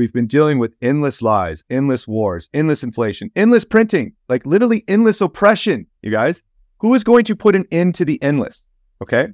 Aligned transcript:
we've 0.00 0.12
been 0.14 0.26
dealing 0.26 0.58
with 0.58 0.74
endless 0.80 1.20
lies, 1.20 1.62
endless 1.68 2.08
wars, 2.08 2.48
endless 2.54 2.82
inflation, 2.82 3.30
endless 3.36 3.66
printing, 3.66 4.14
like 4.30 4.46
literally 4.46 4.82
endless 4.88 5.20
oppression, 5.20 5.86
you 6.00 6.10
guys. 6.10 6.42
Who 6.78 6.94
is 6.94 7.04
going 7.04 7.24
to 7.24 7.36
put 7.36 7.54
an 7.54 7.66
end 7.70 7.94
to 7.96 8.06
the 8.06 8.20
endless? 8.22 8.64
Okay. 9.02 9.28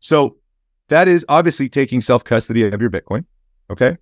So 0.00 0.36
that 0.88 1.08
is 1.08 1.24
obviously 1.30 1.70
taking 1.70 2.02
self 2.02 2.24
custody 2.24 2.68
of 2.68 2.78
your 2.78 2.90
Bitcoin. 2.90 3.24
Okay. 3.70 3.96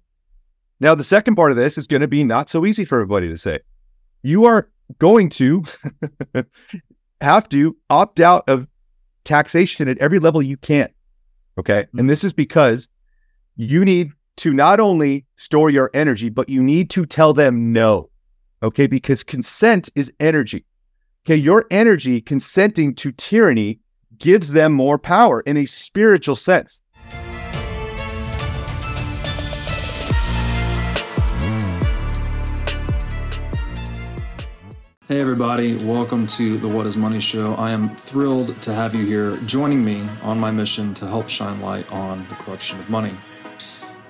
Now, 0.80 0.96
the 0.96 1.04
second 1.04 1.36
part 1.36 1.52
of 1.52 1.56
this 1.56 1.78
is 1.78 1.86
going 1.86 2.02
to 2.02 2.08
be 2.08 2.24
not 2.24 2.50
so 2.50 2.66
easy 2.66 2.84
for 2.84 2.96
everybody 2.96 3.28
to 3.28 3.38
say. 3.38 3.60
You 4.22 4.46
are 4.46 4.68
going 4.98 5.28
to 5.30 5.62
have 7.20 7.48
to 7.50 7.76
opt 7.88 8.18
out 8.18 8.48
of 8.48 8.66
taxation 9.22 9.86
at 9.86 9.98
every 9.98 10.18
level 10.18 10.42
you 10.42 10.56
can. 10.56 10.88
Okay. 11.56 11.78
And 11.78 11.88
mm-hmm. 11.92 12.06
this 12.08 12.24
is 12.24 12.32
because 12.32 12.88
you 13.54 13.84
need 13.84 14.10
to 14.36 14.52
not 14.52 14.80
only 14.80 15.26
store 15.36 15.70
your 15.70 15.90
energy, 15.94 16.28
but 16.28 16.48
you 16.48 16.62
need 16.62 16.90
to 16.90 17.06
tell 17.06 17.32
them 17.32 17.72
no. 17.72 18.10
Okay. 18.62 18.86
Because 18.86 19.22
consent 19.22 19.90
is 19.94 20.12
energy. 20.20 20.64
Okay. 21.26 21.36
Your 21.36 21.66
energy 21.70 22.20
consenting 22.20 22.94
to 22.96 23.12
tyranny 23.12 23.80
gives 24.18 24.52
them 24.52 24.72
more 24.72 24.98
power 24.98 25.40
in 25.40 25.56
a 25.56 25.66
spiritual 25.66 26.36
sense. 26.36 26.80
Hey, 35.06 35.20
everybody, 35.20 35.76
welcome 35.84 36.26
to 36.28 36.56
the 36.56 36.66
What 36.66 36.86
is 36.86 36.96
Money 36.96 37.20
Show. 37.20 37.54
I 37.56 37.72
am 37.72 37.94
thrilled 37.94 38.60
to 38.62 38.72
have 38.72 38.94
you 38.94 39.04
here 39.04 39.36
joining 39.44 39.84
me 39.84 40.08
on 40.22 40.40
my 40.40 40.50
mission 40.50 40.94
to 40.94 41.06
help 41.06 41.28
shine 41.28 41.60
light 41.60 41.92
on 41.92 42.26
the 42.28 42.34
corruption 42.36 42.80
of 42.80 42.88
money. 42.88 43.12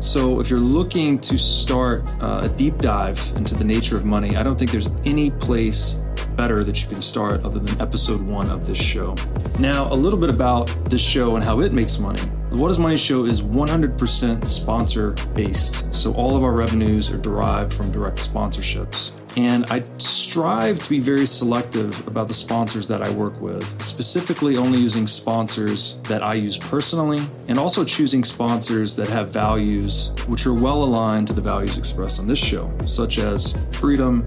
So, 0.00 0.38
if 0.38 0.48
you're 0.48 0.60
looking 0.60 1.18
to 1.20 1.36
start 1.36 2.04
uh, 2.22 2.42
a 2.44 2.48
deep 2.48 2.78
dive 2.78 3.20
into 3.34 3.54
the 3.56 3.64
nature 3.64 3.96
of 3.96 4.04
money, 4.04 4.36
I 4.36 4.44
don't 4.44 4.56
think 4.56 4.70
there's 4.70 4.88
any 5.04 5.30
place 5.30 6.00
better 6.36 6.62
that 6.62 6.80
you 6.80 6.88
can 6.88 7.02
start 7.02 7.44
other 7.44 7.58
than 7.58 7.80
episode 7.80 8.20
one 8.20 8.48
of 8.48 8.64
this 8.64 8.78
show. 8.78 9.16
Now, 9.58 9.92
a 9.92 9.94
little 9.94 10.18
bit 10.18 10.30
about 10.30 10.68
this 10.84 11.00
show 11.00 11.34
and 11.34 11.44
how 11.44 11.60
it 11.60 11.72
makes 11.72 11.98
money. 11.98 12.20
The 12.58 12.62
What 12.62 12.72
is 12.72 12.78
Money 12.80 12.96
show 12.96 13.24
is 13.24 13.40
100% 13.40 14.48
sponsor 14.48 15.12
based. 15.32 15.94
So, 15.94 16.12
all 16.14 16.34
of 16.34 16.42
our 16.42 16.50
revenues 16.50 17.08
are 17.08 17.16
derived 17.16 17.72
from 17.72 17.92
direct 17.92 18.16
sponsorships. 18.16 19.12
And 19.36 19.64
I 19.70 19.84
strive 19.98 20.82
to 20.82 20.90
be 20.90 20.98
very 20.98 21.24
selective 21.24 22.04
about 22.08 22.26
the 22.26 22.34
sponsors 22.34 22.88
that 22.88 23.00
I 23.00 23.10
work 23.10 23.40
with, 23.40 23.80
specifically 23.80 24.56
only 24.56 24.80
using 24.80 25.06
sponsors 25.06 26.00
that 26.08 26.24
I 26.24 26.34
use 26.34 26.58
personally, 26.58 27.20
and 27.46 27.60
also 27.60 27.84
choosing 27.84 28.24
sponsors 28.24 28.96
that 28.96 29.06
have 29.06 29.28
values 29.28 30.12
which 30.26 30.44
are 30.44 30.54
well 30.54 30.82
aligned 30.82 31.28
to 31.28 31.34
the 31.34 31.40
values 31.40 31.78
expressed 31.78 32.18
on 32.18 32.26
this 32.26 32.40
show, 32.40 32.76
such 32.84 33.18
as 33.18 33.54
freedom, 33.70 34.26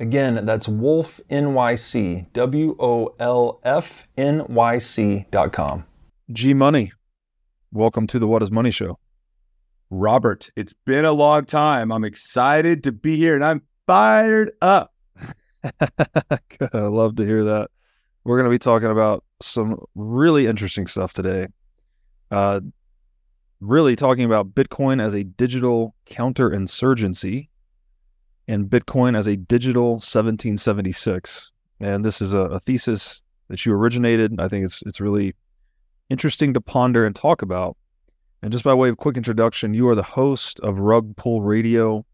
Again, 0.00 0.44
that's 0.44 0.68
Wolf 0.68 1.20
NYC, 1.28 2.32
W 2.32 2.76
O 2.78 3.16
L 3.18 3.60
F 3.64 4.06
N 4.16 4.46
Y 4.48 4.78
C 4.78 5.26
dot 5.32 5.52
com. 5.52 5.86
G 6.30 6.54
Money, 6.54 6.92
welcome 7.72 8.06
to 8.06 8.20
the 8.20 8.28
What 8.28 8.40
is 8.44 8.52
Money 8.52 8.70
Show. 8.70 9.00
Robert, 9.90 10.50
it's 10.54 10.72
been 10.72 11.04
a 11.04 11.10
long 11.10 11.46
time. 11.46 11.90
I'm 11.90 12.04
excited 12.04 12.84
to 12.84 12.92
be 12.92 13.16
here 13.16 13.34
and 13.34 13.42
I'm 13.42 13.62
fired 13.88 14.52
up. 14.62 14.94
Good. 15.80 16.70
I 16.72 16.82
love 16.82 17.16
to 17.16 17.24
hear 17.24 17.42
that. 17.42 17.70
We're 18.22 18.36
going 18.36 18.48
to 18.48 18.54
be 18.54 18.58
talking 18.60 18.92
about 18.92 19.24
some 19.42 19.80
really 19.96 20.46
interesting 20.46 20.86
stuff 20.86 21.12
today. 21.12 21.48
Uh, 22.30 22.60
really 23.60 23.96
talking 23.96 24.26
about 24.26 24.54
Bitcoin 24.54 25.02
as 25.02 25.14
a 25.14 25.24
digital 25.24 25.96
counterinsurgency 26.06 27.47
and 28.48 28.68
Bitcoin 28.68 29.16
as 29.16 29.26
a 29.26 29.36
digital 29.36 29.92
1776. 29.92 31.52
And 31.80 32.04
this 32.04 32.20
is 32.20 32.32
a, 32.32 32.38
a 32.38 32.60
thesis 32.60 33.22
that 33.48 33.64
you 33.64 33.72
originated. 33.72 34.34
I 34.40 34.48
think 34.48 34.64
it's 34.64 34.82
it's 34.86 35.00
really 35.00 35.34
interesting 36.08 36.54
to 36.54 36.60
ponder 36.60 37.06
and 37.06 37.14
talk 37.14 37.42
about. 37.42 37.76
And 38.42 38.50
just 38.50 38.64
by 38.64 38.74
way 38.74 38.88
of 38.88 38.96
quick 38.96 39.16
introduction, 39.16 39.74
you 39.74 39.88
are 39.88 39.94
the 39.94 40.02
host 40.02 40.58
of 40.60 40.78
Rug 40.78 41.16
Pull 41.16 41.42
Radio, 41.42 42.06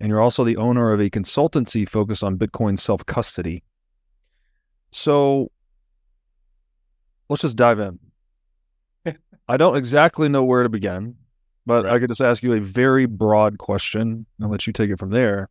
and 0.00 0.08
you're 0.08 0.20
also 0.20 0.44
the 0.44 0.56
owner 0.56 0.92
of 0.92 1.00
a 1.00 1.10
consultancy 1.10 1.88
focused 1.88 2.24
on 2.24 2.38
Bitcoin 2.38 2.78
self 2.78 3.04
custody. 3.06 3.62
So 4.90 5.50
let's 7.28 7.42
just 7.42 7.56
dive 7.56 7.78
in. 7.78 7.98
I 9.48 9.56
don't 9.56 9.76
exactly 9.76 10.28
know 10.28 10.44
where 10.44 10.62
to 10.62 10.68
begin, 10.68 11.16
but 11.66 11.84
right. 11.84 11.94
I 11.94 11.98
could 11.98 12.08
just 12.08 12.20
ask 12.20 12.42
you 12.42 12.54
a 12.54 12.60
very 12.60 13.06
broad 13.06 13.58
question 13.58 14.26
and 14.40 14.50
let 14.50 14.66
you 14.66 14.72
take 14.72 14.90
it 14.90 14.98
from 14.98 15.10
there 15.10 15.48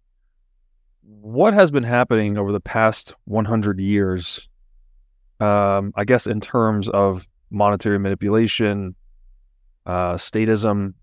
what 1.08 1.54
has 1.54 1.72
been 1.72 1.84
happening 1.84 2.38
over 2.38 2.52
the 2.52 2.60
past 2.60 3.16
100 3.26 3.80
years, 3.80 4.48
um, 5.40 5.94
I 5.96 6.04
guess, 6.04 6.28
in 6.28 6.42
terms 6.42 6.90
of 6.90 7.28
monetary 7.50 7.98
manipulation, 7.98 8.94
uh, 9.86 10.16
statism, 10.16 10.94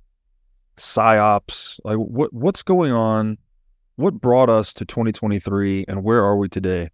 psyops? 0.76 1.80
Like, 1.84 1.96
what 1.96 2.32
what's 2.34 2.62
going 2.62 2.92
on? 2.92 3.38
What 3.96 4.20
brought 4.20 4.50
us 4.50 4.74
to 4.74 4.84
2023, 4.84 5.86
and 5.88 6.04
where 6.04 6.22
are 6.22 6.36
we 6.36 6.48
today? 6.48 6.90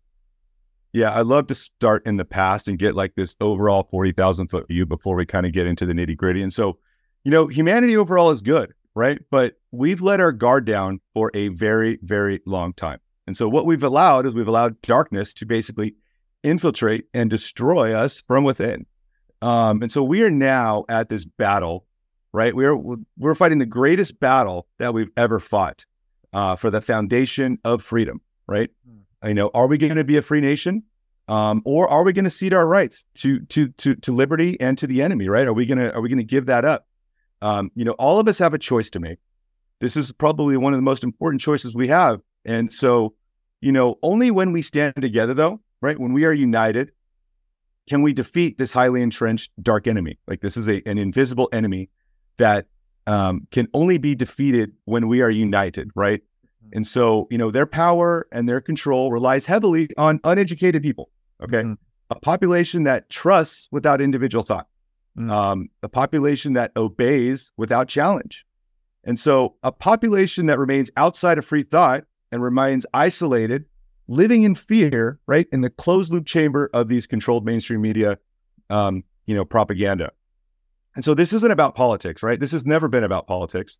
Yeah, 0.92 1.18
I'd 1.18 1.26
love 1.26 1.46
to 1.48 1.54
start 1.54 2.06
in 2.06 2.16
the 2.16 2.24
past 2.24 2.68
and 2.68 2.78
get 2.78 2.94
like 2.94 3.14
this 3.14 3.34
overall 3.40 3.88
40,000 3.90 4.48
foot 4.48 4.68
view 4.68 4.86
before 4.86 5.16
we 5.16 5.24
kind 5.24 5.46
of 5.46 5.52
get 5.52 5.66
into 5.66 5.86
the 5.86 5.92
nitty 5.92 6.16
gritty. 6.16 6.42
And 6.42 6.52
so, 6.52 6.78
you 7.24 7.30
know, 7.30 7.46
humanity 7.46 7.96
overall 7.96 8.32
is 8.32 8.42
good, 8.42 8.74
right? 8.94 9.18
But 9.30 9.54
we've 9.70 10.02
let 10.02 10.20
our 10.20 10.32
guard 10.32 10.64
down 10.64 11.00
for 11.14 11.30
a 11.32 11.48
very, 11.48 11.98
very 12.02 12.40
long 12.44 12.72
time. 12.72 12.98
And 13.30 13.36
so 13.36 13.48
what 13.48 13.64
we've 13.64 13.84
allowed 13.84 14.26
is 14.26 14.34
we've 14.34 14.48
allowed 14.48 14.82
darkness 14.82 15.32
to 15.34 15.46
basically 15.46 15.94
infiltrate 16.42 17.04
and 17.14 17.30
destroy 17.30 17.94
us 17.94 18.24
from 18.26 18.42
within. 18.42 18.86
Um, 19.40 19.82
and 19.82 19.92
so 19.92 20.02
we 20.02 20.24
are 20.24 20.30
now 20.32 20.84
at 20.88 21.10
this 21.10 21.24
battle, 21.24 21.86
right? 22.32 22.52
We're 22.56 22.74
we're 23.16 23.36
fighting 23.36 23.60
the 23.60 23.66
greatest 23.66 24.18
battle 24.18 24.66
that 24.80 24.94
we've 24.94 25.12
ever 25.16 25.38
fought 25.38 25.86
uh, 26.32 26.56
for 26.56 26.72
the 26.72 26.80
foundation 26.80 27.60
of 27.62 27.84
freedom, 27.84 28.20
right? 28.48 28.68
Hmm. 28.84 29.28
You 29.28 29.34
know, 29.34 29.52
are 29.54 29.68
we 29.68 29.78
going 29.78 29.94
to 29.94 30.02
be 30.02 30.16
a 30.16 30.22
free 30.22 30.40
nation, 30.40 30.82
um, 31.28 31.62
or 31.64 31.88
are 31.88 32.02
we 32.02 32.12
going 32.12 32.24
to 32.24 32.32
cede 32.32 32.52
our 32.52 32.66
rights 32.66 33.04
to 33.18 33.38
to 33.46 33.68
to 33.68 33.94
to 33.94 34.10
liberty 34.10 34.60
and 34.60 34.76
to 34.78 34.88
the 34.88 35.02
enemy? 35.02 35.28
Right? 35.28 35.46
Are 35.46 35.52
we 35.52 35.66
gonna 35.66 35.90
are 35.90 36.00
we 36.00 36.08
gonna 36.08 36.24
give 36.24 36.46
that 36.46 36.64
up? 36.64 36.88
Um, 37.42 37.70
you 37.76 37.84
know, 37.84 37.92
all 37.92 38.18
of 38.18 38.26
us 38.26 38.40
have 38.40 38.54
a 38.54 38.58
choice 38.58 38.90
to 38.90 38.98
make. 38.98 39.20
This 39.78 39.96
is 39.96 40.10
probably 40.10 40.56
one 40.56 40.72
of 40.72 40.78
the 40.78 40.82
most 40.82 41.04
important 41.04 41.40
choices 41.40 41.76
we 41.76 41.86
have, 41.86 42.20
and 42.44 42.72
so 42.72 43.14
you 43.60 43.72
know, 43.72 43.98
only 44.02 44.30
when 44.30 44.52
we 44.52 44.62
stand 44.62 44.94
together, 44.96 45.34
though, 45.34 45.60
right? 45.80 45.98
When 45.98 46.12
we 46.12 46.24
are 46.24 46.32
united, 46.32 46.92
can 47.88 48.02
we 48.02 48.12
defeat 48.12 48.58
this 48.58 48.72
highly 48.72 49.02
entrenched 49.02 49.50
dark 49.62 49.86
enemy? 49.86 50.18
Like 50.26 50.40
this 50.40 50.56
is 50.56 50.68
a, 50.68 50.82
an 50.86 50.98
invisible 50.98 51.48
enemy 51.52 51.90
that 52.36 52.66
um, 53.06 53.46
can 53.50 53.68
only 53.74 53.98
be 53.98 54.14
defeated 54.14 54.72
when 54.84 55.08
we 55.08 55.22
are 55.22 55.30
united, 55.30 55.90
right? 55.94 56.20
Mm-hmm. 56.20 56.76
And 56.76 56.86
so, 56.86 57.26
you 57.30 57.38
know, 57.38 57.50
their 57.50 57.66
power 57.66 58.26
and 58.32 58.48
their 58.48 58.60
control 58.60 59.10
relies 59.10 59.46
heavily 59.46 59.88
on 59.96 60.20
uneducated 60.24 60.82
people. 60.82 61.10
Okay. 61.42 61.62
Mm-hmm. 61.62 61.74
A 62.10 62.20
population 62.20 62.84
that 62.84 63.08
trusts 63.08 63.68
without 63.70 64.00
individual 64.00 64.42
thought, 64.44 64.68
mm-hmm. 65.18 65.30
um, 65.30 65.68
a 65.82 65.88
population 65.88 66.54
that 66.54 66.72
obeys 66.76 67.52
without 67.56 67.88
challenge. 67.88 68.44
And 69.04 69.18
so, 69.18 69.56
a 69.62 69.72
population 69.72 70.46
that 70.46 70.58
remains 70.58 70.90
outside 70.96 71.38
of 71.38 71.44
free 71.44 71.62
thought 71.62 72.04
and 72.32 72.42
remains 72.42 72.86
isolated 72.94 73.64
living 74.08 74.42
in 74.42 74.54
fear, 74.54 75.20
right, 75.26 75.46
in 75.52 75.60
the 75.60 75.70
closed 75.70 76.12
loop 76.12 76.26
chamber 76.26 76.68
of 76.74 76.88
these 76.88 77.06
controlled 77.06 77.44
mainstream 77.44 77.80
media, 77.80 78.18
um, 78.68 79.04
you 79.26 79.34
know, 79.34 79.44
propaganda. 79.44 80.10
And 80.96 81.04
so 81.04 81.14
this 81.14 81.32
isn't 81.32 81.52
about 81.52 81.76
politics, 81.76 82.22
right? 82.22 82.38
This 82.38 82.50
has 82.50 82.66
never 82.66 82.88
been 82.88 83.04
about 83.04 83.28
politics. 83.28 83.78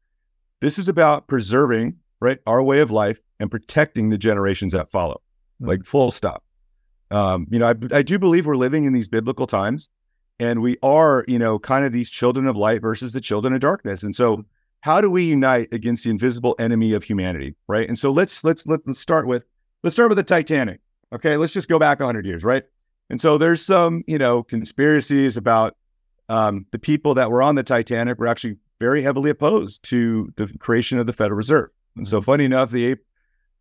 This 0.61 0.79
is 0.79 0.88
about 0.88 1.26
preserving, 1.26 1.97
right, 2.20 2.38
our 2.47 2.62
way 2.62 2.81
of 2.81 2.93
life 2.93 3.20
and 3.41 3.50
protecting 3.50 4.11
the 4.11 4.19
generations 4.19 4.73
that 4.73 4.91
follow, 4.91 5.20
mm-hmm. 5.61 5.69
like 5.69 5.85
full 5.85 6.12
stop. 6.12 6.44
Um, 7.11 7.49
you 7.50 7.58
know, 7.58 7.67
I, 7.67 7.75
I 7.97 8.02
do 8.02 8.19
believe 8.19 8.47
we're 8.47 8.56
living 8.56 8.85
in 8.85 8.93
these 8.93 9.08
biblical 9.08 9.49
times, 9.49 9.88
and 10.38 10.62
we 10.62 10.76
are, 10.82 11.25
you 11.26 11.41
know, 11.41 11.58
kind 11.58 11.85
of 11.85 11.91
these 11.91 12.08
children 12.08 12.47
of 12.47 12.56
light 12.56 12.81
versus 12.81 13.12
the 13.12 13.20
children 13.20 13.52
of 13.52 13.61
darkness. 13.61 14.05
And 14.05 14.14
so, 14.14 14.44
how 14.80 15.00
do 15.00 15.10
we 15.10 15.24
unite 15.24 15.68
against 15.72 16.04
the 16.04 16.10
invisible 16.10 16.56
enemy 16.58 16.92
of 16.92 17.04
humanity, 17.04 17.54
right? 17.68 17.86
And 17.86 17.98
so 17.98 18.10
let's 18.10 18.42
let's 18.44 18.66
let's, 18.66 18.82
let's 18.86 19.00
start 19.00 19.26
with 19.26 19.44
let's 19.82 19.94
start 19.94 20.08
with 20.08 20.16
the 20.16 20.24
Titanic. 20.24 20.80
Okay, 21.12 21.36
let's 21.36 21.52
just 21.52 21.68
go 21.68 21.78
back 21.78 22.00
100 22.00 22.24
years, 22.24 22.44
right? 22.44 22.64
And 23.10 23.20
so 23.20 23.36
there's 23.36 23.64
some, 23.64 24.04
you 24.06 24.18
know, 24.18 24.44
conspiracies 24.44 25.36
about 25.36 25.76
um, 26.28 26.66
the 26.70 26.78
people 26.78 27.14
that 27.14 27.30
were 27.30 27.42
on 27.42 27.56
the 27.56 27.64
Titanic 27.64 28.18
were 28.18 28.28
actually 28.28 28.56
very 28.78 29.02
heavily 29.02 29.30
opposed 29.30 29.82
to 29.82 30.32
the 30.36 30.46
creation 30.58 30.98
of 30.98 31.06
the 31.06 31.12
Federal 31.12 31.36
Reserve. 31.36 31.70
And 31.96 32.06
so, 32.06 32.18
mm-hmm. 32.18 32.24
funny 32.24 32.44
enough, 32.44 32.70
the 32.70 32.96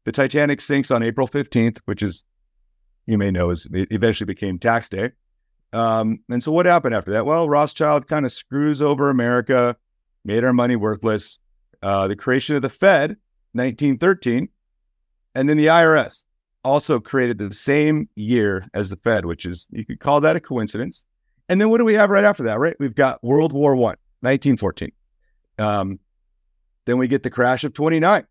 the 0.06 0.12
Titanic 0.12 0.62
sinks 0.62 0.92
on 0.92 1.04
April 1.04 1.28
15th, 1.28 1.80
which 1.86 2.02
is 2.02 2.24
you 3.06 3.18
may 3.18 3.32
know 3.32 3.50
is 3.50 3.68
it 3.74 3.92
eventually 3.92 4.26
became 4.26 4.60
tax 4.60 4.88
day. 4.88 5.12
Um, 5.74 6.20
and 6.30 6.42
so, 6.42 6.52
what 6.52 6.66
happened 6.66 6.96
after 6.96 7.12
that? 7.12 7.26
Well, 7.26 7.50
Rothschild 7.50 8.08
kind 8.08 8.26
of 8.26 8.32
screws 8.32 8.82
over 8.82 9.10
America, 9.10 9.76
made 10.26 10.44
our 10.44 10.54
money 10.54 10.76
worthless. 10.76 11.40
Uh, 11.82 12.08
the 12.08 12.16
creation 12.16 12.56
of 12.56 12.62
the 12.62 12.70
Fed, 12.70 13.12
1913, 13.54 14.50
and 15.36 15.50
then 15.50 15.58
the 15.58 15.68
IRS 15.68 16.26
also 16.64 17.00
created 17.00 17.38
the 17.38 17.54
same 17.54 18.10
year 18.16 18.66
as 18.74 18.90
the 18.90 18.98
Fed, 18.98 19.26
which 19.26 19.46
is, 19.46 19.68
you 19.72 19.86
could 19.86 20.00
call 20.00 20.20
that 20.22 20.36
a 20.36 20.40
coincidence. 20.40 21.06
And 21.48 21.60
then 21.60 21.70
what 21.70 21.78
do 21.78 21.86
we 21.86 21.94
have 21.94 22.10
right 22.10 22.24
after 22.24 22.44
that, 22.44 22.60
right? 22.60 22.76
We've 22.80 22.96
got 22.96 23.24
World 23.24 23.54
War 23.54 23.76
One, 23.76 23.96
1914. 24.22 24.92
Um, 25.58 26.00
then 26.86 26.98
we 26.98 27.08
get 27.08 27.24
the 27.24 27.30
crash 27.30 27.64
of 27.64 27.74
29, 27.74 28.26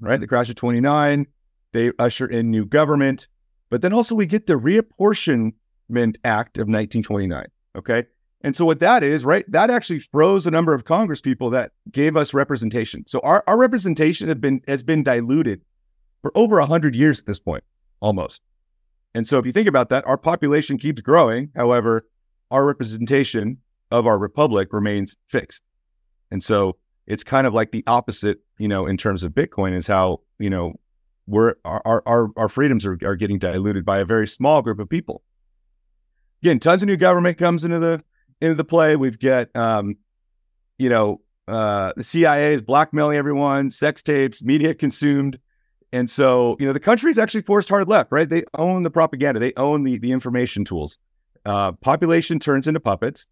right? 0.00 0.20
The 0.20 0.26
crash 0.26 0.48
of 0.48 0.56
29. 0.56 1.26
They 1.72 1.90
usher 1.98 2.26
in 2.26 2.50
new 2.50 2.64
government. 2.64 3.28
But 3.70 3.82
then 3.82 3.92
also 3.92 4.14
we 4.14 4.26
get 4.26 4.46
the 4.46 4.54
Reapportionment 4.54 6.16
Act 6.24 6.58
of 6.58 6.68
1929. 6.68 7.46
Okay. 7.76 8.04
And 8.44 8.54
so 8.54 8.66
what 8.66 8.80
that 8.80 9.02
is, 9.02 9.24
right? 9.24 9.50
That 9.50 9.70
actually 9.70 10.00
froze 10.00 10.44
the 10.44 10.50
number 10.50 10.74
of 10.74 10.84
Congress 10.84 11.22
people 11.22 11.48
that 11.50 11.72
gave 11.90 12.14
us 12.14 12.34
representation. 12.34 13.04
So 13.06 13.18
our, 13.20 13.42
our 13.46 13.56
representation 13.56 14.28
have 14.28 14.40
been 14.40 14.60
has 14.68 14.82
been 14.82 15.02
diluted 15.02 15.62
for 16.20 16.30
over 16.34 16.58
100 16.58 16.94
years 16.94 17.18
at 17.18 17.24
this 17.24 17.40
point, 17.40 17.64
almost. 18.00 18.42
And 19.14 19.26
so 19.26 19.38
if 19.38 19.46
you 19.46 19.52
think 19.52 19.66
about 19.66 19.88
that, 19.88 20.06
our 20.06 20.18
population 20.18 20.76
keeps 20.76 21.00
growing. 21.00 21.52
However, 21.56 22.06
our 22.50 22.66
representation 22.66 23.58
of 23.90 24.06
our 24.06 24.18
republic 24.18 24.74
remains 24.74 25.16
fixed. 25.26 25.62
And 26.30 26.42
so 26.42 26.76
it's 27.06 27.24
kind 27.24 27.46
of 27.46 27.54
like 27.54 27.72
the 27.72 27.84
opposite, 27.86 28.40
you 28.58 28.68
know, 28.68 28.86
in 28.86 28.98
terms 28.98 29.22
of 29.22 29.32
Bitcoin 29.32 29.72
is 29.72 29.86
how, 29.86 30.20
you 30.38 30.50
know, 30.50 30.74
we're 31.26 31.54
our 31.64 32.02
our 32.04 32.28
our 32.36 32.50
freedoms 32.50 32.84
are, 32.84 32.98
are 33.04 33.16
getting 33.16 33.38
diluted 33.38 33.86
by 33.86 34.00
a 34.00 34.04
very 34.04 34.28
small 34.28 34.60
group 34.60 34.80
of 34.80 34.90
people. 34.90 35.22
Again, 36.42 36.58
tons 36.58 36.82
of 36.82 36.88
new 36.88 36.98
government 36.98 37.38
comes 37.38 37.64
into 37.64 37.78
the 37.78 38.02
into 38.44 38.54
the 38.54 38.64
play. 38.64 38.96
We've 38.96 39.18
got 39.18 39.54
um, 39.56 39.96
you 40.78 40.88
know, 40.88 41.20
uh 41.46 41.92
the 41.96 42.04
CIA 42.04 42.54
is 42.54 42.62
blackmailing 42.62 43.16
everyone, 43.16 43.70
sex 43.70 44.02
tapes, 44.02 44.42
media 44.42 44.74
consumed 44.74 45.38
and 45.94 46.10
so, 46.10 46.56
you 46.58 46.66
know, 46.66 46.72
the 46.72 46.80
country 46.80 47.08
is 47.12 47.20
actually 47.20 47.42
forced 47.42 47.68
hard 47.68 47.88
left, 47.88 48.10
right? 48.10 48.28
They 48.28 48.42
own 48.54 48.82
the 48.82 48.90
propaganda, 48.90 49.38
they 49.38 49.52
own 49.56 49.84
the 49.84 49.96
the 49.98 50.10
information 50.10 50.64
tools. 50.64 50.98
Uh, 51.44 51.70
population 51.70 52.40
turns 52.40 52.66
into 52.66 52.80
puppets, 52.80 53.26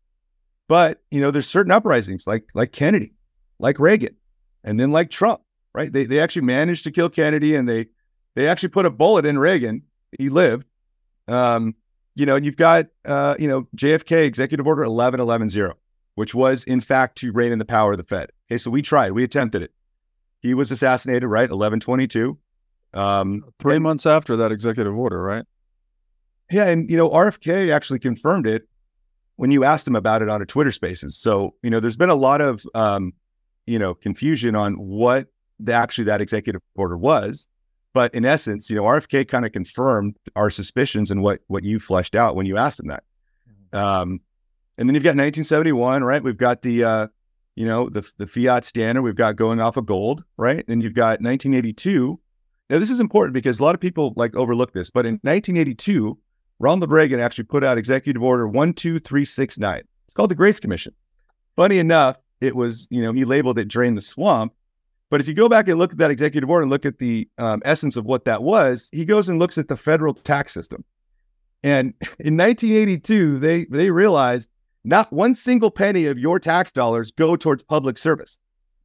but 0.68 1.02
you 1.10 1.20
know, 1.20 1.32
there's 1.32 1.48
certain 1.48 1.72
uprisings 1.72 2.24
like 2.24 2.44
like 2.54 2.70
Kennedy, 2.70 3.14
like 3.58 3.80
Reagan, 3.80 4.14
and 4.62 4.78
then 4.78 4.92
like 4.92 5.10
Trump, 5.10 5.40
right? 5.74 5.92
They 5.92 6.04
they 6.04 6.20
actually 6.20 6.42
managed 6.42 6.84
to 6.84 6.92
kill 6.92 7.08
Kennedy, 7.08 7.56
and 7.56 7.68
they 7.68 7.86
they 8.36 8.46
actually 8.46 8.68
put 8.68 8.86
a 8.86 8.90
bullet 8.90 9.26
in 9.26 9.40
Reagan. 9.40 9.82
He 10.16 10.28
lived. 10.28 10.64
Um, 11.26 11.74
you 12.14 12.26
know, 12.26 12.36
and 12.36 12.44
you've 12.44 12.56
got 12.56 12.86
uh, 13.04 13.36
you 13.38 13.48
know 13.48 13.66
JFK 13.76 14.24
Executive 14.24 14.66
Order 14.66 14.82
11110, 14.84 15.72
which 16.14 16.34
was 16.34 16.64
in 16.64 16.80
fact 16.80 17.18
to 17.18 17.32
rein 17.32 17.52
in 17.52 17.58
the 17.58 17.64
power 17.64 17.92
of 17.92 17.98
the 17.98 18.04
Fed. 18.04 18.30
Okay, 18.50 18.58
so 18.58 18.70
we 18.70 18.82
tried, 18.82 19.12
we 19.12 19.24
attempted 19.24 19.62
it. 19.62 19.72
He 20.40 20.54
was 20.54 20.70
assassinated, 20.70 21.28
right? 21.28 21.48
1122. 21.48 22.38
Um, 22.94 23.44
Three 23.58 23.76
and, 23.76 23.82
months 23.82 24.06
after 24.06 24.36
that 24.36 24.52
executive 24.52 24.94
order, 24.94 25.22
right? 25.22 25.44
Yeah, 26.50 26.66
and 26.66 26.90
you 26.90 26.96
know, 26.96 27.08
RFK 27.08 27.72
actually 27.72 28.00
confirmed 28.00 28.46
it 28.46 28.68
when 29.36 29.50
you 29.50 29.64
asked 29.64 29.86
him 29.86 29.96
about 29.96 30.20
it 30.20 30.28
on 30.28 30.42
a 30.42 30.46
Twitter 30.46 30.72
Spaces. 30.72 31.16
So 31.16 31.54
you 31.62 31.70
know, 31.70 31.80
there's 31.80 31.96
been 31.96 32.10
a 32.10 32.14
lot 32.14 32.40
of 32.40 32.66
um, 32.74 33.14
you 33.66 33.78
know 33.78 33.94
confusion 33.94 34.54
on 34.54 34.74
what 34.74 35.28
the, 35.58 35.72
actually 35.72 36.04
that 36.04 36.20
executive 36.20 36.60
order 36.74 36.98
was. 36.98 37.48
But 37.94 38.14
in 38.14 38.24
essence, 38.24 38.70
you 38.70 38.76
know, 38.76 38.82
RFK 38.82 39.28
kind 39.28 39.44
of 39.44 39.52
confirmed 39.52 40.16
our 40.34 40.50
suspicions 40.50 41.10
and 41.10 41.22
what 41.22 41.40
what 41.48 41.64
you 41.64 41.78
fleshed 41.78 42.14
out 42.14 42.36
when 42.36 42.46
you 42.46 42.56
asked 42.56 42.80
him 42.80 42.88
that. 42.88 43.04
Mm-hmm. 43.48 43.76
Um, 43.76 44.20
and 44.78 44.88
then 44.88 44.94
you've 44.94 45.04
got 45.04 45.10
1971, 45.10 46.02
right? 46.02 46.22
We've 46.22 46.36
got 46.36 46.62
the 46.62 46.84
uh, 46.84 47.06
you 47.54 47.66
know 47.66 47.88
the 47.88 48.08
the 48.18 48.26
fiat 48.26 48.64
standard 48.64 49.02
we've 49.02 49.14
got 49.14 49.36
going 49.36 49.60
off 49.60 49.76
of 49.76 49.86
gold, 49.86 50.24
right? 50.36 50.64
And 50.68 50.82
you've 50.82 50.94
got 50.94 51.20
1982 51.20 52.18
now, 52.72 52.78
this 52.78 52.90
is 52.90 53.00
important 53.00 53.34
because 53.34 53.60
a 53.60 53.62
lot 53.62 53.74
of 53.74 53.82
people 53.82 54.14
like 54.16 54.34
overlook 54.34 54.72
this, 54.72 54.88
but 54.88 55.04
in 55.04 55.14
1982, 55.24 56.18
Ronald 56.58 56.90
Reagan 56.90 57.20
actually 57.20 57.44
put 57.44 57.62
out 57.62 57.76
Executive 57.76 58.22
Order 58.22 58.44
12369. 58.44 59.82
It's 60.06 60.14
called 60.14 60.30
the 60.30 60.34
Grace 60.34 60.58
Commission. 60.58 60.94
Funny 61.54 61.76
enough, 61.76 62.16
it 62.40 62.56
was, 62.56 62.88
you 62.90 63.02
know, 63.02 63.12
he 63.12 63.26
labeled 63.26 63.58
it 63.58 63.68
Drain 63.68 63.94
the 63.94 64.00
Swamp. 64.00 64.54
But 65.12 65.20
if 65.20 65.28
you 65.28 65.34
go 65.34 65.48
back 65.48 65.68
and 65.68 65.78
look 65.78 65.92
at 65.92 65.98
that 65.98 66.10
executive 66.10 66.50
order 66.50 66.62
and 66.62 66.70
look 66.72 66.84
at 66.84 66.98
the 66.98 67.28
um, 67.38 67.62
essence 67.64 67.94
of 67.94 68.04
what 68.04 68.24
that 68.24 68.42
was, 68.42 68.88
he 68.90 69.04
goes 69.04 69.28
and 69.28 69.38
looks 69.38 69.58
at 69.58 69.68
the 69.68 69.76
federal 69.76 70.14
tax 70.14 70.52
system. 70.52 70.84
And 71.62 71.94
in 72.18 72.36
1982, 72.36 73.38
they 73.38 73.66
they 73.66 73.92
realized 73.92 74.48
not 74.82 75.12
one 75.12 75.34
single 75.34 75.70
penny 75.70 76.06
of 76.06 76.18
your 76.18 76.40
tax 76.40 76.72
dollars 76.72 77.12
go 77.12 77.36
towards 77.36 77.62
public 77.62 77.96
service. 77.96 78.40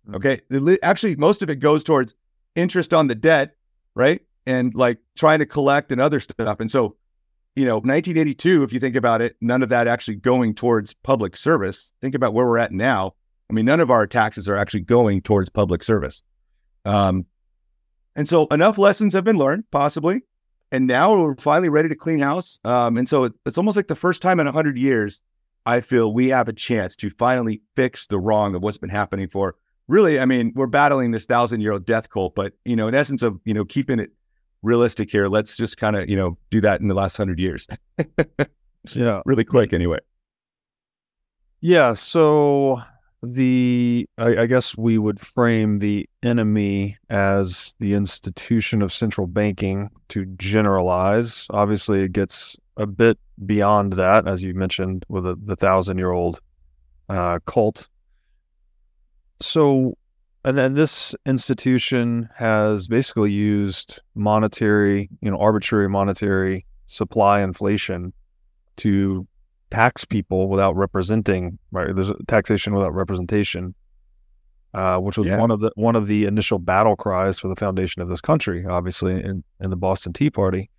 Hmm. 0.06 0.16
Okay, 0.18 0.42
actually, 0.84 1.16
most 1.16 1.42
of 1.42 1.50
it 1.50 1.56
goes 1.56 1.84
towards 1.84 2.14
interest 2.56 2.94
on 2.94 3.08
the 3.08 3.16
debt 3.16 3.56
right? 3.98 4.22
And 4.46 4.74
like 4.76 5.00
trying 5.18 5.40
to 5.40 5.46
collect 5.46 5.92
and 5.92 6.00
other 6.00 6.20
stuff. 6.20 6.60
And 6.60 6.72
so, 6.72 6.96
you 7.56 7.66
know, 7.66 7.78
1982, 7.78 8.64
if 8.64 8.72
you 8.72 8.80
think 8.80 8.96
about 8.96 9.22
it, 9.22 9.36
none 9.42 9.64
of 9.64 9.70
that 9.70 9.88
actually 9.88 10.16
going 10.16 10.54
towards 10.54 10.94
public 10.94 11.36
service. 11.36 11.92
Think 12.00 12.14
about 12.14 12.36
where 12.36 12.46
we're 12.46 12.60
at 12.60 12.72
now. 12.72 13.16
I 13.50 13.54
mean, 13.54 13.66
none 13.66 13.80
of 13.80 13.90
our 13.90 14.08
taxes 14.08 14.50
are 14.50 14.58
actually 14.58 14.82
going 14.82 15.22
towards 15.22 15.50
public 15.50 15.84
service. 15.84 16.22
Um, 16.86 17.26
and 18.16 18.28
so 18.28 18.48
enough 18.48 18.78
lessons 18.78 19.14
have 19.14 19.24
been 19.24 19.38
learned, 19.38 19.66
possibly. 19.72 20.22
And 20.72 20.88
now 20.88 21.16
we're 21.16 21.36
finally 21.36 21.70
ready 21.70 21.88
to 21.90 21.96
clean 21.96 22.20
house. 22.20 22.60
Um, 22.66 22.98
and 22.98 23.08
so 23.08 23.26
it, 23.26 23.34
it's 23.46 23.58
almost 23.58 23.78
like 23.78 23.88
the 23.88 23.96
first 23.96 24.22
time 24.22 24.40
in 24.40 24.46
100 24.46 24.78
years, 24.78 25.22
I 25.66 25.82
feel 25.82 26.14
we 26.14 26.30
have 26.30 26.50
a 26.50 26.54
chance 26.54 26.96
to 26.98 27.10
finally 27.12 27.62
fix 27.76 28.08
the 28.08 28.20
wrong 28.20 28.56
of 28.56 28.64
what's 28.64 28.78
been 28.78 28.90
happening 28.90 29.28
for 29.28 29.56
really, 29.88 30.20
I 30.20 30.26
mean, 30.26 30.52
we're 30.56 30.68
battling 30.68 31.12
this 31.12 31.26
thousand 31.26 31.62
year 31.62 31.72
old 31.72 31.86
death 31.86 32.10
cult, 32.10 32.36
but 32.36 32.54
you 32.66 32.76
know, 32.76 32.88
in 32.88 32.96
essence 32.96 33.22
of 33.22 33.40
you 33.46 33.54
know 33.54 33.66
keeping 33.66 34.00
it 34.00 34.12
realistic 34.62 35.12
here, 35.12 35.28
let's 35.28 35.58
just 35.58 35.78
kind 35.78 35.96
of 35.96 36.10
you 36.10 36.16
know 36.16 36.38
do 36.50 36.62
that 36.62 36.82
in 36.82 36.88
the 36.88 36.96
last 36.96 37.18
hundred 37.18 37.40
years. 37.40 37.68
yeah, 38.94 39.22
really 39.26 39.46
quick 39.46 39.74
anyway. 39.74 40.00
Yeah. 41.62 41.94
So 41.96 42.82
the 43.24 44.08
I, 44.18 44.38
I, 44.42 44.46
guess 44.46 44.78
we 44.78 44.98
would 44.98 45.20
frame 45.20 45.80
the 45.80 46.08
enemy 46.22 46.98
as 47.10 47.74
the 47.80 47.94
institution 47.94 48.82
of 48.82 48.94
central 48.94 49.28
banking 49.28 49.90
to 50.10 50.26
generalize. 50.38 51.48
Obviously, 51.50 52.04
it 52.04 52.12
gets 52.12 52.58
a 52.78 52.86
bit 52.86 53.18
beyond 53.46 53.94
that, 53.94 54.28
as 54.28 54.44
you 54.44 54.54
mentioned, 54.54 55.04
with 55.10 55.46
the 55.46 55.56
thousand 55.56 55.98
year 55.98 56.12
old 56.12 56.42
uh, 57.10 57.40
cult 57.46 57.88
so, 59.40 59.94
and 60.44 60.58
then 60.58 60.74
this 60.74 61.16
institution 61.26 62.30
has 62.36 62.88
basically 62.88 63.32
used 63.32 64.02
monetary, 64.16 65.10
you 65.22 65.30
know, 65.30 65.38
arbitrary 65.38 65.90
monetary 65.90 66.66
supply 66.88 67.42
inflation 67.42 68.14
to 68.78 69.28
tax 69.72 70.06
people 70.06 70.48
without 70.48 70.76
representing 70.76 71.58
right 71.72 71.96
there's 71.96 72.12
taxation 72.28 72.74
without 72.74 72.94
representation 72.94 73.74
uh, 74.74 74.98
which 74.98 75.18
was 75.18 75.28
yeah. 75.28 75.40
one 75.40 75.50
of 75.50 75.60
the 75.60 75.72
one 75.76 75.96
of 75.96 76.08
the 76.08 76.26
initial 76.26 76.60
battle 76.60 76.96
cries 76.96 77.40
for 77.40 77.48
the 77.48 77.56
foundation 77.56 78.02
of 78.02 78.08
this 78.08 78.22
country 78.22 78.66
obviously 78.66 79.14
in, 79.14 79.44
in 79.60 79.70
the 79.70 79.76
boston 79.76 80.14
tea 80.14 80.30
party 80.30 80.70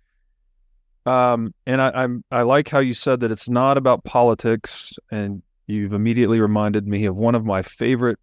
um, 1.05 1.53
and 1.65 1.81
I, 1.81 1.91
I'm 1.95 2.23
I 2.29 2.43
like 2.43 2.69
how 2.69 2.79
you 2.79 2.93
said 2.93 3.21
that 3.21 3.31
it's 3.31 3.49
not 3.49 3.77
about 3.77 4.03
politics, 4.03 4.93
and 5.11 5.41
you've 5.67 5.93
immediately 5.93 6.39
reminded 6.39 6.87
me 6.87 7.05
of 7.05 7.15
one 7.15 7.35
of 7.35 7.45
my 7.45 7.61
favorite 7.61 8.19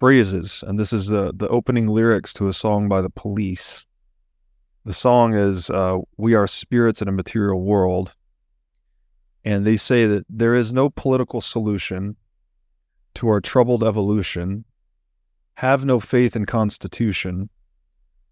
phrases, 0.00 0.64
and 0.66 0.78
this 0.78 0.92
is 0.92 1.06
the 1.06 1.32
the 1.34 1.48
opening 1.48 1.86
lyrics 1.88 2.32
to 2.34 2.48
a 2.48 2.52
song 2.52 2.88
by 2.88 3.00
the 3.00 3.10
Police. 3.10 3.86
The 4.84 4.94
song 4.94 5.34
is 5.34 5.70
uh, 5.70 5.98
"We 6.16 6.34
are 6.34 6.46
spirits 6.46 7.02
in 7.02 7.08
a 7.08 7.12
material 7.12 7.62
world," 7.62 8.14
and 9.48 9.66
they 9.66 9.78
say 9.78 10.04
that 10.04 10.26
there 10.28 10.54
is 10.54 10.74
no 10.74 10.90
political 10.90 11.40
solution 11.40 12.16
to 13.14 13.28
our 13.28 13.40
troubled 13.40 13.82
evolution. 13.82 14.66
Have 15.54 15.86
no 15.86 15.98
faith 15.98 16.36
in 16.36 16.44
constitution. 16.44 17.48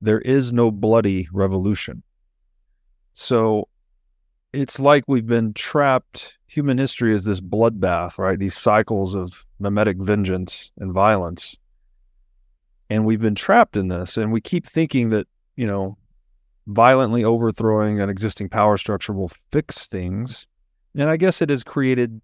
There 0.03 0.21
is 0.21 0.53
no 0.53 0.71
bloody 0.71 1.27
revolution. 1.33 2.03
So 3.15 3.69
it's 4.53 4.79
like 4.79 5.05
we've 5.09 5.27
been 5.27 5.55
trapped. 5.55 6.37
Human 6.49 6.77
history 6.77 7.15
is 7.15 7.25
this 7.25 7.41
bloodbath, 7.41 8.19
right? 8.19 8.39
These 8.39 8.59
cycles 8.59 9.15
of 9.15 9.47
mimetic 9.59 9.97
vengeance 9.97 10.71
and 10.77 10.93
violence. 10.93 11.57
And 12.91 13.07
we've 13.07 13.23
been 13.23 13.35
trapped 13.35 13.79
in 13.79 13.89
this. 13.89 14.19
And 14.19 14.33
we 14.33 14.43
keep 14.43 14.67
thinking 14.67 15.09
that, 15.11 15.27
you 15.57 15.67
know, 15.67 15.97
violently 16.67 17.25
overthrowing 17.25 18.03
an 18.03 18.11
existing 18.11 18.51
power 18.51 18.77
structure 18.77 19.15
will 19.15 19.33
fix 19.51 19.89
things. 19.89 20.47
And 20.97 21.11
I 21.11 21.17
guess 21.17 21.43
it 21.43 21.51
has 21.51 21.63
created 21.63 22.21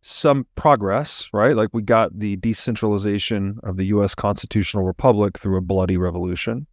some 0.00 0.46
progress, 0.54 1.28
right? 1.32 1.56
Like 1.56 1.70
we 1.72 1.82
got 1.82 2.18
the 2.18 2.36
decentralization 2.36 3.58
of 3.62 3.76
the 3.76 3.86
US 3.86 4.14
constitutional 4.14 4.84
republic 4.84 5.38
through 5.38 5.58
a 5.58 5.60
bloody 5.60 5.96
revolution. 5.96 6.66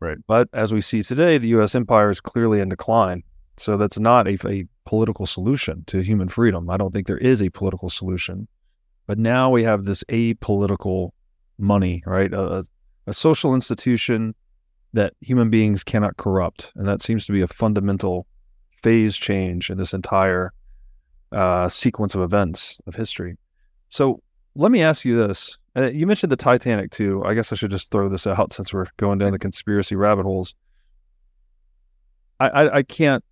Right. 0.00 0.18
But 0.26 0.48
as 0.52 0.72
we 0.72 0.80
see 0.80 1.02
today, 1.02 1.38
the 1.38 1.48
U.S. 1.48 1.74
empire 1.74 2.10
is 2.10 2.20
clearly 2.20 2.60
in 2.60 2.68
decline. 2.68 3.22
So 3.56 3.76
that's 3.76 3.98
not 3.98 4.26
a, 4.26 4.36
a 4.46 4.66
political 4.84 5.24
solution 5.24 5.84
to 5.86 6.02
human 6.02 6.28
freedom. 6.28 6.68
I 6.68 6.76
don't 6.76 6.92
think 6.92 7.06
there 7.06 7.16
is 7.16 7.40
a 7.40 7.48
political 7.48 7.88
solution. 7.88 8.48
But 9.06 9.18
now 9.18 9.50
we 9.50 9.62
have 9.62 9.84
this 9.84 10.02
apolitical 10.10 11.10
money, 11.58 12.02
right? 12.06 12.32
A, 12.34 12.64
a 13.06 13.12
social 13.12 13.54
institution 13.54 14.34
that 14.92 15.14
human 15.20 15.48
beings 15.48 15.84
cannot 15.84 16.16
corrupt. 16.16 16.72
And 16.74 16.86
that 16.88 17.00
seems 17.00 17.24
to 17.26 17.32
be 17.32 17.40
a 17.40 17.46
fundamental 17.46 18.26
phase 18.84 19.16
change 19.16 19.70
in 19.70 19.78
this 19.78 19.92
entire 19.92 20.52
uh, 21.32 21.68
sequence 21.68 22.14
of 22.14 22.22
events 22.22 22.78
of 22.86 22.94
history. 22.94 23.36
So 23.88 24.22
let 24.54 24.70
me 24.70 24.82
ask 24.82 25.04
you 25.04 25.16
this 25.16 25.58
uh, 25.76 25.90
you 25.90 26.06
mentioned 26.06 26.30
the 26.30 26.36
Titanic 26.36 26.90
too. 26.90 27.22
I 27.24 27.34
guess 27.34 27.52
I 27.52 27.56
should 27.56 27.70
just 27.70 27.90
throw 27.90 28.08
this 28.08 28.26
out 28.26 28.52
since 28.52 28.72
we're 28.72 28.86
going 28.96 29.18
down 29.18 29.32
the 29.32 29.38
conspiracy 29.38 29.96
rabbit 29.96 30.22
holes. 30.22 30.54
I, 32.38 32.48
I, 32.48 32.76
I 32.76 32.82
can't. 32.82 33.24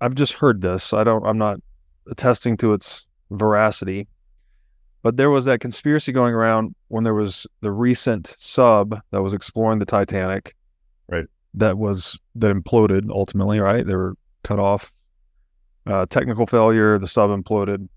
I've 0.00 0.14
just 0.14 0.34
heard 0.34 0.60
this. 0.60 0.92
I 0.92 1.04
don't. 1.04 1.24
I'm 1.26 1.38
not 1.38 1.60
attesting 2.10 2.56
to 2.58 2.74
its 2.74 3.06
veracity, 3.30 4.06
but 5.02 5.16
there 5.16 5.30
was 5.30 5.46
that 5.46 5.60
conspiracy 5.60 6.12
going 6.12 6.34
around 6.34 6.74
when 6.88 7.04
there 7.04 7.14
was 7.14 7.46
the 7.62 7.72
recent 7.72 8.36
sub 8.38 9.00
that 9.10 9.22
was 9.22 9.32
exploring 9.32 9.78
the 9.78 9.86
Titanic, 9.86 10.54
right? 11.08 11.26
That 11.54 11.78
was 11.78 12.20
that 12.34 12.54
imploded 12.54 13.10
ultimately. 13.10 13.60
Right? 13.60 13.86
There 13.86 13.98
were 13.98 14.14
cut 14.42 14.58
off. 14.58 14.92
Uh, 15.86 16.06
technical 16.06 16.46
failure. 16.46 16.98
The 16.98 17.08
sub 17.08 17.30
imploded. 17.30 17.88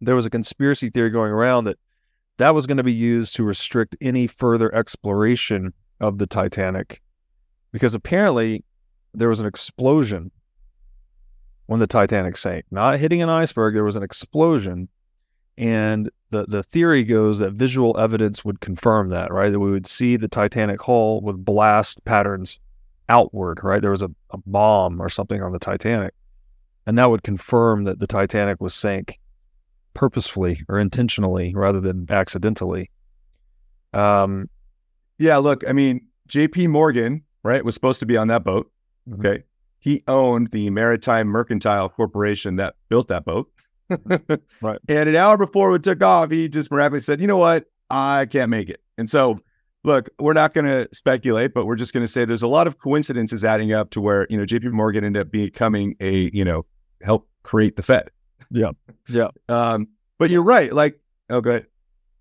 There 0.00 0.14
was 0.14 0.26
a 0.26 0.30
conspiracy 0.30 0.90
theory 0.90 1.10
going 1.10 1.32
around 1.32 1.64
that 1.64 1.78
that 2.38 2.54
was 2.54 2.66
going 2.66 2.78
to 2.78 2.82
be 2.82 2.92
used 2.92 3.36
to 3.36 3.44
restrict 3.44 3.96
any 4.00 4.26
further 4.26 4.74
exploration 4.74 5.72
of 6.00 6.18
the 6.18 6.26
Titanic 6.26 7.00
because 7.72 7.94
apparently 7.94 8.64
there 9.14 9.28
was 9.28 9.40
an 9.40 9.46
explosion 9.46 10.30
when 11.66 11.80
the 11.80 11.86
Titanic 11.86 12.36
sank. 12.36 12.64
Not 12.70 12.98
hitting 12.98 13.22
an 13.22 13.30
iceberg, 13.30 13.74
there 13.74 13.84
was 13.84 13.96
an 13.96 14.02
explosion. 14.02 14.88
And 15.56 16.10
the, 16.30 16.44
the 16.46 16.62
theory 16.64 17.04
goes 17.04 17.38
that 17.38 17.52
visual 17.52 17.98
evidence 17.98 18.44
would 18.44 18.60
confirm 18.60 19.08
that, 19.10 19.32
right? 19.32 19.50
That 19.50 19.60
we 19.60 19.70
would 19.70 19.86
see 19.86 20.16
the 20.16 20.28
Titanic 20.28 20.82
hull 20.82 21.20
with 21.20 21.44
blast 21.44 22.04
patterns 22.04 22.58
outward, 23.08 23.60
right? 23.62 23.80
There 23.80 23.90
was 23.90 24.02
a, 24.02 24.10
a 24.30 24.38
bomb 24.46 25.00
or 25.00 25.08
something 25.08 25.42
on 25.42 25.52
the 25.52 25.58
Titanic. 25.58 26.14
And 26.86 26.98
that 26.98 27.10
would 27.10 27.22
confirm 27.22 27.84
that 27.84 27.98
the 27.98 28.06
Titanic 28.06 28.60
was 28.60 28.74
sank 28.74 29.18
purposefully 29.94 30.60
or 30.68 30.78
intentionally 30.78 31.54
rather 31.54 31.80
than 31.80 32.06
accidentally. 32.10 32.90
Um, 33.92 34.50
yeah, 35.18 35.36
look, 35.38 35.66
I 35.66 35.72
mean, 35.72 36.06
JP 36.28 36.68
Morgan, 36.68 37.22
right, 37.42 37.64
was 37.64 37.74
supposed 37.74 38.00
to 38.00 38.06
be 38.06 38.16
on 38.16 38.28
that 38.28 38.44
boat. 38.44 38.70
Mm-hmm. 39.08 39.20
Okay. 39.20 39.42
He 39.78 40.02
owned 40.08 40.50
the 40.50 40.70
Maritime 40.70 41.28
Mercantile 41.28 41.88
Corporation 41.90 42.56
that 42.56 42.74
built 42.88 43.08
that 43.08 43.24
boat. 43.24 43.50
right. 44.62 44.78
And 44.88 45.08
an 45.08 45.16
hour 45.16 45.36
before 45.36 45.74
it 45.76 45.82
took 45.82 46.02
off, 46.02 46.30
he 46.30 46.48
just 46.48 46.70
miraculously 46.70 47.12
said, 47.12 47.20
you 47.20 47.26
know 47.26 47.36
what? 47.36 47.66
I 47.90 48.26
can't 48.26 48.50
make 48.50 48.70
it. 48.70 48.80
And 48.96 49.10
so, 49.10 49.38
look, 49.84 50.08
we're 50.18 50.32
not 50.32 50.54
going 50.54 50.64
to 50.64 50.88
speculate, 50.92 51.52
but 51.54 51.66
we're 51.66 51.76
just 51.76 51.92
going 51.92 52.04
to 52.04 52.08
say 52.08 52.24
there's 52.24 52.42
a 52.42 52.48
lot 52.48 52.66
of 52.66 52.78
coincidences 52.78 53.44
adding 53.44 53.72
up 53.72 53.90
to 53.90 54.00
where, 54.00 54.26
you 54.30 54.36
know, 54.36 54.44
JP 54.44 54.72
Morgan 54.72 55.04
ended 55.04 55.20
up 55.20 55.30
becoming 55.30 55.94
a, 56.00 56.30
you 56.32 56.44
know, 56.44 56.64
help 57.02 57.28
create 57.42 57.76
the 57.76 57.82
Fed. 57.82 58.10
Yeah. 58.50 58.70
Yeah. 59.08 59.28
Um, 59.48 59.88
but 60.18 60.30
you're 60.30 60.42
right. 60.42 60.72
Like, 60.72 60.98
okay. 61.30 61.62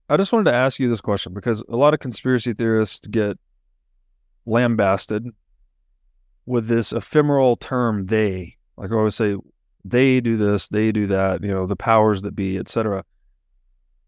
Oh, 0.10 0.14
I 0.14 0.18
just 0.18 0.34
wanted 0.34 0.52
to 0.52 0.56
ask 0.56 0.80
you 0.80 0.90
this 0.90 1.02
question 1.02 1.34
because 1.34 1.64
a 1.70 1.78
lot 1.78 1.94
of 1.94 2.02
conspiracy 2.02 2.54
theorists 2.54 3.08
get 3.08 3.38
lambasted 4.46 5.26
with 6.46 6.68
this 6.68 6.92
ephemeral 6.92 7.56
term 7.56 8.08
they. 8.08 8.58
Like 8.76 8.92
I 8.92 8.96
always 8.96 9.16
say, 9.16 9.38
they 9.86 10.20
do 10.20 10.38
this, 10.38 10.68
they 10.68 10.92
do 10.92 11.08
that, 11.08 11.44
you 11.44 11.50
know, 11.50 11.66
the 11.66 11.76
powers 11.76 12.22
that 12.24 12.36
be, 12.36 12.58
etc. 12.58 13.04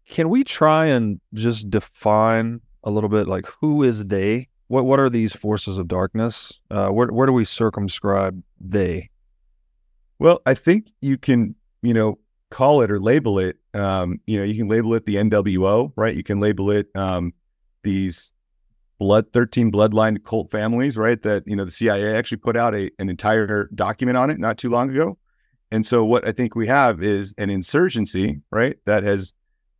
Can 0.08 0.28
we 0.28 0.44
try 0.44 0.86
and 0.86 1.20
just 1.34 1.70
define 1.70 2.60
a 2.86 2.90
little 2.90 3.10
bit 3.10 3.28
like 3.28 3.46
who 3.60 3.82
is 3.82 4.06
they? 4.06 4.48
What 4.68 4.86
what 4.86 4.98
are 4.98 5.10
these 5.10 5.36
forces 5.36 5.76
of 5.76 5.88
darkness? 5.88 6.58
Uh, 6.70 6.88
where 6.88 7.08
where 7.08 7.26
do 7.26 7.34
we 7.34 7.44
circumscribe 7.44 8.42
they? 8.58 9.10
Well, 10.18 10.40
I 10.46 10.54
think 10.54 10.86
you 11.02 11.18
can 11.18 11.54
you 11.86 11.94
know, 11.94 12.18
call 12.50 12.82
it 12.82 12.90
or 12.90 12.98
label 12.98 13.38
it. 13.38 13.58
Um, 13.72 14.20
you 14.26 14.38
know, 14.38 14.44
you 14.44 14.54
can 14.54 14.68
label 14.68 14.94
it 14.94 15.06
the 15.06 15.16
NWO, 15.16 15.92
right? 15.96 16.14
You 16.14 16.24
can 16.24 16.40
label 16.40 16.70
it 16.70 16.88
um, 16.96 17.32
these 17.84 18.32
blood 18.98 19.32
13 19.32 19.70
bloodline 19.70 20.22
cult 20.24 20.50
families, 20.50 20.96
right? 20.96 21.22
That 21.22 21.44
you 21.46 21.54
know 21.54 21.64
the 21.64 21.70
CIA 21.70 22.16
actually 22.16 22.38
put 22.38 22.56
out 22.56 22.74
a, 22.74 22.90
an 22.98 23.08
entire 23.08 23.68
document 23.74 24.16
on 24.16 24.30
it 24.30 24.40
not 24.40 24.58
too 24.58 24.68
long 24.68 24.90
ago. 24.90 25.16
And 25.70 25.86
so 25.86 26.04
what 26.04 26.26
I 26.26 26.32
think 26.32 26.54
we 26.54 26.66
have 26.66 27.02
is 27.02 27.34
an 27.38 27.50
insurgency, 27.50 28.40
right? 28.50 28.76
That 28.84 29.04
has 29.04 29.32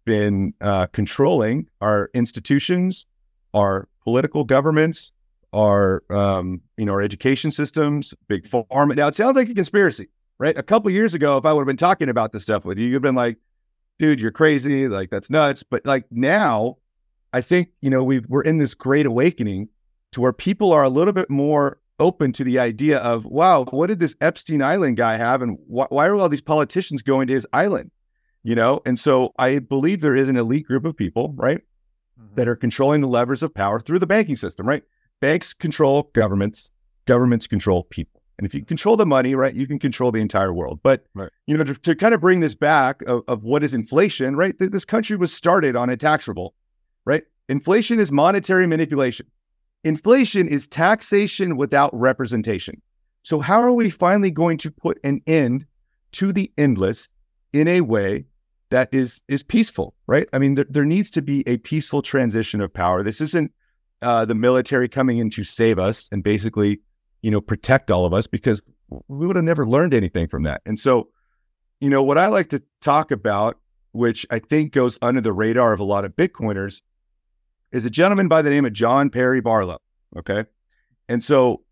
been 0.06 0.54
uh, 0.62 0.86
controlling 0.86 1.68
our 1.82 2.08
institutions, 2.14 3.04
our 3.52 3.88
political 4.02 4.44
governments, 4.44 5.12
our 5.52 6.02
um, 6.08 6.62
you 6.78 6.86
know 6.86 6.92
our 6.92 7.02
education 7.02 7.50
systems, 7.50 8.14
big 8.28 8.44
pharma. 8.44 8.96
Now 8.96 9.08
it 9.08 9.14
sounds 9.14 9.36
like 9.36 9.50
a 9.50 9.54
conspiracy, 9.54 10.08
right? 10.38 10.56
A 10.56 10.62
couple 10.62 10.90
years 10.90 11.12
ago, 11.12 11.36
if 11.36 11.44
I 11.44 11.52
would 11.52 11.60
have 11.60 11.66
been 11.66 11.76
talking 11.76 12.08
about 12.08 12.32
this 12.32 12.42
stuff 12.42 12.64
with 12.64 12.78
you, 12.78 12.86
you'd 12.86 13.02
been 13.02 13.14
like, 13.14 13.36
dude, 13.98 14.20
you're 14.20 14.30
crazy. 14.30 14.88
Like, 14.88 15.10
that's 15.10 15.28
nuts. 15.28 15.62
But 15.62 15.84
like 15.84 16.06
now, 16.10 16.78
I 17.32 17.40
think, 17.40 17.68
you 17.82 17.90
know, 17.90 18.02
we 18.02 18.20
we're 18.20 18.42
in 18.42 18.58
this 18.58 18.74
great 18.74 19.06
awakening 19.06 19.68
to 20.12 20.20
where 20.20 20.32
people 20.32 20.72
are 20.72 20.84
a 20.84 20.88
little 20.88 21.12
bit 21.12 21.28
more 21.28 21.78
open 21.98 22.32
to 22.32 22.44
the 22.44 22.58
idea 22.58 22.98
of, 22.98 23.24
wow, 23.24 23.64
what 23.70 23.88
did 23.88 23.98
this 23.98 24.14
Epstein 24.20 24.62
Island 24.62 24.96
guy 24.96 25.16
have? 25.16 25.42
And 25.42 25.58
wh- 25.66 25.90
why 25.90 26.06
are 26.06 26.16
all 26.16 26.28
these 26.28 26.42
politicians 26.42 27.02
going 27.02 27.26
to 27.28 27.32
his 27.34 27.46
island? 27.52 27.90
You 28.46 28.54
know, 28.54 28.80
and 28.86 28.96
so 28.96 29.32
I 29.40 29.58
believe 29.58 30.02
there 30.02 30.14
is 30.14 30.28
an 30.28 30.36
elite 30.36 30.68
group 30.68 30.84
of 30.84 30.96
people, 30.96 31.34
right, 31.36 31.58
mm-hmm. 31.58 32.36
that 32.36 32.46
are 32.46 32.54
controlling 32.54 33.00
the 33.00 33.08
levers 33.08 33.42
of 33.42 33.52
power 33.52 33.80
through 33.80 33.98
the 33.98 34.06
banking 34.06 34.36
system, 34.36 34.68
right? 34.68 34.84
Banks 35.20 35.52
control 35.52 36.10
governments, 36.12 36.70
governments 37.06 37.48
control 37.48 37.82
people. 37.82 38.22
And 38.38 38.46
if 38.46 38.54
you 38.54 38.64
control 38.64 38.96
the 38.96 39.04
money, 39.04 39.34
right, 39.34 39.52
you 39.52 39.66
can 39.66 39.80
control 39.80 40.12
the 40.12 40.20
entire 40.20 40.52
world. 40.52 40.78
But 40.84 41.06
right. 41.12 41.28
you 41.48 41.56
know, 41.56 41.64
to, 41.64 41.74
to, 41.74 41.96
kind 41.96 42.14
of 42.14 42.20
bring 42.20 42.38
this 42.38 42.54
back 42.54 43.02
of, 43.02 43.22
of 43.26 43.42
what 43.42 43.64
is 43.64 43.74
inflation, 43.74 44.36
right? 44.36 44.56
Th- 44.56 44.70
this 44.70 44.84
country 44.84 45.16
was 45.16 45.32
started 45.32 45.74
on 45.74 45.90
a 45.90 45.96
tax 45.96 46.28
revolt, 46.28 46.54
right? 47.04 47.24
Inflation 47.48 47.98
is 47.98 48.12
monetary 48.12 48.68
manipulation. 48.68 49.26
Inflation 49.82 50.46
is 50.46 50.68
taxation 50.68 51.56
without 51.56 51.90
representation. 51.92 52.80
So 53.24 53.40
how 53.40 53.60
are 53.60 53.72
we 53.72 53.90
finally 53.90 54.30
going 54.30 54.58
to 54.58 54.70
put 54.70 55.00
an 55.02 55.20
end 55.26 55.66
to 56.12 56.32
the 56.32 56.52
endless 56.56 57.08
in 57.52 57.66
a 57.66 57.80
way 57.80 58.26
that 58.70 58.92
is 58.92 59.22
is 59.28 59.42
peaceful, 59.42 59.94
right? 60.06 60.28
I 60.32 60.38
mean, 60.38 60.54
there, 60.54 60.66
there 60.68 60.84
needs 60.84 61.10
to 61.12 61.22
be 61.22 61.44
a 61.46 61.58
peaceful 61.58 62.02
transition 62.02 62.60
of 62.60 62.72
power. 62.72 63.02
This 63.02 63.20
isn't 63.20 63.52
uh, 64.02 64.24
the 64.24 64.34
military 64.34 64.88
coming 64.88 65.18
in 65.18 65.30
to 65.30 65.44
save 65.44 65.78
us 65.78 66.08
and 66.12 66.22
basically 66.22 66.80
you 67.26 67.32
know, 67.32 67.40
protect 67.40 67.90
all 67.90 68.04
of 68.04 68.14
us 68.14 68.28
because 68.28 68.62
we 69.08 69.26
would 69.26 69.34
have 69.34 69.44
never 69.44 69.66
learned 69.66 69.92
anything 69.92 70.28
from 70.28 70.44
that. 70.44 70.62
And 70.64 70.78
so, 70.78 71.08
you 71.80 71.90
know, 71.90 72.00
what 72.00 72.18
I 72.18 72.28
like 72.28 72.50
to 72.50 72.62
talk 72.80 73.10
about, 73.10 73.58
which 73.90 74.24
I 74.30 74.38
think 74.38 74.72
goes 74.72 74.96
under 75.02 75.20
the 75.20 75.32
radar 75.32 75.72
of 75.72 75.80
a 75.80 75.84
lot 75.84 76.04
of 76.04 76.14
Bitcoiners, 76.14 76.82
is 77.72 77.84
a 77.84 77.90
gentleman 77.90 78.28
by 78.28 78.42
the 78.42 78.50
name 78.50 78.64
of 78.64 78.72
John 78.72 79.10
Perry 79.10 79.40
Barlow. 79.40 79.78
Okay. 80.16 80.44
And 81.08 81.20
so, 81.20 81.64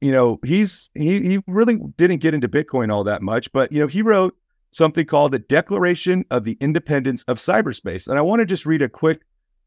you 0.00 0.10
know, 0.10 0.40
he's 0.44 0.90
he 0.94 1.20
he 1.20 1.38
really 1.46 1.78
didn't 1.96 2.18
get 2.18 2.34
into 2.34 2.48
Bitcoin 2.48 2.92
all 2.92 3.04
that 3.04 3.22
much, 3.22 3.52
but 3.52 3.70
you 3.70 3.78
know, 3.78 3.86
he 3.86 4.02
wrote 4.02 4.36
something 4.76 5.06
called 5.06 5.32
the 5.32 5.38
Declaration 5.38 6.24
of 6.30 6.44
the 6.44 6.58
Independence 6.60 7.22
of 7.24 7.38
Cyberspace. 7.38 8.08
And 8.08 8.18
I 8.18 8.22
want 8.22 8.40
to 8.40 8.46
just 8.46 8.66
read 8.66 8.82
a 8.82 8.90
quick 8.90 9.22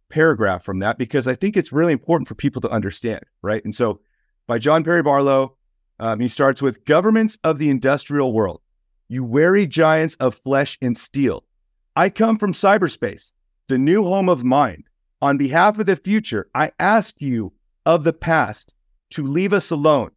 paragraph 0.10 0.64
from 0.64 0.80
that 0.80 1.00
because 1.00 1.28
I 1.28 1.34
think 1.34 1.58
it's 1.58 1.74
really 1.74 1.94
important 1.94 2.28
for 2.28 2.36
people 2.36 2.62
to 2.62 2.70
understand, 2.70 3.22
right? 3.42 3.64
And 3.66 3.74
so 3.74 4.02
by 4.46 4.60
John 4.60 4.84
Perry 4.84 5.02
Barlow, 5.02 5.56
um, 6.00 6.20
he 6.20 6.28
starts 6.28 6.62
with 6.62 6.86
governments 6.86 7.40
of 7.44 7.58
the 7.58 7.72
industrial 7.72 8.34
world, 8.34 8.62
you 9.08 9.24
wary 9.24 9.66
giants 9.66 10.16
of 10.16 10.40
flesh 10.44 10.78
and 10.80 10.96
steel. 10.96 11.44
I 11.96 12.12
come 12.12 12.38
from 12.38 12.54
cyberspace, 12.54 13.32
the 13.68 13.80
new 13.80 14.04
home 14.04 14.30
of 14.30 14.44
mind. 14.44 14.84
On 15.24 15.38
behalf 15.38 15.80
of 15.80 15.88
the 15.88 15.96
future, 15.96 16.50
I 16.54 16.72
ask 16.80 17.20
you 17.20 17.52
of 17.86 18.04
the 18.04 18.14
past 18.14 18.74
to 19.12 19.26
leave 19.26 19.54
us 19.54 19.72
alone. 19.72 20.12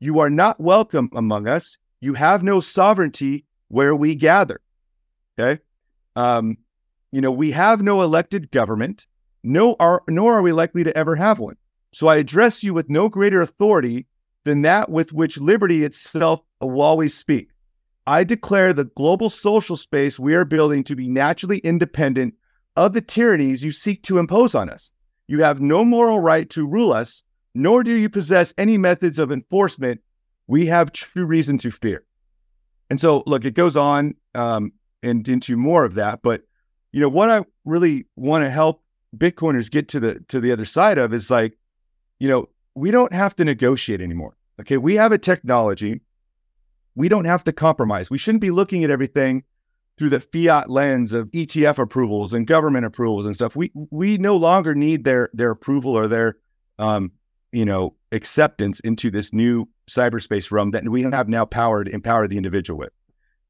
You 0.00 0.18
are 0.18 0.30
not 0.30 0.58
welcome 0.58 1.10
among 1.14 1.48
us. 1.48 1.78
You 2.00 2.14
have 2.14 2.42
no 2.42 2.58
sovereignty 2.58 3.46
where 3.72 3.96
we 3.96 4.14
gather. 4.14 4.60
Okay. 5.38 5.62
Um, 6.14 6.58
you 7.10 7.22
know, 7.22 7.32
we 7.32 7.52
have 7.52 7.80
no 7.80 8.02
elected 8.02 8.50
government, 8.50 9.06
no 9.42 9.76
are, 9.80 10.02
nor 10.06 10.34
are 10.34 10.42
we 10.42 10.52
likely 10.52 10.84
to 10.84 10.96
ever 10.96 11.16
have 11.16 11.38
one. 11.38 11.56
So 11.90 12.06
I 12.06 12.16
address 12.16 12.62
you 12.62 12.74
with 12.74 12.90
no 12.90 13.08
greater 13.08 13.40
authority 13.40 14.06
than 14.44 14.60
that 14.62 14.90
with 14.90 15.14
which 15.14 15.38
liberty 15.38 15.84
itself 15.84 16.42
will 16.60 16.82
always 16.82 17.16
speak. 17.16 17.48
I 18.06 18.24
declare 18.24 18.74
the 18.74 18.84
global 18.84 19.30
social 19.30 19.76
space 19.76 20.18
we 20.18 20.34
are 20.34 20.44
building 20.44 20.84
to 20.84 20.94
be 20.94 21.08
naturally 21.08 21.58
independent 21.58 22.34
of 22.76 22.92
the 22.92 23.00
tyrannies 23.00 23.64
you 23.64 23.72
seek 23.72 24.02
to 24.02 24.18
impose 24.18 24.54
on 24.54 24.68
us. 24.68 24.92
You 25.28 25.42
have 25.44 25.62
no 25.62 25.82
moral 25.82 26.20
right 26.20 26.48
to 26.50 26.66
rule 26.66 26.92
us, 26.92 27.22
nor 27.54 27.82
do 27.82 27.92
you 27.92 28.10
possess 28.10 28.52
any 28.58 28.76
methods 28.76 29.18
of 29.18 29.32
enforcement 29.32 30.02
we 30.46 30.66
have 30.66 30.92
true 30.92 31.24
reason 31.24 31.56
to 31.58 31.70
fear. 31.70 32.04
And 32.92 33.00
so, 33.00 33.22
look, 33.26 33.46
it 33.46 33.54
goes 33.54 33.74
on 33.74 34.16
um, 34.34 34.70
and 35.02 35.26
into 35.26 35.56
more 35.56 35.86
of 35.86 35.94
that. 35.94 36.20
But 36.20 36.42
you 36.92 37.00
know, 37.00 37.08
what 37.08 37.30
I 37.30 37.42
really 37.64 38.04
want 38.16 38.44
to 38.44 38.50
help 38.50 38.82
Bitcoiners 39.16 39.70
get 39.70 39.88
to 39.88 39.98
the 39.98 40.20
to 40.28 40.40
the 40.40 40.52
other 40.52 40.66
side 40.66 40.98
of 40.98 41.14
is 41.14 41.30
like, 41.30 41.56
you 42.20 42.28
know, 42.28 42.50
we 42.74 42.90
don't 42.90 43.14
have 43.14 43.34
to 43.36 43.46
negotiate 43.46 44.02
anymore. 44.02 44.36
Okay. 44.60 44.76
We 44.76 44.96
have 44.96 45.10
a 45.10 45.16
technology. 45.16 46.02
We 46.94 47.08
don't 47.08 47.24
have 47.24 47.42
to 47.44 47.52
compromise. 47.54 48.10
We 48.10 48.18
shouldn't 48.18 48.42
be 48.42 48.50
looking 48.50 48.84
at 48.84 48.90
everything 48.90 49.44
through 49.96 50.10
the 50.10 50.20
fiat 50.20 50.68
lens 50.68 51.12
of 51.12 51.30
ETF 51.30 51.78
approvals 51.78 52.34
and 52.34 52.46
government 52.46 52.84
approvals 52.84 53.24
and 53.24 53.34
stuff. 53.34 53.56
We 53.56 53.72
we 53.74 54.18
no 54.18 54.36
longer 54.36 54.74
need 54.74 55.04
their 55.04 55.30
their 55.32 55.52
approval 55.52 55.96
or 55.96 56.08
their 56.08 56.36
um, 56.78 57.12
you 57.52 57.64
know, 57.64 57.94
acceptance 58.10 58.80
into 58.80 59.10
this 59.10 59.32
new 59.32 59.68
cyberspace 59.88 60.50
realm 60.50 60.70
that 60.70 60.88
we 60.88 61.02
have 61.02 61.28
now 61.28 61.44
powered, 61.44 61.88
empowered 61.88 62.30
the 62.30 62.36
individual 62.36 62.78
with. 62.78 62.92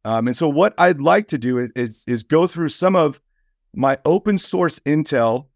Um, 0.04 0.26
and 0.26 0.36
so 0.36 0.48
what 0.48 0.74
I'd 0.78 1.00
like 1.00 1.28
to 1.28 1.38
do 1.38 1.58
is, 1.58 1.70
is, 1.76 2.04
is 2.06 2.22
go 2.24 2.46
through 2.46 2.70
some 2.70 2.96
of 2.96 3.20
my 3.72 3.98
open 4.04 4.36
source 4.38 4.80
intel, 4.80 5.46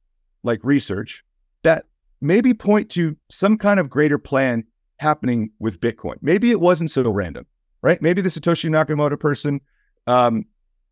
like 0.45 0.61
research, 0.62 1.25
that 1.65 1.87
maybe 2.21 2.55
point 2.55 2.91
to 2.91 3.17
some 3.29 3.59
kind 3.59 3.81
of 3.81 3.91
greater 3.91 4.19
plan 4.19 4.65
happening 4.99 5.50
with 5.59 5.81
Bitcoin. 5.81 6.17
Maybe 6.23 6.50
it 6.50 6.61
wasn't 6.61 6.91
so 6.91 7.11
random, 7.11 7.47
right? 7.83 8.00
Maybe 8.00 8.23
the 8.23 8.29
Satoshi 8.29 8.71
Nakamoto 8.71 9.19
person, 9.19 9.61
um, 10.07 10.45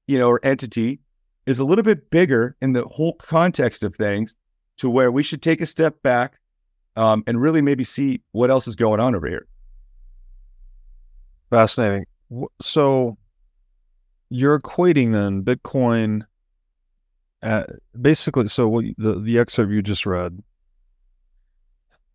you 0.07 0.19
know, 0.19 0.29
or 0.29 0.41
entity 0.43 1.01
is 1.47 1.61
a 1.61 1.65
little 1.65 1.85
bit 1.85 2.11
bigger 2.11 2.57
in 2.61 2.73
the 2.73 2.85
whole 2.85 3.15
context 3.15 3.85
of 3.85 3.95
things 3.95 4.35
to 4.79 4.91
where 4.91 5.13
we 5.13 5.23
should 5.23 5.43
take 5.43 5.61
a 5.61 5.67
step 5.67 6.03
back 6.03 6.39
um, 6.97 7.25
and 7.27 7.41
really 7.41 7.61
maybe 7.63 7.85
see 7.85 8.21
what 8.33 8.51
else 8.51 8.67
is 8.69 8.77
going 8.77 9.01
on 9.01 9.15
over 9.15 9.27
here. 9.27 9.47
Fascinating. 11.51 12.07
So 12.61 13.17
you're 14.31 14.59
equating 14.59 15.13
then 15.13 15.43
Bitcoin 15.43 16.23
at 17.43 17.71
basically, 18.01 18.49
so 18.49 18.69
what 18.69 18.85
the, 18.97 19.21
the 19.21 19.39
excerpt 19.39 19.71
you 19.71 19.83
just 19.83 20.07
read, 20.07 20.43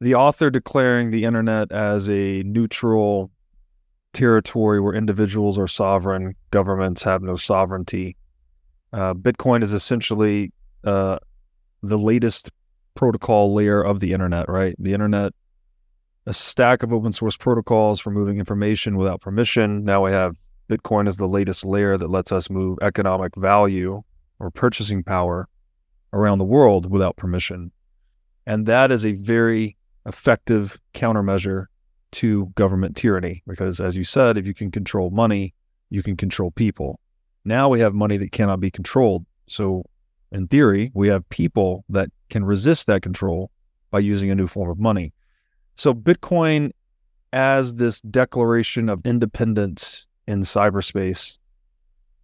the 0.02 0.15
author 0.15 0.50
declaring 0.50 1.12
the 1.12 1.26
internet 1.26 1.72
as 1.72 2.10
a 2.10 2.42
neutral 2.44 3.32
territory 4.13 4.80
where 4.82 4.94
individuals 4.94 5.58
are 5.58 5.68
sovereign, 5.68 6.36
governments 6.52 7.04
have 7.04 7.22
no 7.22 7.36
sovereignty. 7.36 8.15
Uh, 8.92 9.13
Bitcoin 9.13 9.62
is 9.62 9.72
essentially 9.72 10.52
uh, 10.84 11.20
the 11.84 11.98
latest 11.98 12.50
protocol 13.00 13.54
layer 13.54 13.82
of 13.82 14.02
the 14.02 14.12
internet, 14.12 14.50
right? 14.50 14.76
The 14.78 14.92
internet, 14.92 15.32
a 16.26 16.34
stack 16.34 16.84
of 16.84 16.92
open 16.92 17.14
source 17.14 17.38
protocols 17.38 18.02
for 18.02 18.12
moving 18.12 18.40
information 18.40 18.98
without 18.98 19.22
permission. 19.22 19.86
Now 19.86 20.04
we 20.04 20.12
have 20.12 20.36
Bitcoin 20.70 21.08
as 21.08 21.16
the 21.16 21.26
latest 21.26 21.64
layer 21.64 21.98
that 21.98 22.10
lets 22.10 22.34
us 22.34 22.50
move 22.50 22.78
economic 22.82 23.38
value 23.38 24.02
or 24.38 24.52
purchasing 24.52 25.02
power 25.02 25.48
around 26.12 26.40
the 26.40 26.44
world 26.44 26.92
without 26.92 27.16
permission. 27.16 27.72
And 28.46 28.66
that 28.66 28.92
is 28.92 29.06
a 29.06 29.14
very 29.14 29.78
effective 30.06 30.78
countermeasure 30.94 31.68
to 32.12 32.48
government 32.48 32.98
tyranny 32.98 33.44
because, 33.48 33.80
as 33.80 33.96
you 33.96 34.04
said, 34.04 34.38
if 34.38 34.46
you 34.46 34.54
can 34.54 34.72
control 34.72 35.10
money, 35.10 35.54
you 35.90 36.04
can 36.04 36.18
control 36.18 36.52
people. 36.52 37.00
Now 37.46 37.70
we 37.70 37.80
have 37.80 37.94
money 37.94 38.18
that 38.18 38.34
cannot 38.34 38.60
be 38.60 38.70
controlled. 38.70 39.26
So 39.48 39.86
in 40.34 40.50
theory, 40.50 40.92
we 40.94 41.08
have 41.08 41.30
people 41.30 41.86
that 41.88 42.10
can 42.30 42.44
resist 42.44 42.88
that 42.88 43.02
control 43.02 43.52
by 43.92 44.00
using 44.00 44.30
a 44.30 44.36
new 44.36 44.48
form 44.48 44.70
of 44.70 44.80
money. 44.80 45.13
So, 45.76 45.94
Bitcoin, 45.94 46.72
as 47.34 47.76
this 47.76 48.02
declaration 48.02 48.89
of 48.89 49.02
independence 49.06 50.06
in 50.28 50.42
cyberspace, 50.42 51.38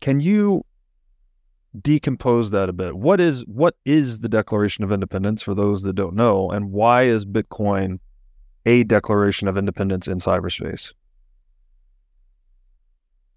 can 0.02 0.20
you 0.20 0.63
decompose 1.82 2.52
that 2.52 2.70
a 2.70 2.74
bit? 2.74 2.98
What 2.98 3.20
is 3.20 3.46
what 3.46 3.76
is 3.86 4.20
the 4.20 4.30
Declaration 4.30 4.84
of 4.84 4.91
Independence 4.91 5.41
for 5.41 5.54
those 5.54 5.84
that 5.84 5.94
don't 5.94 6.15
know, 6.15 6.50
and 6.52 6.72
why 6.72 7.04
is 7.04 7.26
Bitcoin 7.26 8.00
a 8.65 8.84
declaration 8.84 9.48
of 9.48 9.58
independence 9.58 10.08
in 10.08 10.18
cyberspace? 10.18 10.94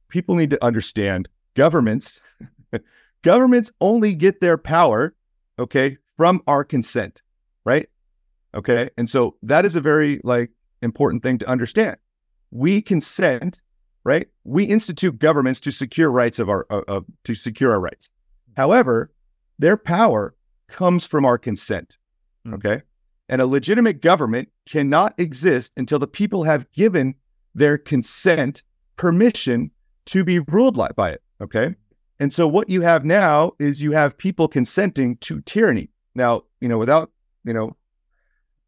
People 0.08 0.34
need 0.34 0.50
to 0.50 0.64
understand 0.64 1.28
governments 1.54 2.20
Governments 3.22 3.70
only 3.80 4.14
get 4.14 4.40
their 4.40 4.56
power, 4.56 5.14
okay, 5.58 5.98
from 6.18 6.42
our 6.46 6.64
consent, 6.64 7.22
right? 7.64 7.88
Okay. 8.54 8.90
And 8.98 9.08
so 9.08 9.36
that 9.42 9.64
is 9.64 9.76
a 9.76 9.80
very 9.80 10.20
like 10.24 10.50
important 10.82 11.22
thing 11.22 11.38
to 11.38 11.48
understand. 11.48 11.96
We 12.50 12.82
consent, 12.82 13.60
right? 14.04 14.26
We 14.44 14.64
institute 14.64 15.18
governments 15.18 15.60
to 15.60 15.70
secure 15.70 16.10
rights 16.10 16.38
of 16.38 16.50
our 16.50 16.66
uh, 16.68 16.82
uh, 16.88 17.00
to 17.24 17.34
secure 17.34 17.72
our 17.72 17.80
rights. 17.80 18.10
However, 18.56 19.10
their 19.58 19.76
power 19.76 20.34
comes 20.68 21.06
from 21.06 21.24
our 21.24 21.38
consent. 21.38 21.96
Hmm. 22.44 22.54
Okay. 22.54 22.82
And 23.30 23.40
a 23.40 23.46
legitimate 23.46 24.00
government 24.00 24.48
cannot 24.66 25.14
exist 25.18 25.72
until 25.76 25.98
the 25.98 26.06
people 26.06 26.42
have 26.44 26.70
given 26.72 27.14
their 27.54 27.78
consent 27.78 28.62
permission 28.96 29.70
to 30.06 30.24
be 30.24 30.40
ruled 30.40 30.76
by 30.96 31.10
it. 31.10 31.22
Okay. 31.40 31.74
And 32.18 32.32
so 32.32 32.48
what 32.48 32.68
you 32.68 32.80
have 32.80 33.04
now 33.04 33.52
is 33.60 33.82
you 33.82 33.92
have 33.92 34.18
people 34.18 34.48
consenting 34.48 35.16
to 35.18 35.40
tyranny. 35.42 35.90
Now, 36.18 36.42
you 36.60 36.68
know, 36.68 36.76
without, 36.76 37.10
you 37.44 37.54
know, 37.54 37.76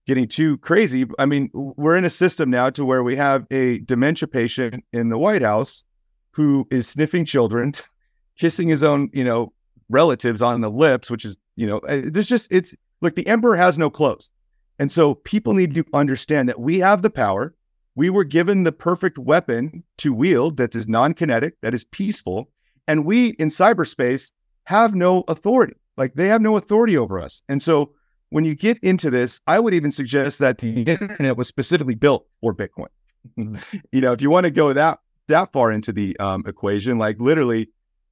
getting 0.06 0.28
too 0.28 0.56
crazy, 0.58 1.04
I 1.18 1.26
mean, 1.26 1.50
we're 1.52 1.96
in 1.96 2.04
a 2.04 2.10
system 2.10 2.48
now 2.48 2.70
to 2.70 2.84
where 2.84 3.02
we 3.02 3.16
have 3.16 3.46
a 3.50 3.80
dementia 3.80 4.28
patient 4.28 4.84
in 4.92 5.08
the 5.08 5.18
White 5.18 5.42
House 5.42 5.84
who 6.32 6.66
is 6.70 6.88
sniffing 6.88 7.24
children, 7.24 7.74
kissing 8.38 8.68
his 8.68 8.82
own, 8.82 9.10
you 9.12 9.24
know, 9.24 9.52
relatives 9.88 10.40
on 10.40 10.60
the 10.60 10.70
lips, 10.70 11.10
which 11.10 11.24
is, 11.24 11.36
you 11.56 11.66
know, 11.66 11.78
uh, 11.78 12.02
there's 12.04 12.28
just 12.28 12.46
it's 12.50 12.72
like 13.02 13.16
the 13.16 13.26
emperor 13.26 13.56
has 13.56 13.76
no 13.76 13.90
clothes. 13.90 14.30
And 14.78 14.90
so 14.90 15.16
people 15.16 15.52
need 15.52 15.74
to 15.74 15.84
understand 15.92 16.48
that 16.48 16.60
we 16.60 16.78
have 16.78 17.02
the 17.02 17.10
power. 17.10 17.54
We 17.96 18.08
were 18.08 18.24
given 18.24 18.62
the 18.62 18.72
perfect 18.72 19.18
weapon 19.18 19.82
to 19.98 20.14
wield 20.14 20.56
that 20.56 20.74
is 20.74 20.88
non-kinetic, 20.88 21.60
that 21.60 21.74
is 21.74 21.84
peaceful, 21.84 22.48
and 22.86 23.04
we 23.04 23.30
in 23.30 23.48
cyberspace 23.48 24.30
have 24.64 24.94
no 24.94 25.24
authority. 25.26 25.74
Like 26.00 26.14
they 26.14 26.28
have 26.28 26.40
no 26.40 26.56
authority 26.56 26.96
over 26.96 27.20
us. 27.20 27.42
And 27.50 27.62
so 27.62 27.92
when 28.30 28.46
you 28.46 28.54
get 28.54 28.78
into 28.78 29.10
this, 29.10 29.42
I 29.46 29.60
would 29.60 29.74
even 29.74 29.90
suggest 29.90 30.38
that 30.38 30.56
the 30.56 30.84
internet 30.84 31.36
was 31.36 31.46
specifically 31.46 31.94
built 31.94 32.26
for 32.40 32.54
Bitcoin. 32.54 32.88
you 33.36 34.00
know, 34.00 34.12
if 34.12 34.22
you 34.22 34.30
want 34.30 34.44
to 34.44 34.50
go 34.50 34.72
that 34.72 35.00
that 35.28 35.52
far 35.52 35.70
into 35.70 35.92
the 35.92 36.18
um, 36.18 36.42
equation, 36.46 36.96
like 36.96 37.20
literally 37.20 37.68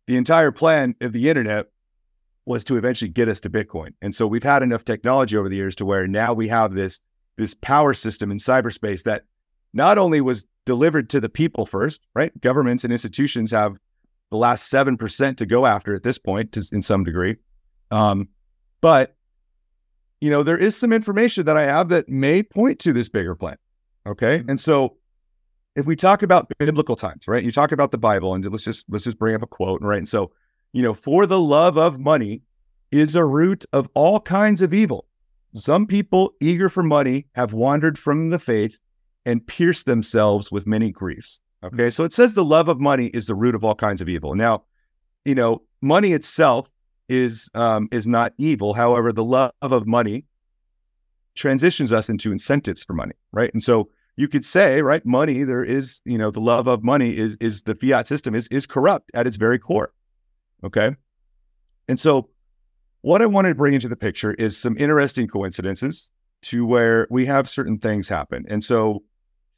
the 0.06 0.18
entire 0.18 0.52
plan 0.52 0.96
of 1.00 1.14
the 1.14 1.30
internet 1.30 1.68
was 2.44 2.62
to 2.64 2.76
eventually 2.76 3.08
get 3.08 3.26
us 3.26 3.40
to 3.40 3.48
Bitcoin. 3.48 3.94
And 4.02 4.14
so 4.14 4.26
we've 4.26 4.42
had 4.42 4.62
enough 4.62 4.84
technology 4.84 5.34
over 5.34 5.48
the 5.48 5.56
years 5.56 5.74
to 5.76 5.86
where 5.86 6.06
now 6.06 6.34
we 6.34 6.46
have 6.48 6.74
this 6.74 7.00
this 7.38 7.54
power 7.54 7.94
system 7.94 8.30
in 8.30 8.36
cyberspace 8.36 9.02
that 9.04 9.24
not 9.72 9.96
only 9.96 10.20
was 10.20 10.44
delivered 10.66 11.08
to 11.08 11.20
the 11.20 11.30
people 11.30 11.64
first, 11.64 12.06
right? 12.14 12.38
Governments 12.38 12.84
and 12.84 12.92
institutions 12.92 13.50
have 13.50 13.78
the 14.30 14.36
last 14.36 14.70
7% 14.70 15.38
to 15.38 15.46
go 15.46 15.64
after 15.64 15.94
at 15.94 16.02
this 16.02 16.18
point 16.18 16.52
to, 16.52 16.62
in 16.70 16.82
some 16.82 17.02
degree. 17.02 17.36
Um, 17.90 18.28
but, 18.80 19.16
you 20.20 20.30
know, 20.30 20.42
there 20.42 20.58
is 20.58 20.76
some 20.76 20.92
information 20.92 21.46
that 21.46 21.56
I 21.56 21.62
have 21.62 21.88
that 21.88 22.08
may 22.08 22.42
point 22.42 22.78
to 22.80 22.92
this 22.92 23.08
bigger 23.08 23.34
plan. 23.34 23.56
Okay. 24.06 24.42
And 24.48 24.60
so 24.60 24.96
if 25.76 25.86
we 25.86 25.94
talk 25.94 26.22
about 26.22 26.50
biblical 26.58 26.96
times, 26.96 27.28
right? 27.28 27.44
You 27.44 27.52
talk 27.52 27.72
about 27.72 27.92
the 27.92 27.98
Bible 27.98 28.34
and 28.34 28.44
let's 28.50 28.64
just 28.64 28.86
let's 28.88 29.04
just 29.04 29.18
bring 29.18 29.34
up 29.34 29.42
a 29.42 29.46
quote, 29.46 29.80
right? 29.82 29.98
And 29.98 30.08
so, 30.08 30.32
you 30.72 30.82
know, 30.82 30.94
for 30.94 31.26
the 31.26 31.38
love 31.38 31.76
of 31.76 31.98
money 31.98 32.42
is 32.90 33.14
a 33.14 33.24
root 33.24 33.64
of 33.72 33.88
all 33.94 34.20
kinds 34.20 34.60
of 34.60 34.74
evil. 34.74 35.06
Some 35.54 35.86
people 35.86 36.34
eager 36.40 36.68
for 36.68 36.82
money 36.82 37.26
have 37.34 37.52
wandered 37.52 37.98
from 37.98 38.30
the 38.30 38.38
faith 38.38 38.78
and 39.24 39.46
pierced 39.46 39.86
themselves 39.86 40.50
with 40.50 40.66
many 40.66 40.90
griefs. 40.90 41.40
Okay. 41.62 41.90
So 41.90 42.04
it 42.04 42.12
says 42.12 42.34
the 42.34 42.44
love 42.44 42.68
of 42.68 42.80
money 42.80 43.06
is 43.08 43.26
the 43.26 43.34
root 43.34 43.54
of 43.54 43.64
all 43.64 43.74
kinds 43.74 44.00
of 44.00 44.08
evil. 44.08 44.34
Now, 44.34 44.64
you 45.24 45.34
know, 45.34 45.62
money 45.80 46.12
itself 46.12 46.70
is 47.08 47.50
um, 47.54 47.88
is 47.92 48.06
not 48.06 48.32
evil. 48.38 48.74
However, 48.74 49.12
the 49.12 49.24
love 49.24 49.52
of 49.62 49.86
money 49.86 50.24
transitions 51.34 51.92
us 51.92 52.08
into 52.08 52.32
incentives 52.32 52.84
for 52.84 52.92
money, 52.92 53.14
right? 53.32 53.52
And 53.52 53.62
so 53.62 53.88
you 54.16 54.26
could 54.26 54.44
say, 54.44 54.82
right, 54.82 55.04
money, 55.06 55.44
there 55.44 55.62
is, 55.62 56.02
you 56.04 56.18
know, 56.18 56.30
the 56.30 56.40
love 56.40 56.66
of 56.66 56.82
money 56.82 57.16
is 57.16 57.36
is 57.40 57.62
the 57.62 57.74
fiat 57.74 58.06
system 58.06 58.34
is 58.34 58.48
is 58.48 58.66
corrupt 58.66 59.10
at 59.14 59.26
its 59.26 59.36
very 59.36 59.58
core. 59.58 59.92
Okay. 60.64 60.96
And 61.88 61.98
so 61.98 62.28
what 63.02 63.22
I 63.22 63.26
wanted 63.26 63.50
to 63.50 63.54
bring 63.54 63.74
into 63.74 63.88
the 63.88 63.96
picture 63.96 64.34
is 64.34 64.56
some 64.56 64.76
interesting 64.76 65.28
coincidences 65.28 66.10
to 66.42 66.66
where 66.66 67.06
we 67.10 67.26
have 67.26 67.48
certain 67.48 67.78
things 67.78 68.08
happen. 68.08 68.44
And 68.48 68.62
so 68.62 69.04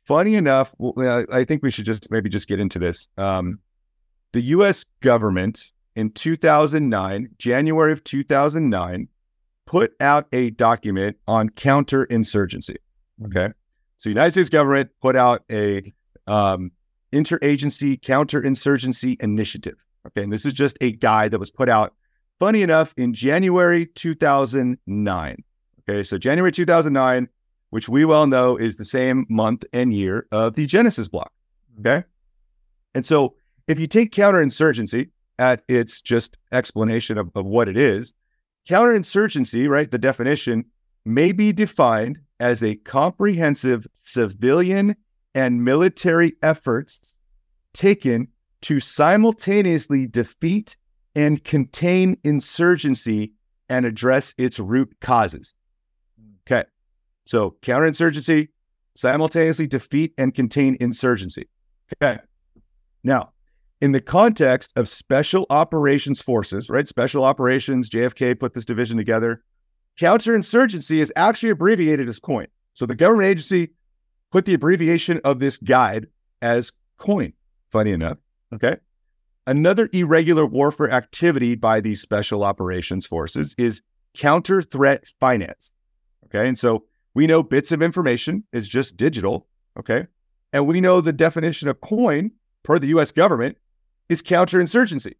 funny 0.05 0.35
enough, 0.35 0.75
I 0.99 1.45
think 1.45 1.63
we 1.63 1.71
should 1.71 1.87
just 1.87 2.11
maybe 2.11 2.29
just 2.29 2.47
get 2.47 2.61
into 2.61 2.79
this. 2.79 3.09
Um, 3.17 3.59
the 4.33 4.43
US 4.43 4.85
government 5.01 5.73
in 6.01 6.11
2009, 6.11 7.29
January 7.39 7.93
of 7.93 8.03
2009, 8.05 9.07
put 9.67 9.93
out 10.01 10.27
a 10.33 10.49
document 10.51 11.19
on 11.29 11.51
counterinsurgency. 11.51 12.77
Okay. 13.27 13.51
So, 13.99 14.09
United 14.09 14.33
States 14.33 14.49
government 14.49 14.91
put 15.03 15.15
out 15.15 15.45
a 15.53 15.93
um, 16.27 16.73
interagency 17.13 18.01
counterinsurgency 18.01 19.23
initiative. 19.23 19.77
Okay. 20.07 20.23
And 20.23 20.33
this 20.33 20.47
is 20.47 20.55
just 20.55 20.79
a 20.81 20.93
guide 20.93 21.33
that 21.33 21.39
was 21.39 21.51
put 21.51 21.69
out, 21.69 21.95
funny 22.39 22.63
enough, 22.63 22.95
in 22.97 23.13
January 23.13 23.85
2009. 23.85 25.37
Okay. 25.81 26.03
So, 26.03 26.17
January 26.17 26.51
2009, 26.51 27.29
which 27.69 27.91
we 27.91 28.07
well 28.07 28.27
know 28.27 28.57
is 28.57 28.77
the 28.77 28.87
same 28.87 29.27
month 29.29 29.65
and 29.75 29.93
year 29.93 30.27
of 30.33 30.55
the 30.55 30.65
Genesis 30.65 31.11
block. 31.11 31.31
Okay. 31.81 32.05
And 32.95 33.05
so, 33.05 33.35
if 33.69 33.79
you 33.79 33.87
take 33.87 34.13
counterinsurgency, 34.13 35.11
at 35.40 35.64
its 35.68 36.00
just 36.00 36.37
explanation 36.53 37.18
of, 37.18 37.31
of 37.35 37.46
what 37.46 37.68
it 37.68 37.76
is, 37.76 38.14
counterinsurgency, 38.68 39.68
right, 39.68 39.90
the 39.90 39.98
definition, 39.98 40.64
may 41.05 41.33
be 41.33 41.50
defined 41.50 42.20
as 42.38 42.62
a 42.62 42.76
comprehensive 42.76 43.87
civilian 43.94 44.94
and 45.35 45.64
military 45.64 46.35
efforts 46.42 47.16
taken 47.72 48.29
to 48.61 48.79
simultaneously 48.79 50.07
defeat 50.07 50.76
and 51.16 51.42
contain 51.42 52.16
insurgency 52.22 53.33
and 53.68 53.87
address 53.87 54.35
its 54.37 54.59
root 54.59 54.94
causes. 55.00 55.55
Okay. 56.46 56.68
So 57.24 57.57
counterinsurgency, 57.62 58.48
simultaneously 58.94 59.66
defeat 59.66 60.12
and 60.18 60.35
contain 60.35 60.76
insurgency. 60.81 61.48
Okay. 62.03 62.20
Now, 63.03 63.33
in 63.81 63.93
the 63.93 64.01
context 64.01 64.73
of 64.77 64.88
special 64.88 65.47
operations 65.51 66.21
forces, 66.21 66.69
right? 66.69 66.87
Special 66.87 67.25
operations, 67.25 67.88
JFK 67.88 68.38
put 68.38 68.55
this 68.55 68.64
division 68.64 68.97
together. 68.97 69.43
Counterinsurgency 69.99 70.99
is 70.99 71.12
actually 71.16 71.51
abbreviated 71.51 72.09
as 72.09 72.21
COIN. 72.21 72.47
So 72.75 72.87
the 72.87 72.95
government 72.95 73.29
agency 73.29 73.71
put 74.31 74.45
the 74.45 74.55
abbreviation 74.55 75.21
of 75.25 75.40
this 75.40 75.57
guide 75.59 76.07
as 76.43 76.73
COIN, 76.99 77.33
funny 77.71 77.93
enough. 77.93 78.19
Okay. 78.55 78.77
Another 79.47 79.88
irregular 79.93 80.47
warfare 80.47 80.90
activity 80.90 81.55
by 81.55 81.81
these 81.81 82.01
special 82.01 82.45
operations 82.45 83.07
forces 83.07 83.55
is 83.59 83.83
counter 84.14 84.62
threat 84.62 85.05
finance. 85.19 85.73
Okay. 86.27 86.47
And 86.47 86.59
so 86.59 86.85
we 87.14 87.27
know 87.27 87.43
bits 87.43 87.73
of 87.73 87.83
information 87.83 88.45
is 88.53 88.69
just 88.69 88.97
digital. 88.97 89.47
Okay. 89.79 90.07
And 90.53 90.66
we 90.66 90.81
know 90.81 91.01
the 91.01 91.12
definition 91.12 91.69
of 91.69 91.81
coin 91.81 92.33
per 92.62 92.79
the 92.79 92.88
US 92.88 93.11
government 93.11 93.57
is 94.11 94.23
counterinsurgency. 94.23 95.14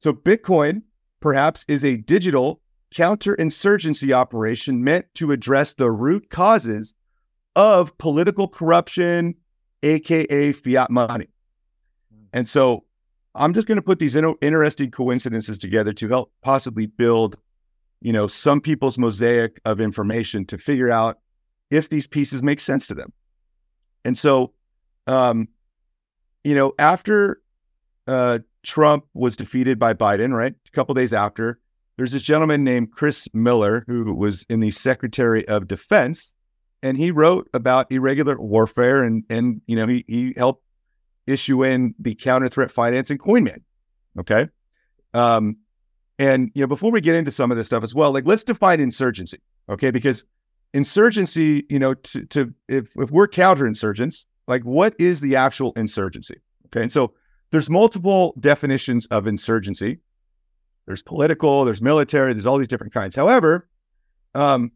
So 0.00 0.12
Bitcoin 0.12 0.82
perhaps 1.20 1.64
is 1.68 1.84
a 1.84 1.96
digital 1.96 2.60
counterinsurgency 2.94 4.12
operation 4.12 4.84
meant 4.84 5.06
to 5.14 5.32
address 5.32 5.74
the 5.74 5.90
root 5.90 6.28
causes 6.30 6.94
of 7.56 7.96
political 7.98 8.48
corruption, 8.48 9.34
aka 9.82 10.52
fiat 10.52 10.90
money. 10.90 11.28
And 12.32 12.46
so 12.46 12.84
I'm 13.34 13.54
just 13.54 13.66
going 13.66 13.76
to 13.76 13.82
put 13.82 13.98
these 13.98 14.16
in- 14.16 14.36
interesting 14.40 14.90
coincidences 14.90 15.58
together 15.58 15.92
to 15.94 16.08
help 16.08 16.32
possibly 16.42 16.86
build, 16.86 17.38
you 18.00 18.12
know, 18.12 18.26
some 18.26 18.60
people's 18.60 18.98
mosaic 18.98 19.60
of 19.64 19.80
information 19.80 20.44
to 20.46 20.58
figure 20.58 20.90
out 20.90 21.18
if 21.70 21.88
these 21.88 22.06
pieces 22.06 22.42
make 22.42 22.60
sense 22.60 22.86
to 22.88 22.94
them. 22.94 23.12
And 24.04 24.16
so, 24.16 24.54
um, 25.06 25.48
you 26.44 26.54
know, 26.54 26.72
after 26.78 27.40
uh, 28.08 28.40
Trump 28.64 29.04
was 29.14 29.36
defeated 29.36 29.78
by 29.78 29.94
Biden, 29.94 30.32
right? 30.32 30.54
A 30.54 30.70
couple 30.72 30.94
days 30.94 31.12
after, 31.12 31.60
there's 31.96 32.12
this 32.12 32.22
gentleman 32.22 32.64
named 32.64 32.92
Chris 32.92 33.28
Miller 33.34 33.84
who 33.86 34.14
was 34.14 34.44
in 34.48 34.60
the 34.60 34.70
Secretary 34.70 35.46
of 35.46 35.68
Defense, 35.68 36.32
and 36.82 36.96
he 36.96 37.10
wrote 37.10 37.48
about 37.52 37.92
irregular 37.92 38.40
warfare, 38.40 39.04
and 39.04 39.24
and 39.28 39.60
you 39.66 39.76
know 39.76 39.86
he 39.86 40.04
he 40.08 40.32
helped 40.36 40.64
issue 41.26 41.64
in 41.64 41.94
the 41.98 42.14
counter 42.14 42.48
threat 42.48 42.70
financing 42.70 43.18
COINman. 43.18 43.62
Okay, 44.18 44.48
um, 45.12 45.58
and 46.18 46.50
you 46.54 46.62
know 46.62 46.68
before 46.68 46.90
we 46.90 47.00
get 47.00 47.14
into 47.14 47.30
some 47.30 47.50
of 47.50 47.56
this 47.56 47.66
stuff 47.66 47.84
as 47.84 47.94
well, 47.94 48.12
like 48.12 48.26
let's 48.26 48.44
define 48.44 48.80
insurgency, 48.80 49.38
okay? 49.68 49.90
Because 49.90 50.24
insurgency, 50.72 51.66
you 51.68 51.78
know, 51.78 51.94
to, 51.94 52.24
to 52.26 52.54
if 52.68 52.90
if 52.96 53.10
we're 53.10 53.28
counterinsurgents, 53.28 54.24
like 54.46 54.62
what 54.62 54.94
is 54.98 55.20
the 55.20 55.36
actual 55.36 55.72
insurgency? 55.72 56.36
Okay, 56.66 56.82
and 56.82 56.92
so 56.92 57.12
there's 57.50 57.70
multiple 57.70 58.34
definitions 58.40 59.06
of 59.06 59.26
insurgency. 59.26 59.98
There's 60.86 61.02
political, 61.02 61.64
there's 61.64 61.82
military, 61.82 62.32
there's 62.32 62.46
all 62.46 62.58
these 62.58 62.68
different 62.68 62.92
kinds. 62.92 63.14
However, 63.14 63.68
um, 64.34 64.72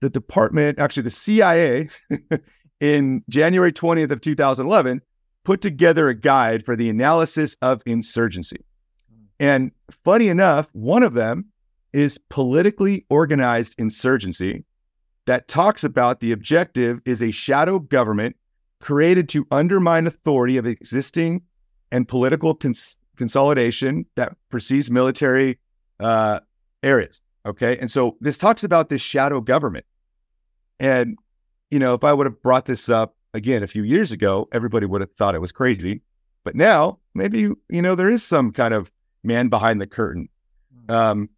the 0.00 0.10
department, 0.10 0.78
actually 0.78 1.02
the 1.02 1.10
CIA, 1.10 1.88
in 2.80 3.22
January 3.28 3.72
20th 3.72 4.10
of 4.10 4.20
2011, 4.20 5.02
put 5.44 5.60
together 5.60 6.08
a 6.08 6.14
guide 6.14 6.64
for 6.64 6.76
the 6.76 6.88
analysis 6.88 7.56
of 7.62 7.82
insurgency. 7.86 8.64
And 9.38 9.72
funny 10.04 10.28
enough, 10.28 10.68
one 10.74 11.02
of 11.02 11.14
them 11.14 11.46
is 11.92 12.18
politically 12.28 13.06
organized 13.10 13.74
insurgency 13.78 14.64
that 15.26 15.48
talks 15.48 15.84
about 15.84 16.20
the 16.20 16.32
objective 16.32 17.00
is 17.04 17.22
a 17.22 17.30
shadow 17.30 17.78
government 17.78 18.36
created 18.80 19.28
to 19.30 19.46
undermine 19.50 20.06
authority 20.06 20.56
of 20.56 20.66
existing 20.66 21.42
and 21.92 22.06
political 22.06 22.54
cons- 22.54 22.96
consolidation 23.16 24.06
that 24.16 24.36
precedes 24.48 24.90
military 24.90 25.58
uh, 25.98 26.40
areas. 26.82 27.20
Okay. 27.46 27.78
And 27.78 27.90
so 27.90 28.16
this 28.20 28.38
talks 28.38 28.64
about 28.64 28.88
this 28.88 29.02
shadow 29.02 29.40
government. 29.40 29.84
And, 30.78 31.18
you 31.70 31.78
know, 31.78 31.94
if 31.94 32.04
I 32.04 32.12
would 32.12 32.26
have 32.26 32.42
brought 32.42 32.66
this 32.66 32.88
up 32.88 33.16
again 33.34 33.62
a 33.62 33.66
few 33.66 33.82
years 33.82 34.12
ago, 34.12 34.48
everybody 34.52 34.86
would 34.86 35.00
have 35.00 35.12
thought 35.12 35.34
it 35.34 35.40
was 35.40 35.52
crazy. 35.52 36.02
But 36.44 36.54
now 36.54 36.98
maybe, 37.14 37.50
you 37.68 37.82
know, 37.82 37.94
there 37.94 38.08
is 38.08 38.22
some 38.22 38.52
kind 38.52 38.74
of 38.74 38.90
man 39.22 39.48
behind 39.48 39.80
the 39.80 39.86
curtain. 39.86 40.28
Hmm. 40.86 40.94
Um, 40.94 41.28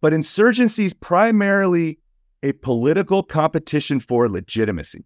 but 0.00 0.12
insurgency 0.12 0.86
is 0.86 0.94
primarily 0.94 1.98
a 2.42 2.52
political 2.52 3.22
competition 3.22 4.00
for 4.00 4.28
legitimacy. 4.28 5.04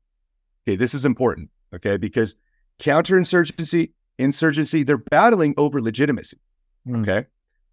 Okay. 0.64 0.76
This 0.76 0.94
is 0.94 1.04
important. 1.04 1.50
Okay. 1.74 1.96
Because 1.96 2.36
counterinsurgency 2.80 3.92
insurgency, 4.18 4.82
they're 4.82 4.98
battling 4.98 5.54
over 5.56 5.80
legitimacy. 5.80 6.38
Mm. 6.86 7.02
Okay. 7.02 7.26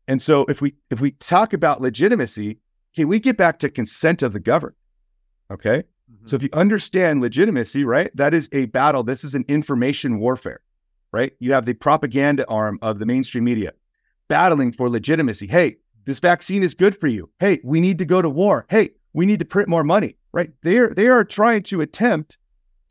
And 0.07 0.21
so 0.21 0.45
if 0.45 0.61
we 0.61 0.75
if 0.91 1.01
we 1.01 1.11
talk 1.11 1.53
about 1.53 1.81
legitimacy, 1.81 2.59
can 2.95 3.07
we 3.07 3.19
get 3.19 3.37
back 3.37 3.59
to 3.59 3.69
consent 3.69 4.21
of 4.21 4.33
the 4.33 4.39
governed. 4.39 4.75
Okay. 5.51 5.83
Mm-hmm. 6.11 6.27
So 6.27 6.35
if 6.35 6.43
you 6.43 6.49
understand 6.53 7.21
legitimacy, 7.21 7.83
right, 7.85 8.15
that 8.15 8.33
is 8.33 8.49
a 8.51 8.67
battle. 8.67 9.03
This 9.03 9.23
is 9.23 9.35
an 9.35 9.45
information 9.47 10.19
warfare, 10.19 10.61
right? 11.11 11.33
You 11.39 11.53
have 11.53 11.65
the 11.65 11.73
propaganda 11.73 12.47
arm 12.47 12.79
of 12.81 12.99
the 12.99 13.05
mainstream 13.05 13.43
media 13.43 13.73
battling 14.27 14.71
for 14.71 14.89
legitimacy. 14.89 15.47
Hey, 15.47 15.77
this 16.05 16.19
vaccine 16.19 16.63
is 16.63 16.73
good 16.73 16.97
for 16.97 17.07
you. 17.07 17.29
Hey, 17.39 17.59
we 17.63 17.79
need 17.79 17.97
to 17.97 18.05
go 18.05 18.21
to 18.21 18.29
war. 18.29 18.65
Hey, 18.69 18.91
we 19.13 19.25
need 19.25 19.39
to 19.39 19.45
print 19.45 19.69
more 19.69 19.83
money, 19.83 20.17
right? 20.31 20.51
They're 20.61 20.89
they 20.89 21.07
are 21.07 21.23
trying 21.23 21.63
to 21.63 21.81
attempt 21.81 22.37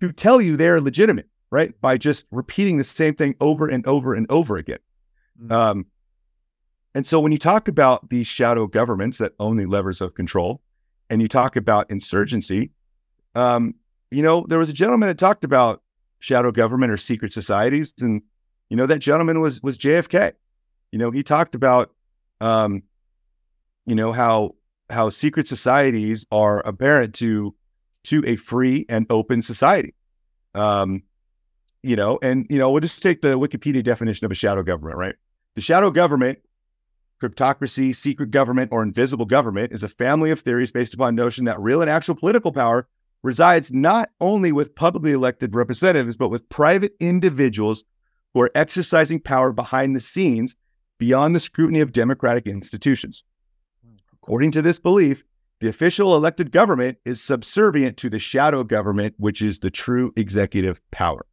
to 0.01 0.13
tell 0.13 0.41
you 0.41 0.57
they're 0.57 0.81
legitimate 0.81 1.29
right? 1.55 1.81
By 1.81 1.97
just 1.97 2.27
repeating 2.33 2.79
the 2.79 2.85
same 2.85 3.15
thing 3.15 3.37
over 3.41 3.69
and 3.69 3.87
over 3.87 4.13
and 4.13 4.27
over 4.29 4.57
again. 4.57 4.81
Mm-hmm. 5.41 5.53
Um, 5.53 5.87
and 6.97 7.07
so 7.07 7.21
when 7.21 7.31
you 7.31 7.39
talk 7.39 7.69
about 7.69 8.11
these 8.11 8.27
shadow 8.27 8.67
governments 8.67 9.19
that 9.19 9.35
own 9.39 9.57
the 9.57 9.67
levers 9.67 10.01
of 10.01 10.15
control, 10.15 10.61
and 11.09 11.23
you 11.23 11.29
talk 11.29 11.55
about 11.55 11.93
insurgency, 11.93 12.73
um, 13.37 13.77
you 14.11 14.21
know, 14.21 14.45
there 14.49 14.59
was 14.59 14.69
a 14.69 14.73
gentleman 14.73 15.09
that 15.09 15.19
talked 15.19 15.45
about 15.45 15.81
shadow 16.19 16.51
government 16.51 16.91
or 16.91 16.97
secret 16.97 17.33
societies, 17.33 17.95
and 18.01 18.23
you 18.69 18.77
know 18.77 18.87
that 18.87 18.99
gentleman 18.99 19.41
was 19.41 19.63
was 19.63 19.79
JFK. 19.79 20.33
You 20.91 20.99
know, 20.99 21.13
he 21.13 21.23
talked 21.23 21.55
about, 21.55 21.93
um, 22.41 22.83
you 23.87 23.95
know 23.95 24.11
how 24.11 24.57
how 24.91 25.09
secret 25.09 25.47
societies 25.47 26.27
are 26.33 26.67
apparent 26.67 27.15
to 27.17 27.55
to 28.05 28.25
a 28.27 28.35
free 28.35 28.87
and 28.89 29.07
open 29.09 29.41
society. 29.41 29.95
Um, 30.53 31.05
you 31.85 31.97
know, 31.97 32.19
and 32.23 32.47
you 32.49 32.59
know, 32.59 32.71
we'll 32.71 32.81
just 32.81 33.03
take 33.03 33.21
the 33.23 33.39
Wikipedia 33.39 33.83
definition 33.83 34.25
of 34.25 34.31
a 34.31 34.35
shadow 34.35 34.63
government, 34.63 34.97
right? 34.97 35.15
The 35.55 35.61
shadow 35.61 35.91
government, 35.91 36.39
cryptocracy, 37.23 37.95
secret 37.95 38.31
government, 38.31 38.73
or 38.73 38.83
invisible 38.83 39.27
government 39.27 39.73
is 39.73 39.83
a 39.83 39.89
family 39.89 40.31
of 40.31 40.41
theories 40.41 40.73
based 40.73 40.95
upon 40.95 41.15
notion 41.15 41.45
that 41.45 41.61
real 41.61 41.81
and 41.81 41.91
actual 41.91 42.15
political 42.15 42.53
power 42.53 42.89
resides 43.23 43.73
not 43.73 44.11
only 44.21 44.53
with 44.53 44.75
publicly 44.75 45.13
elected 45.13 45.55
representatives, 45.55 46.17
but 46.17 46.29
with 46.29 46.49
private 46.49 46.95
individuals 47.01 47.85
who 48.33 48.41
are 48.41 48.51
exercising 48.55 49.21
power 49.21 49.53
behind 49.53 49.95
the 49.95 50.01
scenes 50.01 50.57
beyond 50.99 51.35
the 51.35 51.41
scrutiny 51.41 51.81
of 51.81 51.93
democratic 51.93 52.47
institutions. 52.47 53.25
According 54.23 54.51
to 54.53 54.63
this 54.63 54.79
belief, 54.79 55.23
the 55.61 55.69
official 55.69 56.15
elected 56.17 56.51
government 56.51 56.99
is 57.05 57.23
subservient 57.23 57.97
to 57.99 58.11
the 58.11 58.19
shadow 58.19 58.65
government, 58.65 59.15
which 59.19 59.41
is 59.41 59.61
the 59.61 59.71
true 59.71 60.13
executive 60.17 60.81
power. 60.91 61.27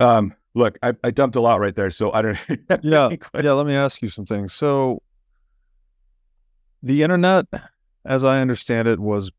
Um, 0.00 0.34
look, 0.54 0.78
I, 0.82 0.94
I, 1.02 1.10
dumped 1.10 1.36
a 1.36 1.40
lot 1.40 1.60
right 1.60 1.74
there, 1.74 1.90
so 1.90 2.12
I 2.12 2.22
don't. 2.22 2.38
yeah, 2.82 3.10
yeah. 3.34 3.52
Let 3.52 3.66
me 3.66 3.74
ask 3.74 4.02
you 4.02 4.08
something. 4.08 4.48
So, 4.48 5.02
the 6.82 7.02
internet, 7.02 7.46
as 8.04 8.24
I 8.24 8.40
understand 8.40 8.88
it, 8.88 9.00
was 9.00 9.30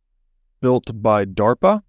built 0.62 1.02
by 1.02 1.26
DARPA. 1.26 1.82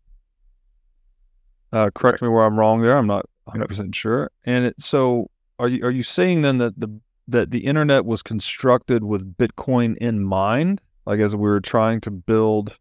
Uh, 1.72 1.90
correct 1.94 2.22
me 2.22 2.28
where 2.28 2.44
I'm 2.44 2.58
wrong 2.58 2.82
there. 2.82 2.96
I'm 2.96 3.06
not 3.06 3.26
100 3.44 3.66
percent 3.68 3.94
sure. 3.94 4.30
And 4.44 4.66
it, 4.66 4.80
so, 4.80 5.30
are 5.58 5.68
you 5.68 5.84
are 5.84 5.90
you 5.90 6.02
saying 6.02 6.42
then 6.42 6.58
that 6.58 6.78
the 6.78 7.00
that 7.28 7.50
the 7.50 7.60
internet 7.60 8.04
was 8.04 8.22
constructed 8.22 9.04
with 9.04 9.36
Bitcoin 9.36 9.96
in 9.98 10.24
mind, 10.24 10.80
like 11.06 11.20
as 11.20 11.34
we 11.34 11.42
were 11.42 11.60
trying 11.60 12.00
to 12.02 12.10
build 12.10 12.78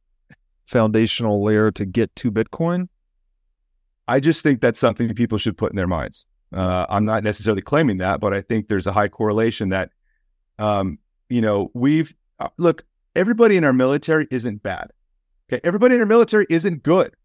foundational 0.65 1.43
layer 1.43 1.71
to 1.71 1.86
get 1.86 2.15
to 2.17 2.32
Bitcoin? 2.32 2.88
I 4.08 4.20
just 4.20 4.41
think 4.41 4.62
that's 4.62 4.80
something 4.80 5.13
people 5.13 5.38
should 5.38 5.58
put 5.58 5.72
in 5.72 5.76
their 5.76 5.88
minds. 5.88 6.26
Uh, 6.54 6.86
I'm 6.89 7.06
not 7.06 7.24
necessarily 7.24 7.62
claiming 7.62 7.98
that, 7.98 8.20
but 8.20 8.34
I 8.34 8.41
think 8.41 8.67
there's 8.67 8.88
a 8.88 8.91
high 8.91 9.10
correlation 9.10 9.70
that, 9.70 9.91
um, 10.60 10.98
you 11.30 11.41
know, 11.41 11.72
we've 11.74 12.13
uh, 12.39 12.50
look. 12.58 12.84
Everybody 13.15 13.58
in 13.58 13.63
our 13.63 13.74
military 13.74 14.28
isn't 14.30 14.62
bad. 14.62 14.91
Okay, 15.52 15.60
everybody 15.63 15.96
in 15.96 16.02
our 16.02 16.08
military 16.08 16.46
isn't 16.50 16.84
good. 16.84 17.15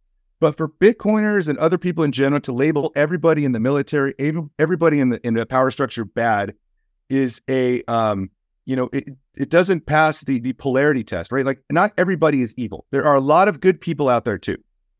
But 0.40 0.57
for 0.57 0.68
Bitcoiners 0.68 1.49
and 1.49 1.59
other 1.59 1.79
people 1.79 2.03
in 2.03 2.12
general 2.12 2.40
to 2.40 2.53
label 2.53 2.92
everybody 2.97 3.45
in 3.45 3.53
the 3.53 3.61
military, 3.61 4.14
everybody 4.59 5.01
in 5.01 5.11
the 5.11 5.25
in 5.27 5.35
the 5.35 5.47
power 5.47 5.71
structure 5.71 6.05
bad, 6.05 6.55
is 7.11 7.42
a 7.49 7.83
um, 7.85 8.31
you 8.64 8.77
know 8.77 8.88
it, 8.92 9.11
it 9.37 9.51
doesn't 9.51 9.87
pass 9.87 10.23
the 10.23 10.38
the 10.40 10.53
polarity 10.55 11.05
test 11.05 11.33
right 11.33 11.45
like 11.45 11.62
not 11.71 11.92
everybody 11.99 12.42
is 12.42 12.55
evil 12.57 12.87
there 12.90 13.05
are 13.05 13.14
a 13.14 13.21
lot 13.21 13.49
of 13.49 13.61
good 13.61 13.81
people 13.81 14.09
out 14.09 14.25
there 14.25 14.38
too 14.38 14.57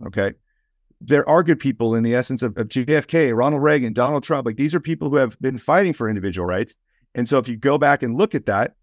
okay 0.07 0.33
there 1.05 1.29
are 1.29 1.43
good 1.43 1.59
people 1.59 1.95
in 1.95 2.03
the 2.03 2.15
essence 2.15 2.43
of, 2.43 2.57
of 2.57 2.69
JFK, 2.69 3.37
Ronald 3.37 3.63
Reagan, 3.63 3.93
Donald 3.93 4.23
Trump. 4.23 4.47
Like 4.47 4.57
these 4.57 4.75
are 4.75 4.81
people 4.81 5.11
who 5.11 5.17
have 5.17 5.39
been 5.41 5.59
fighting 5.59 5.93
for 5.93 6.09
individual 6.09 6.47
rights. 6.47 6.77
And 7.15 7.29
so 7.29 7.39
if 7.39 7.49
you 7.49 7.57
go 7.57 7.77
back 7.77 8.03
and 8.03 8.17
look 8.17 8.35
at 8.35 8.47
that, 8.47 8.77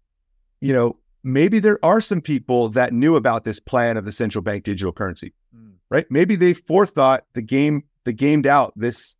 you 0.60 0.72
know, 0.72 0.98
maybe 1.24 1.58
there 1.58 1.78
are 1.82 2.00
some 2.00 2.20
people 2.20 2.68
that 2.70 2.92
knew 2.92 3.16
about 3.16 3.44
this 3.44 3.58
plan 3.58 3.96
of 3.96 4.04
the 4.04 4.12
central 4.12 4.42
bank 4.42 4.64
digital 4.64 4.92
currency, 4.92 5.32
mm. 5.56 5.72
right? 5.90 6.06
Maybe 6.10 6.36
they 6.36 6.52
forethought 6.52 7.24
the 7.32 7.42
game, 7.42 7.84
the 8.04 8.12
gamed 8.12 8.46
out 8.46 8.72
this 8.76 9.16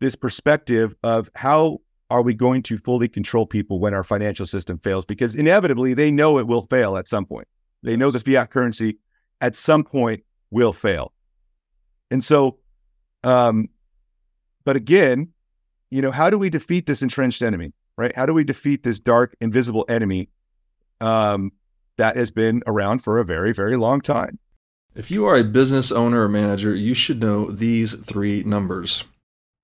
this 0.00 0.16
perspective 0.16 0.94
of 1.02 1.30
how 1.34 1.78
are 2.10 2.22
we 2.22 2.34
going 2.34 2.62
to 2.62 2.76
fully 2.78 3.08
control 3.08 3.46
people 3.46 3.80
when 3.80 3.94
our 3.94 4.04
financial 4.04 4.44
system 4.44 4.78
fails? 4.78 5.04
Because 5.04 5.34
inevitably 5.34 5.94
they 5.94 6.10
know 6.10 6.38
it 6.38 6.46
will 6.46 6.62
fail 6.62 6.96
at 6.96 7.08
some 7.08 7.24
point. 7.24 7.48
They 7.82 7.96
know 7.96 8.10
the 8.10 8.20
fiat 8.20 8.50
currency 8.50 8.98
at 9.40 9.56
some 9.56 9.82
point 9.82 10.22
will 10.50 10.72
fail. 10.72 11.13
And 12.14 12.22
so, 12.22 12.58
um, 13.24 13.68
but 14.64 14.76
again, 14.76 15.32
you 15.90 16.00
know, 16.00 16.12
how 16.12 16.30
do 16.30 16.38
we 16.38 16.48
defeat 16.48 16.86
this 16.86 17.02
entrenched 17.02 17.42
enemy, 17.42 17.72
right? 17.98 18.14
How 18.14 18.24
do 18.24 18.32
we 18.32 18.44
defeat 18.44 18.84
this 18.84 19.00
dark, 19.00 19.34
invisible 19.40 19.84
enemy 19.88 20.28
um, 21.00 21.50
that 21.96 22.16
has 22.16 22.30
been 22.30 22.62
around 22.68 23.00
for 23.00 23.18
a 23.18 23.24
very, 23.24 23.52
very 23.52 23.74
long 23.76 24.00
time? 24.00 24.38
If 24.94 25.10
you 25.10 25.26
are 25.26 25.34
a 25.34 25.42
business 25.42 25.90
owner 25.90 26.22
or 26.22 26.28
manager, 26.28 26.72
you 26.72 26.94
should 26.94 27.20
know 27.20 27.50
these 27.50 27.94
three 27.94 28.44
numbers 28.44 29.02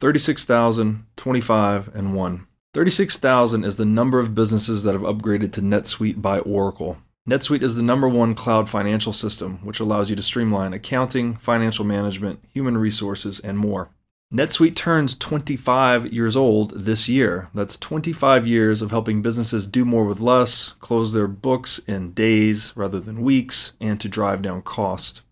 36,000, 0.01 1.07
25, 1.15 1.95
and 1.95 2.17
1. 2.17 2.47
36,000 2.75 3.63
is 3.63 3.77
the 3.77 3.85
number 3.85 4.19
of 4.19 4.35
businesses 4.35 4.83
that 4.83 4.95
have 4.95 5.03
upgraded 5.03 5.53
to 5.53 5.63
NetSuite 5.63 6.21
by 6.21 6.41
Oracle. 6.41 6.99
NetSuite 7.31 7.63
is 7.63 7.77
the 7.77 7.83
number 7.83 8.09
one 8.09 8.35
cloud 8.35 8.69
financial 8.69 9.13
system, 9.13 9.61
which 9.63 9.79
allows 9.79 10.11
you 10.11 10.17
to 10.17 10.23
streamline 10.23 10.73
accounting, 10.73 11.37
financial 11.37 11.85
management, 11.85 12.43
human 12.53 12.77
resources, 12.77 13.39
and 13.39 13.57
more. 13.57 13.91
NetSuite 14.35 14.75
turns 14.75 15.17
25 15.17 16.13
years 16.13 16.35
old 16.35 16.87
this 16.87 17.09
year. 17.09 17.49
That's 17.55 17.77
25 17.77 18.49
years 18.49 18.83
of 18.83 18.91
helping 18.91 19.23
businesses 19.23 19.69
do 19.69 19.85
more 19.85 20.07
with 20.07 20.19
less, 20.19 20.71
close 20.81 21.13
their 21.13 21.29
books 21.29 21.79
in 21.87 22.15
days 22.15 22.73
rather 22.75 22.99
than 22.99 23.23
weeks, 23.23 23.75
and 23.81 24.01
to 24.01 24.09
drive 24.09 24.43
down 24.43 24.63
cost. 24.63 25.23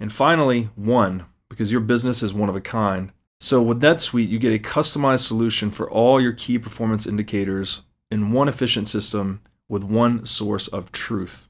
And 0.00 0.10
finally, 0.10 0.70
one, 0.76 1.26
because 1.50 1.70
your 1.70 1.82
business 1.82 2.22
is 2.22 2.32
one 2.32 2.48
of 2.48 2.56
a 2.56 2.60
kind. 2.62 3.12
So 3.38 3.60
with 3.60 3.82
NetSuite, 3.82 4.30
you 4.30 4.38
get 4.38 4.54
a 4.54 4.58
customized 4.58 5.26
solution 5.26 5.70
for 5.70 5.90
all 5.90 6.22
your 6.22 6.32
key 6.32 6.58
performance 6.58 7.06
indicators 7.06 7.82
in 8.10 8.32
one 8.32 8.48
efficient 8.48 8.88
system 8.88 9.42
with 9.68 9.84
one 9.84 10.26
source 10.26 10.68
of 10.68 10.92
truth. 10.92 11.48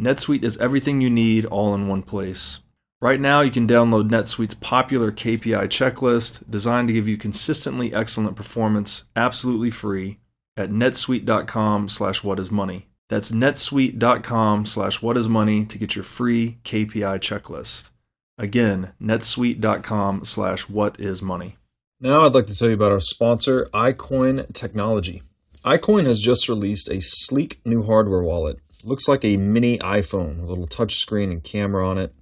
NetSuite 0.00 0.44
is 0.44 0.58
everything 0.58 1.00
you 1.00 1.10
need 1.10 1.44
all 1.46 1.74
in 1.74 1.88
one 1.88 2.02
place. 2.02 2.60
Right 3.00 3.20
now, 3.20 3.42
you 3.42 3.50
can 3.50 3.66
download 3.66 4.10
NetSuite's 4.10 4.54
popular 4.54 5.12
KPI 5.12 5.68
checklist 5.68 6.48
designed 6.50 6.88
to 6.88 6.94
give 6.94 7.06
you 7.06 7.16
consistently 7.16 7.94
excellent 7.94 8.36
performance 8.36 9.04
absolutely 9.14 9.70
free 9.70 10.18
at 10.56 10.70
netsuite.com 10.70 11.88
slash 11.88 12.22
whatismoney. 12.22 12.84
That's 13.08 13.30
netsuite.com 13.30 14.66
slash 14.66 15.00
whatismoney 15.00 15.68
to 15.68 15.78
get 15.78 15.94
your 15.94 16.04
free 16.04 16.58
KPI 16.64 17.20
checklist. 17.20 17.90
Again, 18.36 18.92
netsuite.com 19.00 20.24
slash 20.24 20.68
what 20.68 20.98
is 21.00 21.22
money. 21.22 21.56
Now 22.00 22.26
I'd 22.26 22.34
like 22.34 22.46
to 22.46 22.56
tell 22.56 22.68
you 22.68 22.74
about 22.74 22.92
our 22.92 23.00
sponsor, 23.00 23.68
iCoin 23.72 24.52
Technology. 24.52 25.22
iCoin 25.64 26.06
has 26.06 26.20
just 26.20 26.48
released 26.48 26.88
a 26.88 27.00
sleek 27.00 27.60
new 27.64 27.82
hardware 27.82 28.22
wallet. 28.22 28.60
looks 28.84 29.08
like 29.08 29.24
a 29.24 29.36
mini 29.36 29.76
iPhone, 29.78 30.40
a 30.40 30.46
little 30.46 30.68
touchscreen 30.68 31.32
and 31.32 31.42
camera 31.42 31.86
on 31.86 31.98
it. 31.98 32.14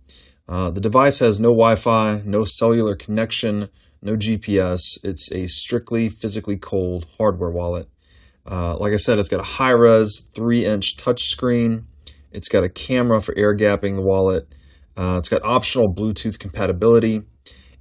Uh, 0.49 0.70
the 0.70 0.81
device 0.81 1.18
has 1.18 1.38
no 1.38 1.51
Wi 1.51 1.75
Fi, 1.75 2.22
no 2.25 2.44
cellular 2.44 2.96
connection, 2.96 3.68
no 4.01 4.16
GPS. 4.16 4.81
It's 5.03 5.31
a 5.33 5.46
strictly 5.46 6.09
physically 6.09 6.57
cold 6.57 7.07
hardware 7.18 7.51
wallet. 7.51 7.88
Uh, 8.51 8.77
like 8.79 8.92
I 8.92 8.96
said, 8.96 9.18
it's 9.18 9.29
got 9.29 9.40
a 9.40 9.42
high 9.42 9.70
res 9.70 10.29
3 10.35 10.64
inch 10.64 10.96
touchscreen. 10.96 11.85
It's 12.33 12.49
got 12.49 12.64
a 12.64 12.68
camera 12.68 13.20
for 13.20 13.37
air 13.37 13.55
gapping 13.55 13.96
the 13.96 14.03
wallet. 14.03 14.49
Uh, 14.96 15.16
it's 15.18 15.29
got 15.29 15.44
optional 15.44 15.92
Bluetooth 15.92 16.38
compatibility, 16.38 17.22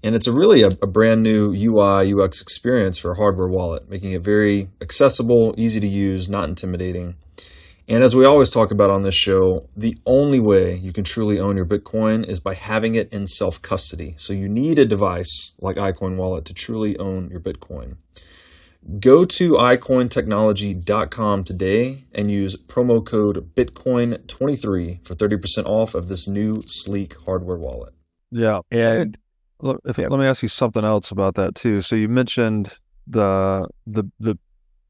and 0.05 0.13
it's 0.15 0.27
a 0.27 0.31
really 0.31 0.61
a, 0.61 0.67
a, 0.83 0.87
brand 0.87 1.23
new 1.23 1.51
UI 1.51 2.13
UX 2.13 2.39
experience 2.39 2.99
for 2.99 3.11
a 3.11 3.15
hardware 3.15 3.47
wallet, 3.47 3.89
making 3.89 4.11
it 4.11 4.21
very 4.21 4.69
accessible, 4.79 5.55
easy 5.57 5.79
to 5.79 5.87
use, 5.87 6.29
not 6.29 6.47
intimidating. 6.47 7.15
And 7.87 8.03
as 8.03 8.15
we 8.15 8.23
always 8.23 8.51
talk 8.51 8.69
about 8.69 8.91
on 8.91 9.01
this 9.01 9.15
show, 9.15 9.67
the 9.75 9.97
only 10.05 10.39
way 10.39 10.75
you 10.75 10.93
can 10.93 11.03
truly 11.03 11.39
own 11.39 11.57
your 11.57 11.65
Bitcoin 11.65 12.23
is 12.23 12.39
by 12.39 12.53
having 12.53 12.93
it 12.93 13.11
in 13.11 13.25
self 13.25 13.59
custody. 13.63 14.13
So 14.17 14.31
you 14.31 14.47
need 14.47 14.77
a 14.77 14.85
device 14.85 15.53
like 15.59 15.77
iCoin 15.77 16.17
Wallet 16.17 16.45
to 16.45 16.53
truly 16.53 16.95
own 16.99 17.31
your 17.31 17.39
Bitcoin. 17.39 17.97
Go 18.99 19.25
to 19.25 19.53
icointechnology.com 19.53 21.43
today 21.43 22.05
and 22.13 22.29
use 22.29 22.55
promo 22.55 23.03
code 23.03 23.55
Bitcoin23 23.55 25.03
for 25.03 25.15
30% 25.15 25.65
off 25.65 25.95
of 25.95 26.09
this 26.09 26.27
new 26.27 26.61
sleek 26.67 27.15
hardware 27.25 27.57
wallet. 27.57 27.95
Yeah. 28.29 28.59
And 28.69 29.17
if, 29.85 29.97
yeah. 29.97 30.07
let 30.07 30.19
me 30.19 30.25
ask 30.25 30.41
you 30.41 30.49
something 30.49 30.83
else 30.83 31.11
about 31.11 31.35
that 31.35 31.55
too. 31.55 31.81
So 31.81 31.95
you 31.95 32.07
mentioned 32.07 32.77
the 33.07 33.67
the 33.87 34.03
the 34.19 34.37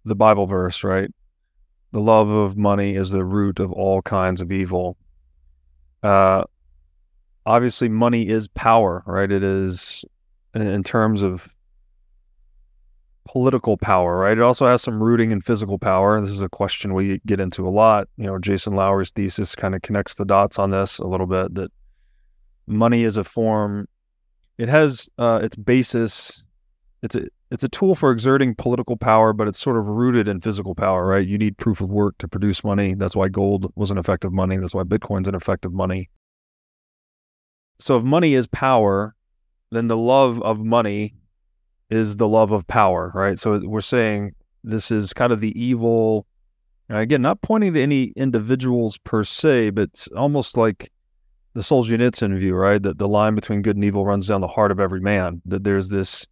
the 0.03 0.15
Bible 0.15 0.45
verse, 0.45 0.83
right? 0.83 1.09
The 1.91 1.99
love 1.99 2.29
of 2.29 2.57
money 2.57 2.95
is 2.95 3.11
the 3.11 3.23
root 3.23 3.59
of 3.59 3.71
all 3.71 4.01
kinds 4.01 4.41
of 4.41 4.51
evil. 4.51 4.97
Uh 6.03 6.43
obviously 7.45 7.89
money 7.89 8.27
is 8.27 8.47
power, 8.49 9.03
right? 9.05 9.31
It 9.31 9.43
is 9.43 10.03
in 10.53 10.83
terms 10.83 11.21
of 11.21 11.49
political 13.25 13.77
power, 13.77 14.17
right? 14.17 14.37
It 14.37 14.43
also 14.43 14.65
has 14.67 14.81
some 14.81 15.01
rooting 15.01 15.31
in 15.31 15.41
physical 15.41 15.77
power. 15.77 16.21
This 16.21 16.31
is 16.31 16.41
a 16.41 16.49
question 16.49 16.93
we 16.93 17.19
get 17.25 17.39
into 17.39 17.67
a 17.67 17.69
lot. 17.69 18.07
You 18.17 18.27
know, 18.27 18.39
Jason 18.39 18.75
Lowery's 18.75 19.11
thesis 19.11 19.55
kind 19.55 19.75
of 19.75 19.81
connects 19.81 20.15
the 20.15 20.25
dots 20.25 20.57
on 20.57 20.69
this 20.69 20.99
a 20.99 21.07
little 21.07 21.27
bit 21.27 21.53
that 21.55 21.71
money 22.67 23.03
is 23.03 23.17
a 23.17 23.23
form, 23.23 23.87
it 24.57 24.69
has 24.69 25.09
uh, 25.17 25.39
its 25.43 25.55
basis. 25.55 26.43
It's 27.01 27.15
a 27.15 27.27
it's 27.51 27.63
a 27.63 27.69
tool 27.69 27.95
for 27.95 28.11
exerting 28.11 28.55
political 28.55 28.97
power, 28.97 29.31
but 29.31 29.47
it's 29.47 29.59
sort 29.59 29.77
of 29.77 29.87
rooted 29.87 30.27
in 30.27 30.41
physical 30.41 30.73
power, 30.73 31.05
right? 31.05 31.25
You 31.25 31.37
need 31.37 31.57
proof 31.57 31.79
of 31.79 31.89
work 31.89 32.17
to 32.17 32.27
produce 32.27 32.63
money. 32.63 32.95
That's 32.95 33.15
why 33.15 33.29
gold 33.29 33.71
was 33.75 33.91
an 33.91 33.97
effective 33.97 34.33
money. 34.33 34.57
That's 34.57 34.73
why 34.73 34.83
Bitcoin's 34.83 35.27
an 35.27 35.35
effective 35.35 35.71
money. 35.71 36.09
So 37.79 37.97
if 37.97 38.03
money 38.03 38.33
is 38.33 38.47
power, 38.47 39.15
then 39.71 39.87
the 39.87 39.97
love 39.97 40.41
of 40.41 40.63
money 40.63 41.15
is 41.89 42.17
the 42.17 42.27
love 42.27 42.51
of 42.51 42.65
power, 42.67 43.11
right? 43.13 43.37
So 43.37 43.59
we're 43.59 43.81
saying 43.81 44.33
this 44.63 44.89
is 44.89 45.13
kind 45.13 45.31
of 45.31 45.39
the 45.39 45.57
evil. 45.61 46.25
Again, 46.89 47.21
not 47.21 47.41
pointing 47.41 47.73
to 47.73 47.81
any 47.81 48.05
individuals 48.15 48.97
per 48.99 49.23
se, 49.23 49.71
but 49.71 50.07
almost 50.15 50.57
like 50.57 50.91
the 51.55 51.61
Solzhenitsyn 51.61 52.37
view, 52.37 52.53
right? 52.53 52.83
That 52.83 52.99
the 52.99 53.07
line 53.07 53.33
between 53.33 53.61
good 53.61 53.77
and 53.77 53.83
evil 53.83 54.05
runs 54.05 54.27
down 54.27 54.41
the 54.41 54.47
heart 54.47 54.71
of 54.71 54.79
every 54.79 54.99
man. 54.99 55.41
That 55.45 55.63
there's 55.63 55.89
this 55.89 56.27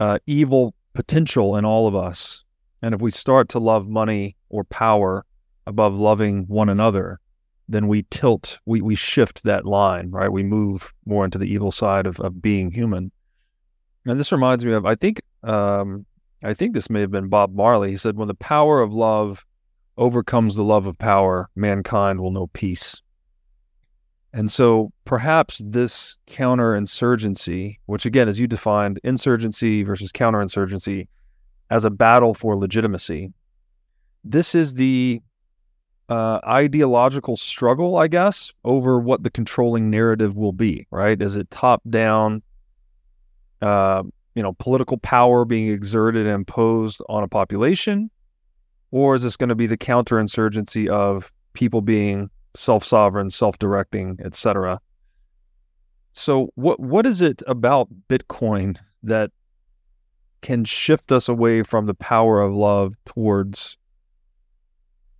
uh, 0.00 0.18
evil 0.26 0.74
potential 0.94 1.56
in 1.56 1.64
all 1.64 1.86
of 1.86 1.94
us, 1.94 2.42
and 2.82 2.94
if 2.94 3.02
we 3.02 3.10
start 3.10 3.50
to 3.50 3.58
love 3.58 3.88
money 3.88 4.36
or 4.48 4.64
power 4.64 5.24
above 5.66 5.94
loving 5.94 6.46
one 6.48 6.70
another, 6.70 7.20
then 7.68 7.86
we 7.86 8.04
tilt, 8.10 8.58
we 8.64 8.80
we 8.80 8.94
shift 8.94 9.44
that 9.44 9.66
line, 9.66 10.10
right? 10.10 10.32
We 10.32 10.42
move 10.42 10.92
more 11.04 11.24
into 11.24 11.38
the 11.38 11.52
evil 11.52 11.70
side 11.70 12.06
of 12.06 12.18
of 12.20 12.40
being 12.40 12.70
human. 12.70 13.12
And 14.06 14.18
this 14.18 14.32
reminds 14.32 14.64
me 14.64 14.72
of, 14.72 14.86
I 14.86 14.94
think, 14.94 15.20
um, 15.42 16.06
I 16.42 16.54
think 16.54 16.72
this 16.72 16.88
may 16.88 17.02
have 17.02 17.10
been 17.10 17.28
Bob 17.28 17.54
Marley. 17.54 17.90
He 17.90 17.96
said, 17.98 18.16
"When 18.16 18.28
the 18.28 18.34
power 18.34 18.80
of 18.80 18.94
love 18.94 19.44
overcomes 19.98 20.54
the 20.54 20.64
love 20.64 20.86
of 20.86 20.96
power, 20.96 21.50
mankind 21.54 22.20
will 22.22 22.30
know 22.30 22.46
peace." 22.46 23.02
And 24.32 24.50
so 24.50 24.92
perhaps 25.04 25.60
this 25.64 26.16
counterinsurgency, 26.28 27.78
which 27.86 28.06
again, 28.06 28.28
as 28.28 28.38
you 28.38 28.46
defined, 28.46 29.00
insurgency 29.02 29.82
versus 29.82 30.12
counterinsurgency 30.12 31.08
as 31.70 31.84
a 31.84 31.90
battle 31.90 32.34
for 32.34 32.56
legitimacy, 32.56 33.32
this 34.24 34.54
is 34.54 34.74
the 34.74 35.20
uh, 36.08 36.40
ideological 36.46 37.36
struggle, 37.36 37.96
I 37.96 38.08
guess, 38.08 38.52
over 38.64 38.98
what 38.98 39.22
the 39.22 39.30
controlling 39.30 39.90
narrative 39.90 40.36
will 40.36 40.52
be, 40.52 40.86
right? 40.90 41.20
Is 41.20 41.36
it 41.36 41.50
top 41.50 41.82
down, 41.88 42.42
uh, 43.62 44.02
you 44.34 44.42
know, 44.42 44.52
political 44.54 44.98
power 44.98 45.44
being 45.44 45.68
exerted 45.68 46.26
and 46.26 46.34
imposed 46.34 47.00
on 47.08 47.22
a 47.22 47.28
population? 47.28 48.10
Or 48.92 49.14
is 49.14 49.22
this 49.22 49.36
going 49.36 49.50
to 49.50 49.54
be 49.54 49.68
the 49.68 49.78
counterinsurgency 49.78 50.88
of 50.88 51.32
people 51.52 51.80
being 51.80 52.28
self-sovereign, 52.54 53.30
self-directing, 53.30 54.18
etc. 54.24 54.80
So 56.12 56.50
what 56.54 56.80
what 56.80 57.06
is 57.06 57.20
it 57.20 57.42
about 57.46 57.88
Bitcoin 58.08 58.78
that 59.02 59.30
can 60.42 60.64
shift 60.64 61.12
us 61.12 61.28
away 61.28 61.62
from 61.62 61.86
the 61.86 61.94
power 61.94 62.40
of 62.40 62.54
love 62.54 62.94
towards 63.06 63.76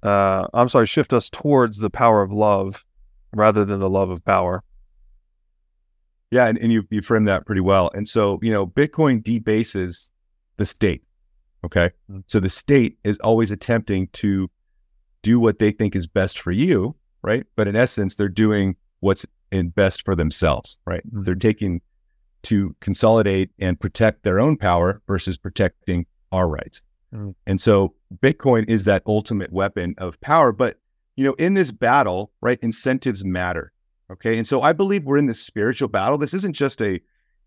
uh, 0.03 0.47
I'm 0.55 0.69
sorry, 0.69 0.87
shift 0.87 1.13
us 1.13 1.29
towards 1.29 1.79
the 1.79 1.91
power 1.91 2.23
of 2.23 2.33
love 2.33 2.85
rather 3.35 3.65
than 3.65 3.81
the 3.81 3.91
love 3.91 4.11
of 4.11 4.25
power. 4.25 4.63
Yeah, 6.31 6.47
and, 6.47 6.59
and 6.59 6.73
you 6.73 6.87
you 6.91 7.03
framed 7.03 7.29
that 7.29 7.45
pretty 7.45 7.61
well. 7.61 7.91
And 7.95 8.09
so, 8.09 8.39
you 8.41 8.51
know, 8.51 8.67
Bitcoin 8.67 9.23
debases 9.23 10.11
the 10.57 10.67
state. 10.67 11.03
Okay. 11.65 11.91
Mm-hmm. 12.11 12.21
So 12.27 12.41
the 12.41 12.49
state 12.49 12.99
is 13.05 13.19
always 13.19 13.51
attempting 13.51 14.09
to 14.15 14.49
do 15.23 15.39
what 15.39 15.59
they 15.59 15.71
think 15.71 15.95
is 15.95 16.07
best 16.07 16.39
for 16.39 16.53
you 16.53 16.97
right? 17.23 17.47
But 17.57 17.69
in 17.69 17.77
essence, 17.77 18.17
they're 18.17 18.29
doing 18.29 18.77
what's 19.01 19.27
in 19.51 19.71
best 19.71 20.05
for 20.05 20.15
themselves, 20.15 20.79
right? 20.87 21.07
Mm-hmm. 21.07 21.23
They're 21.25 21.35
taking 21.35 21.81
to 22.43 22.75
consolidate 22.81 23.51
and 23.59 23.79
protect 23.79 24.23
their 24.23 24.41
own 24.41 24.57
power 24.57 25.03
versus 25.07 25.37
protecting 25.37 26.07
our 26.33 26.49
rights. 26.49 26.83
Mm-hmm. 27.15 27.31
And 27.47 27.61
so 27.61 27.95
Bitcoin 28.23 28.69
is 28.69 28.85
that 28.85 29.03
ultimate 29.07 29.53
weapon 29.53 29.95
of 29.99 30.21
power. 30.21 30.53
But, 30.53 30.79
you 31.17 31.25
know, 31.25 31.35
in 31.35 31.55
this 31.55 31.71
battle, 31.71 32.33
right, 32.41 32.59
incentives 32.63 33.25
matter. 33.25 33.73
Okay. 34.11 34.39
And 34.39 34.47
so 34.47 34.63
I 34.63 34.73
believe 34.73 35.05
we're 35.05 35.19
in 35.19 35.27
this 35.27 35.43
spiritual 35.43 35.89
battle. 35.89 36.19
This 36.19 36.35
isn't 36.35 36.55
just 36.55 36.81
a, 36.81 37.01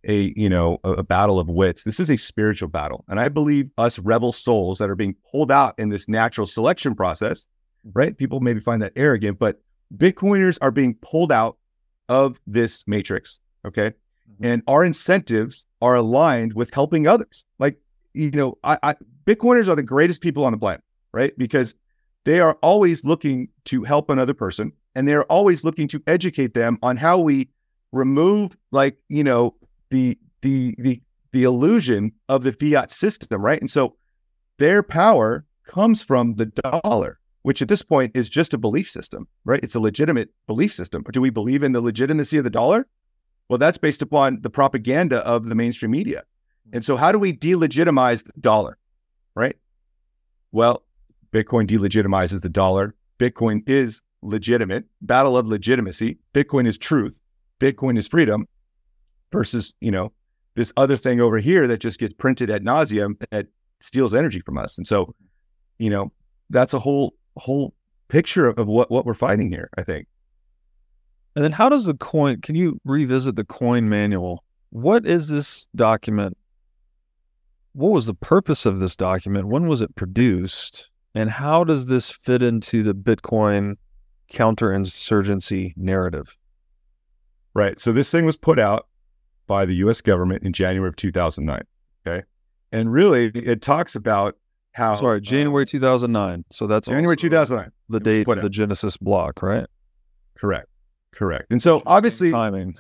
a 0.06 0.34
you 0.36 0.50
know 0.50 0.80
a, 0.84 0.92
a, 0.92 1.04
battle 1.04 1.40
of 1.40 1.48
wits 1.48 1.84
this 1.84 2.00
is 2.00 2.10
a 2.10 2.18
spiritual 2.18 2.68
battle 2.68 3.06
and 3.08 3.20
i 3.20 3.30
believe 3.30 3.70
us 3.78 4.00
rebel 4.00 4.32
souls 4.32 4.78
that 4.78 4.90
are 4.90 4.96
being 4.96 5.16
pulled 5.32 5.52
out 5.52 5.74
in 5.78 5.90
this 5.90 6.08
natural 6.10 6.46
selection 6.46 6.94
process 6.94 7.48
right? 7.94 8.18
People 8.18 8.40
maybe 8.40 8.60
find 8.60 8.82
that 8.82 8.94
arrogant, 8.96 9.40
but 9.40 9.62
Bitcoiners 9.96 10.58
are 10.62 10.72
being 10.72 10.96
pulled 10.96 11.32
out 11.32 11.58
of 12.10 12.40
this 12.48 12.88
matrix. 12.88 13.40
Okay. 13.66 13.90
Mm-hmm. 13.90 14.46
And 14.46 14.64
our 14.68 14.84
incentives 14.84 15.66
are 15.82 15.96
aligned 15.96 16.54
with 16.54 16.74
helping 16.74 17.08
others. 17.08 17.44
Like, 17.60 17.80
you 18.14 18.32
know, 18.32 18.58
I, 18.64 18.78
I, 18.84 18.96
Bitcoiners 19.26 19.68
are 19.68 19.76
the 19.76 19.84
greatest 19.84 20.22
people 20.22 20.46
on 20.46 20.52
the 20.52 20.58
planet, 20.58 20.82
right? 21.12 21.38
Because 21.38 21.76
they 22.26 22.40
are 22.40 22.58
always 22.62 23.04
looking 23.04 23.50
to 23.66 23.84
help 23.84 24.10
another 24.10 24.34
person 24.34 24.72
and 24.96 25.08
they're 25.08 25.26
always 25.26 25.64
looking 25.64 25.88
to 25.90 26.02
educate 26.08 26.54
them 26.54 26.78
on 26.82 26.98
how 26.98 27.20
we 27.20 27.50
remove 27.92 28.56
like, 28.72 28.98
you 29.10 29.24
know, 29.24 29.56
the 29.90 30.18
the 30.42 30.76
the 30.80 31.02
the 31.32 31.44
illusion 31.44 32.12
of 32.30 32.44
the 32.44 32.54
fiat 32.54 32.92
system, 32.92 33.42
right? 33.42 33.60
And 33.60 33.70
so 33.70 33.96
their 34.58 34.84
power 34.84 35.46
comes 35.68 36.02
from 36.02 36.36
the 36.36 36.46
dollar 36.46 37.20
which 37.44 37.62
at 37.62 37.68
this 37.68 37.84
point 37.84 38.16
is 38.16 38.30
just 38.30 38.54
a 38.54 38.58
belief 38.58 38.90
system, 38.90 39.28
right? 39.46 39.60
It's 39.64 39.76
a 39.76 39.80
legitimate 39.80 40.30
belief 40.48 40.74
system. 40.74 41.04
Do 41.12 41.22
we 41.22 41.30
believe 41.30 41.64
in 41.64 41.74
the 41.74 41.82
legitimacy 41.82 42.38
of 42.38 42.44
the 42.44 42.50
dollar? 42.50 42.88
Well, 43.50 43.60
that's 43.60 43.78
based 43.78 44.02
upon 44.02 44.42
the 44.42 44.50
propaganda 44.50 45.20
of 45.20 45.46
the 45.46 45.56
mainstream 45.56 45.92
media. 45.92 46.24
And 46.72 46.84
so, 46.84 46.96
how 46.96 47.12
do 47.12 47.20
we 47.20 47.34
delegitimize 47.34 48.24
the 48.24 48.32
dollar, 48.40 48.78
right? 49.36 49.58
Well, 50.52 50.84
Bitcoin 51.34 51.68
delegitimizes 51.68 52.42
the 52.42 52.50
dollar. 52.50 52.96
Bitcoin 53.20 53.68
is 53.68 54.02
legitimate, 54.22 54.86
battle 55.02 55.38
of 55.38 55.48
legitimacy. 55.48 56.18
Bitcoin 56.34 56.66
is 56.66 56.78
truth. 56.78 57.20
Bitcoin 57.60 57.98
is 57.98 58.08
freedom 58.08 58.48
versus, 59.32 59.74
you 59.82 59.92
know, 59.92 60.14
this 60.56 60.72
other 60.78 60.96
thing 60.96 61.20
over 61.20 61.40
here 61.40 61.68
that 61.68 61.80
just 61.80 62.00
gets 62.00 62.14
printed 62.14 62.50
at 62.50 62.64
nauseum 62.64 63.22
that 63.32 63.48
steals 63.82 64.14
energy 64.14 64.40
from 64.40 64.58
us. 64.58 64.78
And 64.78 64.88
so, 64.88 65.14
you 65.80 65.90
know, 65.90 66.12
that's 66.50 66.74
a 66.74 66.80
whole 66.80 67.16
whole 67.38 67.74
picture 68.08 68.48
of, 68.48 68.68
what 68.68 68.92
what 68.92 69.06
we're 69.06 69.14
fighting 69.14 69.50
here. 69.50 69.70
I 69.78 69.84
think. 69.84 70.08
And 71.36 71.44
then, 71.44 71.52
how 71.52 71.70
does 71.70 71.86
the 71.86 71.96
coin? 71.96 72.42
Can 72.42 72.56
you 72.56 72.80
revisit 72.86 73.36
the 73.36 73.44
coin 73.46 73.90
manual? 73.90 74.44
What 74.70 75.06
is 75.06 75.28
this 75.28 75.68
document? 75.76 76.38
What 77.74 77.92
was 77.92 78.06
the 78.06 78.14
purpose 78.14 78.66
of 78.66 78.80
this 78.80 78.96
document? 78.96 79.48
When 79.48 79.68
was 79.68 79.82
it 79.82 79.96
produced? 79.96 80.90
And 81.16 81.30
how 81.30 81.64
does 81.64 81.88
this 81.88 82.10
fit 82.10 82.42
into 82.42 82.82
the 82.82 82.96
Bitcoin 82.96 83.76
counterinsurgency 84.32 85.74
narrative? 85.78 86.36
Right. 87.54 87.80
So 87.80 87.92
this 87.92 88.10
thing 88.10 88.26
was 88.26 88.36
put 88.36 88.58
out 88.58 88.88
by 89.48 89.66
the 89.66 89.76
U.S. 89.76 90.02
government 90.02 90.44
in 90.44 90.54
January 90.54 90.90
of 90.90 90.96
2009. 90.96 91.64
Okay, 92.06 92.26
and 92.72 92.92
really, 92.92 93.28
it 93.28 93.62
talks 93.62 93.96
about 93.96 94.38
how 94.74 94.96
sorry 94.96 95.18
uh, 95.18 95.22
January 95.22 95.66
2009. 95.66 96.46
So 96.52 96.68
that's 96.68 96.88
January 96.88 97.16
2009. 97.16 97.72
The 97.90 98.00
date 98.00 98.28
of 98.28 98.42
the 98.42 98.50
Genesis 98.50 98.98
block, 98.98 99.42
right? 99.42 99.68
Correct. 100.36 100.68
Correct. 101.12 101.46
And 101.52 101.62
so 101.62 101.82
obviously 101.86 102.32
timing. 102.32 102.76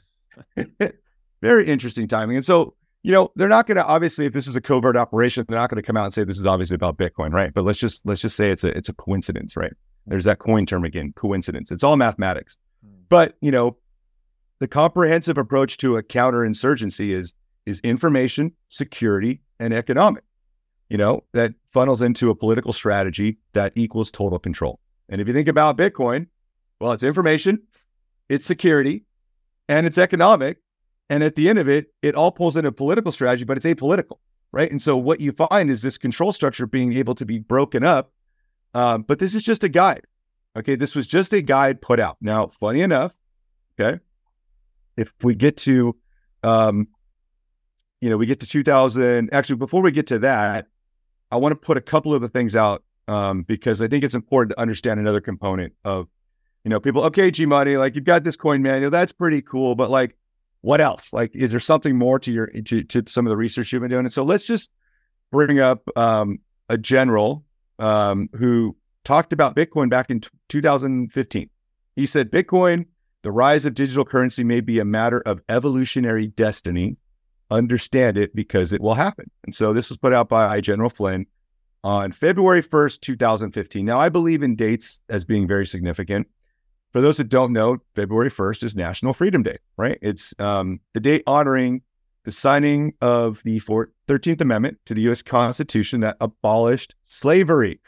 very 1.42 1.68
interesting 1.68 2.08
timing. 2.08 2.36
And 2.36 2.46
so, 2.46 2.74
you 3.04 3.12
know, 3.12 3.32
they're 3.36 3.48
not 3.48 3.68
going 3.68 3.78
to 3.78 3.86
obviously 3.86 4.26
if 4.26 4.34
this 4.34 4.48
is 4.48 4.56
a 4.56 4.62
covert 4.62 4.98
operation, 4.98 5.46
they're 5.48 5.58
not 5.58 5.70
going 5.70 5.82
to 5.82 5.86
come 5.86 5.96
out 5.96 6.06
and 6.06 6.14
say 6.14 6.24
this 6.24 6.40
is 6.40 6.48
obviously 6.48 6.76
about 6.76 6.98
Bitcoin, 6.98 7.32
right? 7.32 7.54
But 7.54 7.64
let's 7.64 7.80
just 7.80 8.06
let's 8.06 8.22
just 8.22 8.36
say 8.36 8.50
it's 8.50 8.64
a 8.64 8.76
it's 8.76 8.90
a 8.90 8.94
coincidence, 8.94 9.56
right? 9.56 9.74
There's 10.08 10.26
that 10.26 10.40
coin 10.40 10.66
term 10.66 10.84
again, 10.84 11.14
coincidence. 11.16 11.72
It's 11.72 11.84
all 11.84 11.96
mathematics. 11.96 12.58
Hmm. 12.84 13.04
But, 13.08 13.38
you 13.40 13.52
know, 13.52 13.78
the 14.60 14.68
comprehensive 14.68 15.38
approach 15.38 15.78
to 15.78 15.98
a 15.98 16.04
counterinsurgency 16.04 17.10
is 17.10 17.34
is 17.66 17.80
information, 17.82 18.52
security, 18.70 19.42
and 19.60 19.74
economic 19.74 20.24
you 20.94 21.00
know, 21.00 21.24
that 21.34 21.56
funnels 21.66 22.04
into 22.04 22.30
a 22.30 22.36
political 22.36 22.72
strategy 22.72 23.40
that 23.54 23.74
equals 23.76 24.12
total 24.12 24.38
control. 24.38 24.80
And 25.10 25.20
if 25.20 25.28
you 25.28 25.34
think 25.34 25.48
about 25.48 25.76
Bitcoin, 25.76 26.28
well, 26.80 26.92
it's 26.92 27.02
information, 27.02 27.64
it's 28.30 28.46
security, 28.46 29.04
and 29.68 29.88
it's 29.88 29.98
economic. 29.98 30.60
And 31.10 31.24
at 31.24 31.34
the 31.34 31.50
end 31.50 31.58
of 31.58 31.68
it, 31.68 31.88
it 32.04 32.14
all 32.14 32.32
pulls 32.32 32.56
into 32.56 32.70
a 32.70 32.72
political 32.72 33.12
strategy, 33.12 33.44
but 33.44 33.58
it's 33.58 33.66
apolitical, 33.66 34.20
right? 34.52 34.70
And 34.70 34.80
so 34.80 34.96
what 34.96 35.20
you 35.20 35.32
find 35.32 35.72
is 35.72 35.82
this 35.82 35.98
control 35.98 36.32
structure 36.32 36.68
being 36.68 36.94
able 36.94 37.16
to 37.16 37.26
be 37.26 37.40
broken 37.40 37.84
up. 37.84 38.14
Um, 38.76 39.02
but 39.02 39.18
this 39.18 39.34
is 39.34 39.42
just 39.42 39.64
a 39.64 39.70
guide. 39.70 40.06
Okay. 40.56 40.76
This 40.76 40.94
was 40.94 41.08
just 41.08 41.34
a 41.34 41.42
guide 41.42 41.82
put 41.82 42.00
out. 42.00 42.18
Now, 42.22 42.46
funny 42.46 42.82
enough, 42.82 43.18
okay, 43.80 44.00
if 44.96 45.12
we 45.24 45.34
get 45.34 45.58
to 45.58 45.96
um, 46.44 46.88
you 48.04 48.10
know, 48.10 48.18
we 48.18 48.26
get 48.26 48.42
to 48.42 48.46
2000. 48.46 49.30
Actually, 49.32 49.56
before 49.56 49.82
we 49.82 49.90
get 49.90 50.08
to 50.08 50.20
that, 50.20 50.68
I 51.34 51.38
want 51.38 51.52
to 51.52 51.56
put 51.56 51.78
a 51.78 51.82
couple 51.82 52.14
of 52.14 52.22
the 52.22 52.30
things 52.30 52.56
out 52.56 52.84
um, 53.08 53.42
because 53.42 53.82
I 53.82 53.88
think 53.88 54.04
it's 54.04 54.14
important 54.14 54.52
to 54.52 54.62
understand 54.62 55.00
another 55.00 55.20
component 55.20 55.74
of, 55.84 56.08
you 56.64 56.70
know, 56.70 56.80
people. 56.80 57.04
Okay, 57.06 57.32
G 57.32 57.48
Money, 57.48 57.76
like 57.76 57.96
you've 57.96 58.04
got 58.04 58.24
this 58.24 58.36
coin 58.36 58.62
manual, 58.62 58.92
that's 58.92 59.12
pretty 59.12 59.42
cool, 59.42 59.74
but 59.74 59.90
like, 59.90 60.16
what 60.62 60.80
else? 60.80 61.12
Like, 61.12 61.36
is 61.36 61.50
there 61.50 61.60
something 61.60 61.98
more 61.98 62.20
to 62.20 62.32
your 62.32 62.48
to, 62.48 62.84
to 62.84 63.04
some 63.08 63.26
of 63.26 63.32
the 63.32 63.36
research 63.36 63.74
you've 63.74 63.82
been 63.82 63.90
doing? 63.90 64.06
And 64.06 64.14
so 64.14 64.24
let's 64.24 64.46
just 64.46 64.70
bring 65.32 65.60
up 65.60 65.82
um, 65.96 66.40
a 66.70 66.78
general 66.78 67.44
um, 67.80 68.30
who 68.38 68.78
talked 69.04 69.34
about 69.34 69.56
Bitcoin 69.56 69.90
back 69.90 70.12
in 70.12 70.22
t- 70.22 70.30
2015. 70.50 71.50
He 71.96 72.06
said, 72.06 72.32
Bitcoin, 72.32 72.86
the 73.24 73.32
rise 73.32 73.66
of 73.66 73.74
digital 73.74 74.06
currency 74.06 74.44
may 74.44 74.62
be 74.62 74.78
a 74.78 74.86
matter 74.86 75.22
of 75.26 75.42
evolutionary 75.50 76.28
destiny. 76.28 76.98
Understand 77.54 78.18
it 78.18 78.36
because 78.36 78.74
it 78.74 78.82
will 78.82 78.96
happen. 78.96 79.30
And 79.44 79.54
so 79.54 79.74
this 79.74 79.90
was 79.90 79.98
put 79.98 80.12
out 80.12 80.28
by 80.28 80.48
I 80.48 80.60
General 80.60 80.90
Flynn 80.90 81.28
on 81.84 82.12
February 82.12 82.64
1st, 82.64 83.02
2015. 83.02 83.86
Now, 83.86 84.00
I 84.00 84.10
believe 84.10 84.42
in 84.42 84.56
dates 84.56 85.00
as 85.10 85.24
being 85.24 85.48
very 85.48 85.68
significant. 85.68 86.28
For 86.92 87.02
those 87.02 87.18
that 87.18 87.30
don't 87.30 87.54
know, 87.54 87.78
February 87.96 88.32
1st 88.32 88.64
is 88.64 88.76
National 88.76 89.14
Freedom 89.14 89.44
Day, 89.44 89.58
right? 89.78 90.00
It's 90.02 90.34
um, 90.40 90.80
the 90.94 91.00
day 91.00 91.22
honoring 91.28 91.82
the 92.24 92.32
signing 92.32 92.94
of 93.02 93.42
the 93.44 93.60
13th 93.60 94.42
Amendment 94.42 94.80
to 94.86 94.94
the 94.94 95.02
U.S. 95.02 95.22
Constitution 95.22 96.02
that 96.02 96.18
abolished 96.22 96.96
slavery. 97.04 97.80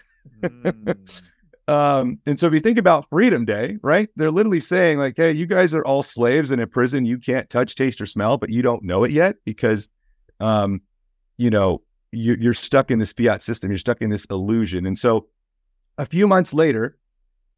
Mm. 0.41 1.21
Um, 1.67 2.19
and 2.25 2.39
so 2.39 2.47
if 2.47 2.53
you 2.53 2.59
think 2.59 2.77
about 2.77 3.09
Freedom 3.09 3.43
Day, 3.43 3.77
right, 3.81 4.09
they're 4.15 4.31
literally 4.31 4.59
saying, 4.59 4.99
like, 4.99 5.15
hey, 5.17 5.31
you 5.31 5.47
guys 5.47 5.73
are 5.73 5.83
all 5.83 6.03
slaves 6.03 6.51
and 6.51 6.61
in 6.61 6.69
prison. 6.69 7.05
You 7.05 7.17
can't 7.17 7.49
touch, 7.49 7.75
taste, 7.75 7.99
or 7.99 8.05
smell, 8.05 8.37
but 8.37 8.49
you 8.49 8.61
don't 8.61 8.83
know 8.83 9.03
it 9.03 9.11
yet 9.11 9.37
because, 9.45 9.89
um, 10.39 10.81
you 11.37 11.49
know, 11.49 11.81
you, 12.11 12.37
you're 12.39 12.53
stuck 12.53 12.91
in 12.91 12.99
this 12.99 13.13
fiat 13.13 13.41
system. 13.41 13.71
You're 13.71 13.79
stuck 13.79 14.01
in 14.01 14.11
this 14.11 14.25
illusion. 14.25 14.85
And 14.85 14.97
so 14.97 15.27
a 15.97 16.05
few 16.05 16.27
months 16.27 16.53
later, 16.53 16.97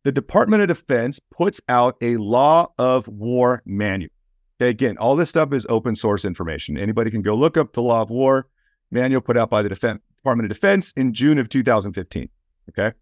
the 0.04 0.12
Department 0.14 0.62
of 0.62 0.70
Defense 0.70 1.20
puts 1.32 1.60
out 1.68 1.98
a 2.02 2.16
law 2.16 2.68
of 2.78 3.08
war 3.10 3.62
manual. 3.66 4.12
Okay, 4.60 4.70
again, 4.70 4.98
all 4.98 5.18
this 5.18 5.30
stuff 5.30 5.54
is 5.54 5.68
open 5.70 5.96
source 5.96 6.24
information. 6.24 6.78
Anybody 6.78 7.12
can 7.12 7.22
go 7.22 7.36
look 7.36 7.58
up 7.58 7.74
the 7.74 7.82
law 7.82 8.02
of 8.04 8.10
war 8.10 8.48
manual 8.90 9.22
put 9.22 9.36
out 9.36 9.50
by 9.50 9.62
the 9.62 9.70
Department 9.70 10.46
of 10.46 10.50
Defense 10.50 10.94
in 10.94 11.14
June 11.14 11.38
of 11.38 11.50
2015. 11.50 12.30
Okay. 12.70 12.96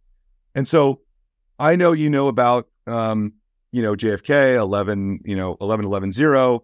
And 0.55 0.67
so 0.67 1.01
I 1.59 1.75
know 1.75 1.91
you 1.91 2.09
know 2.09 2.27
about, 2.27 2.67
um, 2.87 3.33
you 3.71 3.81
know, 3.81 3.93
JFK 3.93 4.55
11, 4.57 5.19
you 5.25 5.35
know, 5.35 5.57
11, 5.61 5.85
11, 5.85 6.11
0. 6.13 6.63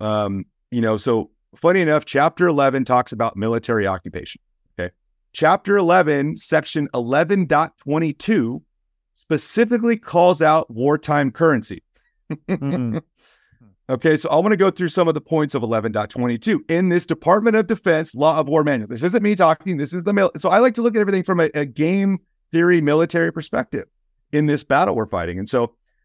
Um, 0.00 0.44
you 0.70 0.80
know, 0.80 0.96
so 0.96 1.30
funny 1.54 1.80
enough, 1.80 2.04
chapter 2.04 2.48
11 2.48 2.84
talks 2.84 3.12
about 3.12 3.36
military 3.36 3.86
occupation. 3.86 4.42
Okay. 4.78 4.92
Chapter 5.32 5.76
11, 5.76 6.36
section 6.36 6.88
11.22 6.92 8.62
specifically 9.14 9.96
calls 9.96 10.42
out 10.42 10.70
wartime 10.70 11.30
currency. 11.30 11.82
mm-hmm. 12.30 12.98
Okay, 13.90 14.16
so 14.16 14.30
I 14.30 14.36
want 14.36 14.52
to 14.52 14.56
go 14.56 14.70
through 14.70 14.88
some 14.88 15.08
of 15.08 15.14
the 15.14 15.20
points 15.20 15.54
of 15.54 15.60
11.22 15.60 16.70
in 16.70 16.88
this 16.88 17.04
Department 17.04 17.54
of 17.54 17.66
Defense 17.66 18.14
Law 18.14 18.40
of 18.40 18.48
War 18.48 18.64
Manual. 18.64 18.88
This 18.88 19.02
isn't 19.02 19.22
me 19.22 19.36
talking. 19.36 19.76
This 19.76 19.92
is 19.92 20.04
the 20.04 20.14
mail. 20.14 20.30
So 20.38 20.48
I 20.48 20.58
like 20.60 20.72
to 20.76 20.82
look 20.82 20.96
at 20.96 21.00
everything 21.00 21.22
from 21.22 21.38
a, 21.38 21.50
a 21.52 21.66
game 21.66 22.20
theory 22.54 22.80
military 22.80 23.32
perspective 23.32 23.86
in 24.32 24.46
this 24.46 24.62
battle 24.62 24.94
we're 24.94 25.06
fighting. 25.06 25.40
And 25.40 25.50
so 25.50 25.62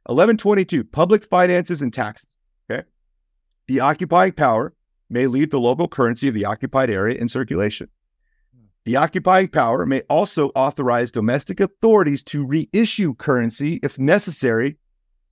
1122, 0.07 0.83
public 0.83 1.23
finances 1.23 1.83
and 1.83 1.93
taxes. 1.93 2.27
Okay. 2.69 2.83
The 3.67 3.81
occupying 3.81 4.33
power 4.33 4.73
may 5.11 5.27
leave 5.27 5.51
the 5.51 5.59
local 5.59 5.87
currency 5.87 6.27
of 6.27 6.33
the 6.33 6.45
occupied 6.45 6.89
area 6.89 7.17
in 7.19 7.27
circulation. 7.27 7.87
The 8.85 8.95
occupying 8.95 9.49
power 9.49 9.85
may 9.85 10.01
also 10.09 10.49
authorize 10.55 11.11
domestic 11.11 11.59
authorities 11.59 12.23
to 12.23 12.43
reissue 12.43 13.13
currency 13.13 13.79
if 13.83 13.99
necessary 13.99 14.77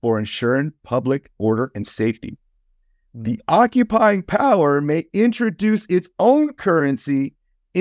for 0.00 0.20
ensuring 0.20 0.72
public 0.84 1.32
order 1.38 1.72
and 1.74 1.84
safety. 1.84 2.38
Hmm. 3.12 3.24
The 3.24 3.42
occupying 3.48 4.22
power 4.22 4.80
may 4.80 5.06
introduce 5.12 5.84
its 5.86 6.08
own 6.20 6.52
currency 6.52 7.34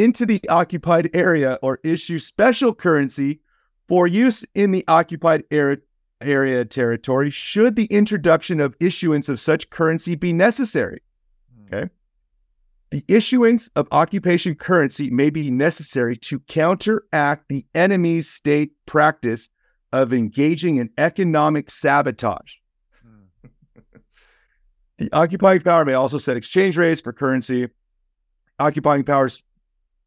into 0.03 0.25
the 0.25 0.41
occupied 0.49 1.09
area 1.13 1.57
or 1.61 1.79
issue 1.83 2.19
special 2.19 2.73
currency 2.73 3.39
for 3.87 4.05
use 4.05 4.45
in 4.53 4.71
the 4.71 4.83
occupied 4.87 5.43
area, 5.49 5.77
area 6.21 6.65
territory 6.65 7.29
should 7.29 7.75
the 7.75 7.85
introduction 7.85 8.59
of 8.59 8.75
issuance 8.79 9.29
of 9.29 9.39
such 9.39 9.69
currency 9.69 10.15
be 10.15 10.33
necessary. 10.33 11.01
Hmm. 11.55 11.75
Okay. 11.75 11.89
The 12.89 13.03
issuance 13.07 13.69
of 13.75 13.87
occupation 13.91 14.55
currency 14.55 15.09
may 15.09 15.29
be 15.29 15.51
necessary 15.51 16.15
to 16.17 16.39
counteract 16.41 17.49
the 17.49 17.65
enemy's 17.75 18.29
state 18.29 18.71
practice 18.85 19.49
of 19.91 20.13
engaging 20.13 20.77
in 20.77 20.89
economic 20.97 21.69
sabotage. 21.69 22.55
Hmm. 23.01 23.49
the 24.97 25.09
occupying 25.11 25.61
power 25.61 25.85
may 25.85 25.93
also 25.93 26.17
set 26.17 26.37
exchange 26.37 26.77
rates 26.77 27.01
for 27.01 27.13
currency. 27.13 27.67
Occupying 28.59 29.03
powers 29.03 29.43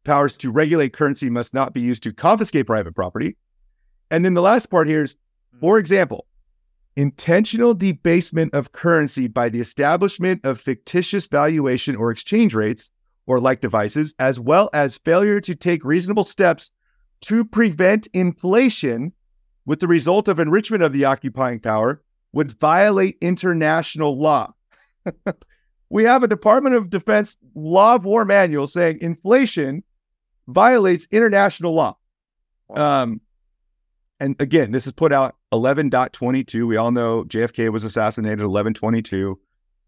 powers 0.03 0.37
to 0.37 0.51
regulate 0.51 0.93
currency 0.93 1.29
must 1.29 1.53
not 1.53 1.73
be 1.73 1.81
used 1.81 2.03
to 2.03 2.13
confiscate 2.13 2.67
private 2.67 2.95
property. 2.95 3.37
And 4.09 4.25
then 4.25 4.33
the 4.33 4.41
last 4.41 4.67
part 4.67 4.87
here 4.87 5.03
is, 5.03 5.15
for 5.59 5.75
hmm. 5.75 5.79
example, 5.79 6.27
intentional 6.95 7.73
debasement 7.73 8.53
of 8.53 8.71
currency 8.73 9.27
by 9.27 9.49
the 9.49 9.59
establishment 9.59 10.45
of 10.45 10.59
fictitious 10.59 11.27
valuation 11.27 11.95
or 11.95 12.11
exchange 12.11 12.53
rates 12.53 12.89
or 13.27 13.39
like 13.39 13.61
devices, 13.61 14.13
as 14.19 14.39
well 14.39 14.69
as 14.73 14.97
failure 14.97 15.39
to 15.39 15.55
take 15.55 15.85
reasonable 15.85 16.23
steps 16.23 16.71
to 17.21 17.45
prevent 17.45 18.07
inflation 18.13 19.13
with 19.65 19.79
the 19.79 19.87
result 19.87 20.27
of 20.27 20.39
enrichment 20.39 20.83
of 20.83 20.91
the 20.91 21.05
occupying 21.05 21.59
power 21.59 22.01
would 22.33 22.51
violate 22.51 23.17
international 23.21 24.17
law. 24.17 24.51
we 25.89 26.03
have 26.03 26.23
a 26.23 26.27
Department 26.27 26.75
of 26.75 26.89
Defense 26.89 27.37
law 27.53 27.95
of 27.95 28.05
war 28.05 28.25
manual 28.25 28.67
saying 28.67 28.97
inflation 29.01 29.83
violates 30.51 31.07
international 31.11 31.73
law. 31.73 31.97
Um, 32.73 33.21
and 34.19 34.35
again, 34.39 34.71
this 34.71 34.85
is 34.85 34.93
put 34.93 35.11
out 35.11 35.35
11.22. 35.51 36.67
We 36.67 36.77
all 36.77 36.91
know 36.91 37.23
JFK 37.23 37.69
was 37.71 37.83
assassinated 37.83 38.39
1122. 38.39 39.39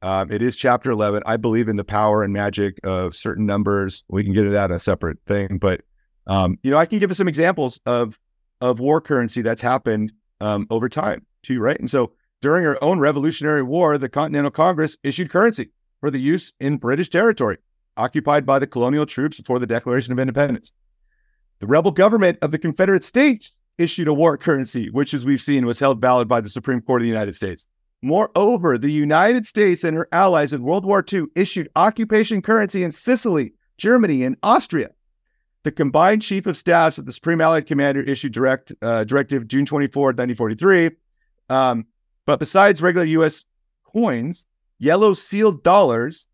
Um, 0.01 0.32
it 0.32 0.41
is 0.41 0.55
chapter 0.55 0.91
11. 0.91 1.24
I 1.26 1.38
believe 1.38 1.70
in 1.70 1.78
the 1.78 1.84
power 1.84 2.24
and 2.24 2.34
magic 2.34 2.80
of 2.84 3.16
certain 3.16 3.45
numbers. 3.45 4.03
We 4.09 4.24
can 4.24 4.34
get 4.34 4.41
into 4.41 4.53
that 4.53 4.70
in 4.70 4.76
a 4.76 4.80
separate 4.80 5.20
thing. 5.28 5.59
But, 5.59 5.82
um, 6.28 6.57
you 6.64 6.72
know, 6.72 6.78
I 6.78 6.86
can 6.86 6.99
give 6.99 7.11
us 7.11 7.18
some 7.18 7.28
examples 7.28 7.80
of 7.86 8.20
of 8.59 8.80
war 8.80 9.01
currency 9.01 9.41
that's 9.41 9.61
happened 9.61 10.14
um, 10.39 10.68
over 10.70 10.88
time 10.88 11.26
too, 11.43 11.59
right? 11.59 11.78
And 11.78 11.89
so 11.89 12.14
during 12.41 12.66
our 12.66 12.78
own 12.82 12.99
Revolutionary 12.99 13.64
War, 13.64 13.97
the 13.97 14.09
Continental 14.09 14.51
Congress 14.51 14.97
issued 15.03 15.30
currency 15.30 15.70
for 15.99 16.09
the 16.09 16.20
use 16.20 16.53
in 16.59 16.78
British 16.78 17.09
territory 17.09 17.57
occupied 17.97 18.45
by 18.45 18.59
the 18.59 18.67
colonial 18.67 19.05
troops 19.05 19.37
before 19.37 19.59
the 19.59 19.67
Declaration 19.67 20.11
of 20.13 20.19
Independence. 20.19 20.71
The 21.59 21.67
rebel 21.67 21.91
government 21.91 22.37
of 22.41 22.51
the 22.51 22.59
Confederate 22.59 23.03
States 23.03 23.57
issued 23.77 24.07
a 24.07 24.13
war 24.13 24.37
currency, 24.37 24.89
which, 24.89 25.13
as 25.13 25.25
we've 25.25 25.41
seen, 25.41 25.65
was 25.65 25.79
held 25.79 26.01
valid 26.01 26.27
by 26.27 26.41
the 26.41 26.49
Supreme 26.49 26.81
Court 26.81 27.01
of 27.01 27.03
the 27.03 27.09
United 27.09 27.35
States. 27.35 27.65
Moreover, 28.01 28.77
the 28.77 28.91
United 28.91 29.45
States 29.45 29.83
and 29.83 29.95
her 29.95 30.09
allies 30.11 30.51
in 30.51 30.63
World 30.63 30.85
War 30.85 31.03
II 31.11 31.25
issued 31.35 31.69
occupation 31.75 32.41
currency 32.41 32.83
in 32.83 32.91
Sicily, 32.91 33.53
Germany, 33.77 34.23
and 34.23 34.35
Austria 34.43 34.89
the 35.63 35.71
combined 35.71 36.21
chief 36.21 36.45
of 36.45 36.57
staffs 36.57 36.97
of 36.97 37.05
the 37.05 37.13
Supreme 37.13 37.41
Allied 37.41 37.65
Commander 37.65 38.01
issued 38.01 38.33
direct 38.33 38.73
uh, 38.81 39.05
directive 39.05 39.47
June 39.47 39.65
24, 39.65 40.07
1943. 40.07 40.91
Um, 41.49 41.85
but 42.25 42.39
besides 42.39 42.81
regular 42.81 43.05
U.S. 43.07 43.45
coins, 43.85 44.45
yellow 44.77 45.13
sealed 45.13 45.63
dollars, 45.63 46.27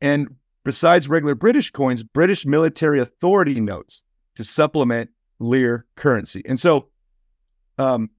and 0.00 0.34
besides 0.66 1.08
regular 1.08 1.36
British 1.36 1.70
coins, 1.70 2.02
British 2.02 2.44
military 2.44 2.98
authority 2.98 3.60
notes 3.60 4.02
to 4.34 4.42
supplement 4.42 5.08
lire 5.38 5.86
currency. 5.94 6.42
And 6.44 6.58
so, 6.58 6.88
um, 7.78 8.10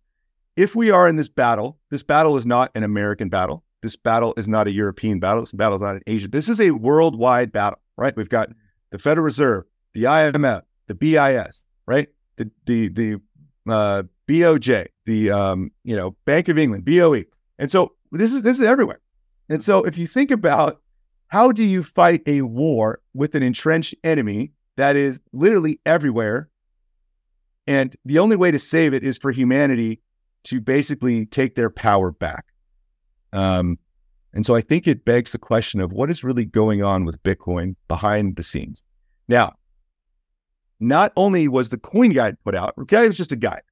if 0.56 0.74
we 0.74 0.90
are 0.90 1.08
in 1.08 1.18
this 1.18 1.28
battle, 1.30 1.78
this 1.92 2.04
battle 2.04 2.38
is 2.38 2.46
not 2.46 2.72
an 2.74 2.84
American 2.84 3.28
battle. 3.28 3.64
This 3.82 3.98
battle 3.98 4.34
is 4.38 4.48
not 4.48 4.66
a 4.66 4.72
European 4.72 5.20
battle. 5.20 5.42
This 5.42 5.52
battle 5.52 5.76
is 5.76 5.82
not 5.82 5.98
an 5.98 6.02
Asian. 6.08 6.32
This 6.32 6.48
is 6.50 6.62
a 6.62 6.72
worldwide 6.72 7.52
battle, 7.52 7.80
right? 7.98 8.16
We've 8.16 8.30
got 8.30 8.50
the 8.92 8.98
Federal 8.98 9.26
Reserve, 9.26 9.66
the 9.94 10.06
IMF, 10.06 10.64
the 10.88 10.96
BIS, 10.96 11.66
right? 11.86 12.08
The 12.38 12.50
the 12.66 12.88
the 12.88 13.22
uh, 13.70 14.04
BOJ, 14.28 14.88
the 15.06 15.32
um, 15.32 15.72
you 15.84 15.96
know 15.96 16.16
Bank 16.26 16.48
of 16.48 16.58
England, 16.58 16.86
BOE, 16.86 17.26
and 17.60 17.70
so 17.70 17.94
this 18.12 18.32
is 18.32 18.42
this 18.42 18.58
is 18.58 18.66
everywhere. 18.66 19.02
And 19.50 19.62
so 19.62 19.84
if 19.84 19.98
you 19.98 20.08
think 20.08 20.32
about 20.32 20.82
how 21.28 21.52
do 21.52 21.64
you 21.64 21.84
fight 21.84 22.22
a 22.28 22.42
war 22.42 23.02
with 23.14 23.36
an 23.36 23.44
entrenched 23.44 23.96
enemy 24.04 24.52
that 24.78 24.96
is 24.96 25.20
literally 25.34 25.80
everywhere, 25.86 26.50
and 27.66 27.96
the 28.06 28.20
only 28.20 28.36
way 28.36 28.52
to 28.52 28.60
save 28.60 28.94
it 28.94 29.04
is 29.04 29.18
for 29.18 29.32
humanity 29.32 30.02
to 30.44 30.62
basically 30.62 31.26
take 31.26 31.56
their 31.56 31.70
power 31.70 32.12
back. 32.12 32.46
Um, 33.34 33.78
And 34.34 34.46
so 34.46 34.56
I 34.56 34.62
think 34.62 34.88
it 34.88 35.04
begs 35.04 35.32
the 35.32 35.40
question 35.40 35.82
of 35.82 35.92
what 35.92 36.10
is 36.12 36.24
really 36.24 36.46
going 36.46 36.84
on 36.84 37.06
with 37.06 37.22
Bitcoin 37.24 37.76
behind 37.88 38.36
the 38.36 38.44
scenes. 38.44 38.84
Now, 39.28 39.56
not 40.80 41.12
only 41.16 41.48
was 41.48 41.70
the 41.70 41.78
coin 41.78 42.12
guide 42.14 42.38
put 42.46 42.54
out, 42.54 42.76
okay, 42.80 43.04
it 43.04 43.08
was 43.08 43.18
just 43.18 43.32
a 43.32 43.36
guide, 43.36 43.64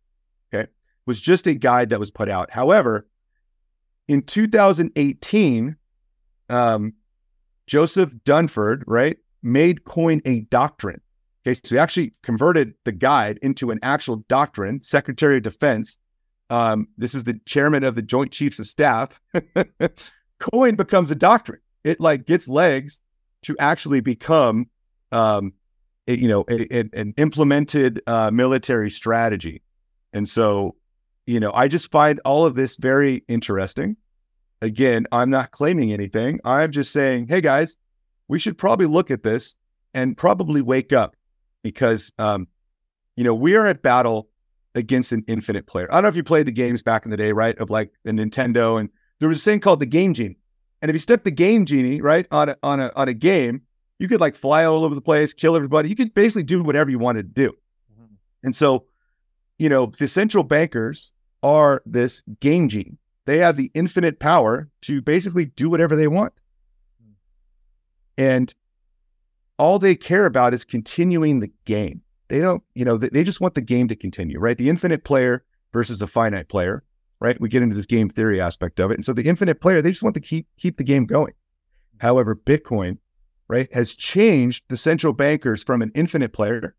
okay, 0.52 0.64
it 0.64 0.74
was 1.06 1.22
just 1.22 1.46
a 1.46 1.54
guide 1.54 1.92
that 1.92 2.00
was 2.00 2.10
put 2.10 2.30
out. 2.30 2.50
However, 2.52 3.08
in 4.08 4.24
2018, 4.24 5.76
um, 6.50 6.94
Joseph 7.68 8.14
Dunford, 8.26 8.84
right, 8.88 9.18
made 9.42 9.86
coin 9.86 10.22
a 10.26 10.42
doctrine. 10.42 11.02
Okay, 11.48 11.60
so 11.64 11.76
he 11.76 11.80
actually 11.80 12.14
converted 12.24 12.74
the 12.86 12.92
guide 12.92 13.38
into 13.42 13.70
an 13.72 13.80
actual 13.84 14.18
doctrine. 14.28 14.82
Secretary 14.82 15.38
of 15.38 15.44
Defense, 15.44 15.98
um, 16.50 16.88
this 16.98 17.14
is 17.16 17.24
the 17.24 17.40
chairman 17.46 17.84
of 17.84 17.96
the 17.96 18.02
Joint 18.02 18.32
Chiefs 18.32 18.60
of 18.60 18.68
Staff. 18.68 19.20
coin 20.40 20.76
becomes 20.76 21.12
a 21.12 21.16
doctrine. 21.16 21.60
It 21.84 22.00
like 22.00 22.26
gets 22.26 22.48
legs 22.48 23.00
to 23.44 23.56
actually 23.60 24.02
become, 24.02 24.68
um, 25.12 25.54
a, 26.08 26.16
you 26.16 26.28
know, 26.28 26.46
a, 26.50 26.80
a, 26.80 26.90
an 26.94 27.14
implemented 27.18 28.02
uh, 28.08 28.32
military 28.32 28.90
strategy. 28.90 29.62
And 30.14 30.28
so, 30.28 30.76
you 31.28 31.40
know, 31.40 31.52
I 31.54 31.68
just 31.68 31.92
find 31.92 32.20
all 32.26 32.46
of 32.46 32.56
this 32.56 32.76
very 32.78 33.24
interesting. 33.28 33.98
Again, 34.62 35.06
I'm 35.12 35.30
not 35.30 35.52
claiming 35.52 35.92
anything. 35.92 36.40
I'm 36.46 36.72
just 36.72 36.92
saying, 36.92 37.28
hey 37.28 37.42
guys, 37.42 37.78
we 38.28 38.40
should 38.40 38.58
probably 38.58 38.86
look 38.88 39.12
at 39.12 39.24
this 39.24 39.56
and 39.94 40.18
probably 40.18 40.62
wake 40.62 40.94
up 40.94 41.16
because, 41.64 42.12
um, 42.18 42.48
you 43.16 43.24
know, 43.24 43.34
we 43.34 43.56
are 43.56 43.68
at 43.68 43.82
battle 43.82 44.30
against 44.76 45.12
an 45.12 45.24
infinite 45.28 45.68
player. 45.68 45.88
I 45.90 45.96
don't 45.96 46.04
know 46.04 46.10
if 46.10 46.16
you 46.16 46.24
played 46.24 46.48
the 46.48 46.52
games 46.52 46.84
back 46.84 47.06
in 47.06 47.12
the 47.12 47.18
day, 47.18 47.32
right? 47.32 47.58
Of 47.60 47.70
like 47.70 47.92
the 48.04 48.12
Nintendo, 48.12 48.80
and 48.80 48.90
there 49.20 49.30
was 49.30 49.40
a 49.40 49.44
thing 49.44 49.60
called 49.60 49.80
the 49.80 49.86
Game 49.86 50.14
Genie. 50.14 50.38
And 50.82 50.90
if 50.90 50.96
you 50.96 51.00
stuck 51.00 51.24
the 51.24 51.32
Game 51.32 51.66
Genie 51.66 52.02
right 52.02 52.28
on 52.32 52.50
a 52.50 52.58
on 52.62 52.80
a 52.80 52.92
on 52.96 53.08
a 53.08 53.14
game, 53.14 53.62
you 54.00 54.08
could 54.08 54.22
like 54.22 54.36
fly 54.36 54.66
all 54.66 54.84
over 54.84 54.94
the 54.94 55.02
place, 55.02 55.34
kill 55.34 55.56
everybody. 55.56 55.90
You 55.90 55.96
could 55.96 56.14
basically 56.14 56.44
do 56.44 56.62
whatever 56.62 56.90
you 56.90 57.00
wanted 57.00 57.34
to 57.34 57.42
do. 57.48 57.50
Mm-hmm. 57.94 58.14
And 58.44 58.56
so, 58.56 58.86
you 59.58 59.70
know, 59.70 59.88
the 59.98 60.08
central 60.08 60.44
bankers 60.44 61.14
are 61.42 61.82
this 61.86 62.22
Game 62.40 62.68
Genie. 62.68 62.98
They 63.26 63.40
have 63.40 63.58
the 63.58 63.72
infinite 63.74 64.20
power 64.20 64.70
to 64.84 65.02
basically 65.02 65.46
do 65.46 65.70
whatever 65.70 65.96
they 65.96 66.08
want. 66.08 66.34
And 68.18 68.54
all 69.58 69.80
they 69.80 69.96
care 69.96 70.26
about 70.26 70.54
is 70.54 70.64
continuing 70.64 71.40
the 71.40 71.52
game. 71.66 72.02
They 72.28 72.40
don't, 72.40 72.64
you 72.74 72.86
know, 72.86 72.98
they 72.98 73.24
just 73.24 73.42
want 73.42 73.56
the 73.56 73.62
game 73.62 73.88
to 73.88 73.96
continue, 73.96 74.40
right? 74.40 74.58
The 74.58 74.70
infinite 74.70 75.04
player 75.04 75.44
versus 75.74 76.00
the 76.00 76.08
finite 76.08 76.50
player, 76.50 76.84
right? 77.20 77.40
We 77.40 77.50
get 77.50 77.62
into 77.62 77.76
this 77.76 77.86
game 77.86 78.10
theory 78.10 78.42
aspect 78.42 78.80
of 78.80 78.92
it. 78.92 78.96
And 78.96 79.06
so 79.06 79.14
the 79.14 79.28
infinite 79.28 79.62
player, 79.62 79.82
they 79.82 79.92
just 79.92 80.04
want 80.04 80.16
to 80.16 80.22
keep 80.22 80.48
keep 80.58 80.78
the 80.78 80.84
game 80.84 81.06
going. 81.06 81.34
However, 82.00 82.36
Bitcoin, 82.36 82.98
right, 83.48 83.72
has 83.74 83.94
changed 83.94 84.66
the 84.70 84.78
central 84.78 85.14
bankers 85.14 85.64
from 85.64 85.82
an 85.82 85.92
infinite 85.94 86.34
player 86.34 86.76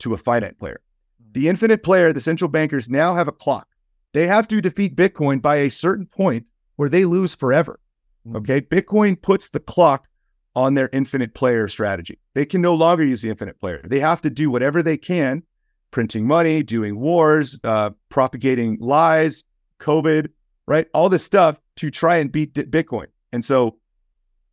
to 0.00 0.14
a 0.14 0.18
finite 0.18 0.58
player. 0.58 0.80
Hmm. 1.22 1.32
The 1.32 1.48
infinite 1.48 1.82
player, 1.82 2.12
the 2.12 2.20
central 2.20 2.48
bankers 2.48 2.88
now 2.88 3.14
have 3.14 3.28
a 3.28 3.32
clock. 3.32 3.68
They 4.14 4.26
have 4.26 4.48
to 4.48 4.60
defeat 4.60 4.96
Bitcoin 4.96 5.42
by 5.42 5.56
a 5.56 5.70
certain 5.70 6.06
point 6.06 6.46
where 6.76 6.88
they 6.88 7.04
lose 7.04 7.34
forever. 7.34 7.80
Mm. 8.26 8.36
Okay. 8.38 8.60
Bitcoin 8.60 9.20
puts 9.20 9.50
the 9.50 9.60
clock 9.60 10.08
on 10.56 10.74
their 10.74 10.88
infinite 10.92 11.34
player 11.34 11.68
strategy. 11.68 12.18
They 12.34 12.44
can 12.44 12.60
no 12.60 12.74
longer 12.74 13.04
use 13.04 13.22
the 13.22 13.30
infinite 13.30 13.60
player. 13.60 13.80
They 13.84 14.00
have 14.00 14.22
to 14.22 14.30
do 14.30 14.50
whatever 14.50 14.82
they 14.82 14.96
can, 14.96 15.42
printing 15.90 16.26
money, 16.26 16.62
doing 16.62 16.98
wars, 16.98 17.58
uh, 17.64 17.90
propagating 18.08 18.78
lies, 18.80 19.44
COVID, 19.78 20.28
right? 20.66 20.88
All 20.94 21.08
this 21.08 21.24
stuff 21.24 21.60
to 21.76 21.90
try 21.90 22.16
and 22.16 22.32
beat 22.32 22.54
Bitcoin. 22.54 23.06
And 23.32 23.44
so 23.44 23.76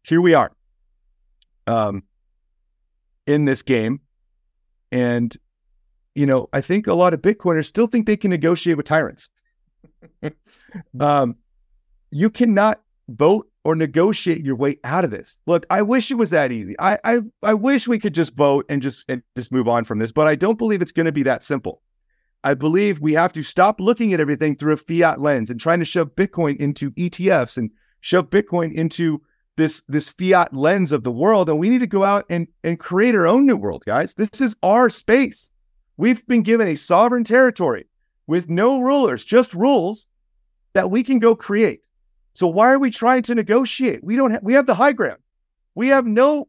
here 0.03 0.21
we 0.21 0.33
are 0.33 0.51
um, 1.65 2.03
in 3.25 3.45
this 3.45 3.63
game. 3.63 3.99
And, 4.91 5.35
you 6.13 6.25
know, 6.25 6.49
I 6.53 6.61
think 6.61 6.87
a 6.87 6.93
lot 6.93 7.13
of 7.13 7.21
Bitcoiners 7.21 7.65
still 7.65 7.87
think 7.87 8.05
they 8.05 8.17
can 8.17 8.29
negotiate 8.29 8.77
with 8.77 8.85
tyrants. 8.85 9.29
um, 10.99 11.35
you 12.11 12.29
cannot 12.29 12.81
vote 13.09 13.49
or 13.63 13.75
negotiate 13.75 14.45
your 14.45 14.55
way 14.55 14.77
out 14.83 15.03
of 15.03 15.11
this. 15.11 15.37
Look, 15.47 15.65
I 15.69 15.81
wish 15.81 16.11
it 16.11 16.15
was 16.15 16.29
that 16.29 16.51
easy. 16.51 16.75
I 16.79 16.99
I, 17.03 17.19
I 17.43 17.53
wish 17.53 17.87
we 17.87 17.99
could 17.99 18.13
just 18.13 18.35
vote 18.35 18.65
and 18.69 18.81
just 18.81 19.05
and 19.09 19.21
just 19.35 19.51
move 19.51 19.67
on 19.67 19.83
from 19.83 19.99
this, 19.99 20.11
but 20.11 20.27
I 20.27 20.35
don't 20.35 20.57
believe 20.57 20.81
it's 20.81 20.91
going 20.91 21.07
to 21.07 21.11
be 21.11 21.23
that 21.23 21.43
simple. 21.43 21.81
I 22.43 22.53
believe 22.53 23.01
we 23.01 23.13
have 23.13 23.33
to 23.33 23.41
stop 23.41 23.81
looking 23.81 24.13
at 24.13 24.19
everything 24.19 24.55
through 24.55 24.73
a 24.73 24.77
fiat 24.77 25.19
lens 25.19 25.49
and 25.49 25.59
trying 25.59 25.79
to 25.79 25.85
shove 25.85 26.15
Bitcoin 26.15 26.57
into 26.57 26.91
ETFs 26.91 27.57
and 27.57 27.71
shove 28.01 28.29
Bitcoin 28.29 28.71
into 28.71 29.19
this 29.57 29.81
this 29.87 30.09
fiat 30.09 30.53
lens 30.53 30.91
of 30.91 31.03
the 31.03 31.11
world 31.11 31.49
and 31.49 31.57
we 31.57 31.69
need 31.69 31.79
to 31.79 31.87
go 31.87 32.03
out 32.03 32.25
and 32.29 32.47
and 32.63 32.79
create 32.79 33.15
our 33.15 33.25
own 33.25 33.47
new 33.47 33.57
world, 33.57 33.83
guys. 33.85 34.13
This 34.13 34.41
is 34.41 34.55
our 34.61 34.91
space. 34.91 35.49
We've 35.97 36.25
been 36.27 36.43
given 36.43 36.67
a 36.67 36.75
sovereign 36.75 37.23
territory 37.23 37.87
with 38.27 38.49
no 38.49 38.79
rulers, 38.79 39.23
just 39.23 39.53
rules 39.53 40.07
that 40.73 40.91
we 40.91 41.03
can 41.03 41.19
go 41.19 41.35
create. 41.35 41.81
So 42.33 42.47
why 42.47 42.71
are 42.71 42.79
we 42.79 42.91
trying 42.91 43.23
to 43.23 43.35
negotiate? 43.35 44.03
We 44.03 44.15
don't. 44.15 44.31
Ha- 44.31 44.39
we 44.41 44.53
have 44.53 44.65
the 44.65 44.75
high 44.75 44.93
ground. 44.93 45.19
We 45.73 45.87
have 45.89 46.05
no 46.05 46.47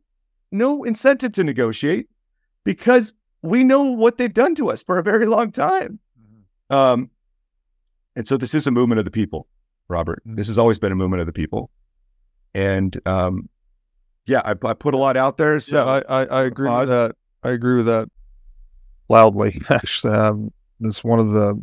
no 0.51 0.85
incentive 0.85 1.33
to 1.33 1.45
negotiate 1.45 2.09
because 2.65 3.15
we 3.43 3.63
know 3.63 3.83
what 3.83 4.19
they've 4.19 4.33
done 4.33 4.55
to 4.57 4.71
us 4.71 4.83
for 4.83 4.99
a 4.99 5.03
very 5.03 5.27
long 5.27 5.53
time. 5.53 6.01
Mm-hmm. 6.21 6.75
Um, 6.75 7.11
and 8.17 8.27
so 8.27 8.37
this 8.37 8.55
is 8.55 8.67
a 8.67 8.71
movement 8.71 8.99
of 8.99 9.05
the 9.05 9.11
people, 9.11 9.47
Robert. 9.89 10.23
Mm-hmm. 10.27 10.37
This 10.37 10.49
has 10.49 10.59
always 10.59 10.79
been 10.79 10.91
a 10.91 10.97
movement 10.97 11.21
of 11.21 11.27
the 11.27 11.33
people, 11.33 11.71
and 12.55 13.01
um, 13.07 13.49
yeah, 14.27 14.43
I, 14.45 14.55
I, 14.65 14.75
put 14.75 14.95
a 14.95 14.97
lot 14.97 15.17
out 15.17 15.37
there. 15.37 15.61
So 15.61 15.85
yeah, 15.85 16.03
I, 16.09 16.23
I, 16.23 16.27
I, 16.27 16.43
agree 16.45 16.71
with 16.71 16.89
that. 16.89 17.15
I 17.45 17.51
agree 17.51 17.77
with 17.77 17.87
that 17.87 18.09
loudly. 19.09 19.61
Um, 20.05 20.53
that's 20.81 21.05
one 21.05 21.19
of 21.19 21.31
the 21.31 21.63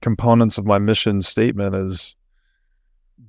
components 0.00 0.58
of 0.58 0.66
my 0.66 0.78
mission 0.78 1.22
statement 1.22 1.74
is 1.74 2.16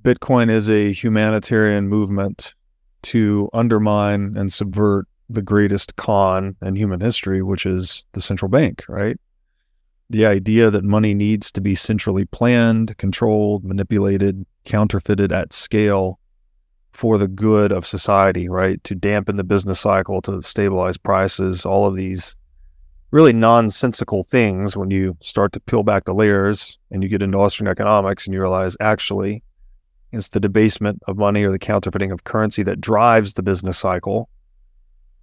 Bitcoin 0.02 0.50
is 0.50 0.70
a 0.70 0.92
humanitarian 0.92 1.88
movement 1.88 2.56
to 3.04 3.50
undermine 3.54 4.36
and 4.36 4.52
subvert 4.52 5.08
the 5.30 5.42
greatest 5.42 5.96
con 5.96 6.56
in 6.62 6.76
human 6.76 7.00
history, 7.00 7.42
which 7.42 7.66
is 7.66 8.04
the 8.14 8.22
central 8.22 8.50
bank, 8.50 8.84
right? 8.88 9.18
The 10.10 10.26
idea 10.26 10.70
that 10.70 10.84
money 10.84 11.14
needs 11.14 11.52
to 11.54 11.62
be 11.62 11.76
centrally 11.76 12.26
planned, 12.26 12.98
controlled, 12.98 13.64
manipulated, 13.64 14.46
counterfeited 14.66 15.32
at 15.32 15.54
scale 15.54 16.20
for 16.92 17.18
the 17.18 17.28
good 17.28 17.72
of 17.72 17.86
society, 17.86 18.48
right? 18.48 18.84
To 18.84 18.96
dampen 18.96 19.38
the 19.38 19.44
business 19.44 19.80
cycle, 19.80 20.22
to 20.24 20.42
stabilize 20.44 20.98
prices, 20.98 21.66
all 21.66 21.88
of 21.88 21.96
these 21.96 22.36
really 23.14 23.32
nonsensical 23.32 24.24
things 24.24 24.76
when 24.76 24.90
you 24.90 25.16
start 25.22 25.52
to 25.54 25.60
peel 25.60 25.84
back 25.84 26.06
the 26.06 26.14
layers 26.16 26.80
and 26.90 27.04
you 27.04 27.08
get 27.08 27.22
into 27.22 27.38
Austrian 27.38 27.70
economics 27.70 28.26
and 28.26 28.34
you 28.34 28.42
realize 28.42 28.76
actually 28.80 29.44
it's 30.12 30.30
the 30.30 30.40
debasement 30.40 31.00
of 31.08 31.16
money 31.16 31.44
or 31.44 31.52
the 31.52 31.60
counterfeiting 31.60 32.12
of 32.12 32.24
currency 32.24 32.64
that 32.64 32.82
drives 32.82 33.36
the 33.36 33.44
business 33.44 33.78
cycle. 33.78 34.30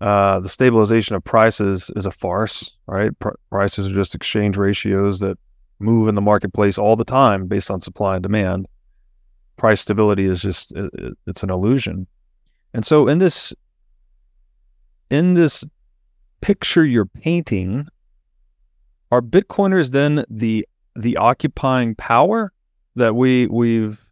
Uh, 0.01 0.39
the 0.39 0.49
stabilization 0.49 1.17
of 1.17 1.25
prices 1.25 1.91
is 1.97 2.07
a 2.07 2.13
farce, 2.13 2.71
right? 2.87 3.11
Pr- 3.19 3.31
prices 3.51 3.89
are 3.89 3.95
just 3.95 4.15
exchange 4.15 4.57
ratios 4.57 5.19
that 5.19 5.37
move 5.81 6.07
in 6.07 6.15
the 6.15 6.21
marketplace 6.21 6.79
all 6.79 6.95
the 6.95 7.05
time 7.05 7.49
based 7.49 7.73
on 7.73 7.81
supply 7.81 8.15
and 8.15 8.23
demand. 8.23 8.69
Price 9.57 9.81
stability 9.81 10.27
is 10.27 10.41
just 10.41 10.71
it, 10.77 11.17
it's 11.27 11.43
an 11.43 11.51
illusion. 11.51 12.07
And 12.73 12.85
so 12.85 13.09
in 13.09 13.19
this 13.19 13.53
in 15.11 15.35
this 15.35 15.65
picture 16.41 16.85
you're 16.85 17.07
painting, 17.07 17.87
are 19.11 19.23
Bitcoiners 19.23 19.91
then 19.91 20.25
the 20.29 20.67
the 20.97 21.17
occupying 21.17 21.95
power 21.95 22.53
that 22.97 23.15
we 23.15 23.47
we've 23.47 24.05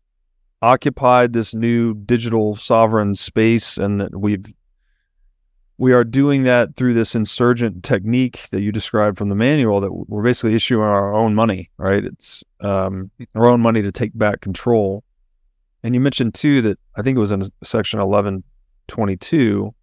occupied 0.62 1.32
this 1.32 1.54
new 1.54 1.94
digital 1.94 2.56
sovereign 2.56 3.14
space 3.14 3.76
and 3.76 4.00
that 4.00 4.18
we've 4.18 4.44
we 5.80 5.92
are 5.92 6.02
doing 6.02 6.42
that 6.42 6.74
through 6.74 6.92
this 6.92 7.14
insurgent 7.14 7.84
technique 7.84 8.48
that 8.50 8.60
you 8.60 8.72
described 8.72 9.16
from 9.16 9.28
the 9.28 9.36
manual 9.36 9.80
that 9.80 9.92
we're 9.92 10.24
basically 10.24 10.54
issuing 10.54 10.82
our 10.82 11.14
own 11.14 11.34
money 11.34 11.70
right? 11.78 12.04
It's 12.04 12.42
um, 12.60 13.10
our 13.34 13.46
own 13.46 13.60
money 13.60 13.82
to 13.82 13.92
take 13.92 14.16
back 14.18 14.40
control. 14.40 15.04
And 15.84 15.94
you 15.94 16.00
mentioned 16.00 16.34
too 16.34 16.60
that 16.62 16.78
i 16.96 17.02
think 17.02 17.16
it 17.16 17.20
was 17.20 17.32
in 17.32 17.42
section 17.62 18.00
1122 18.00 19.74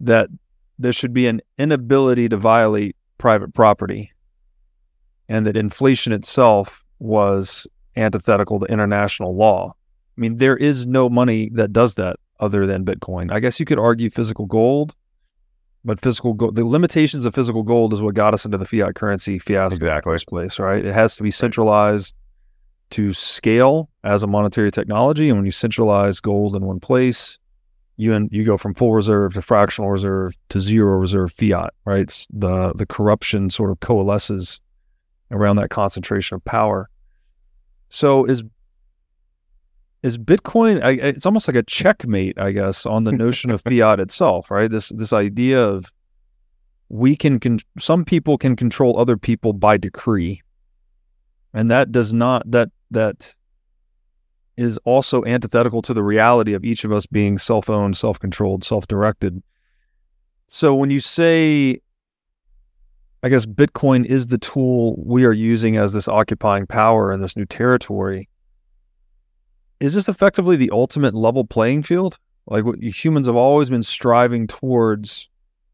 that 0.00 0.28
there 0.78 0.92
should 0.92 1.12
be 1.12 1.26
an 1.26 1.40
inability 1.58 2.28
to 2.28 2.36
violate 2.36 2.96
private 3.18 3.52
property 3.52 4.12
and 5.28 5.46
that 5.46 5.56
inflation 5.56 6.12
itself 6.12 6.84
was 6.98 7.66
antithetical 7.96 8.60
to 8.60 8.66
international 8.66 9.36
law. 9.36 9.72
I 10.16 10.20
mean, 10.20 10.36
there 10.36 10.56
is 10.56 10.86
no 10.86 11.10
money 11.10 11.50
that 11.50 11.72
does 11.72 11.96
that 11.96 12.16
other 12.40 12.66
than 12.66 12.84
Bitcoin. 12.84 13.32
I 13.32 13.40
guess 13.40 13.60
you 13.60 13.66
could 13.66 13.78
argue 13.78 14.10
physical 14.10 14.46
gold, 14.46 14.94
but 15.84 16.00
physical 16.00 16.34
gold, 16.34 16.54
the 16.54 16.64
limitations 16.64 17.24
of 17.24 17.34
physical 17.34 17.62
gold 17.62 17.92
is 17.92 18.00
what 18.00 18.14
got 18.14 18.34
us 18.34 18.44
into 18.44 18.58
the 18.58 18.64
fiat 18.64 18.94
currency 18.94 19.38
fiasco 19.38 19.74
exactly. 19.74 19.88
in 19.88 19.96
the 19.96 20.02
first 20.02 20.28
place, 20.28 20.58
right? 20.58 20.84
It 20.84 20.94
has 20.94 21.16
to 21.16 21.22
be 21.22 21.30
centralized 21.30 22.14
to 22.90 23.12
scale 23.12 23.90
as 24.04 24.22
a 24.22 24.26
monetary 24.26 24.70
technology. 24.70 25.28
And 25.28 25.38
when 25.38 25.44
you 25.44 25.50
centralize 25.50 26.20
gold 26.20 26.56
in 26.56 26.64
one 26.64 26.80
place, 26.80 27.38
you 27.98 28.14
and 28.14 28.28
you 28.32 28.44
go 28.44 28.56
from 28.56 28.74
full 28.74 28.94
reserve 28.94 29.34
to 29.34 29.42
fractional 29.42 29.90
reserve 29.90 30.38
to 30.48 30.60
zero 30.60 30.96
reserve 30.96 31.32
fiat, 31.32 31.74
right? 31.84 32.00
It's 32.00 32.26
the 32.30 32.72
the 32.72 32.86
corruption 32.86 33.50
sort 33.50 33.70
of 33.70 33.80
coalesces 33.80 34.60
around 35.30 35.56
that 35.56 35.68
concentration 35.68 36.36
of 36.36 36.44
power. 36.44 36.88
So 37.90 38.24
is 38.24 38.44
is 40.04 40.16
Bitcoin? 40.16 40.82
I, 40.82 40.92
it's 40.92 41.26
almost 41.26 41.48
like 41.48 41.56
a 41.56 41.62
checkmate, 41.64 42.38
I 42.38 42.52
guess, 42.52 42.86
on 42.86 43.02
the 43.02 43.12
notion 43.12 43.50
of 43.50 43.62
fiat 43.62 43.98
itself, 44.06 44.48
right? 44.48 44.70
This 44.70 44.90
this 44.90 45.12
idea 45.12 45.60
of 45.60 45.92
we 46.88 47.16
can, 47.16 47.38
con- 47.38 47.58
some 47.78 48.04
people 48.04 48.38
can 48.38 48.56
control 48.56 48.98
other 48.98 49.16
people 49.16 49.52
by 49.52 49.76
decree, 49.76 50.40
and 51.52 51.68
that 51.68 51.90
does 51.90 52.14
not 52.14 52.48
that 52.50 52.70
that 52.92 53.34
is 54.58 54.78
also 54.84 55.24
antithetical 55.24 55.80
to 55.82 55.94
the 55.94 56.02
reality 56.02 56.52
of 56.52 56.64
each 56.64 56.84
of 56.84 56.92
us 56.92 57.06
being 57.06 57.38
self-owned, 57.38 57.96
self-controlled, 57.96 58.64
self-directed. 58.64 59.42
So 60.46 60.74
when 60.74 60.90
you 60.90 61.00
say 61.00 61.80
I 63.22 63.28
guess 63.28 63.46
Bitcoin 63.46 64.04
is 64.04 64.28
the 64.28 64.38
tool 64.38 64.94
we 65.04 65.24
are 65.24 65.32
using 65.32 65.76
as 65.76 65.92
this 65.92 66.06
occupying 66.06 66.66
power 66.66 67.12
in 67.12 67.20
this 67.20 67.36
new 67.36 67.46
territory. 67.46 68.28
Is 69.80 69.94
this 69.94 70.08
effectively 70.08 70.56
the 70.56 70.70
ultimate 70.70 71.14
level 71.14 71.44
playing 71.44 71.82
field? 71.82 72.18
Like 72.46 72.64
what 72.64 72.80
humans 72.80 73.26
have 73.26 73.36
always 73.36 73.70
been 73.70 73.82
striving 73.82 74.46
towards 74.46 75.28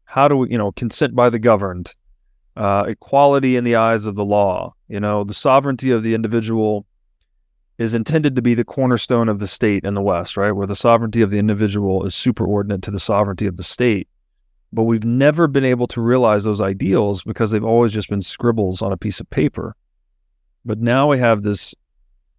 how 0.05 0.27
do 0.27 0.37
we, 0.37 0.51
you 0.51 0.57
know, 0.57 0.71
consent 0.71 1.15
by 1.15 1.29
the 1.29 1.39
governed, 1.39 1.95
uh, 2.55 2.85
equality 2.87 3.57
in 3.57 3.63
the 3.63 3.75
eyes 3.75 4.05
of 4.07 4.15
the 4.15 4.25
law, 4.25 4.73
you 4.87 4.99
know, 4.99 5.23
the 5.23 5.33
sovereignty 5.33 5.91
of 5.91 6.03
the 6.03 6.15
individual 6.15 6.85
is 7.77 7.93
intended 7.93 8.35
to 8.35 8.41
be 8.41 8.53
the 8.53 8.63
cornerstone 8.63 9.27
of 9.27 9.39
the 9.39 9.47
state 9.47 9.83
in 9.83 9.93
the 9.93 10.01
West, 10.01 10.37
right? 10.37 10.51
Where 10.51 10.67
the 10.67 10.75
sovereignty 10.75 11.21
of 11.21 11.29
the 11.29 11.39
individual 11.39 12.05
is 12.05 12.13
superordinate 12.13 12.81
to 12.83 12.91
the 12.91 12.99
sovereignty 12.99 13.47
of 13.47 13.57
the 13.57 13.63
state. 13.63 14.07
But 14.71 14.83
we've 14.83 15.05
never 15.05 15.47
been 15.47 15.65
able 15.65 15.87
to 15.87 16.01
realize 16.01 16.43
those 16.43 16.61
ideals 16.61 17.23
because 17.23 17.51
they've 17.51 17.63
always 17.63 17.91
just 17.91 18.09
been 18.09 18.21
scribbles 18.21 18.81
on 18.81 18.91
a 18.91 18.97
piece 18.97 19.19
of 19.19 19.29
paper. 19.29 19.75
But 20.63 20.79
now 20.79 21.09
we 21.09 21.19
have 21.19 21.43
this 21.43 21.75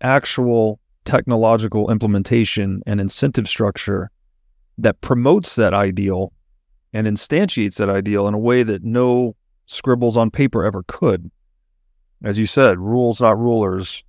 actual 0.00 0.80
technological 1.04 1.90
implementation 1.90 2.82
and 2.86 3.00
incentive 3.00 3.48
structure 3.48 4.10
that 4.78 5.00
promotes 5.00 5.54
that 5.56 5.72
ideal 5.72 6.32
and 6.92 7.06
instantiates 7.06 7.76
that 7.76 7.88
ideal 7.88 8.26
in 8.26 8.34
a 8.34 8.38
way 8.38 8.62
that 8.62 8.82
no 8.82 9.36
scribbles 9.66 10.16
on 10.16 10.30
paper 10.30 10.64
ever 10.64 10.82
could. 10.86 11.30
As 12.24 12.38
you 12.38 12.46
said, 12.46 12.78
rules, 12.78 13.20
not 13.20 13.38
rulers. 13.38 14.02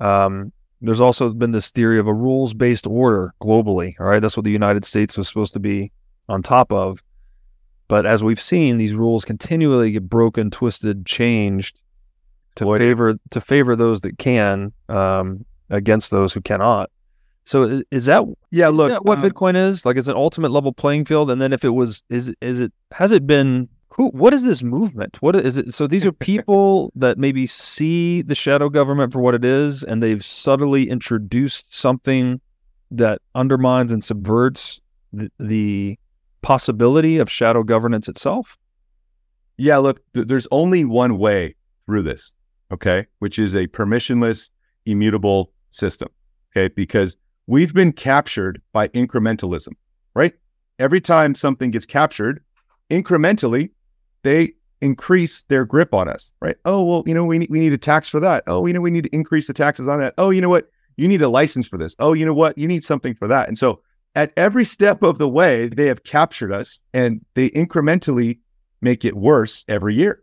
Um, 0.00 0.52
there's 0.86 1.00
also 1.00 1.32
been 1.32 1.52
this 1.52 1.70
theory 1.70 1.98
of 1.98 2.06
a 2.06 2.14
rules 2.14 2.54
based 2.54 2.86
order 2.86 3.32
globally. 3.40 3.94
All 3.98 4.06
right. 4.06 4.20
That's 4.20 4.36
what 4.36 4.44
the 4.44 4.50
United 4.50 4.84
States 4.84 5.16
was 5.16 5.28
supposed 5.28 5.52
to 5.54 5.60
be 5.60 5.90
on 6.28 6.42
top 6.42 6.72
of. 6.72 7.02
But 7.88 8.06
as 8.06 8.24
we've 8.24 8.40
seen, 8.40 8.76
these 8.76 8.94
rules 8.94 9.24
continually 9.24 9.92
get 9.92 10.08
broken, 10.08 10.50
twisted, 10.50 11.04
changed 11.04 11.80
to 12.56 12.78
favor 12.78 13.16
to 13.30 13.40
favor 13.40 13.76
those 13.76 14.00
that 14.02 14.18
can 14.18 14.72
um, 14.88 15.44
against 15.70 16.10
those 16.10 16.32
who 16.32 16.40
cannot. 16.40 16.90
So 17.44 17.82
is 17.90 18.06
that 18.06 18.24
yeah? 18.50 18.68
Look, 18.68 18.90
that 18.90 19.04
what 19.04 19.18
um, 19.18 19.24
Bitcoin 19.24 19.54
is 19.56 19.84
like. 19.84 19.96
It's 19.96 20.08
an 20.08 20.16
ultimate 20.16 20.50
level 20.50 20.72
playing 20.72 21.04
field. 21.04 21.30
And 21.30 21.42
then 21.42 21.52
if 21.52 21.64
it 21.64 21.70
was, 21.70 22.02
is 22.08 22.34
is 22.40 22.60
it 22.60 22.72
has 22.92 23.12
it 23.12 23.26
been 23.26 23.68
who? 23.96 24.08
What 24.08 24.34
is 24.34 24.42
this 24.42 24.62
movement? 24.62 25.22
What 25.22 25.36
is 25.36 25.56
it? 25.56 25.72
So 25.72 25.86
these 25.86 26.04
are 26.04 26.12
people 26.12 26.92
that 26.96 27.16
maybe 27.16 27.46
see 27.46 28.22
the 28.22 28.34
shadow 28.34 28.68
government 28.68 29.12
for 29.12 29.20
what 29.20 29.34
it 29.34 29.44
is, 29.44 29.84
and 29.84 30.02
they've 30.02 30.24
subtly 30.24 30.90
introduced 30.90 31.74
something 31.74 32.40
that 32.90 33.20
undermines 33.34 33.92
and 33.92 34.02
subverts 34.02 34.80
the, 35.12 35.30
the 35.38 35.98
possibility 36.42 37.18
of 37.18 37.30
shadow 37.30 37.62
governance 37.62 38.08
itself? 38.08 38.58
Yeah, 39.56 39.78
look, 39.78 40.00
th- 40.12 40.26
there's 40.26 40.48
only 40.50 40.84
one 40.84 41.18
way 41.18 41.54
through 41.86 42.02
this, 42.02 42.32
okay, 42.72 43.06
which 43.20 43.38
is 43.38 43.54
a 43.54 43.68
permissionless, 43.68 44.50
immutable 44.86 45.52
system, 45.70 46.08
okay, 46.50 46.72
because 46.74 47.16
we've 47.46 47.72
been 47.72 47.92
captured 47.92 48.60
by 48.72 48.88
incrementalism, 48.88 49.74
right? 50.14 50.34
Every 50.80 51.00
time 51.00 51.36
something 51.36 51.70
gets 51.70 51.86
captured, 51.86 52.42
incrementally, 52.90 53.70
they 54.24 54.54
increase 54.80 55.42
their 55.42 55.64
grip 55.64 55.94
on 55.94 56.08
us, 56.08 56.32
right? 56.40 56.56
Oh, 56.64 56.84
well, 56.84 57.02
you 57.06 57.14
know, 57.14 57.24
we 57.24 57.38
need, 57.38 57.50
we 57.50 57.60
need 57.60 57.72
a 57.72 57.78
tax 57.78 58.08
for 58.08 58.20
that. 58.20 58.44
Oh, 58.46 58.66
you 58.66 58.72
know, 58.72 58.80
we 58.80 58.90
need 58.90 59.04
to 59.04 59.14
increase 59.14 59.46
the 59.46 59.54
taxes 59.54 59.88
on 59.88 60.00
that. 60.00 60.14
Oh, 60.18 60.30
you 60.30 60.40
know 60.40 60.48
what? 60.48 60.68
You 60.96 61.08
need 61.08 61.22
a 61.22 61.28
license 61.28 61.66
for 61.66 61.78
this. 61.78 61.94
Oh, 61.98 62.12
you 62.12 62.26
know 62.26 62.34
what? 62.34 62.58
You 62.58 62.68
need 62.68 62.84
something 62.84 63.14
for 63.14 63.28
that. 63.28 63.48
And 63.48 63.56
so 63.56 63.80
at 64.14 64.32
every 64.36 64.64
step 64.64 65.02
of 65.02 65.18
the 65.18 65.28
way, 65.28 65.68
they 65.68 65.86
have 65.86 66.04
captured 66.04 66.52
us 66.52 66.80
and 66.92 67.24
they 67.34 67.50
incrementally 67.50 68.40
make 68.80 69.04
it 69.04 69.16
worse 69.16 69.64
every 69.68 69.94
year. 69.94 70.22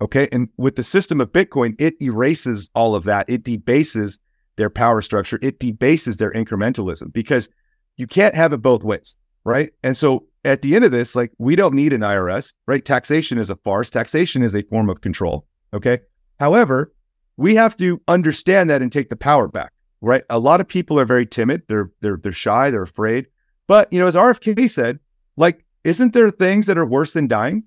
Okay. 0.00 0.28
And 0.32 0.48
with 0.56 0.76
the 0.76 0.84
system 0.84 1.20
of 1.20 1.32
Bitcoin, 1.32 1.74
it 1.80 2.00
erases 2.00 2.70
all 2.74 2.94
of 2.94 3.04
that. 3.04 3.28
It 3.28 3.42
debases 3.42 4.18
their 4.56 4.70
power 4.70 5.00
structure, 5.02 5.38
it 5.40 5.60
debases 5.60 6.16
their 6.16 6.32
incrementalism 6.32 7.12
because 7.12 7.48
you 7.96 8.08
can't 8.08 8.34
have 8.34 8.52
it 8.52 8.58
both 8.60 8.82
ways. 8.82 9.14
Right. 9.48 9.72
And 9.82 9.96
so 9.96 10.26
at 10.44 10.62
the 10.62 10.74
end 10.76 10.84
of 10.84 10.92
this, 10.92 11.16
like 11.16 11.32
we 11.38 11.56
don't 11.56 11.74
need 11.74 11.92
an 11.92 12.02
IRS, 12.02 12.52
right? 12.66 12.84
Taxation 12.84 13.38
is 13.38 13.50
a 13.50 13.56
farce, 13.56 13.90
taxation 13.90 14.42
is 14.42 14.54
a 14.54 14.62
form 14.62 14.88
of 14.88 15.00
control. 15.00 15.46
Okay. 15.72 15.98
However, 16.38 16.92
we 17.36 17.54
have 17.54 17.76
to 17.76 18.00
understand 18.08 18.70
that 18.70 18.82
and 18.82 18.90
take 18.90 19.10
the 19.10 19.16
power 19.16 19.48
back 19.48 19.72
right? 20.00 20.22
A 20.30 20.38
lot 20.38 20.60
of 20.60 20.68
people 20.68 20.98
are 20.98 21.04
very 21.04 21.26
timid. 21.26 21.62
They're 21.68 21.90
they're 22.00 22.18
they're 22.22 22.32
shy. 22.32 22.70
They're 22.70 22.82
afraid. 22.82 23.26
But 23.66 23.92
you 23.92 23.98
know, 23.98 24.06
as 24.06 24.14
RFK 24.14 24.68
said, 24.70 24.98
like, 25.36 25.64
isn't 25.84 26.12
there 26.12 26.30
things 26.30 26.66
that 26.66 26.78
are 26.78 26.86
worse 26.86 27.12
than 27.12 27.28
dying? 27.28 27.64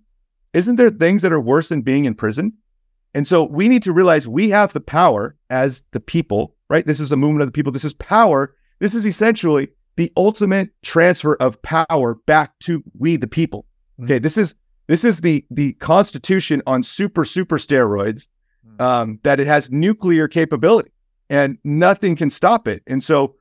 Isn't 0.53 0.75
there 0.75 0.89
things 0.89 1.21
that 1.21 1.31
are 1.31 1.39
worse 1.39 1.69
than 1.69 1.81
being 1.81 2.05
in 2.05 2.15
prison? 2.15 2.53
And 3.13 3.27
so 3.27 3.43
we 3.43 3.67
need 3.67 3.83
to 3.83 3.93
realize 3.93 4.27
we 4.27 4.49
have 4.49 4.73
the 4.73 4.81
power 4.81 5.35
as 5.49 5.83
the 5.91 5.99
people, 5.99 6.55
right? 6.69 6.85
This 6.85 6.99
is 6.99 7.11
a 7.11 7.17
movement 7.17 7.41
of 7.41 7.47
the 7.47 7.51
people. 7.51 7.71
This 7.71 7.85
is 7.85 7.93
power. 7.93 8.55
This 8.79 8.95
is 8.95 9.05
essentially 9.05 9.69
the 9.95 10.11
ultimate 10.15 10.69
transfer 10.81 11.35
of 11.35 11.61
power 11.61 12.15
back 12.25 12.57
to 12.59 12.83
we 12.97 13.17
the 13.17 13.27
people. 13.27 13.65
Mm-hmm. 13.93 14.05
Okay, 14.05 14.19
this 14.19 14.37
is 14.37 14.55
this 14.87 15.03
is 15.03 15.21
the 15.21 15.45
the 15.51 15.73
Constitution 15.73 16.61
on 16.65 16.83
super 16.83 17.25
super 17.25 17.57
steroids. 17.57 18.27
Mm. 18.67 18.81
Um, 18.81 19.19
that 19.23 19.39
it 19.39 19.47
has 19.47 19.71
nuclear 19.71 20.27
capability 20.27 20.91
and 21.31 21.57
nothing 21.63 22.15
can 22.15 22.29
stop 22.29 22.67
it. 22.67 22.83
And 22.85 23.03
so, 23.03 23.35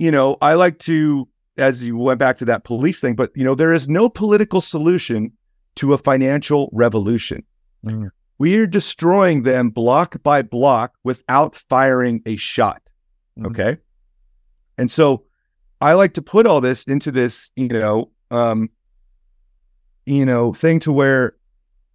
you 0.00 0.10
know, 0.10 0.36
I 0.42 0.54
like 0.54 0.80
to, 0.80 1.28
as 1.56 1.84
you 1.84 1.96
went 1.96 2.18
back 2.18 2.38
to 2.38 2.44
that 2.46 2.64
police 2.64 3.00
thing, 3.00 3.14
but, 3.14 3.30
you 3.36 3.44
know, 3.44 3.54
there 3.54 3.72
is 3.72 3.88
no 3.88 4.08
political 4.08 4.60
solution 4.60 5.30
to 5.76 5.92
a 5.92 5.98
financial 5.98 6.68
revolution. 6.72 7.44
Mm. 7.86 8.10
We 8.38 8.58
are 8.58 8.66
destroying 8.66 9.44
them 9.44 9.70
block 9.70 10.20
by 10.24 10.42
block 10.42 10.94
without 11.04 11.54
firing 11.54 12.20
a 12.26 12.34
shot. 12.36 12.82
Mm. 13.38 13.46
Okay. 13.46 13.76
And 14.78 14.90
so 14.90 15.26
I 15.80 15.94
like 15.94 16.14
to 16.14 16.22
put 16.22 16.46
all 16.46 16.60
this 16.60 16.84
into 16.84 17.10
this, 17.10 17.50
you 17.56 17.68
know, 17.68 18.10
um, 18.30 18.68
you 20.06 20.26
know, 20.26 20.52
thing 20.52 20.78
to 20.80 20.92
where, 20.92 21.36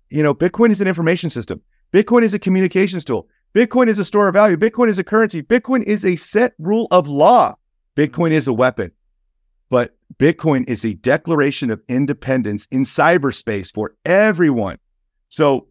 you 0.10 0.24
know, 0.24 0.34
Bitcoin 0.34 0.72
is 0.72 0.82
an 0.82 0.88
information 0.88 1.30
system. 1.30 1.62
Bitcoin 1.94 2.24
is 2.24 2.34
a 2.34 2.40
communications 2.40 3.06
tool. 3.06 3.28
Bitcoin 3.54 3.88
is 3.88 4.00
a 4.00 4.04
store 4.04 4.28
of 4.28 4.34
value. 4.34 4.58
Bitcoin 4.58 4.90
is 4.90 5.00
a 5.00 5.04
currency. 5.04 5.42
Bitcoin 5.42 5.84
is 5.84 6.04
a 6.04 6.16
set 6.16 6.54
rule 6.60 6.88
of 6.92 7.08
law. 7.08 7.56
Bitcoin 7.96 8.32
is 8.32 8.48
a 8.48 8.54
weapon. 8.54 8.92
But 9.70 9.96
Bitcoin 10.18 10.68
is 10.68 10.84
a 10.84 10.94
declaration 10.96 11.72
of 11.72 11.82
independence 11.88 12.68
in 12.72 12.84
cyberspace 12.84 13.74
for 13.74 13.96
everyone. 14.06 14.78
So 15.30 15.68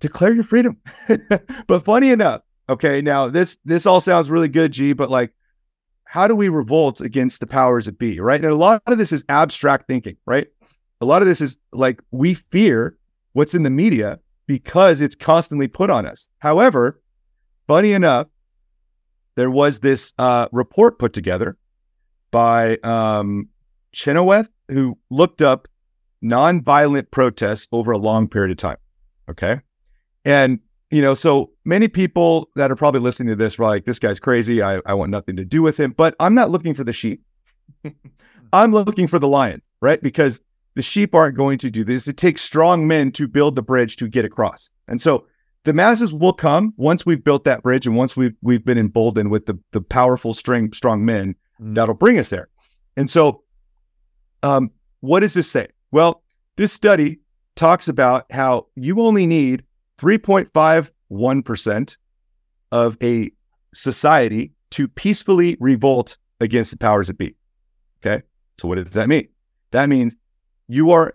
declare 0.00 0.34
your 0.34 0.44
freedom. 0.44 0.78
but 1.66 1.84
funny 1.84 2.10
enough, 2.10 2.42
okay, 2.68 3.02
now 3.02 3.28
this 3.28 3.58
this 3.64 3.86
all 3.86 4.00
sounds 4.00 4.30
really 4.30 4.48
good, 4.48 4.72
G, 4.72 4.92
but 4.92 5.10
like 5.10 5.32
how 6.16 6.26
do 6.26 6.34
we 6.34 6.48
revolt 6.48 7.02
against 7.02 7.40
the 7.40 7.46
powers 7.46 7.84
that 7.84 7.98
be, 7.98 8.18
right? 8.20 8.42
And 8.42 8.50
a 8.50 8.56
lot 8.56 8.80
of 8.86 8.96
this 8.96 9.12
is 9.12 9.22
abstract 9.28 9.86
thinking, 9.86 10.16
right? 10.24 10.46
A 11.02 11.04
lot 11.04 11.20
of 11.20 11.28
this 11.28 11.42
is 11.42 11.58
like 11.74 12.00
we 12.10 12.32
fear 12.32 12.96
what's 13.34 13.54
in 13.54 13.64
the 13.64 13.70
media 13.70 14.18
because 14.46 15.02
it's 15.02 15.14
constantly 15.14 15.68
put 15.68 15.90
on 15.90 16.06
us. 16.06 16.30
However, 16.38 17.02
funny 17.66 17.92
enough, 17.92 18.28
there 19.34 19.50
was 19.50 19.80
this 19.80 20.14
uh, 20.16 20.48
report 20.52 20.98
put 20.98 21.12
together 21.12 21.58
by 22.30 22.78
um, 22.82 23.50
Chenoweth 23.92 24.48
who 24.70 24.96
looked 25.10 25.42
up 25.42 25.68
nonviolent 26.24 27.10
protests 27.10 27.68
over 27.72 27.92
a 27.92 27.98
long 27.98 28.26
period 28.26 28.52
of 28.52 28.56
time. 28.56 28.78
Okay. 29.28 29.60
And, 30.24 30.60
you 30.90 31.02
know, 31.02 31.12
so 31.12 31.50
many 31.66 31.88
people 31.88 32.48
that 32.54 32.70
are 32.70 32.76
probably 32.76 33.00
listening 33.00 33.28
to 33.28 33.36
this 33.36 33.58
are 33.58 33.64
like, 33.64 33.84
this 33.84 33.98
guy's 33.98 34.20
crazy. 34.20 34.62
I, 34.62 34.80
I 34.86 34.94
want 34.94 35.10
nothing 35.10 35.36
to 35.36 35.44
do 35.44 35.62
with 35.62 35.78
him. 35.78 35.92
But 35.92 36.14
I'm 36.20 36.34
not 36.34 36.50
looking 36.50 36.72
for 36.72 36.84
the 36.84 36.92
sheep. 36.92 37.22
I'm 38.52 38.72
looking 38.72 39.08
for 39.08 39.18
the 39.18 39.28
lions, 39.28 39.64
right? 39.82 40.00
Because 40.00 40.40
the 40.76 40.82
sheep 40.82 41.14
aren't 41.14 41.36
going 41.36 41.58
to 41.58 41.70
do 41.70 41.84
this. 41.84 42.06
It 42.06 42.16
takes 42.16 42.42
strong 42.42 42.86
men 42.86 43.10
to 43.12 43.26
build 43.26 43.56
the 43.56 43.62
bridge 43.62 43.96
to 43.96 44.08
get 44.08 44.24
across. 44.24 44.70
And 44.86 45.02
so 45.02 45.26
the 45.64 45.72
masses 45.72 46.14
will 46.14 46.32
come 46.32 46.72
once 46.76 47.04
we've 47.04 47.24
built 47.24 47.42
that 47.44 47.62
bridge 47.62 47.86
and 47.86 47.96
once 47.96 48.16
we've 48.16 48.34
we've 48.40 48.64
been 48.64 48.78
emboldened 48.78 49.32
with 49.32 49.46
the 49.46 49.58
the 49.72 49.80
powerful 49.80 50.32
string 50.32 50.72
strong 50.72 51.04
men 51.04 51.34
mm. 51.60 51.74
that'll 51.74 51.94
bring 51.94 52.18
us 52.18 52.30
there. 52.30 52.48
And 52.96 53.10
so 53.10 53.42
um, 54.44 54.70
what 55.00 55.20
does 55.20 55.34
this 55.34 55.50
say? 55.50 55.66
Well, 55.90 56.22
this 56.56 56.72
study 56.72 57.18
talks 57.56 57.88
about 57.88 58.30
how 58.30 58.68
you 58.76 59.00
only 59.00 59.26
need 59.26 59.64
3.51% 61.10 61.96
of 62.72 62.96
a 63.02 63.30
society 63.74 64.52
to 64.70 64.88
peacefully 64.88 65.56
revolt 65.60 66.16
against 66.40 66.70
the 66.70 66.78
powers 66.78 67.06
that 67.06 67.18
be. 67.18 67.34
Okay. 68.04 68.22
So 68.58 68.68
what 68.68 68.76
does 68.76 68.90
that 68.90 69.08
mean? 69.08 69.28
That 69.70 69.88
means 69.88 70.16
you 70.68 70.90
are 70.90 71.14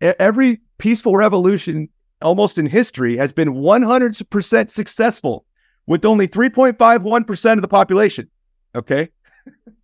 every 0.00 0.60
peaceful 0.78 1.16
revolution 1.16 1.88
almost 2.20 2.58
in 2.58 2.66
history 2.66 3.16
has 3.16 3.32
been 3.32 3.54
100% 3.54 4.70
successful 4.70 5.44
with 5.86 6.04
only 6.04 6.28
3.51% 6.28 7.52
of 7.54 7.62
the 7.62 7.68
population. 7.68 8.30
Okay. 8.74 9.08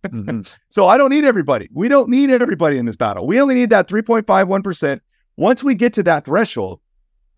mm-hmm. 0.05 0.41
So 0.69 0.87
I 0.87 0.97
don't 0.97 1.09
need 1.09 1.25
everybody. 1.25 1.69
We 1.73 1.89
don't 1.89 2.09
need 2.09 2.29
everybody 2.29 2.77
in 2.77 2.85
this 2.85 2.95
battle. 2.95 3.27
We 3.27 3.41
only 3.41 3.55
need 3.55 3.69
that 3.71 3.87
3.51%. 3.87 5.01
Once 5.35 5.63
we 5.63 5.75
get 5.75 5.93
to 5.93 6.03
that 6.03 6.25
threshold, 6.25 6.79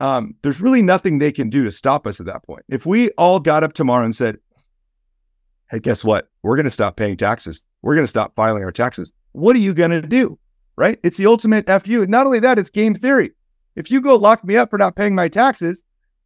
um, 0.01 0.33
there's 0.41 0.59
really 0.59 0.81
nothing 0.81 1.19
they 1.19 1.31
can 1.31 1.49
do 1.49 1.63
to 1.63 1.71
stop 1.71 2.07
us 2.07 2.19
at 2.19 2.25
that 2.25 2.43
point. 2.43 2.63
If 2.67 2.85
we 2.87 3.11
all 3.11 3.39
got 3.39 3.63
up 3.63 3.73
tomorrow 3.73 4.03
and 4.03 4.15
said, 4.15 4.39
hey, 5.69 5.79
guess 5.79 6.03
what? 6.03 6.27
We're 6.41 6.55
going 6.55 6.65
to 6.65 6.71
stop 6.71 6.97
paying 6.97 7.17
taxes. 7.17 7.63
We're 7.83 7.93
going 7.93 8.03
to 8.03 8.09
stop 8.09 8.35
filing 8.35 8.63
our 8.63 8.71
taxes. 8.71 9.11
What 9.33 9.55
are 9.55 9.59
you 9.59 9.73
going 9.75 9.91
to 9.91 10.01
do? 10.01 10.39
Right? 10.75 10.99
It's 11.03 11.17
the 11.17 11.27
ultimate 11.27 11.67
FU. 11.67 12.07
Not 12.07 12.25
only 12.25 12.39
that, 12.39 12.57
it's 12.57 12.71
game 12.71 12.95
theory. 12.95 13.31
If 13.75 13.91
you 13.91 14.01
go 14.01 14.15
lock 14.15 14.43
me 14.43 14.57
up 14.57 14.71
for 14.71 14.79
not 14.79 14.95
paying 14.95 15.13
my 15.13 15.27
taxes, 15.27 15.83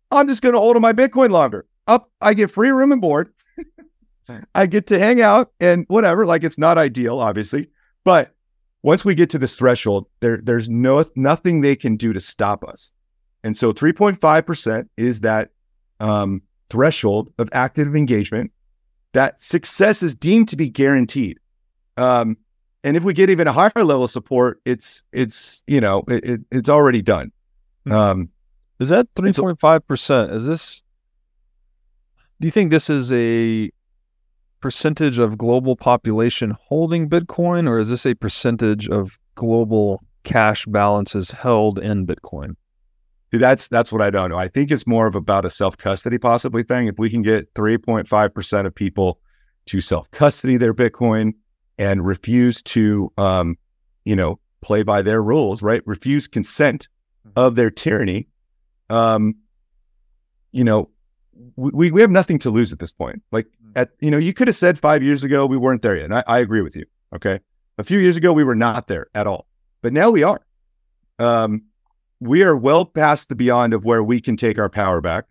I'm 0.09 0.30
just 0.30 0.41
going 0.41 0.53
to 0.53 0.59
hold 0.59 0.78
on 0.78 0.82
my 0.82 0.93
Bitcoin 0.93 1.30
longer. 1.30 1.67
Up, 1.86 2.09
I 2.21 2.34
get 2.34 2.51
free 2.51 2.69
room 2.69 2.93
and 2.93 3.01
board. 3.01 3.34
I 4.55 4.67
get 4.67 4.88
to 4.88 4.97
hang 4.97 5.21
out 5.21 5.51
and 5.59 5.86
whatever. 5.89 6.26
Like 6.26 6.45
it's 6.45 6.57
not 6.57 6.78
ideal, 6.78 7.19
obviously, 7.19 7.69
but 8.05 8.34
once 8.84 9.03
we 9.03 9.15
get 9.15 9.30
to 9.32 9.38
this 9.38 9.55
threshold, 9.55 10.07
there 10.21 10.39
there's 10.41 10.69
no 10.69 11.03
nothing 11.15 11.61
they 11.61 11.76
can 11.76 11.95
do 11.95 12.13
to 12.13 12.19
stop 12.19 12.63
us. 12.63 12.91
And 13.46 13.56
so 13.56 13.72
3.5% 13.72 14.89
is 14.98 15.22
that 15.22 15.52
um, 16.00 16.41
threshold 16.72 17.32
of 17.38 17.48
active 17.54 17.96
engagement 17.96 18.52
that 19.14 19.39
success 19.39 20.02
is 20.02 20.16
deemed 20.16 20.50
to 20.50 20.56
be 20.56 20.68
guaranteed. 20.68 21.39
Um, 21.96 22.38
and 22.84 22.98
if 22.98 23.04
we 23.04 23.14
get 23.14 23.30
even 23.30 23.48
a 23.48 23.54
higher 23.54 23.72
level 23.76 24.06
of 24.06 24.10
support, 24.10 24.60
it's 24.66 25.04
it's 25.14 25.64
you 25.68 25.80
know 25.80 26.04
it, 26.08 26.26
it, 26.26 26.41
it's 26.52 26.70
already 26.70 27.04
done. 27.04 27.32
Hmm. 27.86 27.93
Um, 27.93 28.30
is 28.80 28.89
that 28.89 29.08
three 29.16 29.32
point 29.32 29.60
five 29.60 29.88
percent? 29.88 30.32
Is 30.32 30.48
this? 30.48 30.82
Do 32.41 32.48
you 32.48 32.52
think 32.52 32.72
this 32.72 32.89
is 32.89 33.12
a 33.14 33.70
percentage 34.60 35.20
of 35.20 35.38
global 35.38 35.76
population 35.76 36.58
holding 36.60 37.08
Bitcoin, 37.08 37.70
or 37.70 37.78
is 37.78 37.89
this 37.89 38.08
a 38.08 38.16
percentage 38.16 38.89
of 38.89 39.20
global 39.36 40.04
cash 40.24 40.66
balances 40.66 41.30
held 41.30 41.78
in 41.78 42.08
Bitcoin? 42.08 42.56
See, 43.36 43.39
that's 43.39 43.67
that's 43.67 43.91
what 43.91 44.01
I 44.01 44.09
don't 44.11 44.29
know. 44.29 44.38
I 44.38 44.47
think 44.47 44.71
it's 44.71 44.88
more 44.88 45.07
of 45.07 45.15
about 45.15 45.43
a 45.43 45.49
self 45.49 45.77
custody 45.77 46.17
possibly 46.17 46.63
thing. 46.63 46.88
If 46.88 46.97
we 46.97 47.09
can 47.09 47.21
get 47.21 47.53
3.5% 47.53 48.65
of 48.65 48.73
people 48.73 49.19
to 49.65 49.81
self 49.81 50.09
custody 50.11 50.55
their 50.55 50.73
Bitcoin 50.73 51.33
and 51.77 52.05
refuse 52.05 52.61
to, 52.61 53.11
um, 53.17 53.57
you 54.05 54.15
know, 54.15 54.39
play 54.61 54.83
by 54.83 55.01
their 55.01 55.21
rules, 55.21 55.61
right? 55.61 55.81
Refuse 55.86 56.29
consent 56.29 56.88
mm-hmm. 57.27 57.38
of 57.38 57.55
their 57.55 57.69
tyranny. 57.69 58.29
Um, 58.89 59.36
you 60.53 60.63
know, 60.63 60.89
we, 61.57 61.91
we 61.91 61.99
have 61.99 62.11
nothing 62.11 62.39
to 62.39 62.49
lose 62.49 62.71
at 62.71 62.79
this 62.79 62.93
point. 62.93 63.21
Like 63.33 63.47
mm-hmm. 63.47 63.71
at, 63.75 63.89
you 63.99 64.11
know, 64.11 64.17
you 64.17 64.31
could 64.31 64.47
have 64.47 64.55
said 64.55 64.79
five 64.79 65.03
years 65.03 65.25
ago 65.25 65.45
we 65.45 65.57
weren't 65.57 65.81
there 65.81 65.97
yet. 65.97 66.05
And 66.05 66.15
I, 66.15 66.23
I 66.25 66.39
agree 66.39 66.61
with 66.61 66.77
you. 66.77 66.86
Okay. 67.13 67.41
A 67.77 67.83
few 67.83 67.99
years 67.99 68.15
ago, 68.15 68.31
we 68.31 68.45
were 68.45 68.55
not 68.55 68.88
there 68.88 69.07
at 69.13 69.27
all, 69.27 69.45
but 69.81 69.91
now 69.91 70.09
we 70.09 70.23
are. 70.23 70.39
Um, 71.19 71.63
we 72.26 72.43
are 72.43 72.55
well 72.55 72.86
past 72.86 73.30
the 73.30 73.36
beyond 73.36 73.73
of 73.73 73.86
where 73.86 74.03
we 74.03 74.19
can 74.19 74.36
take 74.36 74.57
our 74.57 74.69
power 74.69 75.01
back. 75.01 75.26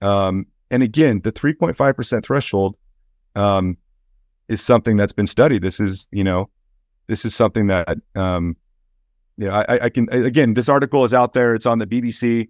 Um, 0.00 0.46
and 0.70 0.82
again, 0.82 1.20
the 1.22 1.32
3.5% 1.32 2.24
threshold 2.24 2.76
um, 3.34 3.76
is 4.48 4.60
something 4.60 4.96
that's 4.96 5.12
been 5.12 5.26
studied. 5.26 5.62
This 5.62 5.80
is, 5.80 6.08
you 6.10 6.24
know, 6.24 6.50
this 7.06 7.24
is 7.24 7.34
something 7.34 7.68
that, 7.68 7.98
um, 8.14 8.56
you 9.36 9.46
know, 9.46 9.52
I, 9.52 9.84
I 9.84 9.88
can, 9.88 10.08
again, 10.10 10.54
this 10.54 10.68
article 10.68 11.04
is 11.04 11.14
out 11.14 11.32
there. 11.32 11.54
It's 11.54 11.66
on 11.66 11.78
the 11.78 11.86
BBC. 11.86 12.48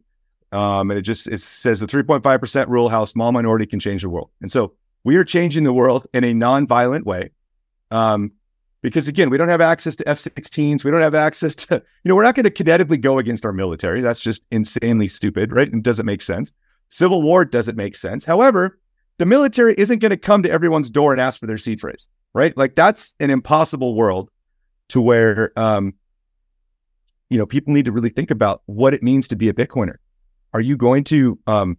Um, 0.52 0.90
and 0.90 0.98
it 0.98 1.02
just 1.02 1.26
it 1.26 1.40
says 1.40 1.80
the 1.80 1.86
3.5% 1.86 2.68
rule 2.68 2.88
how 2.88 3.02
a 3.02 3.06
small 3.06 3.32
minority 3.32 3.66
can 3.66 3.80
change 3.80 4.02
the 4.02 4.08
world. 4.08 4.30
And 4.40 4.50
so 4.50 4.74
we 5.04 5.16
are 5.16 5.24
changing 5.24 5.64
the 5.64 5.72
world 5.72 6.06
in 6.14 6.24
a 6.24 6.32
non-violent 6.32 7.04
way. 7.04 7.30
Um, 7.90 8.32
because 8.86 9.08
again, 9.08 9.30
we 9.30 9.36
don't 9.36 9.48
have 9.48 9.60
access 9.60 9.96
to 9.96 10.08
F-16s. 10.08 10.84
We 10.84 10.92
don't 10.92 11.00
have 11.00 11.16
access 11.16 11.56
to, 11.56 11.74
you 11.74 12.08
know, 12.08 12.14
we're 12.14 12.22
not 12.22 12.36
going 12.36 12.44
to 12.44 12.52
kinetically 12.52 13.00
go 13.00 13.18
against 13.18 13.44
our 13.44 13.52
military. 13.52 14.00
That's 14.00 14.20
just 14.20 14.46
insanely 14.52 15.08
stupid, 15.08 15.50
right? 15.50 15.72
And 15.72 15.82
doesn't 15.82 16.06
make 16.06 16.22
sense. 16.22 16.52
Civil 16.88 17.20
war 17.20 17.44
doesn't 17.44 17.76
make 17.76 17.96
sense. 17.96 18.24
However, 18.24 18.78
the 19.18 19.26
military 19.26 19.74
isn't 19.76 19.98
going 19.98 20.10
to 20.10 20.16
come 20.16 20.40
to 20.44 20.50
everyone's 20.52 20.88
door 20.88 21.10
and 21.10 21.20
ask 21.20 21.40
for 21.40 21.48
their 21.48 21.58
seed 21.58 21.80
phrase, 21.80 22.06
right? 22.32 22.56
Like 22.56 22.76
that's 22.76 23.16
an 23.18 23.28
impossible 23.28 23.96
world 23.96 24.30
to 24.90 25.00
where, 25.00 25.50
um, 25.56 25.92
you 27.28 27.38
know, 27.38 27.46
people 27.46 27.74
need 27.74 27.86
to 27.86 27.92
really 27.92 28.10
think 28.10 28.30
about 28.30 28.62
what 28.66 28.94
it 28.94 29.02
means 29.02 29.26
to 29.26 29.34
be 29.34 29.48
a 29.48 29.52
Bitcoiner. 29.52 29.96
Are 30.54 30.60
you 30.60 30.76
going 30.76 31.02
to 31.04 31.36
um, 31.48 31.76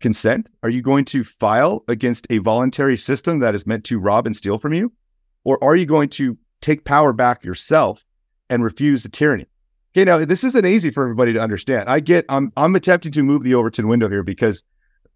consent? 0.00 0.50
Are 0.62 0.68
you 0.68 0.82
going 0.82 1.06
to 1.06 1.24
file 1.24 1.82
against 1.88 2.26
a 2.28 2.38
voluntary 2.38 2.98
system 2.98 3.38
that 3.38 3.54
is 3.54 3.66
meant 3.66 3.84
to 3.84 3.98
rob 3.98 4.26
and 4.26 4.36
steal 4.36 4.58
from 4.58 4.74
you? 4.74 4.92
Or 5.44 5.62
are 5.62 5.76
you 5.76 5.86
going 5.86 6.08
to 6.10 6.36
take 6.60 6.84
power 6.84 7.12
back 7.12 7.44
yourself 7.44 8.04
and 8.48 8.62
refuse 8.62 9.02
the 9.02 9.08
tyranny? 9.08 9.46
Okay, 9.92 10.04
now 10.04 10.24
this 10.24 10.44
isn't 10.44 10.66
easy 10.66 10.90
for 10.90 11.02
everybody 11.02 11.32
to 11.32 11.40
understand. 11.40 11.88
I 11.88 12.00
get 12.00 12.24
I'm 12.28 12.52
I'm 12.56 12.76
attempting 12.76 13.12
to 13.12 13.22
move 13.22 13.42
the 13.42 13.54
Overton 13.54 13.88
window 13.88 14.08
here 14.08 14.22
because 14.22 14.62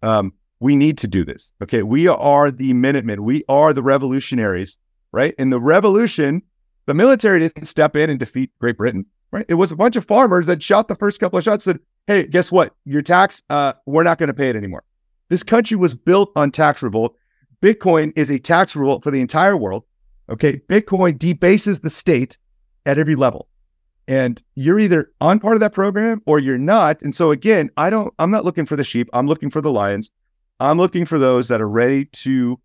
um, 0.01 0.33
we 0.59 0.75
need 0.75 0.97
to 0.99 1.07
do 1.07 1.23
this. 1.23 1.53
Okay, 1.63 1.83
we 1.83 2.07
are 2.07 2.51
the 2.51 2.73
Minutemen, 2.73 3.23
we 3.23 3.43
are 3.47 3.71
the 3.71 3.83
revolutionaries, 3.83 4.77
right? 5.13 5.33
In 5.37 5.49
the 5.49 5.59
revolution, 5.59 6.41
the 6.87 6.93
military 6.93 7.39
didn't 7.39 7.65
step 7.65 7.95
in 7.95 8.09
and 8.09 8.19
defeat 8.19 8.51
Great 8.59 8.77
Britain, 8.77 9.05
right? 9.31 9.45
It 9.47 9.53
was 9.53 9.71
a 9.71 9.77
bunch 9.77 9.95
of 9.95 10.05
farmers 10.05 10.45
that 10.47 10.61
shot 10.61 10.89
the 10.89 10.95
first 10.95 11.19
couple 11.21 11.37
of 11.37 11.45
shots. 11.45 11.65
And 11.67 11.79
said, 11.79 11.85
"Hey, 12.07 12.27
guess 12.27 12.51
what? 12.51 12.73
Your 12.83 13.01
tax, 13.01 13.43
uh, 13.49 13.73
we're 13.85 14.03
not 14.03 14.17
going 14.17 14.27
to 14.27 14.33
pay 14.33 14.49
it 14.49 14.57
anymore." 14.57 14.83
This 15.29 15.43
country 15.43 15.77
was 15.77 15.93
built 15.93 16.31
on 16.35 16.51
tax 16.51 16.83
revolt. 16.83 17.15
Bitcoin 17.61 18.11
is 18.17 18.29
a 18.29 18.39
tax 18.39 18.75
revolt 18.75 19.03
for 19.03 19.11
the 19.11 19.21
entire 19.21 19.55
world. 19.55 19.83
Okay. 20.29 20.61
Bitcoin 20.69 21.17
debases 21.17 21.81
the 21.81 21.89
state 21.89 22.37
at 22.85 22.97
every 22.97 23.15
level. 23.15 23.47
And 24.07 24.41
you're 24.53 24.79
either 24.79 25.11
on 25.19 25.39
part 25.39 25.55
of 25.55 25.61
that 25.61 25.73
program 25.73 26.21
or 26.25 26.39
you're 26.39 26.57
not. 26.57 27.01
And 27.01 27.15
so 27.15 27.31
again, 27.31 27.71
I 27.77 27.89
don't, 27.89 28.13
I'm 28.19 28.29
not 28.29 28.45
looking 28.45 28.65
for 28.65 28.75
the 28.75 28.83
sheep. 28.83 29.09
I'm 29.13 29.27
looking 29.27 29.49
for 29.49 29.61
the 29.61 29.71
lions. 29.71 30.11
I'm 30.59 30.77
looking 30.77 31.05
for 31.05 31.17
those 31.17 31.47
that 31.47 31.59
are 31.59 31.69
ready 31.69 32.05
to 32.05 32.59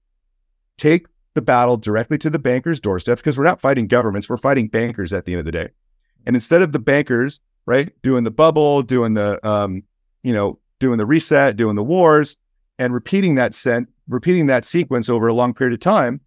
take 0.76 1.06
the 1.34 1.42
battle 1.42 1.76
directly 1.76 2.18
to 2.18 2.30
the 2.30 2.38
bankers' 2.38 2.80
doorsteps 2.80 3.20
because 3.20 3.38
we're 3.38 3.44
not 3.44 3.60
fighting 3.60 3.86
governments, 3.86 4.28
we're 4.28 4.36
fighting 4.36 4.68
bankers 4.68 5.12
at 5.12 5.24
the 5.24 5.32
end 5.32 5.40
of 5.40 5.46
the 5.46 5.52
day. 5.52 5.68
And 6.26 6.36
instead 6.36 6.62
of 6.62 6.72
the 6.72 6.78
bankers, 6.78 7.40
right, 7.66 7.90
doing 8.02 8.24
the 8.24 8.30
bubble, 8.30 8.82
doing 8.82 9.14
the 9.14 9.44
um, 9.46 9.82
you 10.22 10.32
know, 10.32 10.58
doing 10.78 10.98
the 10.98 11.06
reset, 11.06 11.56
doing 11.56 11.76
the 11.76 11.82
wars, 11.82 12.36
and 12.78 12.92
repeating 12.92 13.36
that 13.36 13.54
sent, 13.54 13.88
repeating 14.08 14.46
that 14.46 14.64
sequence 14.64 15.08
over 15.08 15.28
a 15.28 15.34
long 15.34 15.54
period 15.54 15.74
of 15.74 15.80
time, 15.80 16.20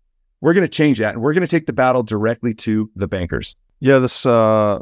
we're 0.44 0.54
going 0.54 0.68
to 0.68 0.68
change 0.68 1.00
that, 1.00 1.14
and 1.14 1.24
we're 1.24 1.32
going 1.32 1.48
to 1.48 1.48
take 1.48 1.68
the 1.68 1.74
battle 1.74 2.04
directly 2.04 2.54
to 2.54 2.92
the 2.98 3.08
bankers. 3.08 3.56
Yeah, 3.80 4.00
this 4.00 4.26
uh, 4.26 4.80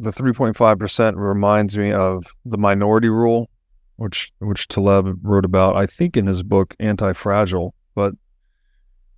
the 0.00 0.10
three 0.10 0.32
point 0.32 0.56
five 0.56 0.76
percent 0.76 1.16
reminds 1.16 1.78
me 1.78 1.92
of 1.92 2.24
the 2.44 2.58
minority 2.58 3.08
rule, 3.08 3.48
which 3.94 4.32
which 4.40 4.66
Taleb 4.66 5.20
wrote 5.22 5.44
about, 5.44 5.76
I 5.76 5.86
think, 5.86 6.16
in 6.16 6.26
his 6.26 6.42
book 6.42 6.74
Anti 6.80 7.12
Fragile. 7.12 7.76
But 7.94 8.14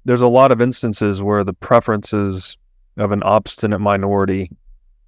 there's 0.05 0.21
a 0.21 0.27
lot 0.27 0.53
of 0.53 0.61
instances 0.61 1.23
where 1.23 1.43
the 1.43 1.55
preferences 1.55 2.59
of 2.99 3.11
an 3.11 3.23
obstinate 3.23 3.81
minority 3.81 4.51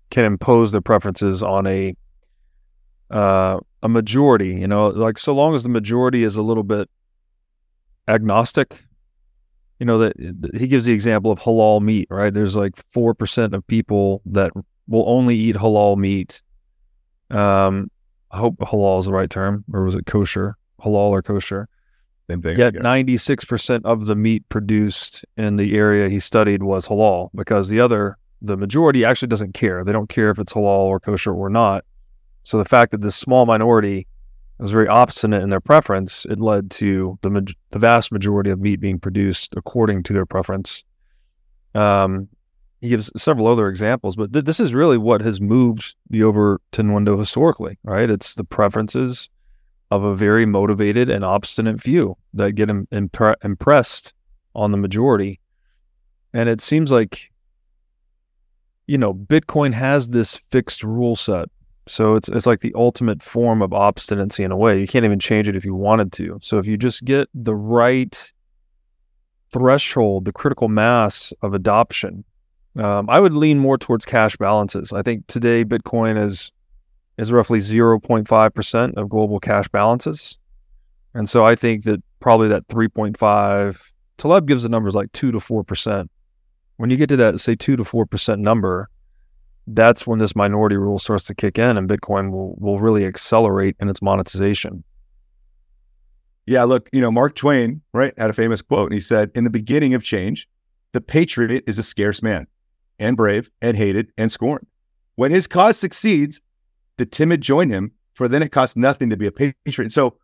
can 0.08 0.24
impose 0.24 0.72
their 0.72 0.80
preferences 0.80 1.42
on 1.42 1.66
a 1.66 1.94
uh, 3.10 3.60
a 3.82 3.90
majority. 3.90 4.54
You 4.54 4.68
know, 4.68 4.88
like 4.88 5.18
so 5.18 5.34
long 5.34 5.54
as 5.54 5.64
the 5.64 5.68
majority 5.68 6.22
is 6.22 6.36
a 6.36 6.42
little 6.42 6.64
bit 6.64 6.88
agnostic 8.08 8.84
you 9.78 9.86
know 9.86 9.98
that 9.98 10.14
he 10.54 10.66
gives 10.66 10.84
the 10.84 10.92
example 10.92 11.30
of 11.30 11.38
halal 11.40 11.80
meat 11.80 12.08
right? 12.10 12.32
There's 12.32 12.56
like 12.56 12.74
4% 12.92 13.52
of 13.52 13.66
people 13.66 14.22
that 14.26 14.52
will 14.86 15.08
only 15.08 15.36
eat 15.36 15.56
halal 15.56 15.96
meat. 15.96 16.42
Um 17.30 17.90
i 18.30 18.36
hope 18.36 18.58
halal 18.58 18.98
is 18.98 19.06
the 19.06 19.12
right 19.12 19.30
term 19.30 19.64
or 19.72 19.84
was 19.84 19.94
it 19.94 20.06
kosher? 20.06 20.56
Halal 20.82 21.10
or 21.10 21.22
kosher? 21.22 21.68
Same 22.30 22.42
thing 22.42 22.58
yet 22.58 22.74
96% 22.74 23.80
of 23.84 24.06
the 24.06 24.16
meat 24.16 24.46
produced 24.48 25.24
in 25.36 25.56
the 25.56 25.76
area 25.76 26.08
he 26.08 26.20
studied 26.20 26.62
was 26.62 26.86
halal 26.86 27.30
because 27.34 27.68
the 27.68 27.80
other 27.80 28.18
the 28.40 28.56
majority 28.56 29.04
actually 29.04 29.28
doesn't 29.28 29.54
care. 29.54 29.82
They 29.84 29.92
don't 29.92 30.08
care 30.08 30.30
if 30.30 30.38
it's 30.38 30.52
halal 30.52 30.86
or 30.86 31.00
kosher 31.00 31.32
or 31.32 31.50
not. 31.50 31.84
So 32.44 32.58
the 32.58 32.64
fact 32.64 32.92
that 32.92 33.00
this 33.00 33.16
small 33.16 33.46
minority 33.46 34.06
was 34.62 34.72
very 34.72 34.88
obstinate 34.88 35.42
in 35.42 35.50
their 35.50 35.60
preference, 35.60 36.24
it 36.26 36.40
led 36.40 36.70
to 36.72 37.18
the 37.22 37.30
ma- 37.30 37.40
the 37.70 37.78
vast 37.78 38.10
majority 38.10 38.50
of 38.50 38.60
meat 38.60 38.80
being 38.80 38.98
produced 38.98 39.54
according 39.56 40.02
to 40.04 40.12
their 40.12 40.26
preference. 40.26 40.84
Um, 41.74 42.28
he 42.80 42.88
gives 42.88 43.10
several 43.16 43.46
other 43.46 43.68
examples, 43.68 44.16
but 44.16 44.32
th- 44.32 44.44
this 44.44 44.60
is 44.60 44.74
really 44.74 44.98
what 44.98 45.20
has 45.20 45.40
moved 45.40 45.94
the 46.10 46.22
Overton 46.22 46.92
window 46.92 47.18
historically, 47.18 47.78
right? 47.82 48.08
It's 48.10 48.34
the 48.34 48.44
preferences 48.44 49.28
of 49.90 50.04
a 50.04 50.14
very 50.14 50.46
motivated 50.46 51.08
and 51.08 51.24
obstinate 51.24 51.80
few 51.80 52.16
that 52.34 52.52
get 52.52 52.70
Im- 52.70 52.86
impre- 52.92 53.36
impressed 53.42 54.12
on 54.54 54.70
the 54.70 54.78
majority. 54.78 55.40
And 56.32 56.48
it 56.48 56.60
seems 56.60 56.92
like, 56.92 57.30
you 58.86 58.98
know, 58.98 59.14
Bitcoin 59.14 59.72
has 59.72 60.10
this 60.10 60.40
fixed 60.50 60.82
rule 60.82 61.16
set. 61.16 61.48
So 61.88 62.16
it's 62.16 62.28
it's 62.28 62.46
like 62.46 62.60
the 62.60 62.72
ultimate 62.74 63.22
form 63.22 63.62
of 63.62 63.72
obstinacy 63.72 64.44
in 64.44 64.52
a 64.52 64.56
way. 64.56 64.78
You 64.78 64.86
can't 64.86 65.04
even 65.04 65.18
change 65.18 65.48
it 65.48 65.56
if 65.56 65.64
you 65.64 65.74
wanted 65.74 66.12
to. 66.12 66.38
So 66.42 66.58
if 66.58 66.66
you 66.66 66.76
just 66.76 67.04
get 67.04 67.28
the 67.34 67.54
right 67.54 68.32
threshold, 69.52 70.26
the 70.26 70.32
critical 70.32 70.68
mass 70.68 71.32
of 71.42 71.54
adoption, 71.54 72.24
um, 72.76 73.08
I 73.08 73.20
would 73.20 73.34
lean 73.34 73.58
more 73.58 73.78
towards 73.78 74.04
cash 74.04 74.36
balances. 74.36 74.92
I 74.92 75.02
think 75.02 75.26
today 75.26 75.64
Bitcoin 75.64 76.22
is 76.22 76.52
is 77.16 77.32
roughly 77.32 77.58
0.5% 77.58 78.94
of 78.94 79.08
global 79.08 79.40
cash 79.40 79.68
balances. 79.68 80.38
And 81.14 81.28
so 81.28 81.44
I 81.44 81.56
think 81.56 81.82
that 81.84 82.00
probably 82.20 82.48
that 82.48 82.68
3.5, 82.68 83.76
Taleb 84.18 84.46
gives 84.46 84.62
the 84.62 84.68
numbers 84.68 84.94
like 84.94 85.10
2 85.12 85.32
to 85.32 85.38
4%. 85.38 86.08
When 86.76 86.90
you 86.90 86.96
get 86.96 87.08
to 87.08 87.16
that, 87.16 87.40
say, 87.40 87.56
2 87.56 87.74
to 87.76 87.82
4% 87.82 88.38
number, 88.38 88.88
that's 89.74 90.06
when 90.06 90.18
this 90.18 90.34
minority 90.34 90.76
rule 90.76 90.98
starts 90.98 91.24
to 91.26 91.34
kick 91.34 91.58
in 91.58 91.76
and 91.76 91.88
Bitcoin 91.88 92.30
will, 92.30 92.54
will 92.58 92.78
really 92.78 93.04
accelerate 93.04 93.76
in 93.80 93.88
its 93.88 94.00
monetization. 94.00 94.82
Yeah, 96.46 96.64
look, 96.64 96.88
you 96.92 97.00
know, 97.00 97.12
Mark 97.12 97.34
Twain, 97.34 97.82
right, 97.92 98.14
had 98.16 98.30
a 98.30 98.32
famous 98.32 98.62
quote, 98.62 98.86
and 98.86 98.94
he 98.94 99.00
said, 99.00 99.30
In 99.34 99.44
the 99.44 99.50
beginning 99.50 99.92
of 99.92 100.02
change, 100.02 100.48
the 100.92 101.00
patriot 101.00 101.64
is 101.66 101.78
a 101.78 101.82
scarce 101.82 102.22
man 102.22 102.46
and 102.98 103.16
brave 103.16 103.50
and 103.60 103.76
hated 103.76 104.10
and 104.16 104.32
scorned. 104.32 104.66
When 105.16 105.30
his 105.30 105.46
cause 105.46 105.78
succeeds, 105.78 106.40
the 106.96 107.04
timid 107.04 107.42
join 107.42 107.68
him, 107.68 107.92
for 108.14 108.28
then 108.28 108.42
it 108.42 108.50
costs 108.50 108.76
nothing 108.76 109.10
to 109.10 109.16
be 109.16 109.26
a 109.26 109.32
patriot. 109.32 109.92
So, 109.92 110.16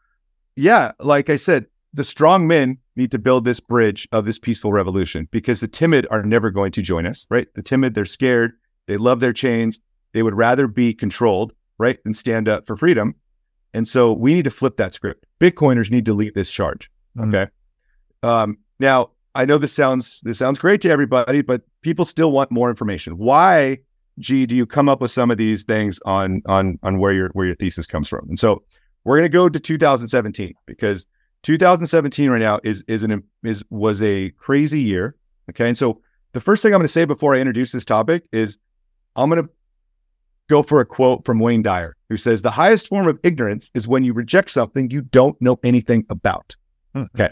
yeah, 0.56 0.92
like 0.98 1.28
I 1.28 1.36
said, 1.36 1.66
the 1.92 2.04
strong 2.04 2.46
men 2.46 2.78
need 2.96 3.10
to 3.10 3.18
build 3.18 3.44
this 3.44 3.60
bridge 3.60 4.08
of 4.10 4.24
this 4.24 4.38
peaceful 4.38 4.72
revolution 4.72 5.28
because 5.30 5.60
the 5.60 5.68
timid 5.68 6.06
are 6.10 6.22
never 6.22 6.50
going 6.50 6.72
to 6.72 6.82
join 6.82 7.06
us, 7.06 7.26
right? 7.28 7.46
The 7.54 7.62
timid, 7.62 7.94
they're 7.94 8.04
scared, 8.04 8.54
they 8.86 8.96
love 8.96 9.20
their 9.20 9.32
chains, 9.32 9.80
they 10.12 10.22
would 10.22 10.34
rather 10.34 10.66
be 10.66 10.94
controlled, 10.94 11.52
right, 11.78 12.02
than 12.04 12.14
stand 12.14 12.48
up 12.48 12.66
for 12.66 12.76
freedom. 12.76 13.14
And 13.72 13.88
so 13.88 14.12
we 14.12 14.34
need 14.34 14.44
to 14.44 14.50
flip 14.50 14.76
that 14.76 14.94
script. 14.94 15.26
Bitcoiners 15.40 15.90
need 15.90 16.06
to 16.06 16.14
lead 16.14 16.34
this 16.34 16.50
charge. 16.50 16.90
Okay. 17.18 17.46
Mm-hmm. 18.22 18.28
Um, 18.28 18.58
now, 18.78 19.10
I 19.34 19.44
know 19.44 19.58
this 19.58 19.72
sounds 19.72 20.20
this 20.22 20.38
sounds 20.38 20.58
great 20.58 20.80
to 20.82 20.90
everybody, 20.90 21.42
but 21.42 21.62
people 21.82 22.04
still 22.04 22.30
want 22.30 22.50
more 22.50 22.70
information. 22.70 23.18
Why, 23.18 23.78
G, 24.20 24.46
do 24.46 24.54
you 24.54 24.64
come 24.64 24.88
up 24.88 25.00
with 25.00 25.10
some 25.10 25.30
of 25.30 25.38
these 25.38 25.64
things 25.64 25.98
on 26.06 26.42
on 26.46 26.78
on 26.82 26.98
where 26.98 27.12
your 27.12 27.30
where 27.30 27.46
your 27.46 27.56
thesis 27.56 27.86
comes 27.86 28.08
from? 28.08 28.28
And 28.28 28.38
so 28.38 28.62
we're 29.02 29.16
going 29.16 29.28
to 29.28 29.36
go 29.36 29.48
to 29.48 29.58
2017 29.58 30.54
because 30.66 31.06
2017 31.42 32.30
right 32.30 32.38
now 32.38 32.60
is 32.62 32.84
is 32.86 33.02
an 33.02 33.22
is 33.42 33.64
was 33.70 34.00
a 34.02 34.30
crazy 34.30 34.80
year. 34.80 35.16
Okay, 35.50 35.68
and 35.68 35.76
so 35.76 36.00
the 36.32 36.40
first 36.40 36.62
thing 36.62 36.72
I'm 36.72 36.78
going 36.78 36.86
to 36.86 36.92
say 36.92 37.04
before 37.04 37.34
I 37.34 37.38
introduce 37.38 37.72
this 37.72 37.84
topic 37.84 38.24
is 38.32 38.58
I'm 39.16 39.30
going 39.30 39.42
to 39.42 39.50
go 40.48 40.62
for 40.62 40.80
a 40.80 40.84
quote 40.84 41.24
from 41.24 41.38
Wayne 41.38 41.62
Dyer, 41.62 41.96
who 42.08 42.16
says 42.16 42.42
the 42.42 42.50
highest 42.50 42.88
form 42.88 43.08
of 43.08 43.18
ignorance 43.22 43.70
is 43.74 43.88
when 43.88 44.04
you 44.04 44.12
reject 44.12 44.50
something 44.50 44.90
you 44.90 45.02
don't 45.02 45.40
know 45.40 45.58
anything 45.62 46.04
about. 46.10 46.54
Hmm. 46.94 47.04
Okay. 47.14 47.30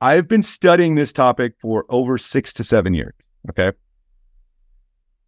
I've 0.00 0.28
been 0.28 0.42
studying 0.42 0.94
this 0.94 1.12
topic 1.12 1.54
for 1.60 1.84
over 1.90 2.16
six 2.16 2.52
to 2.54 2.64
seven 2.64 2.94
years. 2.94 3.14
Okay. 3.50 3.72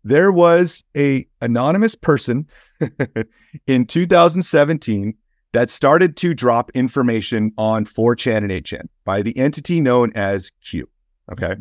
There 0.04 0.32
was 0.32 0.82
a 0.96 1.26
anonymous 1.40 1.94
person 1.94 2.48
in 3.66 3.86
2017 3.86 5.14
that 5.52 5.68
started 5.70 6.16
to 6.16 6.34
drop 6.34 6.70
information 6.74 7.52
on 7.58 7.84
4chan 7.84 8.38
and 8.38 8.50
8chan 8.50 8.88
by 9.04 9.22
the 9.22 9.36
entity 9.36 9.80
known 9.80 10.12
as 10.14 10.50
Q. 10.64 10.88
Okay. 11.30 11.54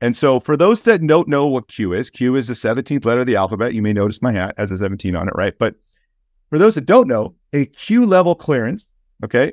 And 0.00 0.16
so 0.16 0.38
for 0.38 0.56
those 0.56 0.84
that 0.84 1.04
don't 1.06 1.28
know 1.28 1.46
what 1.46 1.68
Q 1.68 1.92
is, 1.92 2.10
Q 2.10 2.36
is 2.36 2.48
the 2.48 2.54
17th 2.54 3.04
letter 3.04 3.20
of 3.20 3.26
the 3.26 3.36
alphabet. 3.36 3.74
You 3.74 3.82
may 3.82 3.92
notice 3.92 4.22
my 4.22 4.32
hat 4.32 4.54
has 4.56 4.70
a 4.70 4.78
17 4.78 5.16
on 5.16 5.28
it, 5.28 5.34
right? 5.34 5.58
But 5.58 5.74
for 6.50 6.58
those 6.58 6.76
that 6.76 6.86
don't 6.86 7.08
know, 7.08 7.34
a 7.52 7.66
Q 7.66 8.06
level 8.06 8.34
clearance, 8.34 8.86
okay, 9.24 9.52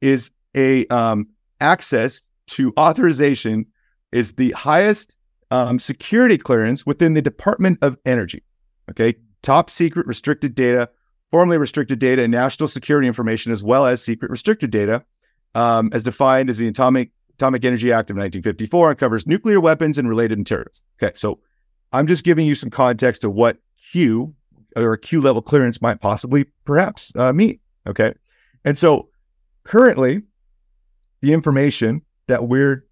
is 0.00 0.30
a 0.56 0.86
um, 0.86 1.28
access 1.60 2.22
to 2.48 2.72
authorization 2.78 3.66
is 4.12 4.34
the 4.34 4.50
highest 4.52 5.14
um, 5.50 5.78
security 5.78 6.38
clearance 6.38 6.86
within 6.86 7.14
the 7.14 7.22
Department 7.22 7.78
of 7.82 7.98
Energy. 8.06 8.42
Okay, 8.90 9.14
top 9.42 9.68
secret 9.68 10.06
restricted 10.06 10.54
data, 10.54 10.88
formally 11.30 11.58
restricted 11.58 11.98
data, 11.98 12.22
and 12.22 12.32
national 12.32 12.68
security 12.68 13.06
information, 13.06 13.52
as 13.52 13.62
well 13.62 13.86
as 13.86 14.02
secret 14.02 14.30
restricted 14.30 14.70
data, 14.70 15.04
um, 15.54 15.90
as 15.92 16.04
defined 16.04 16.50
as 16.50 16.58
the 16.58 16.68
Atomic 16.68 17.10
Atomic 17.36 17.64
Energy 17.64 17.92
Act 17.92 18.10
of 18.10 18.16
1954, 18.16 18.90
and 18.90 18.98
covers 18.98 19.26
nuclear 19.26 19.60
weapons 19.60 19.98
and 19.98 20.08
related 20.08 20.38
materials. 20.38 20.80
Okay, 21.02 21.12
so 21.14 21.40
I'm 21.92 22.06
just 22.06 22.24
giving 22.24 22.46
you 22.46 22.54
some 22.54 22.70
context 22.70 23.24
of 23.24 23.32
what 23.32 23.58
Q 23.92 24.34
or 24.74 24.94
a 24.94 24.98
Q 24.98 25.20
level 25.20 25.42
clearance 25.42 25.80
might 25.80 26.00
possibly 26.00 26.46
perhaps 26.64 27.12
uh, 27.16 27.32
mean. 27.32 27.58
Okay, 27.86 28.14
and 28.64 28.76
so 28.76 29.08
currently, 29.64 30.22
the 31.20 31.32
information 31.32 32.02
that 32.26 32.48
we're 32.48 32.84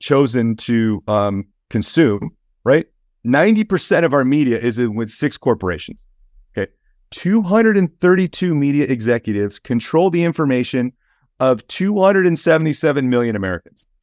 chosen 0.00 0.56
to 0.56 1.02
um, 1.08 1.46
consume, 1.70 2.30
right? 2.64 2.86
90% 3.26 4.04
of 4.04 4.12
our 4.12 4.24
media 4.24 4.58
is 4.58 4.78
with 4.78 5.10
six 5.10 5.38
corporations. 5.38 5.98
Okay. 6.56 6.70
232 7.10 8.54
media 8.54 8.84
executives 8.86 9.58
control 9.58 10.10
the 10.10 10.24
information 10.24 10.92
of 11.40 11.66
277 11.68 13.08
million 13.08 13.36
Americans. 13.36 13.86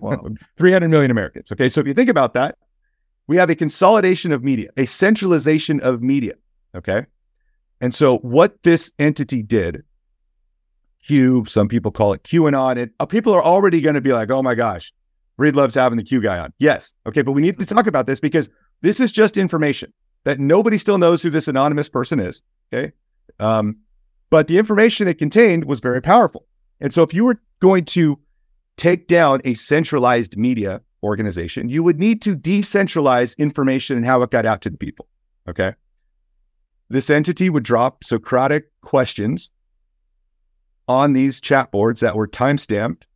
Wow. 0.00 0.30
300 0.58 0.88
million 0.88 1.12
Americans. 1.12 1.52
Okay. 1.52 1.68
So 1.68 1.80
if 1.80 1.86
you 1.86 1.94
think 1.94 2.10
about 2.10 2.34
that, 2.34 2.58
we 3.28 3.36
have 3.36 3.50
a 3.50 3.54
consolidation 3.54 4.32
of 4.32 4.42
media, 4.42 4.70
a 4.76 4.84
centralization 4.84 5.78
of 5.78 6.02
media. 6.02 6.34
Okay. 6.74 7.06
And 7.80 7.94
so 7.94 8.18
what 8.18 8.60
this 8.64 8.90
entity 8.98 9.44
did 9.44 9.84
Q. 11.06 11.44
Some 11.48 11.68
people 11.68 11.90
call 11.90 12.12
it 12.12 12.22
QAnon. 12.22 12.78
And 12.78 12.90
uh, 13.00 13.06
people 13.06 13.32
are 13.32 13.42
already 13.42 13.80
going 13.80 13.94
to 13.94 14.00
be 14.00 14.12
like, 14.12 14.30
oh 14.30 14.42
my 14.42 14.54
gosh, 14.54 14.92
Breedlove's 15.38 15.74
having 15.74 15.96
the 15.96 16.04
Q 16.04 16.20
guy 16.20 16.38
on. 16.38 16.52
Yes. 16.58 16.92
Okay. 17.06 17.22
But 17.22 17.32
we 17.32 17.42
need 17.42 17.58
to 17.58 17.66
talk 17.66 17.86
about 17.86 18.06
this 18.06 18.20
because 18.20 18.50
this 18.82 19.00
is 19.00 19.12
just 19.12 19.36
information 19.36 19.92
that 20.24 20.38
nobody 20.38 20.78
still 20.78 20.98
knows 20.98 21.22
who 21.22 21.30
this 21.30 21.48
anonymous 21.48 21.88
person 21.88 22.20
is. 22.20 22.42
Okay. 22.72 22.92
Um, 23.38 23.78
but 24.28 24.48
the 24.48 24.58
information 24.58 25.08
it 25.08 25.18
contained 25.18 25.64
was 25.64 25.80
very 25.80 26.02
powerful. 26.02 26.46
And 26.80 26.92
so 26.94 27.02
if 27.02 27.12
you 27.12 27.24
were 27.24 27.40
going 27.60 27.84
to 27.86 28.18
take 28.76 29.06
down 29.06 29.40
a 29.44 29.54
centralized 29.54 30.36
media 30.36 30.80
organization, 31.02 31.68
you 31.68 31.82
would 31.82 31.98
need 31.98 32.22
to 32.22 32.36
decentralize 32.36 33.36
information 33.38 33.96
and 33.96 34.06
how 34.06 34.22
it 34.22 34.30
got 34.30 34.46
out 34.46 34.62
to 34.62 34.70
the 34.70 34.78
people. 34.78 35.06
Okay. 35.48 35.74
This 36.88 37.10
entity 37.10 37.50
would 37.50 37.62
drop 37.62 38.02
Socratic 38.02 38.70
questions 38.82 39.50
on 40.88 41.12
these 41.12 41.40
chat 41.40 41.70
boards 41.70 42.00
that 42.00 42.16
were 42.16 42.26
time 42.26 42.58
stamped, 42.58 43.06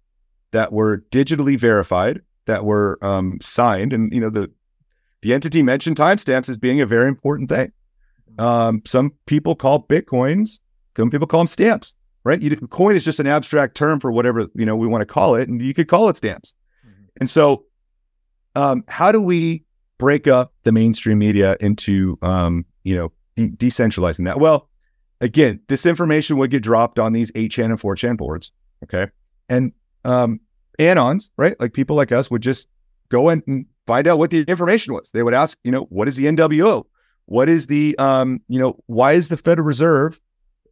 that 0.52 0.72
were 0.72 1.04
digitally 1.10 1.58
verified, 1.58 2.20
that 2.46 2.64
were 2.64 2.98
um, 3.02 3.38
signed, 3.40 3.92
and 3.92 4.14
you 4.14 4.20
know 4.20 4.30
the 4.30 4.50
the 5.22 5.34
entity 5.34 5.62
mentioned 5.62 5.96
timestamps 5.96 6.48
as 6.48 6.58
being 6.58 6.80
a 6.80 6.86
very 6.86 7.08
important 7.08 7.48
thing. 7.48 7.72
Um, 8.38 8.82
some 8.84 9.12
people 9.26 9.56
call 9.56 9.86
bitcoins, 9.86 10.60
some 10.96 11.10
people 11.10 11.26
call 11.26 11.40
them 11.40 11.46
stamps, 11.48 11.94
right? 12.24 12.40
You, 12.40 12.56
coin 12.56 12.96
is 12.96 13.04
just 13.04 13.20
an 13.20 13.26
abstract 13.26 13.76
term 13.76 14.00
for 14.00 14.10
whatever 14.10 14.48
you 14.54 14.66
know 14.66 14.76
we 14.76 14.86
want 14.86 15.02
to 15.02 15.06
call 15.06 15.34
it, 15.34 15.48
and 15.48 15.60
you 15.60 15.74
could 15.74 15.88
call 15.88 16.08
it 16.08 16.16
stamps. 16.16 16.54
Mm-hmm. 16.86 17.04
And 17.20 17.30
so, 17.30 17.64
um, 18.54 18.84
how 18.88 19.12
do 19.12 19.20
we 19.20 19.64
break 19.98 20.26
up 20.26 20.52
the 20.64 20.72
mainstream 20.72 21.18
media 21.18 21.56
into 21.60 22.18
um, 22.22 22.64
you 22.82 22.96
know 22.96 23.12
de- 23.36 23.50
decentralizing 23.50 24.24
that? 24.24 24.40
Well, 24.40 24.68
again, 25.20 25.60
this 25.68 25.86
information 25.86 26.36
would 26.36 26.50
get 26.50 26.62
dropped 26.62 26.98
on 26.98 27.12
these 27.12 27.32
8chan 27.32 27.64
and 27.66 27.80
4chan 27.80 28.16
boards. 28.16 28.52
Okay. 28.84 29.10
And 29.48 29.72
um, 30.04 30.40
anons, 30.78 31.30
right? 31.36 31.58
Like 31.58 31.72
people 31.72 31.96
like 31.96 32.12
us 32.12 32.30
would 32.30 32.42
just 32.42 32.68
go 33.08 33.28
and 33.28 33.66
find 33.86 34.06
out 34.06 34.18
what 34.18 34.30
the 34.30 34.42
information 34.42 34.94
was. 34.94 35.10
They 35.12 35.22
would 35.22 35.34
ask, 35.34 35.58
you 35.64 35.70
know, 35.70 35.82
what 35.84 36.08
is 36.08 36.16
the 36.16 36.26
NWO? 36.26 36.84
What 37.26 37.48
is 37.48 37.66
the, 37.66 37.96
um, 37.98 38.40
you 38.48 38.58
know, 38.58 38.78
why 38.86 39.12
is 39.12 39.28
the 39.28 39.36
Federal 39.36 39.66
Reserve 39.66 40.20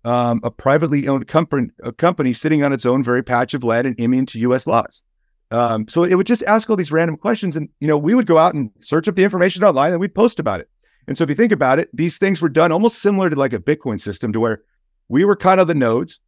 um, 0.05 0.41
a 0.43 0.51
privately 0.51 1.09
owned 1.09 1.29
company, 1.29 1.69
company 1.97 2.33
sitting 2.33 2.63
on 2.65 2.73
its 2.73 2.87
own 2.87 3.03
very 3.03 3.23
patch 3.23 3.55
of 3.55 3.65
land 3.65 3.87
and 3.87 3.99
immune 4.01 4.27
to 4.27 4.39
U.S. 4.41 4.67
laws? 4.67 5.03
Um, 5.51 5.87
so 5.87 6.03
it 6.03 6.15
would 6.15 6.27
just 6.27 6.43
ask 6.45 6.71
all 6.71 6.77
these 6.77 6.93
random 6.93 7.17
questions, 7.17 7.57
and 7.57 7.69
you 7.81 7.87
know, 7.87 7.99
we 7.99 8.15
would 8.15 8.27
go 8.27 8.39
out 8.39 8.55
and 8.55 8.71
search 8.81 9.07
up 9.09 9.17
the 9.17 9.25
information 9.25 9.65
online, 9.65 9.93
and 9.93 10.01
we'd 10.01 10.15
post 10.15 10.41
about 10.41 10.61
it. 10.61 10.69
And 11.07 11.19
so 11.19 11.25
if 11.25 11.31
you 11.31 11.37
think 11.37 11.53
about 11.53 11.79
it, 11.79 11.89
these 11.93 12.19
things 12.19 12.41
were 12.41 12.49
done 12.49 12.73
almost 12.73 13.03
similar 13.03 13.29
to 13.29 13.37
like 13.37 13.53
a 13.53 13.59
Bitcoin 13.59 14.01
system 14.01 14.33
to 14.33 14.41
where 14.41 14.63
we 15.09 15.25
were 15.25 15.37
kind 15.37 15.61
of 15.61 15.67
the 15.67 15.75
nodes. 15.75 16.21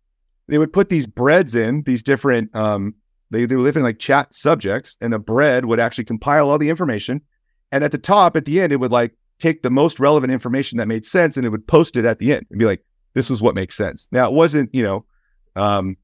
they 0.48 0.58
would 0.58 0.72
put 0.72 0.90
these 0.90 1.06
breads 1.06 1.54
in 1.54 1.82
these 1.84 2.02
different 2.02 2.54
um 2.54 2.94
they, 3.30 3.46
they 3.46 3.56
live 3.56 3.76
in 3.76 3.82
like 3.82 3.98
chat 3.98 4.34
subjects 4.34 4.96
and 5.00 5.14
a 5.14 5.18
bread 5.18 5.64
would 5.64 5.80
actually 5.80 6.04
compile 6.04 6.50
all 6.50 6.58
the 6.58 6.68
information 6.68 7.22
and 7.72 7.82
at 7.82 7.92
the 7.92 7.98
top 7.98 8.36
at 8.36 8.44
the 8.44 8.60
end 8.60 8.72
it 8.72 8.80
would 8.80 8.92
like 8.92 9.16
take 9.38 9.62
the 9.62 9.70
most 9.70 9.98
relevant 9.98 10.32
information 10.32 10.78
that 10.78 10.86
made 10.86 11.04
sense 11.04 11.36
and 11.36 11.46
it 11.46 11.48
would 11.48 11.66
post 11.66 11.96
it 11.96 12.04
at 12.04 12.18
the 12.18 12.32
end 12.32 12.46
and 12.50 12.58
be 12.58 12.66
like 12.66 12.84
this 13.14 13.30
is 13.30 13.40
what 13.40 13.54
makes 13.54 13.76
sense 13.76 14.08
now 14.12 14.28
it 14.28 14.34
wasn't 14.34 14.72
you 14.74 14.82
know 14.82 15.04
um 15.56 15.96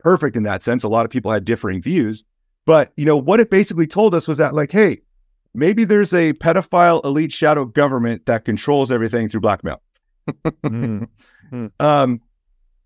perfect 0.00 0.36
in 0.36 0.42
that 0.42 0.62
sense 0.62 0.82
a 0.82 0.88
lot 0.88 1.04
of 1.04 1.10
people 1.10 1.30
had 1.30 1.44
differing 1.44 1.80
views 1.80 2.24
but 2.66 2.92
you 2.96 3.04
know 3.04 3.16
what 3.16 3.40
it 3.40 3.50
basically 3.50 3.86
told 3.86 4.14
us 4.14 4.26
was 4.28 4.38
that 4.38 4.54
like 4.54 4.72
hey 4.72 5.00
maybe 5.54 5.84
there's 5.84 6.12
a 6.12 6.32
pedophile 6.34 7.04
elite 7.04 7.32
shadow 7.32 7.64
government 7.64 8.26
that 8.26 8.44
controls 8.44 8.90
everything 8.90 9.28
through 9.28 9.40
blackmail 9.40 9.80
Mm. 10.64 11.70
um, 11.78 12.20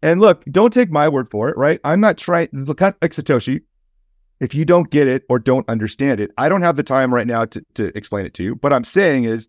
and 0.02 0.20
look, 0.20 0.44
don't 0.50 0.72
take 0.72 0.90
my 0.90 1.08
word 1.08 1.28
for 1.30 1.48
it, 1.48 1.56
right? 1.56 1.80
I'm 1.84 2.00
not 2.00 2.18
trying. 2.18 2.48
Look, 2.52 2.80
like 2.80 2.98
Satoshi, 3.00 3.62
if 4.40 4.54
you 4.54 4.64
don't 4.64 4.90
get 4.90 5.08
it 5.08 5.24
or 5.28 5.38
don't 5.38 5.68
understand 5.68 6.20
it, 6.20 6.30
I 6.38 6.48
don't 6.48 6.62
have 6.62 6.76
the 6.76 6.82
time 6.82 7.12
right 7.14 7.26
now 7.26 7.44
to, 7.46 7.64
to 7.74 7.96
explain 7.96 8.26
it 8.26 8.34
to 8.34 8.42
you. 8.42 8.54
But 8.54 8.72
I'm 8.72 8.84
saying 8.84 9.24
is, 9.24 9.48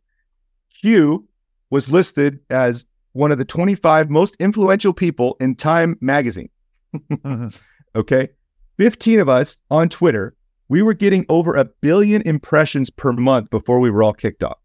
Q 0.82 1.28
was 1.70 1.92
listed 1.92 2.40
as 2.50 2.86
one 3.20 3.34
of 3.34 3.38
the 3.38 3.46
25 3.46 4.10
most 4.10 4.38
influential 4.40 4.94
people 4.94 5.36
in 5.42 5.54
Time 5.54 5.98
magazine. 6.00 6.50
Mm-hmm. 6.96 7.48
okay. 7.96 8.30
15 8.78 9.20
of 9.20 9.28
us 9.28 9.58
on 9.70 9.90
Twitter, 9.90 10.38
we 10.70 10.82
were 10.82 10.94
getting 10.94 11.26
over 11.28 11.54
a 11.54 11.66
billion 11.66 12.22
impressions 12.22 12.90
per 12.90 13.12
month 13.12 13.50
before 13.50 13.82
we 13.82 13.90
were 13.90 14.04
all 14.04 14.14
kicked 14.14 14.42
off. 14.42 14.58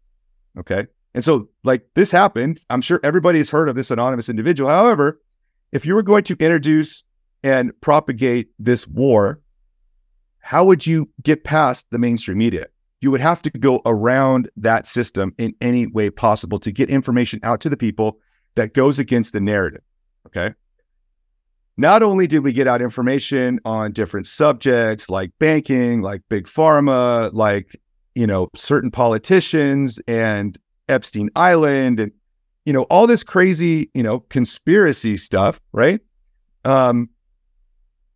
Okay. 0.57 0.87
And 1.13 1.23
so, 1.23 1.49
like, 1.65 1.85
this 1.95 2.11
happened. 2.11 2.61
I'm 2.69 2.79
sure 2.79 3.01
everybody 3.03 3.39
has 3.39 3.49
heard 3.49 3.67
of 3.67 3.75
this 3.75 3.91
anonymous 3.91 4.29
individual. 4.29 4.69
However, 4.69 5.19
if 5.73 5.85
you 5.85 5.93
were 5.93 6.03
going 6.03 6.23
to 6.23 6.37
introduce 6.39 7.03
and 7.43 7.73
propagate 7.81 8.51
this 8.57 8.87
war, 8.87 9.41
how 10.39 10.63
would 10.63 10.87
you 10.87 11.09
get 11.21 11.43
past 11.43 11.87
the 11.91 11.99
mainstream 11.99 12.37
media? 12.37 12.67
You 13.01 13.11
would 13.11 13.21
have 13.21 13.41
to 13.41 13.49
go 13.49 13.81
around 13.85 14.49
that 14.55 14.87
system 14.87 15.33
in 15.37 15.55
any 15.59 15.87
way 15.87 16.09
possible 16.09 16.57
to 16.59 16.71
get 16.71 16.89
information 16.89 17.41
out 17.43 17.59
to 17.61 17.69
the 17.69 17.77
people 17.77 18.19
that 18.55 18.73
goes 18.73 18.99
against 18.99 19.33
the 19.33 19.41
narrative. 19.41 19.81
Okay. 20.27 20.53
Not 21.77 22.03
only 22.03 22.25
did 22.25 22.39
we 22.39 22.53
get 22.53 22.67
out 22.67 22.81
information 22.81 23.59
on 23.65 23.91
different 23.91 24.27
subjects 24.27 25.09
like 25.09 25.31
banking, 25.39 26.01
like 26.01 26.21
big 26.29 26.47
pharma, 26.47 27.33
like, 27.33 27.79
you 28.13 28.25
know, 28.25 28.47
certain 28.55 28.91
politicians 28.91 29.99
and 30.07 30.57
Epstein 30.87 31.29
Island 31.35 31.99
and 31.99 32.11
you 32.65 32.73
know 32.73 32.83
all 32.83 33.07
this 33.07 33.23
crazy 33.23 33.89
you 33.93 34.03
know 34.03 34.19
conspiracy 34.21 35.17
stuff, 35.17 35.59
right? 35.71 36.01
Um, 36.63 37.09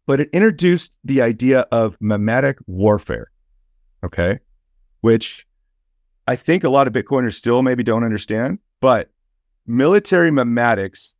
but 0.05 0.19
it 0.19 0.29
introduced 0.33 0.97
the 1.03 1.21
idea 1.21 1.61
of 1.71 1.97
memetic 1.99 2.55
warfare, 2.65 3.31
okay, 4.03 4.39
which 5.01 5.45
I 6.27 6.35
think 6.35 6.63
a 6.63 6.69
lot 6.69 6.87
of 6.87 6.93
Bitcoiners 6.93 7.35
still 7.35 7.61
maybe 7.61 7.83
don't 7.83 8.03
understand, 8.03 8.59
but 8.81 9.09
military 9.67 10.31
memetics 10.31 11.13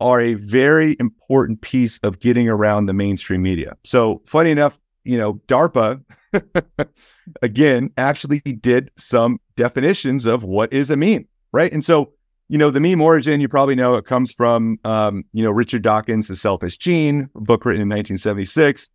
are 0.00 0.20
a 0.20 0.34
very 0.34 0.96
important 1.00 1.60
piece 1.60 1.98
of 2.00 2.20
getting 2.20 2.48
around 2.48 2.86
the 2.86 2.92
mainstream 2.92 3.42
media. 3.42 3.76
So, 3.84 4.22
funny 4.26 4.50
enough, 4.50 4.78
you 5.04 5.18
know, 5.18 5.34
DARPA 5.46 6.02
again 7.42 7.90
actually 7.96 8.40
did 8.40 8.90
some 8.96 9.38
definitions 9.56 10.26
of 10.26 10.44
what 10.44 10.72
is 10.72 10.90
a 10.90 10.96
meme, 10.96 11.26
right? 11.52 11.72
And 11.72 11.84
so, 11.84 12.12
you 12.48 12.58
know, 12.58 12.70
the 12.70 12.80
meme 12.80 13.00
origin, 13.00 13.40
you 13.40 13.48
probably 13.48 13.74
know 13.74 13.94
it 13.94 14.04
comes 14.04 14.32
from, 14.32 14.78
um, 14.84 15.24
you 15.32 15.42
know, 15.42 15.50
Richard 15.50 15.82
Dawkins' 15.82 16.28
The 16.28 16.36
Selfish 16.36 16.78
Gene, 16.78 17.28
book 17.34 17.64
written 17.64 17.82
in 17.82 17.88
1976. 17.88 18.90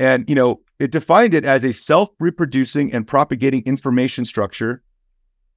And, 0.00 0.28
you 0.28 0.34
know, 0.34 0.60
it 0.78 0.90
defined 0.90 1.34
it 1.34 1.44
as 1.44 1.64
a 1.64 1.72
self 1.72 2.08
reproducing 2.20 2.92
and 2.92 3.06
propagating 3.06 3.62
information 3.64 4.24
structure 4.24 4.82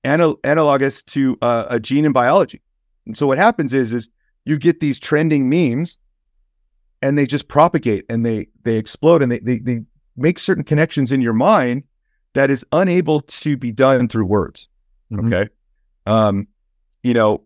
anal- 0.03 0.39
analogous 0.43 1.03
to 1.03 1.37
uh, 1.41 1.65
a 1.69 1.79
gene 1.79 2.05
in 2.05 2.11
biology. 2.11 2.61
And 3.05 3.17
so 3.17 3.27
what 3.27 3.37
happens 3.37 3.73
is, 3.73 3.93
is 3.93 4.09
you 4.45 4.57
get 4.57 4.79
these 4.79 4.99
trending 4.99 5.49
memes 5.49 5.97
and 7.01 7.17
they 7.17 7.25
just 7.25 7.47
propagate 7.47 8.05
and 8.09 8.25
they 8.25 8.47
they 8.63 8.77
explode 8.77 9.21
and 9.21 9.31
they 9.31 9.39
they, 9.39 9.59
they 9.59 9.81
make 10.17 10.39
certain 10.39 10.63
connections 10.63 11.11
in 11.11 11.21
your 11.21 11.33
mind 11.33 11.83
that 12.33 12.49
is 12.49 12.65
unable 12.71 13.21
to 13.21 13.57
be 13.57 13.71
done 13.71 14.07
through 14.07 14.25
words. 14.25 14.67
Mhm. 15.11 15.27
Okay. 15.27 15.49
Um, 16.05 16.47
you 17.03 17.13
know, 17.13 17.43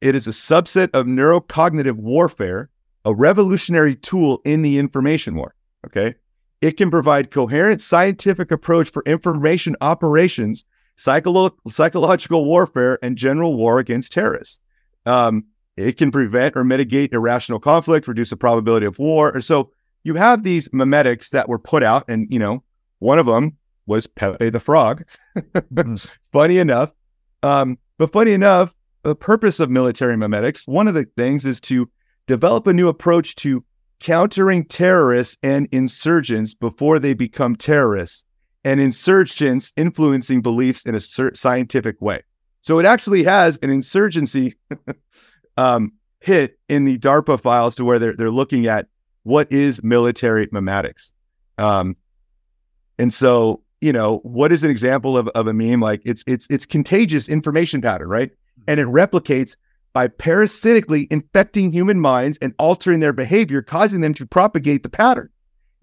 it 0.00 0.14
is 0.14 0.26
a 0.26 0.30
subset 0.30 0.90
of 0.94 1.06
neurocognitive 1.06 1.96
warfare, 1.96 2.70
a 3.04 3.14
revolutionary 3.14 3.96
tool 3.96 4.40
in 4.44 4.62
the 4.62 4.78
information 4.78 5.34
war. 5.34 5.54
Okay. 5.86 6.14
It 6.60 6.72
can 6.72 6.90
provide 6.90 7.30
coherent 7.30 7.80
scientific 7.80 8.50
approach 8.50 8.90
for 8.90 9.02
information 9.06 9.76
operations, 9.80 10.64
psycholo- 10.98 11.56
psychological 11.68 12.44
warfare, 12.44 12.98
and 13.02 13.16
general 13.16 13.56
war 13.56 13.78
against 13.78 14.12
terrorists. 14.12 14.60
Um, 15.04 15.44
it 15.76 15.98
can 15.98 16.10
prevent 16.10 16.56
or 16.56 16.64
mitigate 16.64 17.12
irrational 17.12 17.60
conflict, 17.60 18.08
reduce 18.08 18.30
the 18.30 18.36
probability 18.36 18.86
of 18.86 18.98
war. 18.98 19.40
So 19.40 19.70
you 20.04 20.14
have 20.14 20.42
these 20.42 20.68
memetics 20.70 21.30
that 21.30 21.48
were 21.48 21.58
put 21.58 21.82
out, 21.82 22.04
and 22.08 22.26
you 22.32 22.38
know, 22.38 22.62
one 22.98 23.18
of 23.18 23.26
them 23.26 23.56
was 23.86 24.06
Pepe 24.06 24.50
the 24.50 24.60
Frog. 24.60 25.04
Mhm. 25.36 26.16
funny 26.32 26.58
enough, 26.58 26.94
um, 27.42 27.78
but 27.98 28.12
funny 28.12 28.32
enough, 28.32 28.74
the 29.02 29.14
purpose 29.14 29.60
of 29.60 29.70
military 29.70 30.16
memetics, 30.16 30.66
one 30.66 30.88
of 30.88 30.94
the 30.94 31.06
things 31.16 31.46
is 31.46 31.60
to 31.60 31.88
develop 32.26 32.66
a 32.66 32.72
new 32.72 32.88
approach 32.88 33.36
to 33.36 33.64
countering 34.00 34.64
terrorists 34.64 35.38
and 35.42 35.68
insurgents 35.72 36.54
before 36.54 36.98
they 36.98 37.14
become 37.14 37.54
terrorists, 37.56 38.24
and 38.66 38.80
insurgents 38.80 39.72
influencing 39.76 40.42
beliefs 40.42 40.82
in 40.82 40.96
a 40.96 41.00
scientific 41.00 42.02
way. 42.02 42.20
So 42.62 42.80
it 42.80 42.84
actually 42.84 43.22
has 43.22 43.60
an 43.62 43.70
insurgency 43.70 44.56
um, 45.56 45.92
hit 46.18 46.58
in 46.68 46.84
the 46.84 46.98
DARPA 46.98 47.40
files 47.40 47.76
to 47.76 47.84
where 47.84 48.00
they're 48.00 48.12
they're 48.12 48.30
looking 48.30 48.66
at 48.66 48.88
what 49.22 49.50
is 49.52 49.82
military 49.84 50.48
memetics. 50.48 51.12
Um, 51.58 51.96
and 52.98 53.14
so, 53.14 53.62
you 53.80 53.92
know, 53.92 54.18
what 54.24 54.50
is 54.50 54.64
an 54.64 54.70
example 54.70 55.16
of, 55.16 55.28
of 55.28 55.46
a 55.46 55.54
meme? 55.54 55.80
Like 55.80 56.02
it's 56.04 56.24
it's 56.26 56.48
it's 56.50 56.66
contagious 56.66 57.28
information 57.28 57.80
pattern, 57.80 58.08
right? 58.08 58.32
And 58.66 58.80
it 58.80 58.88
replicates 58.88 59.54
by 59.92 60.08
parasitically 60.08 61.06
infecting 61.12 61.70
human 61.70 62.00
minds 62.00 62.36
and 62.42 62.52
altering 62.58 62.98
their 62.98 63.12
behavior, 63.12 63.62
causing 63.62 64.00
them 64.00 64.12
to 64.14 64.26
propagate 64.26 64.82
the 64.82 64.88
pattern. 64.88 65.30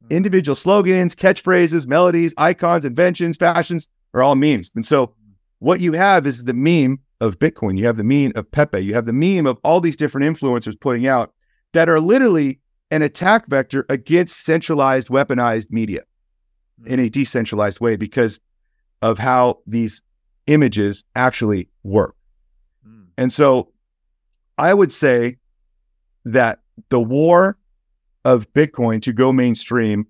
Mm-hmm. 0.03 0.15
Individual 0.15 0.55
slogans, 0.55 1.15
catchphrases, 1.15 1.87
melodies, 1.87 2.33
icons, 2.37 2.85
inventions, 2.85 3.37
fashions 3.37 3.87
are 4.13 4.23
all 4.23 4.35
memes. 4.35 4.71
And 4.75 4.85
so 4.85 5.07
mm-hmm. 5.07 5.31
what 5.59 5.79
you 5.79 5.93
have 5.93 6.27
is 6.27 6.43
the 6.43 6.53
meme 6.53 6.99
of 7.21 7.39
Bitcoin. 7.39 7.77
You 7.77 7.85
have 7.85 7.97
the 7.97 8.03
meme 8.03 8.33
of 8.35 8.51
Pepe. 8.51 8.79
You 8.79 8.93
have 8.93 9.05
the 9.05 9.13
meme 9.13 9.47
of 9.47 9.57
all 9.63 9.79
these 9.79 9.97
different 9.97 10.25
influencers 10.25 10.79
putting 10.79 11.07
out 11.07 11.33
that 11.73 11.89
are 11.89 11.99
literally 11.99 12.59
an 12.91 13.01
attack 13.01 13.47
vector 13.47 13.85
against 13.89 14.43
centralized, 14.43 15.07
weaponized 15.07 15.71
media 15.71 16.01
mm-hmm. 16.81 16.93
in 16.93 16.99
a 16.99 17.09
decentralized 17.09 17.79
way 17.79 17.95
because 17.95 18.39
of 19.01 19.17
how 19.17 19.59
these 19.67 20.01
images 20.47 21.03
actually 21.15 21.69
work. 21.83 22.15
Mm. 22.87 23.07
And 23.17 23.33
so 23.33 23.71
I 24.57 24.73
would 24.73 24.91
say 24.91 25.37
that 26.25 26.61
the 26.89 26.99
war 26.99 27.57
of 28.25 28.51
Bitcoin 28.53 29.01
to 29.01 29.13
go 29.13 29.33
mainstream 29.33 30.07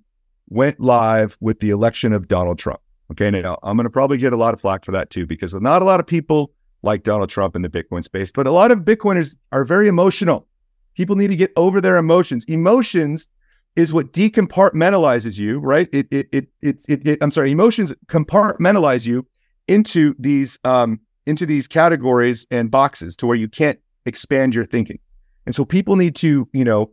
went 0.49 0.79
live 0.79 1.37
with 1.39 1.59
the 1.59 1.69
election 1.69 2.13
of 2.13 2.27
Donald 2.27 2.59
Trump. 2.59 2.79
Okay, 3.11 3.29
now 3.29 3.57
I'm 3.63 3.75
going 3.75 3.85
to 3.85 3.89
probably 3.89 4.17
get 4.17 4.33
a 4.33 4.37
lot 4.37 4.53
of 4.53 4.61
flack 4.61 4.85
for 4.85 4.91
that 4.91 5.09
too, 5.09 5.25
because 5.25 5.53
not 5.53 5.81
a 5.81 5.85
lot 5.85 5.99
of 5.99 6.07
people 6.07 6.51
like 6.81 7.03
Donald 7.03 7.29
Trump 7.29 7.55
in 7.55 7.61
the 7.61 7.69
Bitcoin 7.69 8.03
space, 8.03 8.31
but 8.31 8.47
a 8.47 8.51
lot 8.51 8.71
of 8.71 8.79
Bitcoiners 8.79 9.35
are 9.51 9.63
very 9.63 9.87
emotional. 9.87 10.47
People 10.95 11.15
need 11.15 11.29
to 11.29 11.35
get 11.35 11.51
over 11.55 11.81
their 11.81 11.97
emotions. 11.97 12.45
Emotions 12.45 13.27
is 13.75 13.91
what 13.91 14.13
decompartmentalizes 14.13 15.39
you, 15.39 15.59
right? 15.59 15.89
It, 15.91 16.07
it, 16.11 16.27
it, 16.31 16.47
it, 16.61 16.85
it, 16.87 17.07
it 17.07 17.19
I'm 17.21 17.31
sorry, 17.31 17.51
emotions 17.51 17.93
compartmentalize 18.07 19.05
you 19.05 19.25
into 19.67 20.13
these, 20.19 20.59
um, 20.63 20.99
into 21.25 21.45
these 21.45 21.67
categories 21.67 22.45
and 22.51 22.69
boxes 22.69 23.15
to 23.17 23.25
where 23.25 23.37
you 23.37 23.47
can't 23.47 23.79
expand 24.05 24.53
your 24.53 24.65
thinking. 24.65 24.99
And 25.45 25.55
so 25.55 25.65
people 25.65 25.95
need 25.95 26.15
to, 26.17 26.47
you 26.53 26.63
know, 26.63 26.91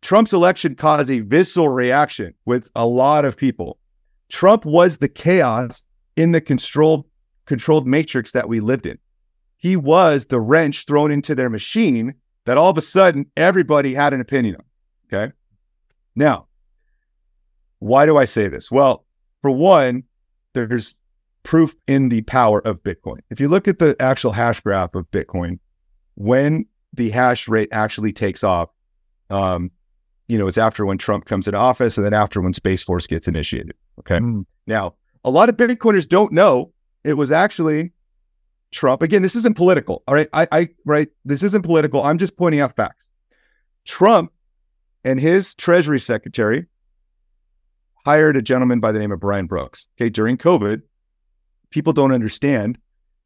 Trump's 0.00 0.32
election 0.32 0.74
caused 0.74 1.10
a 1.10 1.20
visceral 1.20 1.68
reaction 1.68 2.34
with 2.44 2.68
a 2.74 2.86
lot 2.86 3.24
of 3.24 3.36
people. 3.36 3.78
Trump 4.28 4.64
was 4.64 4.98
the 4.98 5.08
chaos 5.08 5.86
in 6.16 6.32
the 6.32 6.40
controlled 6.40 7.04
controlled 7.46 7.86
matrix 7.86 8.32
that 8.32 8.48
we 8.48 8.60
lived 8.60 8.86
in. 8.86 8.98
He 9.56 9.74
was 9.74 10.26
the 10.26 10.40
wrench 10.40 10.84
thrown 10.84 11.10
into 11.10 11.34
their 11.34 11.50
machine 11.50 12.14
that 12.44 12.58
all 12.58 12.70
of 12.70 12.78
a 12.78 12.82
sudden 12.82 13.26
everybody 13.36 13.94
had 13.94 14.12
an 14.12 14.20
opinion 14.20 14.56
on. 14.56 14.64
Okay. 15.06 15.32
Now, 16.14 16.46
why 17.78 18.06
do 18.06 18.16
I 18.16 18.24
say 18.24 18.48
this? 18.48 18.70
Well, 18.70 19.04
for 19.40 19.50
one, 19.50 20.04
there's 20.52 20.94
proof 21.42 21.74
in 21.86 22.08
the 22.08 22.22
power 22.22 22.60
of 22.66 22.82
Bitcoin. 22.82 23.20
If 23.30 23.40
you 23.40 23.48
look 23.48 23.68
at 23.68 23.78
the 23.78 23.96
actual 24.00 24.32
hash 24.32 24.60
graph 24.60 24.94
of 24.94 25.10
Bitcoin, 25.10 25.58
when 26.16 26.66
the 26.92 27.10
hash 27.10 27.48
rate 27.48 27.68
actually 27.72 28.12
takes 28.12 28.44
off, 28.44 28.68
um, 29.30 29.70
you 30.28 30.38
know, 30.38 30.46
it's 30.46 30.58
after 30.58 30.86
when 30.86 30.98
Trump 30.98 31.24
comes 31.24 31.46
into 31.46 31.58
office 31.58 31.96
and 31.96 32.04
then 32.04 32.14
after 32.14 32.40
when 32.40 32.52
Space 32.52 32.82
Force 32.82 33.06
gets 33.06 33.26
initiated. 33.26 33.74
Okay. 33.98 34.18
Mm. 34.18 34.44
Now, 34.66 34.94
a 35.24 35.30
lot 35.30 35.48
of 35.48 35.56
Bitcoiners 35.56 36.08
don't 36.08 36.32
know 36.32 36.72
it 37.04 37.14
was 37.14 37.32
actually 37.32 37.92
Trump. 38.70 39.02
Again, 39.02 39.22
this 39.22 39.34
isn't 39.34 39.56
political. 39.56 40.02
All 40.06 40.14
right. 40.14 40.28
I, 40.32 40.46
I, 40.52 40.68
right. 40.84 41.08
This 41.24 41.42
isn't 41.42 41.62
political. 41.62 42.02
I'm 42.02 42.18
just 42.18 42.36
pointing 42.36 42.60
out 42.60 42.76
facts. 42.76 43.08
Trump 43.86 44.32
and 45.04 45.18
his 45.18 45.54
Treasury 45.54 46.00
Secretary 46.00 46.66
hired 48.04 48.36
a 48.36 48.42
gentleman 48.42 48.80
by 48.80 48.92
the 48.92 48.98
name 48.98 49.12
of 49.12 49.20
Brian 49.20 49.46
Brooks. 49.46 49.86
Okay. 49.98 50.10
During 50.10 50.36
COVID, 50.36 50.82
people 51.70 51.92
don't 51.92 52.12
understand 52.12 52.78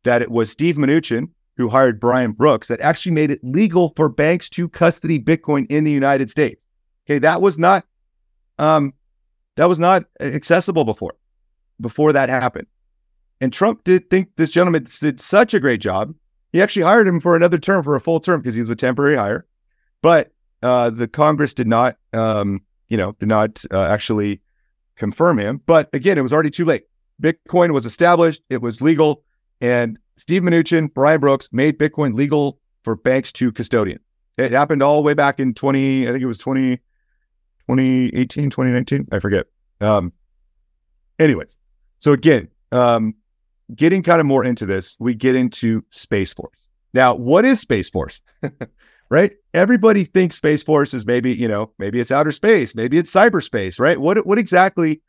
that 0.04 0.22
it 0.22 0.30
was 0.30 0.50
Steve 0.50 0.76
Mnuchin 0.76 1.28
who 1.56 1.68
hired 1.68 2.00
Brian 2.00 2.32
Brooks 2.32 2.68
that 2.68 2.80
actually 2.80 3.12
made 3.12 3.30
it 3.30 3.40
legal 3.42 3.92
for 3.96 4.08
banks 4.08 4.48
to 4.50 4.68
custody 4.68 5.18
Bitcoin 5.18 5.66
in 5.70 5.84
the 5.84 5.92
United 5.92 6.30
States. 6.30 6.64
Okay. 7.12 7.18
That 7.18 7.40
was 7.40 7.58
not, 7.58 7.84
um, 8.58 8.94
that 9.56 9.68
was 9.68 9.78
not 9.78 10.04
accessible 10.20 10.84
before, 10.84 11.14
before 11.80 12.12
that 12.12 12.28
happened. 12.28 12.66
And 13.40 13.52
Trump 13.52 13.84
did 13.84 14.08
think 14.08 14.30
this 14.36 14.50
gentleman 14.50 14.86
did 15.00 15.20
such 15.20 15.52
a 15.52 15.60
great 15.60 15.80
job. 15.80 16.14
He 16.52 16.62
actually 16.62 16.82
hired 16.82 17.08
him 17.08 17.18
for 17.18 17.34
another 17.34 17.58
term, 17.58 17.82
for 17.82 17.96
a 17.96 18.00
full 18.00 18.20
term, 18.20 18.40
because 18.40 18.54
he 18.54 18.60
was 18.60 18.70
a 18.70 18.76
temporary 18.76 19.16
hire. 19.16 19.46
But 20.00 20.32
uh, 20.62 20.90
the 20.90 21.08
Congress 21.08 21.54
did 21.54 21.66
not, 21.66 21.96
um, 22.12 22.60
you 22.88 22.96
know, 22.96 23.12
did 23.12 23.28
not 23.28 23.64
uh, 23.72 23.84
actually 23.84 24.40
confirm 24.96 25.38
him. 25.38 25.60
But 25.66 25.88
again, 25.92 26.18
it 26.18 26.22
was 26.22 26.32
already 26.32 26.50
too 26.50 26.64
late. 26.64 26.84
Bitcoin 27.20 27.72
was 27.72 27.86
established, 27.86 28.42
it 28.50 28.62
was 28.62 28.80
legal, 28.80 29.24
and 29.60 29.98
Steve 30.16 30.42
Mnuchin, 30.42 30.92
Brian 30.92 31.20
Brooks 31.20 31.48
made 31.52 31.78
Bitcoin 31.78 32.14
legal 32.14 32.58
for 32.84 32.96
banks 32.96 33.32
to 33.32 33.52
custodian. 33.52 34.00
It 34.38 34.52
happened 34.52 34.82
all 34.82 34.96
the 34.96 35.02
way 35.02 35.14
back 35.14 35.38
in 35.38 35.54
20, 35.54 36.08
I 36.08 36.12
think 36.12 36.22
it 36.22 36.26
was 36.26 36.38
20, 36.38 36.80
2018, 37.68 38.50
2019, 38.50 39.08
I 39.12 39.18
forget. 39.18 39.46
Um, 39.80 40.12
anyways, 41.18 41.58
so 41.98 42.12
again, 42.12 42.48
um, 42.70 43.14
getting 43.74 44.02
kind 44.02 44.20
of 44.20 44.26
more 44.26 44.44
into 44.44 44.66
this, 44.66 44.96
we 45.00 45.14
get 45.14 45.36
into 45.36 45.84
Space 45.90 46.34
Force. 46.34 46.66
Now, 46.94 47.14
what 47.14 47.44
is 47.44 47.60
Space 47.60 47.88
Force? 47.90 48.22
right? 49.10 49.32
Everybody 49.54 50.04
thinks 50.04 50.36
Space 50.36 50.62
Force 50.62 50.94
is 50.94 51.06
maybe, 51.06 51.34
you 51.34 51.48
know, 51.48 51.70
maybe 51.78 52.00
it's 52.00 52.10
outer 52.10 52.32
space, 52.32 52.74
maybe 52.74 52.98
it's 52.98 53.12
cyberspace, 53.12 53.78
right? 53.78 54.00
What 54.00 54.26
what 54.26 54.38
exactly 54.38 55.02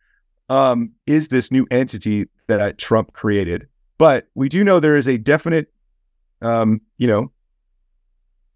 um, 0.49 0.91
is 1.07 1.29
this 1.29 1.51
new 1.51 1.65
entity 1.71 2.25
that 2.47 2.77
Trump 2.77 3.13
created? 3.13 3.67
But 3.97 4.27
we 4.35 4.49
do 4.49 4.63
know 4.63 4.79
there 4.79 4.97
is 4.97 5.07
a 5.07 5.17
definite, 5.17 5.71
um, 6.41 6.81
you 6.97 7.07
know, 7.07 7.31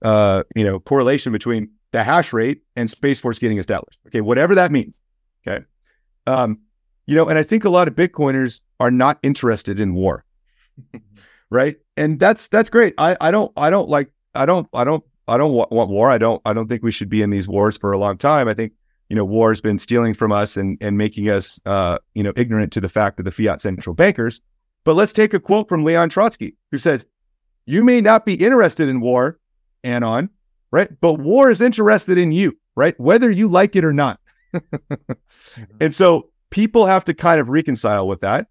uh, 0.02 0.44
you 0.56 0.64
know, 0.64 0.80
correlation 0.80 1.32
between 1.32 1.70
the 1.92 2.04
hash 2.04 2.34
rate 2.34 2.62
and 2.76 2.90
Space 2.90 3.20
Force 3.20 3.40
getting 3.40 3.58
established. 3.58 4.00
Okay, 4.08 4.22
whatever 4.22 4.56
that 4.56 4.72
means. 4.72 5.00
Okay, 5.46 5.66
um, 6.26 6.60
you 7.06 7.16
know, 7.16 7.28
and 7.28 7.40
I 7.40 7.44
think 7.44 7.64
a 7.66 7.70
lot 7.70 7.88
of 7.88 7.96
Bitcoiners 7.96 8.62
are 8.80 8.92
not 8.92 9.20
interested 9.24 9.80
in 9.80 9.94
war, 9.94 10.26
right? 11.50 11.78
And 11.96 12.20
that's 12.20 12.48
that's 12.50 12.70
great. 12.70 12.94
I 12.98 13.16
I 13.22 13.32
don't 13.32 13.52
I 13.58 13.70
don't 13.70 13.90
like 13.90 14.12
I 14.36 14.46
don't 14.46 14.68
I 14.74 14.84
don't 14.84 15.04
I 15.28 15.38
don't 15.38 15.54
want, 15.54 15.72
want 15.72 15.90
war. 15.90 16.12
I 16.12 16.18
don't 16.18 16.42
I 16.46 16.54
don't 16.54 16.68
think 16.68 16.84
we 16.84 16.92
should 16.92 17.10
be 17.10 17.22
in 17.22 17.30
these 17.30 17.48
wars 17.48 17.78
for 17.78 17.92
a 17.92 17.98
long 17.98 18.18
time. 18.18 18.48
I 18.48 18.54
think 18.54 18.74
you 19.10 19.16
know 19.16 19.26
war 19.26 19.50
has 19.50 19.62
been 19.62 19.80
stealing 19.80 20.14
from 20.14 20.32
us 20.32 20.58
and 20.58 20.78
and 20.82 20.98
making 20.98 21.30
us 21.30 21.60
uh 21.66 21.98
you 22.14 22.24
know 22.24 22.34
ignorant 22.36 22.74
to 22.74 22.82
the 22.82 22.90
fact 22.90 23.20
of 23.20 23.26
the 23.26 23.32
fiat 23.32 23.62
central 23.62 23.94
bankers. 23.94 24.42
But 24.84 24.96
let's 24.96 25.14
take 25.14 25.34
a 25.34 25.40
quote 25.40 25.68
from 25.68 25.84
Leon 25.84 26.10
Trotsky, 26.10 26.56
who 26.72 26.78
says, 26.78 27.06
"You 27.66 27.84
may 27.84 28.00
not 28.00 28.26
be 28.26 28.36
interested 28.36 28.88
in 28.88 29.02
war, 29.02 29.38
Anon, 29.84 30.30
right? 30.72 30.90
But 31.02 31.16
war 31.16 31.50
is 31.50 31.62
interested 31.62 32.18
in 32.18 32.32
you, 32.32 32.58
right? 32.76 33.00
Whether 33.00 33.32
you 33.32 33.48
like 33.48 33.76
it 33.76 33.84
or 33.84 33.94
not." 33.94 34.20
And 35.82 35.94
so 35.94 36.30
people 36.50 36.86
have 36.86 37.06
to 37.06 37.14
kind 37.14 37.40
of 37.40 37.50
reconcile 37.50 38.08
with 38.08 38.22
that 38.22 38.48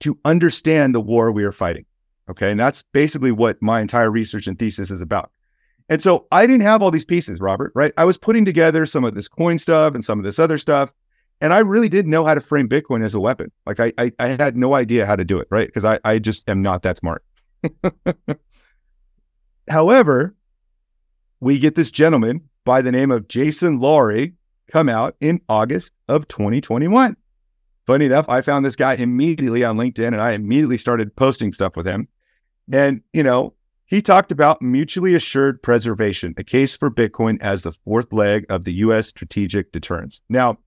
to 0.00 0.18
understand 0.24 0.94
the 0.94 1.00
war 1.00 1.32
we 1.32 1.44
are 1.44 1.52
fighting. 1.52 1.86
Okay. 2.28 2.50
And 2.50 2.58
that's 2.58 2.82
basically 2.92 3.32
what 3.32 3.60
my 3.62 3.80
entire 3.80 4.10
research 4.10 4.46
and 4.46 4.58
thesis 4.58 4.90
is 4.90 5.00
about. 5.00 5.30
And 5.88 6.02
so 6.02 6.26
I 6.32 6.46
didn't 6.46 6.62
have 6.62 6.82
all 6.82 6.90
these 6.90 7.04
pieces, 7.04 7.40
Robert, 7.40 7.72
right? 7.74 7.92
I 7.96 8.04
was 8.04 8.18
putting 8.18 8.44
together 8.44 8.86
some 8.86 9.04
of 9.04 9.14
this 9.14 9.28
coin 9.28 9.58
stuff 9.58 9.94
and 9.94 10.04
some 10.04 10.18
of 10.18 10.24
this 10.24 10.38
other 10.38 10.58
stuff. 10.58 10.92
And 11.40 11.52
I 11.52 11.60
really 11.60 11.88
didn't 11.88 12.10
know 12.10 12.24
how 12.24 12.34
to 12.34 12.40
frame 12.40 12.68
Bitcoin 12.68 13.04
as 13.04 13.14
a 13.14 13.20
weapon. 13.20 13.52
Like 13.66 13.78
I 13.78 13.92
I, 13.98 14.12
I 14.18 14.28
had 14.28 14.56
no 14.56 14.74
idea 14.74 15.06
how 15.06 15.14
to 15.14 15.24
do 15.24 15.38
it, 15.38 15.46
right? 15.50 15.68
Because 15.68 15.84
I, 15.84 16.00
I 16.02 16.18
just 16.18 16.48
am 16.48 16.62
not 16.62 16.82
that 16.82 16.96
smart. 16.96 17.22
However, 19.68 20.34
we 21.40 21.58
get 21.58 21.74
this 21.74 21.90
gentleman 21.90 22.42
by 22.64 22.82
the 22.82 22.92
name 22.92 23.10
of 23.10 23.28
Jason 23.28 23.78
Lowery 23.78 24.34
come 24.70 24.88
out 24.88 25.16
in 25.20 25.40
August 25.48 25.92
of 26.08 26.28
2021. 26.28 27.16
Funny 27.86 28.04
enough, 28.06 28.28
I 28.28 28.40
found 28.40 28.64
this 28.64 28.76
guy 28.76 28.94
immediately 28.94 29.62
on 29.62 29.76
LinkedIn 29.76 30.08
and 30.08 30.20
I 30.20 30.32
immediately 30.32 30.78
started 30.78 31.14
posting 31.14 31.52
stuff 31.52 31.76
with 31.76 31.86
him. 31.86 32.08
And, 32.72 33.02
you 33.12 33.22
know, 33.22 33.54
he 33.84 34.02
talked 34.02 34.32
about 34.32 34.60
mutually 34.60 35.14
assured 35.14 35.62
preservation, 35.62 36.34
a 36.36 36.42
case 36.42 36.76
for 36.76 36.90
Bitcoin 36.90 37.40
as 37.40 37.62
the 37.62 37.70
fourth 37.70 38.12
leg 38.12 38.44
of 38.48 38.64
the 38.64 38.72
US 38.74 39.06
strategic 39.06 39.70
deterrence. 39.70 40.20
Now, 40.28 40.58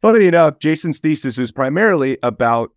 funny 0.00 0.26
enough, 0.26 0.58
Jason's 0.58 1.00
thesis 1.00 1.36
is 1.36 1.52
primarily 1.52 2.16
about 2.22 2.70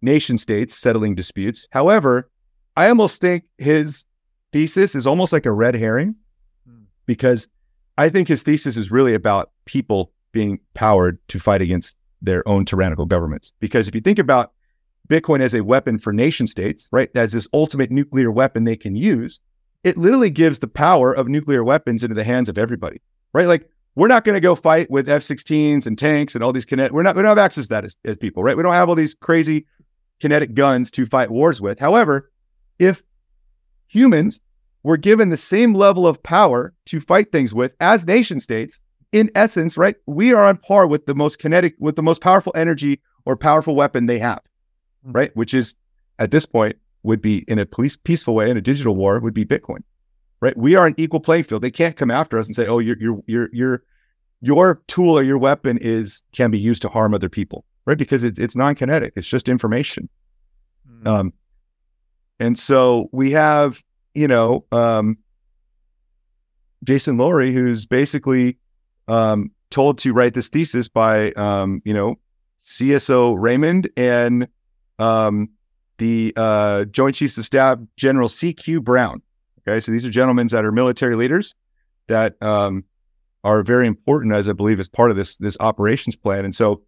nation 0.00 0.38
states 0.38 0.74
settling 0.74 1.14
disputes. 1.14 1.68
However, 1.70 2.30
I 2.76 2.88
almost 2.88 3.20
think 3.20 3.44
his 3.58 4.06
thesis 4.52 4.94
is 4.94 5.06
almost 5.06 5.32
like 5.32 5.44
a 5.44 5.52
red 5.52 5.74
herring. 5.74 6.16
Because 7.06 7.48
I 7.98 8.08
think 8.08 8.28
his 8.28 8.42
thesis 8.42 8.76
is 8.76 8.90
really 8.90 9.14
about 9.14 9.50
people 9.64 10.12
being 10.32 10.58
powered 10.74 11.18
to 11.28 11.38
fight 11.38 11.62
against 11.62 11.96
their 12.20 12.46
own 12.48 12.64
tyrannical 12.64 13.06
governments. 13.06 13.52
Because 13.60 13.86
if 13.86 13.94
you 13.94 14.00
think 14.00 14.18
about 14.18 14.52
Bitcoin 15.08 15.40
as 15.40 15.54
a 15.54 15.62
weapon 15.62 15.98
for 15.98 16.12
nation 16.12 16.46
states, 16.46 16.88
right, 16.90 17.10
as 17.14 17.32
this 17.32 17.46
ultimate 17.52 17.90
nuclear 17.90 18.30
weapon 18.30 18.64
they 18.64 18.76
can 18.76 18.96
use, 18.96 19.38
it 19.84 19.98
literally 19.98 20.30
gives 20.30 20.58
the 20.58 20.68
power 20.68 21.12
of 21.12 21.28
nuclear 21.28 21.62
weapons 21.62 22.02
into 22.02 22.14
the 22.14 22.24
hands 22.24 22.48
of 22.48 22.58
everybody, 22.58 23.00
right? 23.32 23.46
Like 23.46 23.68
we're 23.94 24.08
not 24.08 24.24
going 24.24 24.34
to 24.34 24.40
go 24.40 24.54
fight 24.54 24.90
with 24.90 25.08
F-16s 25.08 25.86
and 25.86 25.98
tanks 25.98 26.34
and 26.34 26.42
all 26.42 26.52
these 26.52 26.64
kinetic. 26.64 26.92
We're 26.92 27.02
not. 27.02 27.14
We 27.14 27.22
don't 27.22 27.28
have 27.28 27.38
access 27.38 27.66
to 27.66 27.68
that 27.70 27.84
as, 27.84 27.96
as 28.04 28.16
people, 28.16 28.42
right? 28.42 28.56
We 28.56 28.62
don't 28.62 28.72
have 28.72 28.88
all 28.88 28.94
these 28.94 29.14
crazy 29.14 29.66
kinetic 30.20 30.54
guns 30.54 30.90
to 30.92 31.06
fight 31.06 31.30
wars 31.30 31.60
with. 31.60 31.78
However, 31.78 32.30
if 32.78 33.04
humans 33.86 34.40
were 34.84 34.96
given 34.96 35.30
the 35.30 35.36
same 35.36 35.74
level 35.74 36.06
of 36.06 36.22
power 36.22 36.72
to 36.86 37.00
fight 37.00 37.32
things 37.32 37.52
with 37.52 37.74
as 37.80 38.06
nation 38.06 38.38
states, 38.38 38.80
in 39.10 39.30
essence, 39.34 39.76
right, 39.76 39.96
we 40.06 40.32
are 40.32 40.44
on 40.44 40.56
par 40.58 40.86
with 40.86 41.06
the 41.06 41.14
most 41.14 41.40
kinetic, 41.40 41.74
with 41.78 41.96
the 41.96 42.02
most 42.02 42.20
powerful 42.20 42.52
energy 42.54 43.00
or 43.24 43.36
powerful 43.36 43.74
weapon 43.74 44.06
they 44.06 44.18
have, 44.18 44.40
mm-hmm. 45.04 45.12
right? 45.12 45.36
Which 45.36 45.54
is 45.54 45.74
at 46.18 46.30
this 46.30 46.46
point 46.46 46.76
would 47.02 47.20
be 47.20 47.44
in 47.48 47.58
a 47.58 47.66
police, 47.66 47.96
peaceful 47.96 48.34
way 48.34 48.50
in 48.50 48.56
a 48.56 48.60
digital 48.60 48.94
war 48.94 49.18
would 49.20 49.34
be 49.34 49.44
Bitcoin, 49.44 49.82
right? 50.40 50.56
We 50.56 50.76
are 50.76 50.86
an 50.86 50.94
equal 50.96 51.20
playing 51.20 51.44
field. 51.44 51.62
They 51.62 51.70
can't 51.70 51.96
come 51.96 52.10
after 52.10 52.38
us 52.38 52.46
and 52.46 52.54
say, 52.54 52.66
"Oh, 52.66 52.78
your 52.78 52.96
your 52.98 53.20
your 53.26 53.48
your 53.52 53.82
your 54.40 54.82
tool 54.88 55.18
or 55.18 55.22
your 55.22 55.38
weapon 55.38 55.78
is 55.80 56.22
can 56.32 56.50
be 56.50 56.58
used 56.58 56.82
to 56.82 56.88
harm 56.88 57.14
other 57.14 57.28
people," 57.28 57.64
right? 57.86 57.98
Because 57.98 58.24
it's 58.24 58.38
it's 58.38 58.56
non-kinetic. 58.56 59.14
It's 59.16 59.28
just 59.28 59.48
information. 59.48 60.08
Mm-hmm. 60.90 61.08
Um, 61.08 61.32
and 62.40 62.58
so 62.58 63.08
we 63.12 63.30
have, 63.30 63.82
you 64.14 64.28
know, 64.28 64.64
um, 64.72 65.18
Jason 66.84 67.16
Lowery, 67.16 67.52
who's 67.52 67.86
basically 67.86 68.58
um, 69.08 69.50
told 69.70 69.98
to 69.98 70.12
write 70.12 70.34
this 70.34 70.48
thesis 70.48 70.88
by, 70.88 71.30
um, 71.32 71.82
you 71.84 71.94
know, 71.94 72.18
CSO 72.64 73.36
Raymond 73.38 73.90
and 73.96 74.48
um, 74.98 75.50
the 75.98 76.32
uh, 76.36 76.84
Joint 76.86 77.14
Chiefs 77.14 77.36
of 77.38 77.44
Staff 77.44 77.78
General 77.96 78.28
C.Q. 78.28 78.80
Brown. 78.80 79.22
Okay, 79.66 79.80
so 79.80 79.92
these 79.92 80.04
are 80.04 80.10
gentlemen 80.10 80.46
that 80.48 80.64
are 80.64 80.72
military 80.72 81.16
leaders 81.16 81.54
that 82.06 82.40
um, 82.42 82.84
are 83.44 83.62
very 83.62 83.86
important, 83.86 84.34
as 84.34 84.48
I 84.48 84.52
believe, 84.52 84.78
as 84.78 84.88
part 84.88 85.10
of 85.10 85.16
this 85.16 85.36
this 85.36 85.56
operations 85.60 86.16
plan. 86.16 86.44
And 86.44 86.54
so, 86.54 86.82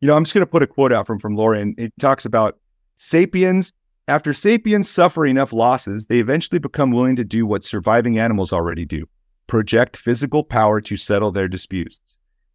you 0.00 0.08
know, 0.08 0.16
I'm 0.16 0.24
just 0.24 0.34
going 0.34 0.46
to 0.46 0.50
put 0.50 0.62
a 0.62 0.66
quote 0.66 0.92
out 0.92 1.06
from 1.06 1.18
from 1.18 1.34
Lowery, 1.34 1.60
and 1.60 1.78
it 1.78 1.92
talks 1.98 2.24
about 2.24 2.58
sapiens. 2.96 3.72
After 4.08 4.32
sapiens 4.32 4.88
suffer 4.88 5.26
enough 5.26 5.52
losses, 5.52 6.06
they 6.06 6.20
eventually 6.20 6.60
become 6.60 6.92
willing 6.92 7.16
to 7.16 7.24
do 7.24 7.44
what 7.44 7.64
surviving 7.64 8.20
animals 8.20 8.52
already 8.52 8.84
do: 8.84 9.08
project 9.48 9.96
physical 9.96 10.44
power 10.44 10.80
to 10.82 10.96
settle 10.96 11.32
their 11.32 11.48
disputes, 11.48 11.98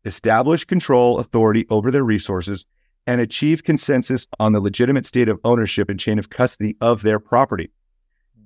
establish 0.06 0.64
control 0.64 1.20
authority 1.20 1.66
over 1.70 1.92
their 1.92 2.06
resources, 2.06 2.66
and 3.06 3.20
achieve 3.20 3.66
consensus 3.66 4.28
on 4.40 4.54
the 4.54 4.62
legitimate 4.62 5.06
state 5.06 5.28
of 5.28 5.40
ownership 5.44 5.90
and 5.90 6.00
chain 6.00 6.18
of 6.18 6.30
custody 6.30 6.78
of 6.80 7.02
their 7.02 7.20
property. 7.20 7.70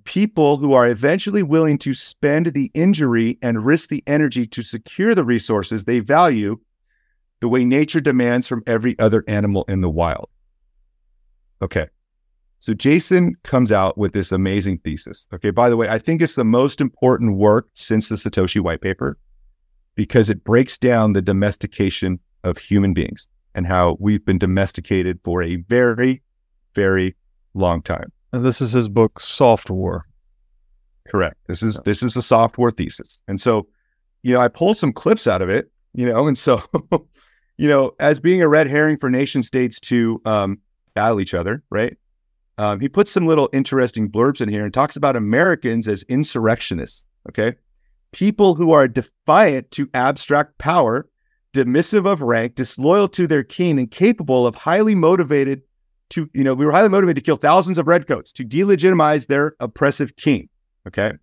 People 0.03 0.57
who 0.57 0.73
are 0.73 0.87
eventually 0.87 1.43
willing 1.43 1.77
to 1.77 1.93
spend 1.93 2.47
the 2.47 2.71
injury 2.73 3.37
and 3.43 3.65
risk 3.65 3.89
the 3.89 4.03
energy 4.07 4.47
to 4.47 4.63
secure 4.63 5.13
the 5.13 5.23
resources 5.23 5.85
they 5.85 5.99
value 5.99 6.57
the 7.39 7.49
way 7.49 7.65
nature 7.65 8.01
demands 8.01 8.47
from 8.47 8.63
every 8.65 8.97
other 8.97 9.23
animal 9.27 9.63
in 9.67 9.81
the 9.81 9.89
wild. 9.89 10.29
Okay. 11.61 11.87
So 12.65 12.73
Jason 12.73 13.35
comes 13.43 13.71
out 13.71 13.95
with 13.95 14.13
this 14.13 14.31
amazing 14.31 14.79
thesis. 14.79 15.27
Okay, 15.31 15.51
by 15.51 15.69
the 15.69 15.77
way, 15.77 15.87
I 15.87 15.99
think 15.99 16.19
it's 16.19 16.33
the 16.33 16.43
most 16.43 16.81
important 16.81 17.37
work 17.37 17.67
since 17.75 18.09
the 18.09 18.15
Satoshi 18.15 18.59
white 18.59 18.81
paper 18.81 19.19
because 19.93 20.31
it 20.31 20.43
breaks 20.43 20.75
down 20.75 21.13
the 21.13 21.21
domestication 21.21 22.19
of 22.43 22.57
human 22.57 22.95
beings 22.95 23.27
and 23.53 23.67
how 23.67 23.97
we've 23.99 24.25
been 24.25 24.39
domesticated 24.39 25.19
for 25.23 25.43
a 25.43 25.57
very, 25.57 26.23
very 26.73 27.15
long 27.53 27.83
time. 27.83 28.11
And 28.33 28.43
this 28.43 28.61
is 28.61 28.71
his 28.71 28.89
book, 28.89 29.19
Soft 29.19 29.69
War. 29.69 30.07
Correct. 31.07 31.37
This 31.45 31.61
is 31.61 31.79
this 31.85 32.01
is 32.01 32.17
a 32.17 32.21
soft 32.23 32.57
war 32.57 32.71
thesis. 32.71 33.19
And 33.27 33.39
so, 33.39 33.67
you 34.23 34.33
know, 34.33 34.39
I 34.39 34.47
pulled 34.47 34.79
some 34.79 34.91
clips 34.91 35.27
out 35.27 35.43
of 35.43 35.49
it, 35.49 35.69
you 35.93 36.07
know, 36.07 36.25
and 36.25 36.35
so, 36.35 36.63
you 37.57 37.67
know, 37.67 37.91
as 37.99 38.19
being 38.19 38.41
a 38.41 38.47
red 38.47 38.65
herring 38.65 38.97
for 38.97 39.11
nation 39.11 39.43
states 39.43 39.79
to 39.81 40.19
um, 40.25 40.57
battle 40.95 41.21
each 41.21 41.35
other, 41.35 41.61
right? 41.69 41.95
Um, 42.57 42.79
he 42.79 42.87
puts 42.87 43.11
some 43.11 43.25
little 43.25 43.49
interesting 43.53 44.09
blurbs 44.09 44.41
in 44.41 44.49
here 44.49 44.63
and 44.63 44.73
talks 44.73 44.95
about 44.95 45.15
Americans 45.15 45.87
as 45.87 46.03
insurrectionists. 46.03 47.05
Okay. 47.29 47.55
People 48.11 48.55
who 48.55 48.71
are 48.71 48.87
defiant 48.87 49.71
to 49.71 49.89
abstract 49.93 50.57
power, 50.57 51.09
dismissive 51.53 52.07
of 52.07 52.21
rank, 52.21 52.55
disloyal 52.55 53.07
to 53.09 53.27
their 53.27 53.43
king, 53.43 53.77
and 53.77 53.91
capable 53.91 54.47
of 54.47 54.55
highly 54.55 54.95
motivated 54.95 55.61
to, 56.09 56.29
you 56.33 56.43
know, 56.43 56.53
we 56.53 56.65
were 56.65 56.71
highly 56.71 56.89
motivated 56.89 57.23
to 57.23 57.27
kill 57.27 57.35
thousands 57.35 57.77
of 57.77 57.87
redcoats 57.87 58.31
to 58.33 58.45
delegitimize 58.45 59.27
their 59.27 59.55
oppressive 59.59 60.15
king. 60.15 60.47
Okay. 60.87 61.13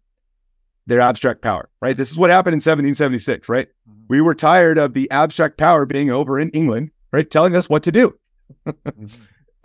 Their 0.87 1.01
abstract 1.01 1.41
power, 1.41 1.71
right? 1.81 1.97
This 1.97 2.11
is 2.11 2.19
what 2.19 2.31
happened 2.31 2.55
in 2.55 2.59
1776, 2.59 3.49
right? 3.49 3.69
Mm-hmm. 3.69 4.03
We 4.09 4.21
were 4.21 4.35
tired 4.35 4.79
of 4.79 4.93
the 4.93 5.11
abstract 5.11 5.57
power 5.57 5.87
being 5.87 6.11
over 6.11 6.39
in 6.39 6.51
England, 6.51 6.91
right? 7.13 7.31
Telling 7.31 7.55
us 7.55 7.71
what 7.71 7.85
to 7.85 7.93
do. 7.93 8.19
mm-hmm. 8.67 9.07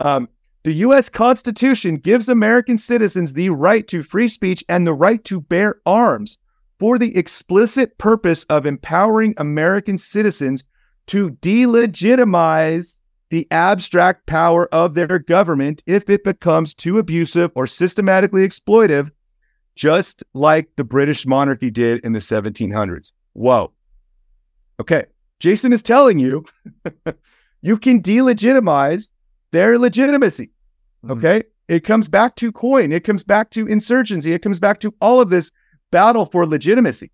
um, 0.00 0.28
the 0.64 0.72
U.S. 0.74 1.08
Constitution 1.08 1.96
gives 1.96 2.28
American 2.28 2.78
citizens 2.78 3.32
the 3.32 3.50
right 3.50 3.86
to 3.88 4.02
free 4.02 4.28
speech 4.28 4.64
and 4.68 4.86
the 4.86 4.92
right 4.92 5.22
to 5.24 5.40
bear 5.40 5.76
arms 5.86 6.36
for 6.78 6.98
the 6.98 7.16
explicit 7.16 7.96
purpose 7.98 8.44
of 8.44 8.66
empowering 8.66 9.34
American 9.36 9.98
citizens 9.98 10.64
to 11.06 11.30
delegitimize 11.30 13.00
the 13.30 13.46
abstract 13.50 14.26
power 14.26 14.72
of 14.72 14.94
their 14.94 15.18
government 15.18 15.82
if 15.86 16.08
it 16.08 16.24
becomes 16.24 16.74
too 16.74 16.98
abusive 16.98 17.50
or 17.54 17.66
systematically 17.66 18.46
exploitive, 18.46 19.10
just 19.74 20.24
like 20.34 20.68
the 20.76 20.84
British 20.84 21.26
monarchy 21.26 21.70
did 21.70 22.04
in 22.04 22.12
the 22.12 22.18
1700s. 22.18 23.12
Whoa. 23.34 23.72
Okay. 24.80 25.04
Jason 25.40 25.72
is 25.72 25.82
telling 25.82 26.18
you 26.18 26.44
you 27.62 27.76
can 27.76 28.02
delegitimize 28.02 29.08
their 29.52 29.78
legitimacy. 29.78 30.50
Mm-hmm. 31.04 31.18
Okay. 31.18 31.42
It 31.68 31.84
comes 31.84 32.08
back 32.08 32.36
to 32.36 32.50
coin. 32.50 32.92
It 32.92 33.04
comes 33.04 33.22
back 33.22 33.50
to 33.50 33.66
insurgency. 33.66 34.32
It 34.32 34.42
comes 34.42 34.58
back 34.58 34.80
to 34.80 34.94
all 35.00 35.20
of 35.20 35.28
this 35.28 35.52
battle 35.90 36.26
for 36.26 36.46
legitimacy 36.46 37.10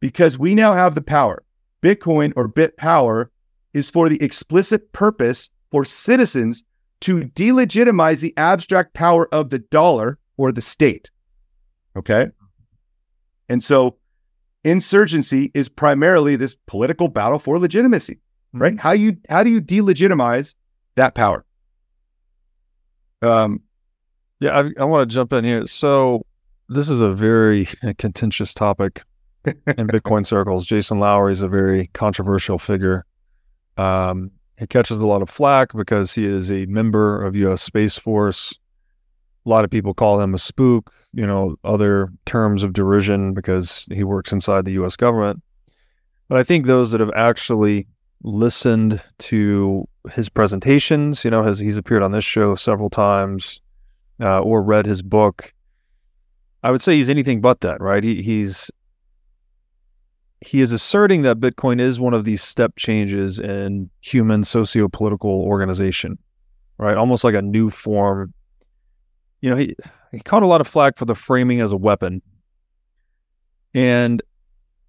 because 0.00 0.38
we 0.38 0.54
now 0.54 0.72
have 0.72 0.94
the 0.94 1.02
power. 1.02 1.42
Bitcoin 1.82 2.32
or 2.36 2.46
bit 2.46 2.76
power 2.76 3.30
is 3.74 3.90
for 3.90 4.08
the 4.08 4.22
explicit 4.22 4.92
purpose 4.92 5.50
for 5.70 5.84
citizens 5.84 6.62
to 7.00 7.22
delegitimize 7.22 8.20
the 8.20 8.34
abstract 8.36 8.94
power 8.94 9.28
of 9.34 9.50
the 9.50 9.58
dollar 9.58 10.18
or 10.36 10.52
the 10.52 10.60
state. 10.60 11.10
Okay. 11.96 12.28
And 13.48 13.62
so 13.62 13.98
insurgency 14.64 15.50
is 15.54 15.68
primarily 15.68 16.36
this 16.36 16.56
political 16.66 17.08
battle 17.08 17.38
for 17.40 17.58
legitimacy, 17.58 18.20
right? 18.52 18.74
Mm-hmm. 18.74 18.78
How 18.78 18.92
you 18.92 19.16
how 19.28 19.42
do 19.42 19.50
you 19.50 19.60
delegitimize 19.60 20.54
that 20.94 21.14
power? 21.14 21.44
Um, 23.22 23.62
yeah, 24.40 24.58
I, 24.58 24.70
I 24.80 24.84
want 24.84 25.08
to 25.08 25.14
jump 25.14 25.32
in 25.32 25.44
here. 25.44 25.66
So 25.66 26.26
this 26.68 26.88
is 26.88 27.00
a 27.00 27.12
very 27.12 27.66
contentious 27.98 28.52
topic 28.52 29.02
in 29.44 29.54
Bitcoin 29.66 30.26
circles. 30.26 30.66
Jason 30.66 30.98
Lowery 30.98 31.32
is 31.32 31.42
a 31.42 31.48
very 31.48 31.88
controversial 31.92 32.58
figure. 32.58 33.04
Um, 33.76 34.30
he 34.58 34.66
catches 34.66 34.96
a 34.96 35.06
lot 35.06 35.22
of 35.22 35.30
flack 35.30 35.72
because 35.72 36.14
he 36.14 36.26
is 36.26 36.50
a 36.50 36.66
member 36.66 37.24
of 37.24 37.34
U.S. 37.36 37.62
Space 37.62 37.98
Force. 37.98 38.56
A 39.44 39.48
lot 39.48 39.64
of 39.64 39.70
people 39.70 39.94
call 39.94 40.20
him 40.20 40.34
a 40.34 40.38
spook, 40.38 40.92
you 41.12 41.26
know, 41.26 41.56
other 41.64 42.12
terms 42.26 42.62
of 42.62 42.72
derision 42.72 43.34
because 43.34 43.88
he 43.90 44.04
works 44.04 44.30
inside 44.32 44.64
the 44.64 44.72
U.S. 44.72 44.96
government. 44.96 45.42
But 46.28 46.38
I 46.38 46.44
think 46.44 46.66
those 46.66 46.92
that 46.92 47.00
have 47.00 47.10
actually 47.16 47.86
listened 48.22 49.02
to 49.18 49.86
his 50.12 50.28
presentations. 50.28 51.24
You 51.24 51.30
know, 51.30 51.42
has 51.42 51.58
he's 51.58 51.76
appeared 51.76 52.02
on 52.02 52.12
this 52.12 52.24
show 52.24 52.54
several 52.54 52.90
times, 52.90 53.60
uh, 54.20 54.40
or 54.40 54.62
read 54.62 54.86
his 54.86 55.02
book. 55.02 55.52
I 56.62 56.70
would 56.70 56.80
say 56.80 56.94
he's 56.94 57.08
anything 57.08 57.40
but 57.40 57.60
that, 57.62 57.80
right? 57.80 58.04
He, 58.04 58.22
he's 58.22 58.70
he 60.40 60.60
is 60.60 60.72
asserting 60.72 61.22
that 61.22 61.38
Bitcoin 61.38 61.80
is 61.80 62.00
one 62.00 62.14
of 62.14 62.24
these 62.24 62.42
step 62.42 62.74
changes 62.76 63.38
in 63.38 63.90
human 64.00 64.42
socio-political 64.42 65.30
organization, 65.30 66.18
right? 66.78 66.96
Almost 66.96 67.24
like 67.24 67.34
a 67.34 67.42
new 67.42 67.70
form. 67.70 68.34
You 69.40 69.50
know, 69.50 69.56
he 69.56 69.74
he 70.10 70.20
caught 70.20 70.42
a 70.42 70.46
lot 70.46 70.60
of 70.60 70.68
flack 70.68 70.96
for 70.96 71.04
the 71.04 71.14
framing 71.14 71.60
as 71.60 71.72
a 71.72 71.76
weapon, 71.76 72.22
and 73.74 74.22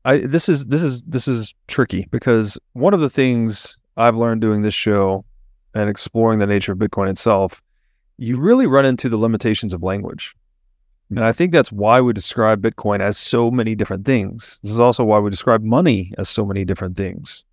I 0.06 0.18
this 0.18 0.50
is 0.50 0.66
this 0.66 0.82
is 0.82 1.02
this 1.04 1.28
is 1.28 1.54
tricky 1.68 2.08
because 2.12 2.58
one 2.74 2.94
of 2.94 3.00
the 3.00 3.10
things 3.10 3.78
I've 3.96 4.16
learned 4.16 4.42
doing 4.42 4.62
this 4.62 4.74
show 4.74 5.24
and 5.74 5.90
exploring 5.90 6.40
the 6.40 6.48
nature 6.48 6.74
of 6.74 6.78
Bitcoin 6.78 7.10
itself, 7.10 7.62
you 8.18 8.38
really 8.38 8.68
run 8.68 8.86
into 8.86 9.10
the 9.10 9.18
limitations 9.18 9.74
of 9.74 9.84
language. 9.84 10.36
And 11.10 11.24
I 11.24 11.32
think 11.32 11.52
that's 11.52 11.72
why 11.72 12.02
we 12.02 12.12
describe 12.14 12.62
Bitcoin 12.62 13.00
as 13.02 13.18
so 13.18 13.52
many 13.52 13.76
different 13.76 14.06
things. 14.06 14.60
This 14.64 14.72
is 14.72 14.80
also 14.80 15.04
why 15.04 15.20
we 15.20 15.30
describe 15.30 15.62
money 15.64 16.12
as 16.18 16.28
so 16.28 16.46
many 16.46 16.66
different 16.66 16.98
things. 16.98 17.44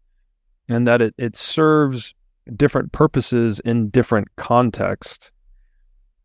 And 0.68 0.86
that 0.86 1.02
it, 1.02 1.14
it 1.18 1.36
serves 1.36 2.14
different 2.56 2.92
purposes 2.92 3.60
in 3.60 3.90
different 3.90 4.28
contexts. 4.36 5.30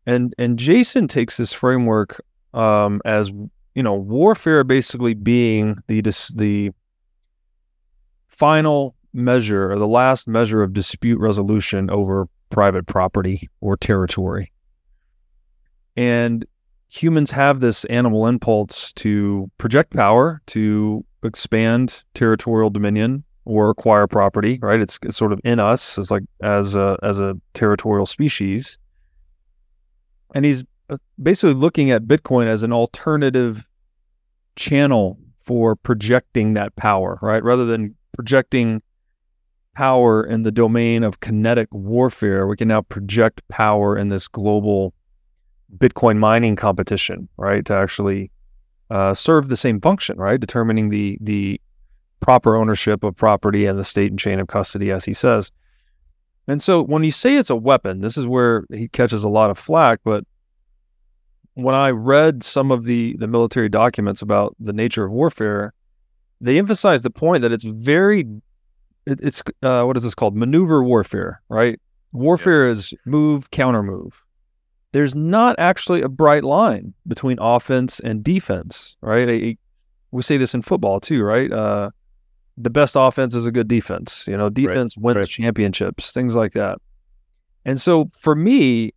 And 0.06 0.34
and 0.38 0.58
Jason 0.58 1.08
takes 1.08 1.36
this 1.36 1.52
framework 1.52 2.20
um, 2.54 3.00
as 3.04 3.32
you 3.76 3.82
know 3.82 3.94
warfare 3.94 4.64
basically 4.64 5.14
being 5.14 5.76
the 5.86 6.00
the 6.34 6.72
final 8.26 8.96
measure 9.12 9.70
or 9.70 9.78
the 9.78 9.86
last 9.86 10.26
measure 10.26 10.62
of 10.62 10.72
dispute 10.72 11.20
resolution 11.20 11.88
over 11.90 12.28
private 12.50 12.86
property 12.86 13.48
or 13.60 13.76
territory. 13.76 14.52
And 15.96 16.44
humans 16.88 17.30
have 17.30 17.60
this 17.60 17.84
animal 17.86 18.26
impulse 18.26 18.92
to 18.94 19.50
project 19.58 19.94
power, 19.94 20.42
to 20.48 21.04
expand 21.22 22.04
territorial 22.14 22.70
dominion 22.70 23.24
or 23.44 23.70
acquire 23.70 24.06
property, 24.06 24.58
right? 24.60 24.80
It's, 24.80 24.98
it's 25.02 25.16
sort 25.16 25.32
of 25.32 25.40
in 25.44 25.58
us 25.58 25.98
as 25.98 26.10
like 26.10 26.24
as 26.42 26.74
a 26.74 26.98
as 27.02 27.18
a 27.18 27.34
territorial 27.54 28.06
species. 28.06 28.78
And 30.34 30.44
he's 30.44 30.64
uh, 30.88 30.98
basically 31.20 31.54
looking 31.54 31.90
at 31.90 32.04
Bitcoin 32.04 32.46
as 32.46 32.62
an 32.62 32.72
alternative 32.72 33.65
channel 34.56 35.18
for 35.38 35.76
projecting 35.76 36.54
that 36.54 36.74
power, 36.76 37.18
right? 37.22 37.42
Rather 37.42 37.64
than 37.64 37.94
projecting 38.12 38.82
power 39.74 40.24
in 40.24 40.42
the 40.42 40.50
domain 40.50 41.04
of 41.04 41.20
kinetic 41.20 41.68
warfare, 41.70 42.46
we 42.46 42.56
can 42.56 42.68
now 42.68 42.80
project 42.80 43.46
power 43.48 43.96
in 43.96 44.08
this 44.08 44.26
global 44.26 44.92
Bitcoin 45.76 46.16
mining 46.16 46.56
competition, 46.56 47.28
right? 47.36 47.64
To 47.66 47.74
actually 47.74 48.30
uh, 48.90 49.14
serve 49.14 49.48
the 49.48 49.56
same 49.56 49.80
function, 49.80 50.16
right? 50.18 50.40
Determining 50.40 50.88
the 50.90 51.18
the 51.20 51.60
proper 52.20 52.56
ownership 52.56 53.04
of 53.04 53.14
property 53.14 53.66
and 53.66 53.78
the 53.78 53.84
state 53.84 54.10
and 54.10 54.18
chain 54.18 54.40
of 54.40 54.48
custody, 54.48 54.90
as 54.90 55.04
he 55.04 55.12
says. 55.12 55.52
And 56.48 56.62
so 56.62 56.82
when 56.82 57.04
you 57.04 57.10
say 57.10 57.36
it's 57.36 57.50
a 57.50 57.56
weapon, 57.56 58.00
this 58.00 58.16
is 58.16 58.26
where 58.26 58.64
he 58.72 58.88
catches 58.88 59.24
a 59.24 59.28
lot 59.28 59.50
of 59.50 59.58
flack. 59.58 60.00
But 60.04 60.24
when 61.56 61.74
I 61.74 61.90
read 61.90 62.42
some 62.42 62.70
of 62.70 62.84
the 62.84 63.16
the 63.18 63.26
military 63.26 63.70
documents 63.70 64.20
about 64.20 64.54
the 64.60 64.74
nature 64.74 65.04
of 65.04 65.12
warfare, 65.12 65.72
they 66.40 66.58
emphasize 66.58 67.00
the 67.00 67.10
point 67.10 67.42
that 67.42 67.50
it's 67.50 67.64
very 67.64 68.26
it, 69.06 69.20
it's 69.22 69.42
uh, 69.62 69.82
what 69.84 69.96
is 69.96 70.02
this 70.02 70.14
called? 70.14 70.36
Maneuver 70.36 70.84
warfare, 70.84 71.40
right? 71.48 71.80
Warfare 72.12 72.68
yes. 72.68 72.78
is 72.78 72.94
move, 73.06 73.50
counter 73.50 73.82
move. 73.82 74.22
There's 74.92 75.16
not 75.16 75.56
actually 75.58 76.02
a 76.02 76.10
bright 76.10 76.44
line 76.44 76.92
between 77.08 77.38
offense 77.40 78.00
and 78.00 78.22
defense, 78.22 78.96
right? 79.00 79.28
A, 79.28 79.44
a, 79.46 79.58
we 80.10 80.22
say 80.22 80.36
this 80.36 80.54
in 80.54 80.60
football 80.60 81.00
too, 81.00 81.22
right? 81.22 81.50
Uh, 81.50 81.90
the 82.58 82.70
best 82.70 82.96
offense 82.98 83.34
is 83.34 83.46
a 83.46 83.50
good 83.50 83.68
defense. 83.68 84.26
You 84.28 84.36
know, 84.36 84.50
defense 84.50 84.94
right. 84.98 85.04
wins 85.04 85.16
right. 85.16 85.28
championships, 85.28 86.12
things 86.12 86.34
like 86.34 86.52
that. 86.52 86.78
And 87.64 87.80
so 87.80 88.10
for 88.18 88.34
me, 88.34 88.92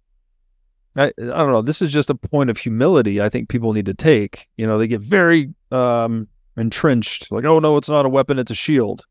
I, 0.96 1.06
I 1.06 1.12
don't 1.18 1.52
know. 1.52 1.62
This 1.62 1.82
is 1.82 1.92
just 1.92 2.10
a 2.10 2.16
point 2.16 2.50
of 2.50 2.58
humility. 2.58 3.22
I 3.22 3.30
think 3.30 3.50
people 3.50 3.74
need 3.74 3.86
to 3.86 3.94
take. 3.94 4.48
You 4.58 4.68
know, 4.68 4.78
they 4.78 4.88
get 4.88 5.02
very 5.02 5.54
um, 5.72 6.28
entrenched, 6.58 7.32
like, 7.32 7.46
oh 7.46 7.60
no, 7.60 7.78
it's 7.78 7.90
not 7.90 8.06
a 8.06 8.10
weapon; 8.10 8.40
it's 8.40 8.52
a 8.52 8.56
shield 8.56 9.06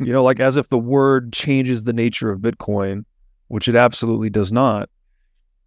you 0.00 0.12
know, 0.12 0.22
like 0.22 0.40
as 0.40 0.56
if 0.56 0.68
the 0.70 0.78
word 0.78 1.32
changes 1.32 1.84
the 1.84 1.92
nature 1.92 2.30
of 2.30 2.40
Bitcoin, 2.40 3.04
which 3.48 3.68
it 3.68 3.76
absolutely 3.76 4.30
does 4.30 4.50
not. 4.50 4.88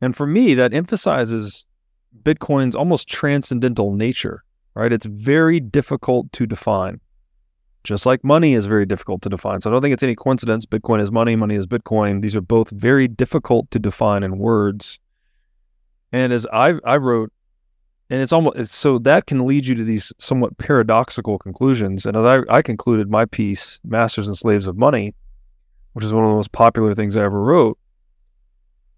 And 0.01 0.15
for 0.15 0.25
me, 0.25 0.55
that 0.55 0.73
emphasizes 0.73 1.65
Bitcoin's 2.23 2.75
almost 2.75 3.07
transcendental 3.07 3.93
nature, 3.93 4.43
right? 4.73 4.91
It's 4.91 5.05
very 5.05 5.59
difficult 5.59 6.31
to 6.33 6.47
define, 6.47 6.99
just 7.83 8.07
like 8.07 8.23
money 8.23 8.53
is 8.53 8.65
very 8.65 8.87
difficult 8.87 9.21
to 9.21 9.29
define. 9.29 9.61
So 9.61 9.69
I 9.69 9.71
don't 9.71 9.83
think 9.83 9.93
it's 9.93 10.03
any 10.03 10.15
coincidence. 10.15 10.65
Bitcoin 10.65 10.99
is 10.99 11.11
money, 11.11 11.35
money 11.35 11.55
is 11.55 11.67
Bitcoin. 11.67 12.23
These 12.23 12.35
are 12.35 12.41
both 12.41 12.71
very 12.71 13.07
difficult 13.07 13.69
to 13.71 13.79
define 13.79 14.23
in 14.23 14.39
words. 14.39 14.99
And 16.13 16.31
as 16.31 16.47
I, 16.53 16.75
I 16.85 16.97
wrote, 16.97 17.33
and 18.09 18.21
it's 18.21 18.31
almost 18.31 18.57
it's, 18.57 18.75
so 18.75 18.99
that 18.99 19.25
can 19.25 19.45
lead 19.47 19.65
you 19.65 19.73
to 19.73 19.83
these 19.83 20.13
somewhat 20.19 20.57
paradoxical 20.59 21.39
conclusions. 21.39 22.05
And 22.05 22.15
as 22.15 22.23
I, 22.23 22.57
I 22.57 22.61
concluded 22.61 23.09
my 23.09 23.25
piece, 23.25 23.79
Masters 23.83 24.27
and 24.27 24.37
Slaves 24.37 24.67
of 24.67 24.77
Money, 24.77 25.15
which 25.93 26.05
is 26.05 26.13
one 26.13 26.23
of 26.23 26.29
the 26.29 26.35
most 26.35 26.51
popular 26.51 26.93
things 26.93 27.17
I 27.17 27.23
ever 27.23 27.41
wrote, 27.41 27.79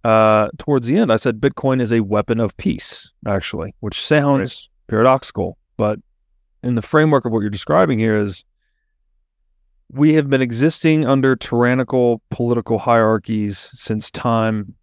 uh, 0.04 0.50
towards 0.58 0.88
the 0.88 0.98
end, 0.98 1.12
I 1.12 1.16
said 1.16 1.40
Bitcoin 1.40 1.82
is 1.82 1.94
a 1.94 2.02
weapon 2.02 2.40
of 2.40 2.56
peace, 2.58 3.12
actually, 3.26 3.74
which 3.80 4.06
sounds 4.06 4.70
right. 4.70 4.92
paradoxical, 4.92 5.58
but 5.78 6.00
in 6.62 6.76
the 6.76 6.82
framework 6.82 7.26
of 7.26 7.32
what 7.32 7.40
you're 7.40 7.50
describing 7.50 7.98
here 7.98 8.16
is 8.16 8.44
we 9.92 10.14
have 10.16 10.30
been 10.30 10.42
existing 10.42 11.06
under 11.06 11.36
tyrannical 11.36 12.22
political 12.30 12.78
hierarchies 12.78 13.72
since 13.74 14.12
time 14.12 14.76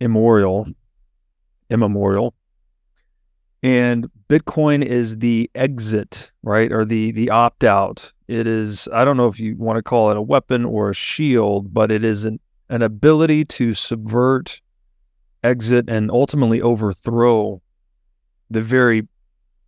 immemorial, 0.00 0.66
immemorial. 1.70 2.34
And 3.62 4.10
Bitcoin 4.28 4.84
is 4.84 5.18
the 5.18 5.50
exit, 5.54 6.30
right? 6.42 6.70
Or 6.70 6.84
the 6.84 7.12
the 7.12 7.30
opt 7.30 7.64
out. 7.64 8.12
It 8.28 8.46
is, 8.46 8.88
I 8.92 9.04
don't 9.04 9.16
know 9.16 9.28
if 9.28 9.38
you 9.40 9.56
want 9.56 9.76
to 9.76 9.82
call 9.82 10.10
it 10.10 10.16
a 10.16 10.22
weapon 10.22 10.64
or 10.64 10.90
a 10.90 10.94
shield, 10.94 11.72
but 11.72 11.90
it 11.90 12.04
is 12.04 12.24
an 12.24 12.40
an 12.68 12.82
ability 12.82 13.44
to 13.44 13.74
subvert, 13.74 14.60
exit, 15.42 15.88
and 15.88 16.10
ultimately 16.10 16.60
overthrow 16.60 17.62
the 18.50 18.62
very 18.62 19.06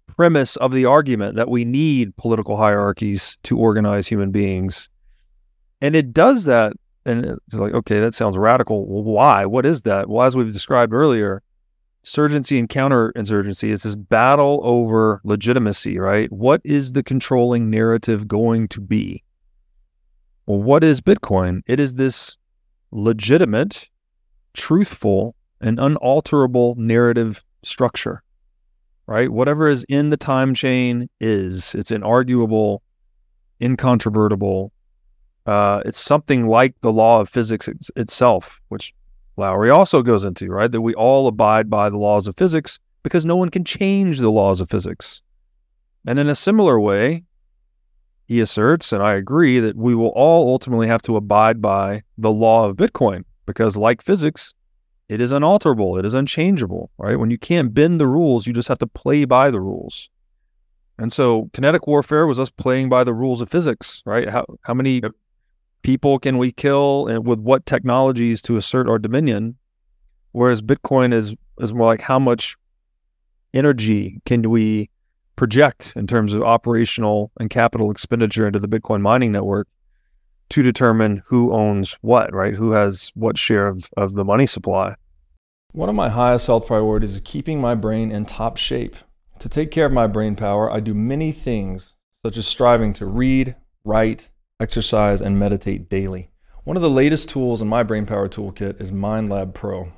premise 0.07 0.57
of 0.57 0.73
the 0.73 0.85
argument 0.85 1.37
that 1.37 1.49
we 1.49 1.65
need 1.65 2.17
political 2.17 2.57
hierarchies 2.57 3.37
to 3.43 3.59
organize 3.59 4.07
human 4.07 4.31
beings. 4.31 4.89
And 5.81 5.95
it 5.95 6.13
does 6.13 6.45
that. 6.45 6.73
And 7.05 7.25
it's 7.25 7.41
like, 7.53 7.75
okay, 7.75 8.01
that 8.01 8.15
sounds 8.15 8.37
radical. 8.37 8.87
Well, 8.87 9.05
why? 9.05 9.47
What 9.47 9.65
is 9.65 9.83
that? 9.83 10.09
Well, 10.09 10.27
as 10.27 10.37
we've 10.37 10.53
described 10.53 10.93
earlier, 10.93 11.43
surgency 12.07 12.59
and 12.59 12.69
counterinsurgency 12.69 13.69
is 13.69 13.83
this 13.83 13.97
battle 13.97 14.61
over 14.63 15.21
legitimacy, 15.25 15.99
right? 15.99 16.33
What 16.33 16.61
is 16.65 16.93
the 16.93 17.03
controlling 17.03 17.69
narrative 17.69 18.29
going 18.29 18.69
to 18.69 18.81
be? 18.81 19.25
Well, 20.47 20.63
what 20.63 20.85
is 20.85 21.01
Bitcoin? 21.01 21.63
It 21.67 21.81
is 21.81 21.95
this 21.95 22.37
legitimate, 22.93 23.89
truthful, 24.55 25.35
and 25.61 25.81
unalterable 25.81 26.77
narrative 26.77 27.45
structure, 27.65 28.23
right? 29.09 29.31
Whatever 29.31 29.67
is 29.67 29.85
in 29.89 30.11
the 30.11 30.17
time 30.17 30.55
chain 30.55 31.09
is, 31.21 31.75
it's 31.75 31.91
inarguable, 31.91 32.79
incontrovertible. 33.61 34.73
Uh, 35.45 35.83
it's 35.85 35.99
something 35.99 36.47
like 36.47 36.75
the 36.83 36.93
law 36.93 37.21
of 37.21 37.29
physics 37.29 37.67
it's, 37.67 37.91
itself, 37.97 38.61
which 38.69 38.95
Lowery 39.37 39.71
also 39.71 40.03
goes 40.03 40.25
into, 40.25 40.49
right? 40.49 40.71
That 40.71 40.81
we 40.81 40.95
all 40.95 41.27
abide 41.27 41.69
by 41.69 41.91
the 41.91 41.99
laws 41.99 42.27
of 42.27 42.37
physics 42.37 42.79
because 43.03 43.25
no 43.25 43.37
one 43.37 43.51
can 43.51 43.65
change 43.65 44.19
the 44.19 44.31
laws 44.31 44.61
of 44.61 44.71
physics. 44.71 45.23
And 46.07 46.19
in 46.19 46.29
a 46.29 46.35
similar 46.35 46.81
way, 46.81 47.25
he 48.27 48.41
asserts, 48.41 48.93
and 48.93 49.03
I 49.03 49.15
agree, 49.15 49.61
that 49.61 49.77
we 49.77 49.95
will 49.95 50.09
all 50.09 50.51
ultimately 50.51 50.89
have 50.89 51.03
to 51.03 51.17
abide 51.17 51.63
by 51.63 52.03
the 52.19 52.31
law 52.33 52.67
of 52.67 52.77
Bitcoin 52.77 53.25
because, 53.47 53.77
like 53.77 54.03
physics, 54.03 54.55
it 55.09 55.21
is 55.21 55.31
unalterable, 55.31 55.97
it 55.97 56.05
is 56.05 56.15
unchangeable, 56.15 56.91
right? 56.99 57.19
When 57.19 57.31
you 57.31 57.39
can't 57.39 57.73
bend 57.73 58.01
the 58.01 58.09
rules, 58.09 58.47
you 58.47 58.53
just 58.53 58.69
have 58.69 58.79
to 58.79 58.87
play 58.87 59.25
by 59.25 59.51
the 59.51 59.61
rules. 59.61 60.11
And 60.99 61.13
so, 61.13 61.51
kinetic 61.53 61.87
warfare 61.87 62.27
was 62.27 62.41
us 62.41 62.51
playing 62.51 62.89
by 62.89 63.05
the 63.05 63.15
rules 63.15 63.41
of 63.41 63.49
physics, 63.49 64.03
right? 64.07 64.29
How 64.29 64.47
how 64.63 64.75
many. 64.75 65.03
People 65.87 66.19
can 66.19 66.37
we 66.37 66.51
kill, 66.51 67.07
and 67.07 67.25
with 67.25 67.39
what 67.39 67.65
technologies 67.65 68.43
to 68.43 68.57
assert 68.57 68.89
our 68.89 68.99
dominion? 68.99 69.57
Whereas 70.33 70.61
Bitcoin 70.61 71.15
is 71.15 71.37
is 71.61 71.73
more 71.73 71.87
like 71.87 72.01
how 72.01 72.19
much 72.19 72.57
energy 73.55 74.21
can 74.27 74.51
we 74.51 74.91
project 75.37 75.93
in 75.95 76.09
terms 76.09 76.35
of 76.35 76.43
operational 76.43 77.31
and 77.39 77.49
capital 77.51 77.93
expenditure 77.93 78.49
into 78.49 78.59
the 78.59 78.67
Bitcoin 78.67 79.01
mining 79.01 79.31
network 79.31 79.69
to 80.49 80.65
determine 80.65 81.23
who 81.27 81.53
owns 81.53 81.97
what, 82.01 82.35
right? 82.35 82.55
Who 82.55 82.73
has 82.73 83.13
what 83.15 83.39
share 83.39 83.69
of, 83.69 83.89
of 83.97 84.15
the 84.15 84.25
money 84.25 84.47
supply. 84.47 84.97
One 85.71 85.89
of 85.89 85.95
my 85.95 86.09
highest 86.09 86.49
health 86.49 86.67
priorities 86.67 87.15
is 87.15 87.21
keeping 87.21 87.61
my 87.61 87.77
brain 87.77 88.11
in 88.11 88.27
top 88.27 88.57
shape. 88.57 88.97
To 89.39 89.49
take 89.49 89.71
care 89.71 89.87
of 89.87 89.93
my 89.93 90.09
brain 90.09 90.35
power, 90.35 90.69
I 90.69 90.81
do 90.81 90.95
many 90.95 91.31
things, 91.31 91.95
such 92.25 92.37
as 92.37 92.47
striving 92.49 92.93
to 92.95 93.07
read, 93.07 93.55
write, 93.85 94.31
exercise, 94.61 95.21
and 95.21 95.39
meditate 95.39 95.89
daily. 95.89 96.31
One 96.65 96.77
of 96.77 96.83
the 96.83 96.91
latest 96.91 97.29
tools 97.29 97.63
in 97.63 97.69
my 97.69 97.83
brain 97.83 98.07
power 98.07 98.29
toolkit 98.29 98.81
is 98.81 98.91
MindLab 98.91 99.55
Pro. 99.55 99.93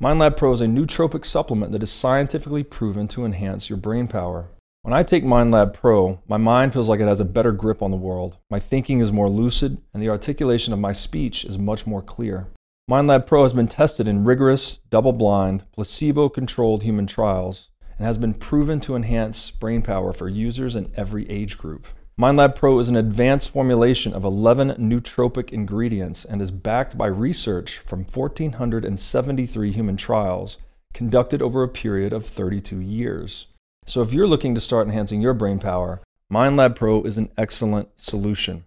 MindLab 0.00 0.36
Pro 0.36 0.52
is 0.52 0.60
a 0.60 0.66
nootropic 0.66 1.24
supplement 1.24 1.72
that 1.72 1.82
is 1.82 1.90
scientifically 1.90 2.62
proven 2.62 3.08
to 3.08 3.24
enhance 3.24 3.68
your 3.68 3.76
brain 3.78 4.08
power. 4.08 4.48
When 4.82 4.92
I 4.92 5.02
take 5.02 5.24
MindLab 5.24 5.74
Pro, 5.74 6.20
my 6.26 6.36
mind 6.36 6.72
feels 6.72 6.88
like 6.88 7.00
it 7.00 7.06
has 7.06 7.20
a 7.20 7.24
better 7.24 7.52
grip 7.52 7.82
on 7.82 7.90
the 7.90 7.96
world. 7.96 8.38
My 8.50 8.58
thinking 8.58 9.00
is 9.00 9.12
more 9.12 9.28
lucid, 9.28 9.78
and 9.94 10.02
the 10.02 10.08
articulation 10.08 10.72
of 10.72 10.78
my 10.78 10.92
speech 10.92 11.44
is 11.44 11.56
much 11.56 11.86
more 11.86 12.02
clear. 12.02 12.48
MindLab 12.90 13.26
Pro 13.26 13.44
has 13.44 13.52
been 13.52 13.68
tested 13.68 14.08
in 14.08 14.24
rigorous, 14.24 14.78
double 14.90 15.12
blind, 15.12 15.64
placebo 15.72 16.28
controlled 16.28 16.82
human 16.82 17.06
trials 17.06 17.70
and 17.96 18.06
has 18.06 18.18
been 18.18 18.34
proven 18.34 18.80
to 18.80 18.96
enhance 18.96 19.52
brain 19.52 19.82
power 19.82 20.12
for 20.12 20.28
users 20.28 20.74
in 20.74 20.92
every 20.96 21.30
age 21.30 21.56
group. 21.56 21.86
MindLab 22.18 22.54
Pro 22.54 22.78
is 22.78 22.90
an 22.90 22.96
advanced 22.96 23.48
formulation 23.50 24.12
of 24.12 24.22
11 24.22 24.72
nootropic 24.72 25.50
ingredients 25.50 26.26
and 26.26 26.42
is 26.42 26.50
backed 26.50 26.98
by 26.98 27.06
research 27.06 27.78
from 27.78 28.04
1,473 28.04 29.72
human 29.72 29.96
trials 29.96 30.58
conducted 30.92 31.40
over 31.40 31.62
a 31.62 31.68
period 31.68 32.12
of 32.12 32.26
32 32.26 32.80
years. 32.80 33.46
So 33.86 34.02
if 34.02 34.12
you're 34.12 34.26
looking 34.26 34.54
to 34.54 34.60
start 34.60 34.86
enhancing 34.86 35.22
your 35.22 35.32
brain 35.32 35.58
power, 35.58 36.02
MindLab 36.30 36.76
Pro 36.76 37.02
is 37.02 37.16
an 37.16 37.30
excellent 37.38 37.88
solution. 37.96 38.64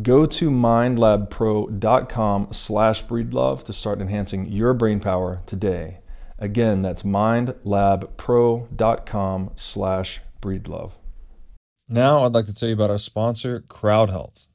Go 0.00 0.24
to 0.24 0.48
mindlabpro.com 0.48 2.48
slash 2.52 3.04
breedlove 3.04 3.64
to 3.64 3.72
start 3.72 4.00
enhancing 4.00 4.46
your 4.46 4.72
brain 4.72 5.00
power 5.00 5.42
today. 5.46 5.98
Again, 6.38 6.82
that's 6.82 7.02
mindlabpro.com 7.02 9.50
slash 9.56 10.20
breedlove. 10.40 10.92
Now, 11.92 12.24
I'd 12.24 12.32
like 12.32 12.46
to 12.46 12.54
tell 12.54 12.70
you 12.70 12.74
about 12.74 12.88
our 12.88 12.96
sponsor, 12.96 13.60
CrowdHealth. 13.68 14.48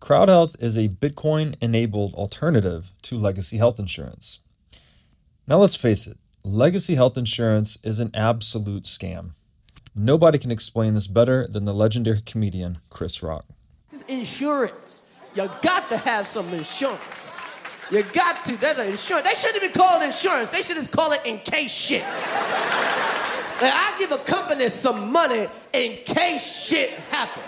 CrowdHealth 0.00 0.62
is 0.62 0.78
a 0.78 0.88
Bitcoin 0.88 1.56
enabled 1.60 2.14
alternative 2.14 2.92
to 3.02 3.16
legacy 3.16 3.56
health 3.56 3.80
insurance. 3.80 4.38
Now, 5.48 5.56
let's 5.56 5.74
face 5.74 6.06
it, 6.06 6.18
legacy 6.44 6.94
health 6.94 7.18
insurance 7.18 7.78
is 7.82 7.98
an 7.98 8.12
absolute 8.14 8.84
scam. 8.84 9.30
Nobody 9.92 10.38
can 10.38 10.52
explain 10.52 10.94
this 10.94 11.08
better 11.08 11.48
than 11.48 11.64
the 11.64 11.74
legendary 11.74 12.20
comedian 12.24 12.78
Chris 12.90 13.24
Rock. 13.24 13.44
Insurance. 14.06 15.02
You 15.34 15.48
got 15.60 15.88
to 15.88 15.96
have 15.96 16.28
some 16.28 16.48
insurance. 16.54 17.02
You 17.90 18.04
got 18.04 18.44
to. 18.44 18.56
That's 18.56 18.78
an 18.78 18.86
insurance. 18.86 19.26
They 19.26 19.34
shouldn't 19.34 19.64
even 19.64 19.72
call 19.72 20.00
it 20.00 20.04
insurance. 20.06 20.50
They 20.50 20.62
should 20.62 20.76
just 20.76 20.92
call 20.92 21.10
it 21.10 21.22
in 21.24 21.40
case 21.40 21.72
shit. 21.72 22.04
And 22.04 23.72
I 23.74 23.96
give 23.98 24.12
a 24.12 24.18
company 24.18 24.68
some 24.68 25.10
money 25.10 25.48
in 25.72 25.98
case 26.04 26.66
shit 26.66 26.90
happens. 27.10 27.44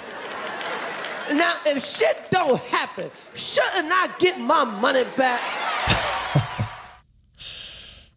Now, 1.32 1.54
if 1.64 1.84
shit 1.84 2.16
don't 2.30 2.60
happen, 2.62 3.10
shouldn't 3.34 3.92
I 3.92 4.10
get 4.18 4.38
my 4.40 4.64
money 4.64 5.04
back? 5.16 5.40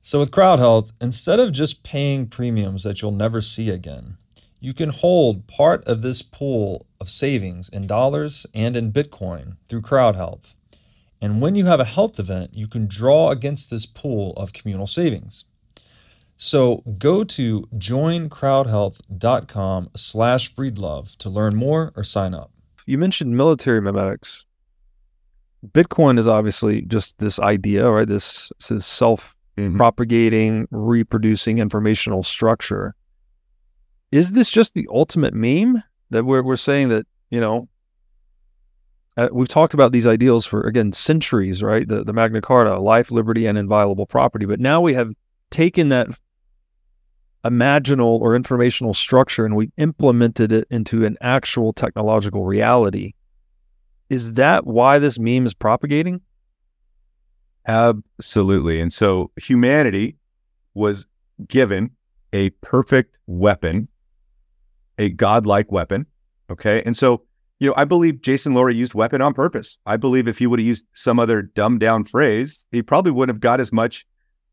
so, 0.02 0.20
with 0.20 0.32
CrowdHealth, 0.32 0.92
instead 1.00 1.40
of 1.40 1.52
just 1.52 1.84
paying 1.84 2.26
premiums 2.26 2.84
that 2.84 3.02
you'll 3.02 3.12
never 3.12 3.40
see 3.40 3.70
again, 3.70 4.18
you 4.60 4.74
can 4.74 4.90
hold 4.90 5.48
part 5.48 5.84
of 5.86 6.02
this 6.02 6.22
pool 6.22 6.88
of 7.00 7.10
savings 7.10 7.70
in 7.70 7.86
dollars 7.86 8.48
and 8.54 8.76
in 8.76 8.92
Bitcoin 8.92 9.58
through 9.68 9.82
CrowdHealth. 9.82 10.56
And 11.22 11.40
when 11.40 11.56
you 11.56 11.66
have 11.66 11.80
a 11.80 11.86
health 11.86 12.20
event, 12.20 12.52
you 12.54 12.68
can 12.68 12.88
draw 12.88 13.30
against 13.30 13.70
this 13.70 13.86
pool 13.86 14.34
of 14.34 14.54
communal 14.54 14.88
savings. 14.88 15.46
So 16.36 16.84
go 16.98 17.24
to 17.24 17.62
joincrowdhealth.com 17.76 19.90
slash 19.96 20.54
breedlove 20.54 21.16
to 21.18 21.30
learn 21.30 21.56
more 21.56 21.94
or 21.96 22.04
sign 22.04 22.34
up. 22.34 22.52
You 22.86 22.98
mentioned 22.98 23.38
military 23.38 23.80
memetics. 23.80 24.44
Bitcoin 25.66 26.20
is 26.20 26.28
obviously 26.28 26.82
just 26.82 27.18
this 27.20 27.40
idea, 27.40 27.90
right? 27.90 28.06
This, 28.08 28.52
this 28.68 28.86
self 28.86 29.34
propagating, 29.76 30.64
mm-hmm. 30.64 30.76
reproducing 30.76 31.60
informational 31.60 32.24
structure. 32.24 32.96
Is 34.12 34.34
this 34.34 34.50
just 34.50 34.74
the 34.74 34.88
ultimate 34.92 35.34
meme 35.34 35.82
that 36.10 36.26
we're, 36.26 36.44
we're 36.44 36.58
saying 36.58 36.90
that, 36.90 37.06
you 37.30 37.40
know, 37.40 37.70
uh, 39.16 39.30
we've 39.32 39.48
talked 39.48 39.74
about 39.74 39.92
these 39.92 40.08
ideals 40.08 40.46
for 40.46 40.62
again 40.62 40.92
centuries, 40.92 41.62
right? 41.62 41.88
The 41.88 42.04
the 42.04 42.14
Magna 42.14 42.42
Carta, 42.42 42.80
life, 42.80 43.12
liberty, 43.12 43.46
and 43.46 43.58
inviolable 43.58 44.08
property. 44.08 44.46
But 44.46 44.60
now 44.60 44.82
we 44.82 44.94
have 44.94 45.14
taken 45.52 45.90
that 45.90 46.08
imaginal 47.46 48.20
or 48.20 48.36
informational 48.36 48.94
structure 48.94 49.46
and 49.46 49.56
we 49.56 49.72
implemented 49.78 50.52
it 50.52 50.68
into 50.70 51.06
an 51.06 51.18
actual 51.22 51.74
technological 51.74 52.46
reality. 52.46 53.14
Is 54.10 54.34
that 54.34 54.66
why 54.66 55.00
this 55.00 55.20
meme 55.20 55.46
is 55.46 55.54
propagating? 55.54 56.22
Absolutely. 57.68 58.80
And 58.80 58.92
so 58.92 59.32
humanity 59.38 60.18
was 60.74 61.08
given 61.48 61.92
a 62.32 62.50
perfect 62.62 63.18
weapon, 63.28 63.88
a 64.98 65.10
godlike 65.10 65.72
weapon. 65.72 66.06
Okay. 66.50 66.84
And 66.86 66.96
so 66.96 67.24
you 67.60 67.70
know, 67.70 67.74
I 67.78 67.86
believe 67.86 68.22
Jason 68.22 68.54
Lowery 68.54 68.76
used 68.76 68.94
weapon 68.94 69.22
on 69.22 69.34
purpose. 69.34 69.78
I 69.86 69.96
believe 69.96 70.28
if 70.28 70.38
he 70.38 70.48
would 70.48 70.60
have 70.60 70.68
used 70.68 70.86
some 70.94 71.18
other 71.18 71.42
dumbed 71.42 71.80
down 71.80 72.04
phrase, 72.04 72.66
he 72.72 72.82
probably 72.82 73.14
wouldn't 73.14 73.36
have 73.36 73.42
got 73.42 73.62
as 73.62 73.72
much 73.72 74.06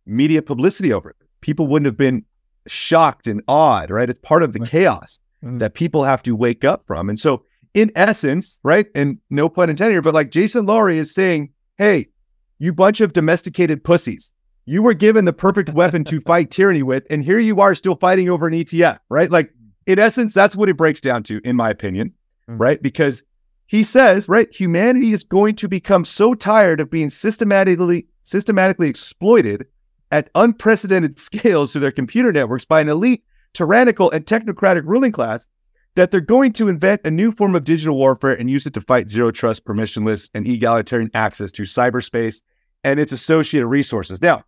media 0.07 0.43
publicity 0.43 0.93
over 0.93 1.11
it. 1.11 1.17
People 1.41 1.67
wouldn't 1.67 1.87
have 1.87 1.97
been 1.97 2.25
shocked 2.67 3.27
and 3.27 3.43
awed, 3.49 3.91
right? 3.91 4.11
It's 4.11 4.19
part 4.19 4.43
of 4.43 4.53
the 4.53 4.61
chaos 4.61 5.19
mm-hmm. 5.45 5.59
that 5.59 5.75
people 5.75 6.05
have 6.05 6.23
to 6.25 6.37
wake 6.37 6.65
up 6.65 6.87
from. 6.87 7.09
And 7.09 7.19
so, 7.19 7.45
in 7.73 7.93
essence, 7.95 8.59
right, 8.65 8.87
and 8.95 9.19
no 9.31 9.49
pun 9.49 9.71
intended 9.71 9.95
here, 9.95 10.03
but 10.03 10.15
like 10.15 10.31
Jason 10.31 10.67
Lowery 10.67 10.99
is 10.99 11.15
saying, 11.15 11.51
hey, 11.79 12.09
you 12.59 12.73
bunch 12.73 13.01
of 13.01 13.13
domesticated 13.13 13.85
pussies, 13.85 14.33
you 14.67 14.83
were 14.83 14.95
given 14.95 15.25
the 15.25 15.33
perfect 15.33 15.71
weapon 15.71 16.05
to 16.05 16.21
fight 16.21 16.51
tyranny 16.51 16.83
with, 16.83 17.07
and 17.11 17.25
here 17.25 17.39
you 17.39 17.61
are 17.61 17.75
still 17.75 17.95
fighting 17.95 18.29
over 18.29 18.49
an 18.49 18.55
ETF, 18.55 18.99
right? 19.09 19.31
Like, 19.31 19.53
in 19.87 19.99
essence, 19.99 20.35
that's 20.35 20.57
what 20.57 20.69
it 20.69 20.77
breaks 20.77 21.01
down 21.01 21.23
to, 21.25 21.41
in 21.45 21.57
my 21.57 21.71
opinion 21.71 22.13
mm-hmm. 22.51 22.61
right? 22.61 22.83
Because 22.83 23.23
he 23.67 23.85
says, 23.85 24.29
right, 24.29 24.53
humanity 24.53 25.13
is 25.13 25.25
going 25.25 25.57
to 25.57 25.69
become 25.69 26.05
so 26.05 26.35
tired 26.35 26.81
of 26.81 26.91
being 26.91 27.11
systematically 27.11 28.07
systematically 28.23 28.89
exploited 28.89 29.67
at 30.11 30.31
unprecedented 30.35 31.19
scales 31.19 31.73
to 31.73 31.79
their 31.79 31.93
computer 31.93 32.33
networks 32.33 32.65
by 32.65 32.81
an 32.81 32.89
elite, 32.89 33.25
tyrannical, 33.55 34.11
and 34.11 34.27
technocratic 34.27 34.83
ruling 34.85 35.13
class 35.13 35.49
that 35.97 36.11
they're 36.11 36.21
going 36.21 36.53
to 36.53 36.69
invent 36.69 37.01
a 37.05 37.11
new 37.11 37.33
form 37.33 37.55
of 37.55 37.65
digital 37.65 37.97
warfare 37.97 38.33
and 38.33 38.51
use 38.51 38.65
it 38.65 38.75
to 38.75 38.81
fight 38.81 39.11
zero 39.11 39.31
trust, 39.31 39.65
permissionless, 39.65 40.31
and 40.35 40.47
egalitarian 40.47 41.11
access 41.15 41.51
to 41.53 41.63
cyberspace 41.63 42.43
and 42.85 43.01
its 43.01 43.13
associated 43.13 43.67
resources. 43.67 44.23
Now, 44.23 44.45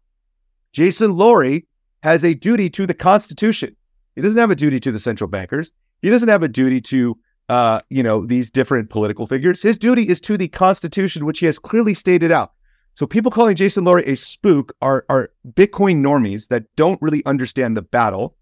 Jason 0.73 1.17
Lowery 1.17 1.67
has 2.03 2.25
a 2.25 2.35
duty 2.35 2.71
to 2.71 2.87
the 2.87 2.95
Constitution. 2.95 3.77
He 4.15 4.23
doesn't 4.23 4.41
have 4.41 4.51
a 4.51 4.57
duty 4.57 4.81
to 4.81 4.93
the 4.93 4.99
central 4.99 5.29
bankers. 5.29 5.73
He 6.01 6.11
doesn't 6.11 6.29
have 6.29 6.43
a 6.43 6.49
duty 6.49 6.81
to 6.83 7.19
uh, 7.49 7.81
you 7.91 8.03
know, 8.03 8.25
these 8.25 8.51
different 8.51 8.89
political 8.89 9.27
figures. 9.27 9.61
His 9.61 9.77
duty 9.77 10.09
is 10.09 10.21
to 10.23 10.39
the 10.39 10.49
Constitution, 10.49 11.27
which 11.27 11.41
he 11.41 11.47
has 11.47 11.59
clearly 11.59 11.93
stated 11.93 12.33
out. 12.33 12.53
So 12.95 13.07
people 13.07 13.31
calling 13.31 13.57
Jason 13.57 13.85
Lowery 13.85 14.05
a 14.05 14.17
spook 14.17 14.75
are 14.83 15.05
are 15.09 15.31
Bitcoin 15.49 16.01
normies 16.01 16.49
that 16.49 16.65
don't 16.77 17.01
really 17.01 17.25
understand 17.25 17.77
the 17.77 17.83
battle, 17.83 18.37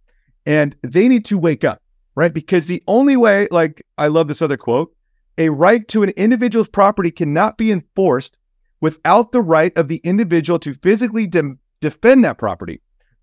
and 0.44 0.76
they 0.82 1.08
need 1.08 1.24
to 1.26 1.38
wake 1.38 1.64
up, 1.64 1.82
right? 2.14 2.34
Because 2.34 2.66
the 2.66 2.82
only 2.86 3.16
way, 3.16 3.48
like 3.50 3.86
I 3.96 4.08
love 4.08 4.28
this 4.28 4.42
other 4.42 4.56
quote, 4.56 4.94
a 5.38 5.48
right 5.50 5.86
to 5.88 6.02
an 6.02 6.10
individual's 6.10 6.68
property 6.68 7.10
cannot 7.10 7.58
be 7.58 7.70
enforced 7.70 8.36
without 8.80 9.32
the 9.32 9.42
right 9.42 9.76
of 9.76 9.88
the 9.88 10.00
individual 10.04 10.58
to 10.58 10.74
physically 10.74 11.26
de- 11.26 11.56
defend 11.80 12.24
that 12.24 12.38
property. 12.38 12.80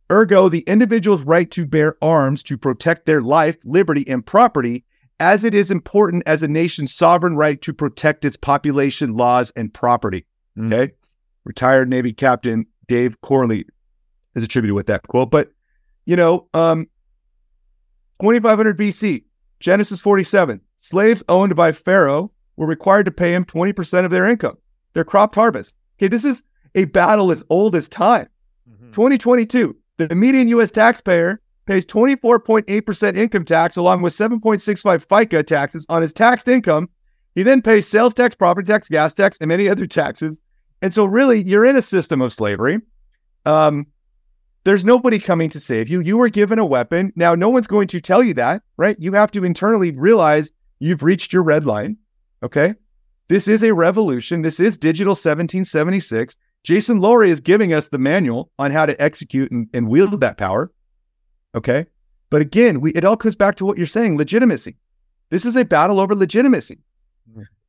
Ergo, 0.09 0.47
the 0.47 0.61
individual's 0.61 1.23
right 1.23 1.51
to 1.51 1.65
bear 1.65 1.97
arms 2.01 2.41
to 2.43 2.57
protect 2.57 3.05
their 3.05 3.21
life, 3.21 3.57
liberty, 3.65 4.07
and 4.07 4.25
property 4.25 4.85
as 5.19 5.43
it 5.43 5.53
is 5.53 5.71
important 5.71 6.23
as 6.25 6.43
a 6.43 6.47
nation's 6.47 6.93
sovereign 6.93 7.35
right 7.35 7.61
to 7.61 7.73
protect 7.73 8.23
its 8.23 8.37
population, 8.37 9.13
laws, 9.13 9.51
and 9.55 9.73
property. 9.73 10.25
Mm. 10.57 10.73
Okay. 10.73 10.93
Retired 11.47 11.89
Navy 11.89 12.11
Captain 12.11 12.65
Dave 12.87 13.21
Corley 13.21 13.65
is 14.35 14.43
attributed 14.43 14.75
with 14.75 14.87
that 14.87 15.07
quote. 15.07 15.31
But, 15.31 15.49
you 16.05 16.17
know, 16.17 16.49
um, 16.53 16.87
2500 18.19 18.77
BC, 18.77 19.23
Genesis 19.61 20.01
47, 20.01 20.59
slaves 20.79 21.23
owned 21.29 21.55
by 21.55 21.71
Pharaoh 21.71 22.31
were 22.57 22.67
required 22.67 23.05
to 23.05 23.11
pay 23.11 23.33
him 23.33 23.45
20% 23.45 24.03
of 24.03 24.11
their 24.11 24.27
income, 24.27 24.57
their 24.93 25.05
cropped 25.05 25.35
harvest. 25.35 25.75
Okay. 25.97 26.09
This 26.09 26.25
is 26.25 26.43
a 26.75 26.83
battle 26.83 27.31
as 27.31 27.43
old 27.49 27.75
as 27.75 27.87
time. 27.87 28.27
Mm-hmm. 28.69 28.91
2022, 28.91 29.73
the 29.95 30.13
median 30.15 30.49
U.S. 30.49 30.69
taxpayer 30.69 31.41
pays 31.65 31.85
24.8% 31.85 33.15
income 33.15 33.45
tax 33.45 33.77
along 33.77 34.01
with 34.01 34.11
7.65 34.11 35.05
FICA 35.05 35.47
taxes 35.47 35.85
on 35.87 36.01
his 36.01 36.11
taxed 36.11 36.49
income. 36.49 36.89
He 37.35 37.43
then 37.43 37.61
pays 37.61 37.87
sales 37.87 38.13
tax, 38.13 38.35
property 38.35 38.67
tax, 38.67 38.89
gas 38.89 39.13
tax, 39.13 39.37
and 39.39 39.47
many 39.47 39.69
other 39.69 39.85
taxes. 39.85 40.41
And 40.81 40.93
so, 40.93 41.05
really, 41.05 41.43
you're 41.43 41.65
in 41.65 41.75
a 41.75 41.81
system 41.81 42.21
of 42.21 42.33
slavery. 42.33 42.79
Um, 43.45 43.87
there's 44.63 44.83
nobody 44.83 45.17
coming 45.17 45.49
to 45.51 45.59
save 45.59 45.87
you. 45.87 46.01
You 46.01 46.17
were 46.17 46.29
given 46.29 46.59
a 46.59 46.65
weapon. 46.65 47.13
Now, 47.15 47.35
no 47.35 47.49
one's 47.49 47.67
going 47.67 47.87
to 47.87 48.01
tell 48.01 48.21
you 48.21 48.33
that, 48.33 48.63
right? 48.75 48.97
You 48.99 49.13
have 49.13 49.31
to 49.31 49.45
internally 49.45 49.91
realize 49.91 50.51
you've 50.79 51.03
reached 51.03 51.31
your 51.31 51.43
red 51.43 51.65
line. 51.65 51.97
Okay. 52.43 52.75
This 53.29 53.47
is 53.47 53.63
a 53.63 53.73
revolution. 53.73 54.41
This 54.41 54.59
is 54.59 54.77
digital 54.77 55.11
1776. 55.11 56.37
Jason 56.63 56.99
Lowery 56.99 57.29
is 57.29 57.39
giving 57.39 57.73
us 57.73 57.87
the 57.87 57.97
manual 57.97 58.51
on 58.59 58.71
how 58.71 58.85
to 58.85 59.01
execute 59.01 59.51
and, 59.51 59.69
and 59.73 59.87
wield 59.87 60.19
that 60.19 60.37
power. 60.37 60.71
Okay. 61.55 61.85
But 62.29 62.41
again, 62.41 62.81
we 62.81 62.91
it 62.91 63.05
all 63.05 63.17
comes 63.17 63.37
back 63.37 63.55
to 63.55 63.65
what 63.65 63.77
you're 63.77 63.87
saying, 63.87 64.17
legitimacy. 64.17 64.75
This 65.29 65.45
is 65.45 65.55
a 65.55 65.63
battle 65.63 65.99
over 65.99 66.13
legitimacy. 66.13 66.79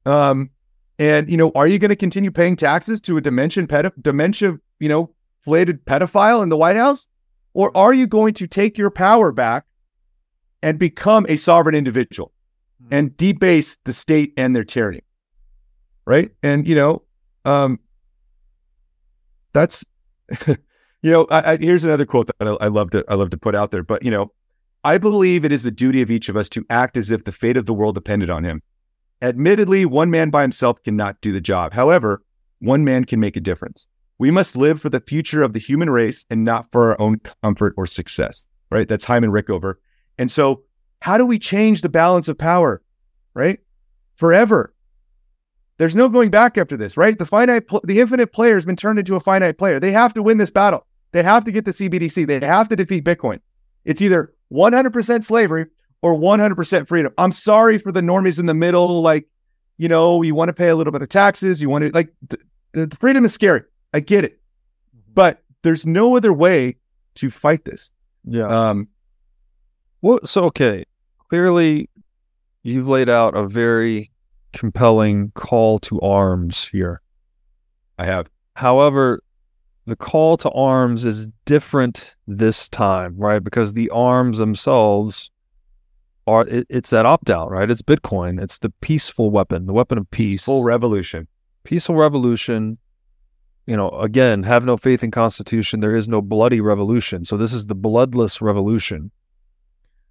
Um, 0.05 0.51
and 0.99 1.31
you 1.31 1.37
know, 1.37 1.53
are 1.55 1.67
you 1.67 1.79
going 1.79 1.91
to 1.91 1.97
continue 1.97 2.31
paying 2.31 2.57
taxes 2.57 3.01
to 3.03 3.17
a 3.17 3.21
dementia 3.21 3.67
dementia, 4.01 4.59
you 4.81 4.89
know, 4.89 5.15
flated 5.45 5.85
pedophile 5.85 6.43
in 6.43 6.49
the 6.49 6.57
White 6.57 6.77
House? 6.77 7.09
Or 7.55 7.77
are 7.77 7.93
you 7.93 8.07
going 8.07 8.35
to 8.35 8.47
take 8.47 8.79
your 8.79 8.91
power 8.91 9.33
back 9.33 9.65
and 10.63 10.79
become 10.79 11.27
a 11.29 11.37
sovereign 11.37 11.75
individual 11.75 12.33
mm-hmm. 12.83 12.95
and 12.95 13.17
debase 13.17 13.79
the 13.85 13.93
state 13.93 14.33
and 14.37 14.55
their 14.55 14.65
tyranny? 14.65 15.03
Right. 16.07 16.31
And 16.43 16.69
you 16.69 16.75
know, 16.75 17.03
um, 17.45 17.81
that's 19.53 19.85
You 21.03 21.13
know, 21.13 21.27
I, 21.31 21.53
I, 21.53 21.57
here's 21.57 21.85
another 21.85 22.07
quote 22.07 22.27
that 22.27 22.49
I, 22.49 22.65
I 22.65 22.69
love 22.69 22.91
to 22.91 23.05
I 23.09 23.15
love 23.15 23.31
to 23.31 23.39
put 23.39 23.55
out 23.55 23.71
there. 23.71 23.83
But 23.83 24.03
you 24.03 24.11
know, 24.11 24.33
I 24.85 24.99
believe 24.99 25.45
it 25.45 25.53
is 25.53 25.63
the 25.63 25.71
duty 25.71 26.03
of 26.03 26.11
each 26.11 26.29
of 26.29 26.37
us 26.37 26.49
to 26.51 26.65
act 26.71 26.97
as 26.97 27.11
if 27.11 27.25
the 27.25 27.33
fate 27.33 27.57
of 27.57 27.67
the 27.67 27.75
world 27.75 27.95
depended 27.95 28.31
on 28.31 28.45
him. 28.45 28.63
Admittedly, 29.21 29.85
one 29.85 30.11
man 30.11 30.31
by 30.31 30.43
himself 30.43 30.83
cannot 30.83 31.21
do 31.21 31.33
the 31.33 31.41
job. 31.41 31.73
However, 31.73 32.23
one 32.61 32.85
man 32.85 33.05
can 33.05 33.21
make 33.21 33.37
a 33.37 33.41
difference. 33.41 33.87
We 34.19 34.31
must 34.31 34.57
live 34.57 34.81
for 34.81 34.91
the 34.91 35.01
future 35.01 35.43
of 35.43 35.53
the 35.53 35.59
human 35.61 35.91
race 35.91 36.25
and 36.31 36.45
not 36.45 36.71
for 36.71 36.91
our 36.91 37.01
own 37.01 37.21
comfort 37.43 37.75
or 37.77 37.87
success. 37.87 38.47
Right? 38.71 38.89
That's 38.89 39.05
Hyman 39.05 39.31
Rickover. 39.31 39.75
And 40.19 40.31
so, 40.31 40.63
how 41.01 41.17
do 41.17 41.25
we 41.25 41.39
change 41.39 41.81
the 41.81 41.89
balance 41.89 42.29
of 42.29 42.37
power? 42.37 42.83
Right? 43.35 43.61
Forever. 44.17 44.75
There's 45.79 45.95
no 45.95 46.09
going 46.09 46.31
back 46.31 46.59
after 46.59 46.77
this, 46.77 46.97
right? 46.97 47.17
The 47.17 47.25
finite, 47.25 47.69
pl- 47.69 47.83
the 47.85 48.01
infinite 48.01 48.33
player 48.33 48.55
has 48.55 48.65
been 48.65 48.77
turned 48.77 48.99
into 48.99 49.15
a 49.15 49.21
finite 49.21 49.59
player. 49.59 49.79
They 49.79 49.93
have 49.93 50.13
to 50.15 50.23
win 50.23 50.39
this 50.39 50.51
battle. 50.51 50.85
They 51.13 51.23
have 51.23 51.45
to 51.45 51.53
get 51.53 51.65
the 51.65 51.71
CBDC. 51.71 52.27
They 52.27 52.45
have 52.45 52.69
to 52.69 52.77
defeat 52.77 53.05
Bitcoin. 53.05 53.41
It's 53.85 54.03
either 54.03 54.35
100% 54.53 55.25
slavery 55.25 55.67
or 56.03 56.15
100% 56.15 56.87
freedom. 56.87 57.13
I'm 57.19 57.33
sorry 57.33 57.79
for 57.79 57.93
the 57.93 58.01
normies 58.01 58.39
in 58.39 58.47
the 58.47 58.55
middle. 58.55 59.03
Like, 59.03 59.29
you 59.77 59.89
know, 59.89 60.23
you 60.23 60.35
want 60.35 60.49
to 60.49 60.53
pay 60.53 60.69
a 60.69 60.77
little 60.77 60.93
bit 60.93 61.03
of 61.03 61.09
taxes. 61.09 61.61
You 61.61 61.69
want 61.69 61.87
to, 61.87 61.93
like, 61.93 62.13
the, 62.29 62.39
the 62.73 62.97
freedom 62.97 63.25
is 63.25 63.33
scary. 63.33 63.63
I 63.95 64.01
get 64.01 64.25
it. 64.25 64.41
Mm-hmm. 64.97 65.13
But 65.15 65.43
there's 65.63 65.87
no 65.87 66.17
other 66.17 66.33
way 66.33 66.77
to 67.17 67.31
fight 67.31 67.65
this. 67.65 67.91
Yeah. 68.25 68.47
Um, 68.47 68.89
well, 70.03 70.21
so, 70.25 70.45
okay. 70.45 70.85
Clearly, 71.29 71.89
you've 72.63 72.89
laid 72.89 73.09
out 73.09 73.37
a 73.37 73.47
very 73.47 74.11
compelling 74.53 75.31
call 75.35 75.79
to 75.81 76.01
arms 76.01 76.69
here. 76.69 77.01
I 77.99 78.05
have. 78.07 78.29
However, 78.55 79.21
the 79.87 79.97
call 79.97 80.37
to 80.39 80.51
arms 80.51 81.05
is 81.05 81.29
different 81.45 82.15
this 82.27 82.69
time, 82.69 83.17
right? 83.17 83.43
Because 83.43 83.75
the 83.75 83.91
arms 83.91 84.39
themselves 84.39 85.31
are 86.29 86.47
it, 86.47 86.67
it's 86.69 86.91
that 86.91 87.07
opt 87.07 87.31
out, 87.31 87.51
right? 87.51 87.71
It's 87.71 87.83
Bitcoin. 87.83 88.41
It's 88.41 88.59
the 88.59 88.71
peaceful 88.81 89.31
weapon, 89.31 89.67
the 89.67 89.73
weapon 89.73 89.99
of 89.99 90.11
peace. 90.11 90.45
Full 90.45 90.65
revolution. 90.65 91.27
Peaceful 91.65 91.97
revolution. 91.97 92.79
You 93.67 93.77
know, 93.77 93.91
again, 93.91 94.45
have 94.45 94.65
no 94.65 94.77
faith 94.77 95.03
in 95.03 95.11
Constitution. 95.11 95.81
There 95.81 95.97
is 95.97 96.09
no 96.09 96.23
bloody 96.23 96.61
revolution. 96.61 97.25
So 97.25 97.37
this 97.37 97.53
is 97.53 97.67
the 97.67 97.75
bloodless 97.75 98.41
revolution. 98.41 99.11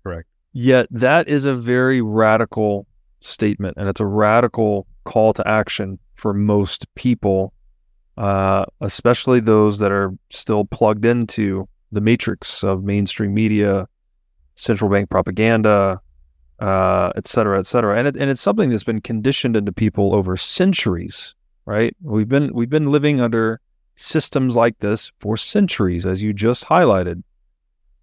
Correct. 0.03 0.27
Yet 0.53 0.87
that 0.91 1.27
is 1.27 1.45
a 1.45 1.55
very 1.55 2.01
radical 2.01 2.87
statement, 3.19 3.77
and 3.77 3.89
it's 3.89 3.99
a 4.01 4.05
radical 4.05 4.87
call 5.05 5.33
to 5.33 5.47
action 5.47 5.99
for 6.15 6.33
most 6.33 6.93
people 6.95 7.53
uh, 8.17 8.65
especially 8.81 9.39
those 9.39 9.79
that 9.79 9.91
are 9.91 10.11
still 10.31 10.65
plugged 10.65 11.05
into 11.05 11.69
the 11.91 12.01
matrix 12.01 12.63
of 12.63 12.83
mainstream 12.83 13.33
media, 13.33 13.87
central 14.55 14.89
bank 14.89 15.09
propaganda, 15.09 16.01
uh, 16.59 17.11
et 17.15 17.27
cetera, 17.27 17.59
et 17.59 17.65
cetera. 17.65 17.97
And 17.97 18.07
it, 18.07 18.15
and 18.15 18.29
it's 18.29 18.41
something 18.41 18.69
that's 18.69 18.83
been 18.83 19.01
conditioned 19.01 19.55
into 19.55 19.71
people 19.71 20.15
over 20.15 20.37
centuries, 20.37 21.35
right? 21.65 21.95
We've 22.01 22.29
been 22.29 22.53
we've 22.53 22.69
been 22.69 22.91
living 22.91 23.21
under 23.21 23.61
systems 23.95 24.55
like 24.55 24.79
this 24.79 25.11
for 25.19 25.37
centuries, 25.37 26.05
as 26.05 26.23
you 26.23 26.33
just 26.33 26.65
highlighted, 26.65 27.23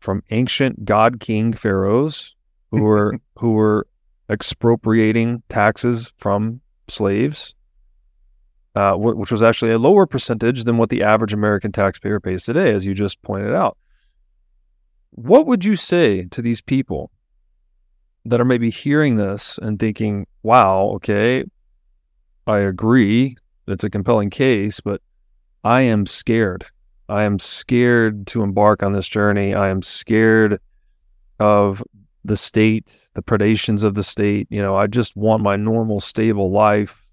from 0.01 0.23
ancient 0.31 0.85
god 0.85 1.21
king 1.21 1.53
pharaohs 1.53 2.37
who 2.71 2.83
were 2.85 3.19
who 3.39 3.53
were 3.53 3.87
expropriating 4.31 5.43
taxes 5.49 6.13
from 6.19 6.61
slaves, 6.89 7.55
uh, 8.75 8.95
which 8.95 9.33
was 9.33 9.43
actually 9.43 9.73
a 9.73 9.79
lower 9.79 10.07
percentage 10.07 10.65
than 10.65 10.79
what 10.79 10.91
the 10.91 11.03
average 11.03 11.33
American 11.33 11.73
taxpayer 11.73 12.21
pays 12.21 12.45
today, 12.45 12.73
as 12.73 12.87
you 12.87 12.95
just 12.95 13.21
pointed 13.23 13.55
out. 13.55 13.77
What 15.11 15.47
would 15.47 15.65
you 15.65 15.77
say 15.77 16.25
to 16.25 16.43
these 16.43 16.61
people 16.61 17.11
that 18.25 18.41
are 18.41 18.45
maybe 18.45 18.71
hearing 18.71 19.17
this 19.17 19.59
and 19.59 19.79
thinking, 19.79 20.27
wow, 20.43 20.89
okay, 20.95 21.45
I 22.47 22.59
agree, 22.61 23.37
it's 23.67 23.85
a 23.85 23.91
compelling 23.91 24.31
case, 24.31 24.81
but 24.81 25.01
I 25.63 25.83
am 25.83 26.07
scared. 26.07 26.67
I 27.09 27.23
am 27.23 27.39
scared 27.39 28.27
to 28.29 28.43
embark 28.43 28.83
on 28.83 28.93
this 28.93 29.09
journey. 29.09 29.55
I 29.55 29.69
am 29.69 29.83
scared 29.83 30.61
of 31.39 31.83
the 32.25 32.37
state, 32.37 32.91
the 33.15 33.23
predations 33.23 33.83
of 33.83 33.95
the 33.95 34.03
state. 34.03 34.47
You 34.51 34.63
know, 34.63 34.77
I 34.77 34.87
just 34.87 35.17
want 35.17 35.43
my 35.43 35.57
normal, 35.57 36.01
stable 36.01 36.51
life. 36.51 37.07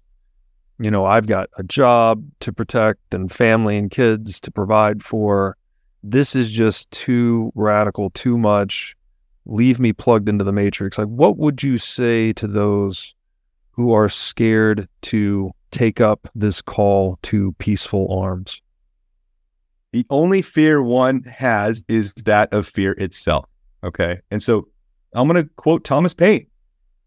You 0.78 0.90
know, 0.90 1.04
I've 1.04 1.26
got 1.26 1.50
a 1.58 1.62
job 1.62 2.24
to 2.40 2.52
protect 2.52 3.14
and 3.14 3.30
family 3.30 3.76
and 3.76 3.90
kids 3.90 4.40
to 4.40 4.50
provide 4.50 5.02
for. 5.02 5.56
This 6.02 6.34
is 6.34 6.50
just 6.50 6.90
too 6.90 7.52
radical, 7.54 8.10
too 8.10 8.36
much. 8.36 8.96
Leave 9.44 9.80
me 9.80 9.92
plugged 9.92 10.28
into 10.28 10.44
the 10.44 10.52
matrix. 10.52 10.98
Like, 10.98 11.08
what 11.08 11.36
would 11.36 11.62
you 11.62 11.78
say 11.78 12.32
to 12.34 12.46
those 12.46 13.14
who 13.72 13.92
are 13.92 14.08
scared 14.08 14.88
to 15.02 15.50
take 15.70 16.00
up 16.00 16.28
this 16.34 16.62
call 16.62 17.18
to 17.22 17.52
peaceful 17.54 18.12
arms? 18.20 18.60
The 19.92 20.06
only 20.10 20.42
fear 20.42 20.82
one 20.82 21.22
has 21.24 21.84
is 21.88 22.14
that 22.14 22.52
of 22.52 22.66
fear 22.66 22.92
itself. 22.92 23.46
Okay. 23.84 24.20
And 24.30 24.42
so 24.42 24.68
I'm 25.12 25.28
going 25.28 25.42
to 25.42 25.50
quote 25.56 25.84
Thomas 25.84 26.14
Paine 26.14 26.46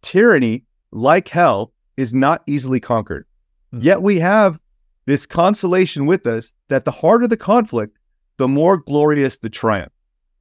Tyranny, 0.01 0.63
like 0.91 1.27
hell, 1.27 1.73
is 1.97 2.13
not 2.13 2.43
easily 2.45 2.79
conquered. 2.79 3.25
Mm-hmm. 3.73 3.85
Yet 3.85 4.01
we 4.01 4.19
have 4.19 4.59
this 5.05 5.25
consolation 5.25 6.05
with 6.05 6.27
us 6.27 6.53
that 6.69 6.85
the 6.85 6.91
harder 6.91 7.27
the 7.27 7.37
conflict, 7.37 7.97
the 8.37 8.47
more 8.47 8.77
glorious 8.77 9.37
the 9.37 9.49
triumph. 9.49 9.91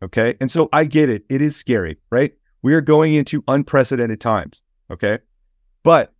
Okay. 0.04 0.36
And 0.40 0.50
so 0.50 0.68
I 0.72 0.84
get 0.84 1.08
it. 1.08 1.24
It 1.30 1.40
is 1.40 1.56
scary, 1.56 1.98
right? 2.10 2.32
We 2.62 2.74
are 2.74 2.80
going 2.80 3.14
into 3.14 3.42
unprecedented 3.48 4.20
times. 4.20 4.60
Okay. 4.90 5.18
But 5.82 6.12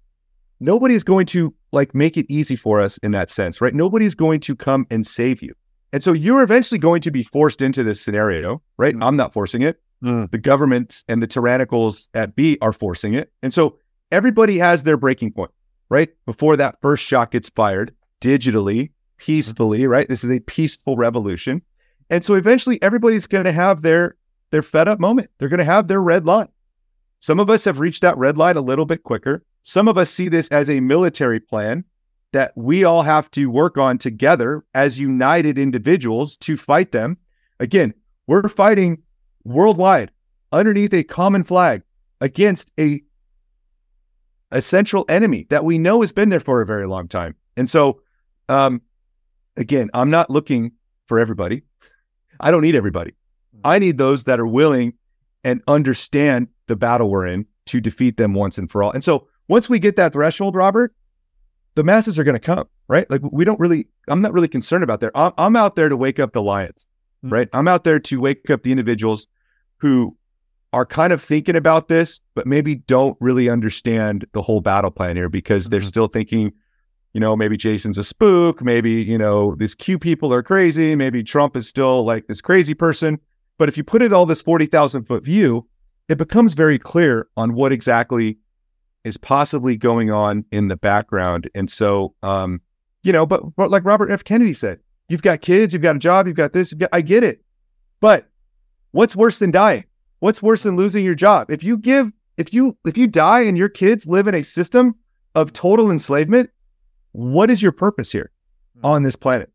nobody's 0.59 1.05
going 1.05 1.27
to 1.27 1.55
like 1.73 1.95
make 1.95 2.17
it 2.17 2.27
easy 2.29 2.57
for 2.57 2.81
us 2.81 2.99
in 2.99 3.13
that 3.13 3.31
sense, 3.31 3.61
right? 3.61 3.75
Nobody's 3.75 4.15
going 4.15 4.41
to 4.41 4.57
come 4.57 4.87
and 4.91 5.07
save 5.07 5.43
you. 5.43 5.51
And 5.93 6.03
so 6.03 6.13
you're 6.13 6.43
eventually 6.43 6.79
going 6.79 7.03
to 7.03 7.11
be 7.11 7.23
forced 7.23 7.63
into 7.63 7.83
this 7.83 8.01
scenario, 8.01 8.63
right? 8.79 8.95
Mm-hmm. 8.95 9.03
I'm 9.03 9.17
not 9.17 9.33
forcing 9.33 9.63
it. 9.63 9.81
Mm. 10.03 10.31
The 10.31 10.39
government 10.39 11.05
and 11.09 11.23
the 11.23 11.29
tyrannicals 11.29 12.09
at 12.15 12.35
B 12.35 12.59
are 12.61 12.73
forcing 12.73 13.15
it. 13.15 13.33
And 13.43 13.53
so 13.53 13.79
everybody 14.11 14.59
has 14.59 14.83
their 14.83 14.97
breaking 14.97 15.33
point, 15.33 15.51
right? 15.89 16.09
Before 16.27 16.57
that 16.57 16.81
first 16.81 17.05
shot 17.05 17.31
gets 17.31 17.49
fired 17.51 17.95
digitally, 18.21 18.91
peacefully, 19.19 19.87
right? 19.87 20.09
This 20.09 20.25
is 20.25 20.31
a 20.31 20.41
peaceful 20.41 20.97
revolution. 20.97 21.63
And 22.11 22.25
so 22.25 22.35
eventually 22.35 22.81
everybody's 22.83 23.27
going 23.27 23.45
to 23.45 23.53
have 23.53 23.83
their 23.83 24.17
their 24.51 24.63
fed 24.63 24.89
up 24.89 25.01
moment. 25.01 25.31
They're 25.39 25.49
going 25.49 25.59
to 25.59 25.65
have 25.65 25.89
their 25.89 26.03
red 26.03 26.27
line. 26.27 26.49
Some 27.21 27.41
of 27.41 27.51
us 27.51 27.65
have 27.65 27.81
reached 27.81 28.03
that 28.03 28.17
red 28.19 28.37
line 28.37 28.57
a 28.57 28.61
little 28.61 28.85
bit 28.85 29.03
quicker. 29.03 29.43
Some 29.63 29.89
of 29.89 29.99
us 29.99 30.11
see 30.11 30.29
this 30.29 30.49
as 30.49 30.69
a 30.69 30.81
military 30.81 31.41
plan 31.41 31.85
that 32.33 32.53
we 32.55 32.85
all 32.85 33.03
have 33.03 33.31
to 33.31 33.47
work 33.47 33.79
on 33.79 33.97
together 33.97 34.65
as 34.75 34.99
united 35.01 35.57
individuals 35.57 36.37
to 36.39 36.57
fight 36.57 36.93
them. 36.93 37.17
Again, 37.61 37.95
we're 38.27 38.49
fighting 38.49 39.03
worldwide 39.45 40.11
underneath 40.53 40.93
a 40.93 41.03
common 41.05 41.45
flag 41.45 41.83
against 42.21 42.71
a 42.79 43.03
a 44.51 44.63
central 44.63 45.05
enemy 45.09 45.47
that 45.51 45.65
we 45.65 45.79
know 45.79 46.01
has 46.01 46.13
been 46.13 46.29
there 46.29 46.41
for 46.41 46.61
a 46.61 46.67
very 46.67 46.87
long 46.87 47.09
time. 47.09 47.35
And 47.57 47.69
so, 47.69 48.03
um, 48.49 48.83
again, 49.57 49.91
I'm 49.95 50.11
not 50.11 50.31
looking 50.31 50.73
for 51.07 51.19
everybody. 51.19 51.63
I 52.41 52.51
don't 52.51 52.63
need 52.63 52.75
everybody. 52.75 53.11
Mm-hmm. 53.11 53.61
I 53.65 53.79
need 53.79 53.99
those 53.99 54.25
that 54.25 54.41
are 54.41 54.47
willing 54.47 54.95
and 55.43 55.63
understand 55.69 56.49
the 56.67 56.77
battle 56.77 57.11
we're 57.11 57.27
in 57.27 57.47
to 57.67 57.81
defeat 57.81 58.17
them 58.17 58.35
once 58.35 58.59
and 58.59 58.71
for 58.71 58.83
all. 58.83 58.91
And 58.91 59.05
so, 59.05 59.29
once 59.49 59.69
we 59.69 59.79
get 59.79 59.97
that 59.97 60.15
threshold, 60.15 60.55
Robert, 60.55 60.95
the 61.75 61.85
masses 61.85 62.19
are 62.19 62.25
going 62.25 62.35
to 62.35 62.41
come, 62.41 62.67
right? 62.89 63.09
Like 63.11 63.21
we 63.31 63.45
don't 63.45 63.61
really, 63.61 63.87
I'm 64.09 64.23
not 64.23 64.33
really 64.33 64.49
concerned 64.49 64.85
about 64.85 65.01
that. 65.01 65.13
I'm, 65.15 65.33
I'm 65.37 65.57
out 65.57 65.77
there 65.77 65.89
to 65.89 65.97
wake 65.97 66.19
up 66.19 66.33
the 66.33 66.43
lions, 66.43 66.87
mm-hmm. 67.25 67.35
right? 67.35 67.49
I'm 67.53 67.69
out 67.69 67.85
there 67.85 67.99
to 67.99 68.21
wake 68.21 68.49
up 68.51 68.63
the 68.63 68.71
individuals 68.71 69.27
who 69.79 70.17
are 70.73 70.87
kind 70.87 71.13
of 71.13 71.23
thinking 71.23 71.57
about 71.57 71.89
this, 71.89 72.21
but 72.35 72.47
maybe 72.47 72.75
don't 72.75 73.17
really 73.21 73.49
understand 73.49 74.27
the 74.33 74.43
whole 74.43 74.61
battle 74.61 74.91
plan 74.91 75.17
here 75.17 75.29
because 75.29 75.69
they're 75.69 75.81
mm-hmm. 75.81 75.89
still 75.89 76.07
thinking, 76.07 76.53
you 77.15 77.21
know, 77.21 77.35
maybe 77.35 77.57
Jason's 77.57 77.97
a 77.97 78.05
spook. 78.05 78.63
Maybe, 78.63 78.91
you 79.03 79.17
know, 79.17 79.55
these 79.57 79.75
Q 79.75 79.99
people 79.99 80.33
are 80.35 80.43
crazy. 80.43 80.95
Maybe 80.95 81.23
Trump 81.23 81.57
is 81.57 81.69
still 81.69 82.05
like 82.05 82.27
this 82.27 82.41
crazy 82.41 82.75
person. 82.75 83.19
But 83.57 83.69
if 83.69 83.77
you 83.77 83.85
put 83.85 84.03
it 84.03 84.13
all 84.13 84.27
this 84.27 84.43
40,000 84.43 85.05
foot 85.05 85.25
view, 85.25 85.67
it 86.09 86.19
becomes 86.19 86.55
very 86.55 86.79
clear 86.79 87.29
on 87.37 87.55
what 87.55 87.73
exactly 87.73 88.37
is 89.05 89.17
possibly 89.17 89.77
going 89.77 90.11
on 90.11 90.45
in 90.51 90.69
the 90.69 90.77
background. 90.77 91.49
And 91.55 91.71
so, 91.71 92.15
um, 92.23 92.61
you 93.03 93.13
know, 93.13 93.25
but, 93.25 93.57
but 93.57 93.71
like 93.71 93.85
Robert 93.85 94.11
F. 94.11 94.25
Kennedy 94.25 94.53
said, 94.53 94.81
you've 95.09 95.23
got 95.23 95.41
kids, 95.41 95.73
you've 95.73 95.83
got 95.83 95.97
a 95.97 96.01
job, 96.01 96.27
you've 96.27 96.37
got 96.37 96.53
this, 96.53 96.73
you've 96.73 96.81
got, 96.81 96.91
I 96.93 97.01
get 97.01 97.23
it. 97.25 97.43
But 98.01 98.29
What's 98.95 99.17
worse 99.17 99.41
than 99.41 99.51
dying? 99.51 99.87
What's 100.21 100.41
worse 100.41 100.63
than 100.63 100.77
losing 100.77 101.05
your 101.05 101.17
job? 101.17 101.51
If 101.51 101.65
you 101.65 101.77
give, 101.77 102.13
if 102.37 102.55
you, 102.55 102.79
if 102.87 102.97
you 102.97 103.09
die 103.09 103.41
and 103.41 103.59
your 103.59 103.69
kids 103.69 104.07
live 104.07 104.29
in 104.29 104.37
a 104.37 104.45
system 104.45 104.95
of 105.35 105.53
total 105.53 105.91
enslavement, 105.91 106.49
what 107.15 107.51
is 107.51 107.63
your 107.63 107.73
purpose 107.73 108.13
here 108.13 108.31
mm-hmm. 108.77 108.87
on 108.87 109.03
this 109.03 109.17
planet? 109.17 109.51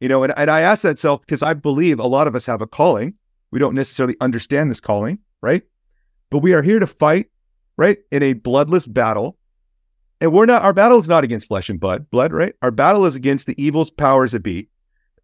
You 0.00 0.08
know, 0.08 0.22
and, 0.22 0.34
and 0.36 0.50
I 0.50 0.60
ask 0.60 0.82
that 0.82 0.98
self 0.98 1.20
because 1.22 1.42
I 1.42 1.54
believe 1.54 1.98
a 1.98 2.06
lot 2.06 2.26
of 2.26 2.34
us 2.34 2.46
have 2.46 2.60
a 2.60 2.66
calling. 2.66 3.14
We 3.50 3.58
don't 3.58 3.74
necessarily 3.74 4.16
understand 4.20 4.70
this 4.70 4.80
calling, 4.80 5.18
right? 5.40 5.62
But 6.30 6.38
we 6.38 6.52
are 6.52 6.62
here 6.62 6.78
to 6.78 6.86
fight, 6.86 7.26
right, 7.76 7.98
in 8.10 8.22
a 8.22 8.32
bloodless 8.32 8.86
battle. 8.86 9.38
And 10.20 10.32
we're 10.32 10.46
not, 10.46 10.62
our 10.62 10.72
battle 10.72 11.00
is 11.00 11.08
not 11.08 11.24
against 11.24 11.48
flesh 11.48 11.68
and 11.68 11.80
blood, 11.80 12.10
blood, 12.10 12.32
right? 12.32 12.54
Our 12.62 12.70
battle 12.70 13.04
is 13.04 13.14
against 13.14 13.46
the 13.46 13.60
evil's 13.62 13.90
powers 13.90 14.32
that 14.32 14.42
be. 14.42 14.68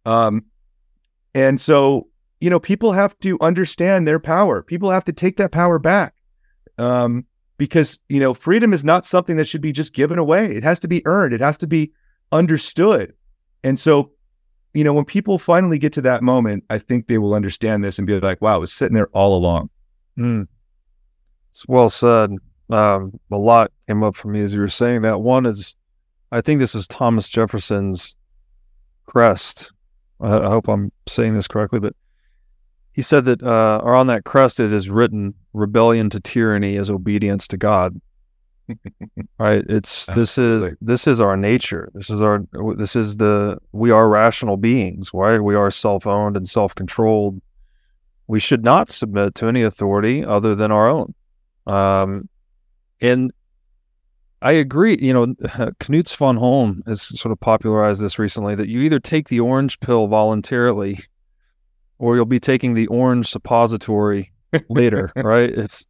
Um, 0.05 0.45
and 1.33 1.59
so 1.59 2.07
you 2.41 2.49
know, 2.49 2.59
people 2.59 2.91
have 2.91 3.17
to 3.19 3.37
understand 3.39 4.07
their 4.07 4.19
power. 4.19 4.63
People 4.63 4.89
have 4.89 5.05
to 5.05 5.13
take 5.13 5.37
that 5.37 5.51
power 5.51 5.79
back. 5.79 6.15
Um, 6.77 7.25
because, 7.61 7.99
you 8.09 8.19
know, 8.19 8.33
freedom 8.33 8.73
is 8.73 8.83
not 8.83 9.05
something 9.05 9.37
that 9.37 9.47
should 9.47 9.61
be 9.61 9.71
just 9.71 9.93
given 9.93 10.17
away. 10.17 10.47
It 10.47 10.63
has 10.63 10.79
to 10.79 10.87
be 10.87 11.05
earned, 11.05 11.31
it 11.31 11.41
has 11.41 11.59
to 11.59 11.67
be 11.67 11.91
understood. 12.31 13.13
And 13.63 13.79
so, 13.79 14.13
you 14.73 14.83
know, 14.83 14.93
when 14.93 15.05
people 15.05 15.37
finally 15.37 15.77
get 15.77 15.93
to 15.93 16.01
that 16.01 16.23
moment, 16.23 16.63
I 16.71 16.79
think 16.79 17.05
they 17.05 17.19
will 17.19 17.35
understand 17.35 17.83
this 17.83 17.99
and 17.99 18.07
be 18.07 18.19
like, 18.19 18.41
wow, 18.41 18.57
it 18.57 18.61
was 18.61 18.73
sitting 18.73 18.95
there 18.95 19.09
all 19.09 19.37
along. 19.37 19.69
Mm. 20.17 20.47
It's 21.51 21.67
well 21.67 21.89
said. 21.89 22.31
Um, 22.71 23.19
a 23.29 23.37
lot 23.37 23.71
came 23.87 24.01
up 24.01 24.15
for 24.15 24.29
me 24.29 24.41
as 24.41 24.55
you 24.55 24.61
were 24.61 24.67
saying 24.67 25.03
that. 25.03 25.21
One 25.21 25.45
is, 25.45 25.75
I 26.31 26.41
think 26.41 26.59
this 26.59 26.73
is 26.73 26.87
Thomas 26.87 27.29
Jefferson's 27.29 28.15
crest. 29.05 29.71
I, 30.19 30.35
I 30.35 30.49
hope 30.49 30.67
I'm 30.67 30.91
saying 31.07 31.35
this 31.35 31.47
correctly, 31.47 31.79
but 31.79 31.93
he 32.93 33.01
said 33.01 33.25
that, 33.25 33.41
uh, 33.41 33.79
or 33.83 33.95
on 33.95 34.07
that 34.07 34.25
crest, 34.25 34.59
it 34.59 34.73
is 34.73 34.89
written, 34.89 35.33
"Rebellion 35.53 36.09
to 36.11 36.19
tyranny 36.19 36.75
is 36.75 36.89
obedience 36.89 37.47
to 37.49 37.57
God." 37.57 37.99
right? 39.39 39.63
It's 39.67 40.07
this 40.07 40.37
is 40.37 40.73
this 40.81 41.07
is 41.07 41.19
our 41.19 41.37
nature. 41.37 41.89
This 41.93 42.09
is 42.09 42.21
our 42.21 42.43
this 42.75 42.95
is 42.95 43.17
the 43.17 43.57
we 43.71 43.91
are 43.91 44.09
rational 44.09 44.57
beings. 44.57 45.11
Right? 45.13 45.39
We 45.39 45.55
are 45.55 45.71
self 45.71 46.05
owned 46.05 46.35
and 46.37 46.47
self 46.47 46.75
controlled. 46.75 47.41
We 48.27 48.39
should 48.39 48.63
not 48.63 48.89
submit 48.89 49.35
to 49.35 49.47
any 49.47 49.63
authority 49.63 50.23
other 50.23 50.55
than 50.55 50.71
our 50.71 50.89
own. 50.89 51.13
Um, 51.67 52.29
and 53.01 53.31
I 54.41 54.53
agree. 54.53 54.97
You 54.99 55.13
know, 55.13 55.25
Knut 55.81 56.07
Svanholm 56.07 56.85
has 56.87 57.01
sort 57.19 57.31
of 57.31 57.39
popularized 57.39 58.01
this 58.01 58.17
recently 58.17 58.55
that 58.55 58.69
you 58.69 58.81
either 58.81 58.99
take 58.99 59.29
the 59.29 59.39
orange 59.39 59.79
pill 59.79 60.07
voluntarily 60.07 60.99
or 62.01 62.15
you'll 62.15 62.25
be 62.25 62.39
taking 62.39 62.73
the 62.73 62.87
orange 62.87 63.29
suppository 63.29 64.31
later, 64.69 65.13
right? 65.15 65.51
It's 65.51 65.85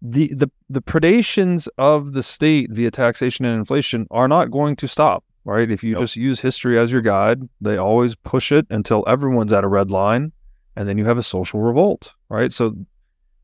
the 0.00 0.32
the 0.34 0.50
the 0.70 0.80
predations 0.80 1.68
of 1.76 2.14
the 2.14 2.22
state 2.22 2.70
via 2.72 2.90
taxation 2.90 3.44
and 3.44 3.58
inflation 3.58 4.06
are 4.10 4.26
not 4.26 4.50
going 4.50 4.74
to 4.76 4.88
stop, 4.88 5.22
right? 5.44 5.70
If 5.70 5.84
you 5.84 5.92
nope. 5.92 6.02
just 6.02 6.16
use 6.16 6.40
history 6.40 6.78
as 6.78 6.90
your 6.90 7.02
guide, 7.02 7.42
they 7.60 7.76
always 7.76 8.16
push 8.16 8.52
it 8.52 8.66
until 8.70 9.04
everyone's 9.06 9.52
at 9.52 9.64
a 9.64 9.68
red 9.68 9.90
line, 9.90 10.32
and 10.76 10.88
then 10.88 10.96
you 10.96 11.04
have 11.04 11.18
a 11.18 11.22
social 11.22 11.60
revolt, 11.60 12.14
right? 12.30 12.50
So 12.50 12.74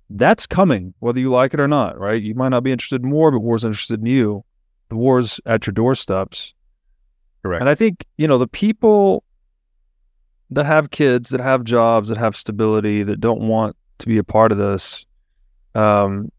that's 0.08 0.46
coming, 0.46 0.94
whether 1.00 1.20
you 1.20 1.30
like 1.30 1.52
it 1.52 1.60
or 1.60 1.68
not, 1.68 2.00
right? 2.00 2.20
You 2.20 2.34
might 2.34 2.48
not 2.48 2.64
be 2.64 2.72
interested 2.72 3.02
in 3.02 3.10
war, 3.10 3.30
but 3.30 3.40
war's 3.40 3.64
interested 3.64 4.00
in 4.00 4.06
you. 4.06 4.42
The 4.88 4.96
war's 4.96 5.38
at 5.44 5.66
your 5.66 5.72
doorsteps. 5.72 6.54
Correct. 7.42 7.60
And 7.60 7.68
I 7.68 7.74
think, 7.74 8.06
you 8.16 8.26
know, 8.26 8.38
the 8.38 8.48
people 8.48 9.22
that 10.50 10.66
have 10.66 10.90
kids, 10.90 11.30
that 11.30 11.40
have 11.40 11.64
jobs, 11.64 12.08
that 12.08 12.18
have 12.18 12.36
stability, 12.36 13.02
that 13.02 13.20
don't 13.20 13.42
want 13.42 13.76
to 13.98 14.06
be 14.06 14.18
a 14.18 14.24
part 14.24 14.52
of 14.52 14.58
this, 14.58 15.06
um, 15.74 16.30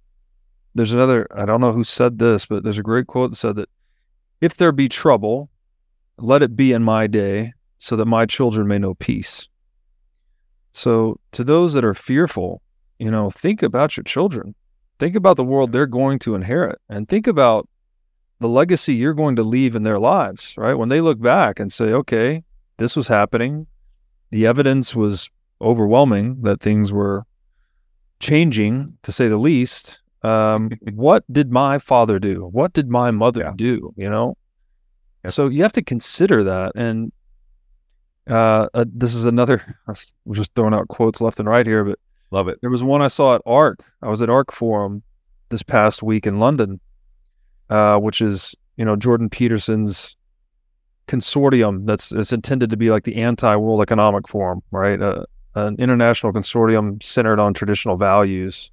there's 0.76 0.94
another, 0.94 1.28
I 1.36 1.46
don't 1.46 1.62
know 1.62 1.74
who 1.74 1.84
said 1.84 2.20
this, 2.20 2.46
but 2.46 2.64
there's 2.64 2.78
a 2.78 2.84
great 2.84 3.08
quote 3.08 3.32
that 3.32 3.38
said 3.38 3.56
that 3.58 3.70
if 4.40 4.58
there 4.58 4.72
be 4.72 4.90
trouble, 4.90 5.50
let 6.18 6.42
it 6.42 6.56
be 6.56 6.72
in 6.72 6.84
my 6.84 7.08
day 7.08 7.54
so 7.80 7.96
that 7.96 8.06
my 8.06 8.26
children 8.26 8.68
may 8.68 8.78
know 8.78 8.94
peace. 8.96 9.48
So, 10.74 11.20
to 11.34 11.44
those 11.44 11.74
that 11.74 11.84
are 11.84 11.94
fearful, 11.94 12.62
you 12.98 13.12
know, 13.12 13.30
think 13.30 13.62
about 13.62 13.98
your 13.98 14.06
children. 14.06 14.56
Think 15.00 15.16
about 15.16 15.36
the 15.36 15.44
world 15.44 15.72
they're 15.72 15.88
going 15.88 16.20
to 16.20 16.36
inherit 16.36 16.80
and 16.88 17.10
think 17.10 17.28
about 17.28 17.68
the 18.40 18.48
legacy 18.48 18.94
you're 18.94 19.14
going 19.14 19.36
to 19.36 19.44
leave 19.44 19.76
in 19.76 19.84
their 19.84 20.00
lives, 20.00 20.56
right? 20.58 20.76
When 20.76 20.90
they 20.90 21.02
look 21.02 21.20
back 21.20 21.60
and 21.60 21.74
say, 21.74 21.86
okay, 21.86 22.44
this 22.78 22.96
was 22.96 23.08
happening, 23.08 23.68
the 24.32 24.46
evidence 24.48 24.96
was 24.96 25.30
overwhelming 25.62 26.42
that 26.42 26.60
things 26.60 26.92
were 26.92 27.24
changing, 28.20 28.98
to 29.04 29.12
say 29.12 29.28
the 29.28 29.38
least. 29.38 30.02
Um, 30.24 30.72
what 30.94 31.24
did 31.32 31.52
my 31.52 31.78
father 31.78 32.20
do? 32.20 32.48
What 32.52 32.74
did 32.74 32.90
my 32.90 33.12
mother 33.12 33.42
Yeah. 33.42 33.54
do? 33.56 33.94
You 33.96 34.10
know? 34.10 34.38
Yep. 35.24 35.34
So 35.34 35.48
you 35.48 35.62
have 35.64 35.72
to 35.74 35.84
consider 35.84 36.44
that. 36.44 36.72
And 36.76 37.12
uh, 38.30 38.68
uh, 38.74 38.86
this 38.92 39.14
is 39.14 39.26
another, 39.26 39.62
we're 40.26 40.36
just 40.36 40.54
throwing 40.56 40.74
out 40.74 40.88
quotes 40.88 41.22
left 41.22 41.40
and 41.40 41.50
right 41.50 41.66
here, 41.66 41.84
but 41.84 42.00
Love 42.34 42.48
it. 42.48 42.60
there 42.62 42.70
was 42.70 42.82
one 42.82 43.02
I 43.02 43.10
saw 43.10 43.36
at 43.36 43.42
ARC. 43.46 43.80
I 44.02 44.08
was 44.08 44.22
at 44.22 44.30
ARC 44.30 44.54
Forum 44.54 45.04
this 45.50 45.62
past 45.64 46.02
week 46.02 46.26
in 46.26 46.40
London, 46.40 46.80
uh, 47.70 47.98
which 47.98 48.22
is 48.22 48.56
you 48.78 48.86
know 48.86 48.96
Jordan 48.96 49.30
Peterson's 49.30 50.16
consortium 51.12 51.86
that's 51.86 52.12
it's 52.14 52.32
intended 52.32 52.70
to 52.70 52.78
be 52.78 52.90
like 52.90 53.04
the 53.04 53.18
anti-World 53.18 53.82
Economic 53.82 54.28
Forum, 54.28 54.62
right? 54.72 55.02
Uh, 55.02 55.26
an 55.56 55.76
international 55.78 56.32
consortium 56.32 57.04
centered 57.04 57.40
on 57.40 57.54
traditional 57.54 57.98
values. 57.98 58.72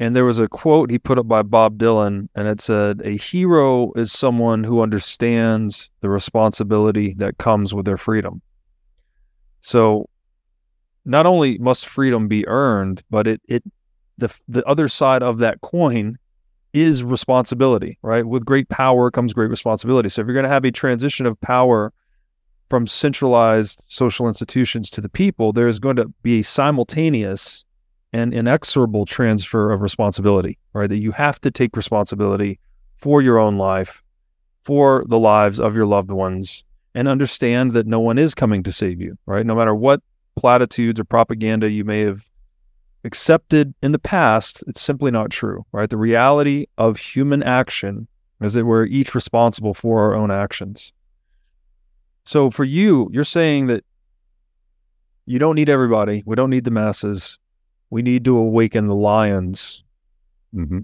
And 0.00 0.16
there 0.16 0.24
was 0.24 0.40
a 0.40 0.48
quote 0.48 0.90
he 0.90 0.98
put 0.98 1.18
up 1.18 1.28
by 1.28 1.42
Bob 1.42 1.78
Dylan, 1.78 2.28
and 2.34 2.48
it 2.48 2.60
said, 2.60 3.02
"A 3.04 3.16
hero 3.16 3.92
is 3.92 4.10
someone 4.10 4.64
who 4.64 4.82
understands 4.82 5.90
the 6.00 6.10
responsibility 6.10 7.14
that 7.18 7.38
comes 7.38 7.72
with 7.72 7.86
their 7.86 7.96
freedom." 7.96 8.42
So 9.60 10.08
not 11.04 11.24
only 11.24 11.58
must 11.58 11.86
freedom 11.86 12.26
be 12.26 12.46
earned, 12.48 13.04
but 13.10 13.28
it 13.28 13.40
it 13.46 13.62
the 14.18 14.34
the 14.48 14.66
other 14.66 14.88
side 14.88 15.22
of 15.22 15.38
that 15.38 15.60
coin 15.60 16.18
is 16.72 17.02
responsibility, 17.04 17.98
right? 18.02 18.24
With 18.24 18.44
great 18.44 18.68
power 18.68 19.10
comes 19.10 19.32
great 19.32 19.50
responsibility. 19.50 20.08
So 20.08 20.22
if 20.22 20.26
you're 20.26 20.34
going 20.34 20.44
to 20.44 20.48
have 20.48 20.64
a 20.64 20.70
transition 20.70 21.26
of 21.26 21.40
power 21.40 21.92
from 22.70 22.86
centralized 22.86 23.84
social 23.88 24.26
institutions 24.26 24.88
to 24.90 25.00
the 25.00 25.08
people, 25.08 25.52
there's 25.52 25.78
going 25.78 25.96
to 25.96 26.12
be 26.22 26.40
a 26.40 26.42
simultaneous 26.42 27.64
and 28.12 28.32
inexorable 28.32 29.04
transfer 29.04 29.70
of 29.70 29.80
responsibility, 29.80 30.58
right? 30.72 30.88
That 30.88 30.98
you 30.98 31.12
have 31.12 31.40
to 31.42 31.50
take 31.50 31.76
responsibility 31.76 32.58
for 32.96 33.20
your 33.20 33.38
own 33.38 33.58
life, 33.58 34.02
for 34.62 35.04
the 35.08 35.18
lives 35.18 35.58
of 35.58 35.76
your 35.76 35.86
loved 35.86 36.10
ones, 36.10 36.64
and 36.94 37.08
understand 37.08 37.72
that 37.72 37.86
no 37.86 38.00
one 38.00 38.18
is 38.18 38.34
coming 38.34 38.62
to 38.62 38.72
save 38.72 39.00
you, 39.00 39.18
right? 39.26 39.44
No 39.44 39.54
matter 39.54 39.74
what 39.74 40.02
platitudes 40.36 41.00
or 41.00 41.04
propaganda 41.04 41.70
you 41.70 41.84
may 41.84 42.00
have 42.00 42.26
accepted 43.04 43.74
in 43.82 43.92
the 43.92 43.98
past, 43.98 44.62
it's 44.66 44.80
simply 44.80 45.10
not 45.10 45.30
true, 45.30 45.64
right? 45.72 45.90
The 45.90 45.96
reality 45.96 46.66
of 46.78 46.98
human 46.98 47.42
action 47.42 48.06
is 48.40 48.54
that 48.54 48.64
we're 48.64 48.86
each 48.86 49.14
responsible 49.14 49.74
for 49.74 50.00
our 50.00 50.14
own 50.14 50.30
actions. 50.30 50.92
So 52.24 52.50
for 52.50 52.64
you, 52.64 53.08
you're 53.12 53.24
saying 53.24 53.66
that 53.66 53.84
you 55.26 55.38
don't 55.38 55.56
need 55.56 55.68
everybody. 55.68 56.22
We 56.26 56.36
don't 56.36 56.50
need 56.50 56.64
the 56.64 56.70
masses. 56.70 57.38
We 57.90 58.02
need 58.02 58.24
to 58.24 58.36
awaken 58.36 58.86
the 58.86 58.94
lions. 58.94 59.84
hmm 60.52 60.80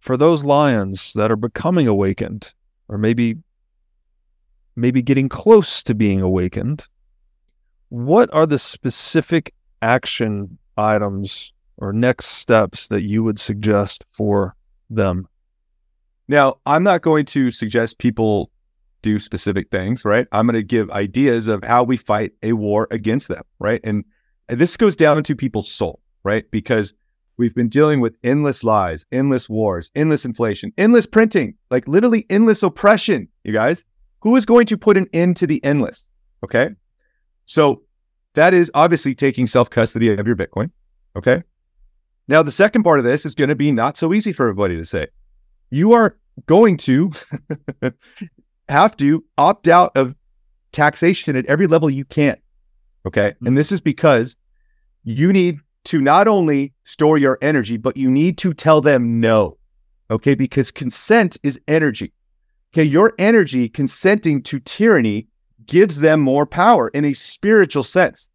For 0.00 0.16
those 0.16 0.44
lions 0.44 1.12
that 1.14 1.30
are 1.30 1.36
becoming 1.36 1.88
awakened, 1.88 2.54
or 2.88 2.98
maybe 2.98 3.36
maybe 4.76 5.02
getting 5.02 5.28
close 5.28 5.82
to 5.82 5.94
being 5.94 6.20
awakened, 6.20 6.86
what 7.88 8.32
are 8.32 8.46
the 8.46 8.58
specific 8.58 9.54
action 9.80 10.58
items 10.76 11.52
or 11.76 11.92
next 11.92 12.26
steps 12.26 12.88
that 12.88 13.02
you 13.02 13.22
would 13.24 13.38
suggest 13.38 14.04
for 14.12 14.56
them? 14.90 15.28
Now, 16.28 16.56
I'm 16.66 16.82
not 16.82 17.02
going 17.02 17.24
to 17.26 17.50
suggest 17.50 17.98
people 17.98 18.50
do 19.02 19.18
specific 19.18 19.70
things, 19.70 20.04
right? 20.04 20.26
I'm 20.32 20.46
going 20.46 20.54
to 20.54 20.62
give 20.62 20.90
ideas 20.90 21.46
of 21.46 21.62
how 21.62 21.84
we 21.84 21.96
fight 21.96 22.32
a 22.42 22.54
war 22.54 22.88
against 22.90 23.28
them, 23.28 23.42
right? 23.60 23.80
And, 23.84 24.04
and 24.48 24.60
this 24.60 24.76
goes 24.76 24.96
down 24.96 25.22
to 25.24 25.36
people's 25.36 25.70
soul, 25.70 26.00
right? 26.24 26.50
Because 26.50 26.92
we've 27.36 27.54
been 27.54 27.68
dealing 27.68 28.00
with 28.00 28.16
endless 28.24 28.64
lies, 28.64 29.06
endless 29.12 29.48
wars, 29.48 29.90
endless 29.94 30.24
inflation, 30.24 30.72
endless 30.76 31.06
printing, 31.06 31.54
like 31.70 31.86
literally 31.86 32.26
endless 32.30 32.62
oppression, 32.62 33.28
you 33.44 33.52
guys. 33.52 33.84
Who 34.20 34.34
is 34.34 34.44
going 34.44 34.66
to 34.66 34.76
put 34.76 34.96
an 34.96 35.06
end 35.12 35.36
to 35.36 35.46
the 35.46 35.62
endless? 35.62 36.04
Okay. 36.42 36.70
So 37.44 37.82
that 38.36 38.54
is 38.54 38.70
obviously 38.74 39.14
taking 39.14 39.46
self 39.46 39.68
custody 39.68 40.14
of 40.14 40.26
your 40.26 40.36
Bitcoin. 40.36 40.70
Okay. 41.16 41.42
Now, 42.28 42.42
the 42.42 42.52
second 42.52 42.82
part 42.82 42.98
of 42.98 43.04
this 43.04 43.24
is 43.24 43.34
going 43.34 43.48
to 43.48 43.54
be 43.54 43.72
not 43.72 43.96
so 43.96 44.12
easy 44.12 44.32
for 44.32 44.44
everybody 44.44 44.76
to 44.76 44.84
say. 44.84 45.08
You 45.70 45.92
are 45.92 46.16
going 46.44 46.76
to 46.78 47.12
have 48.68 48.96
to 48.98 49.24
opt 49.38 49.68
out 49.68 49.96
of 49.96 50.14
taxation 50.72 51.34
at 51.34 51.46
every 51.46 51.66
level 51.66 51.88
you 51.88 52.04
can. 52.04 52.36
Okay. 53.06 53.34
And 53.44 53.56
this 53.56 53.72
is 53.72 53.80
because 53.80 54.36
you 55.04 55.32
need 55.32 55.58
to 55.84 56.00
not 56.00 56.28
only 56.28 56.74
store 56.84 57.16
your 57.16 57.38
energy, 57.40 57.76
but 57.76 57.96
you 57.96 58.10
need 58.10 58.36
to 58.38 58.52
tell 58.52 58.80
them 58.80 59.18
no. 59.18 59.56
Okay. 60.10 60.34
Because 60.34 60.70
consent 60.70 61.38
is 61.42 61.58
energy. 61.68 62.12
Okay. 62.74 62.84
Your 62.84 63.14
energy 63.18 63.68
consenting 63.68 64.42
to 64.42 64.60
tyranny 64.60 65.26
gives 65.66 66.00
them 66.00 66.20
more 66.20 66.46
power 66.46 66.88
in 66.88 67.04
a 67.04 67.12
spiritual 67.12 67.82
sense. 67.82 68.28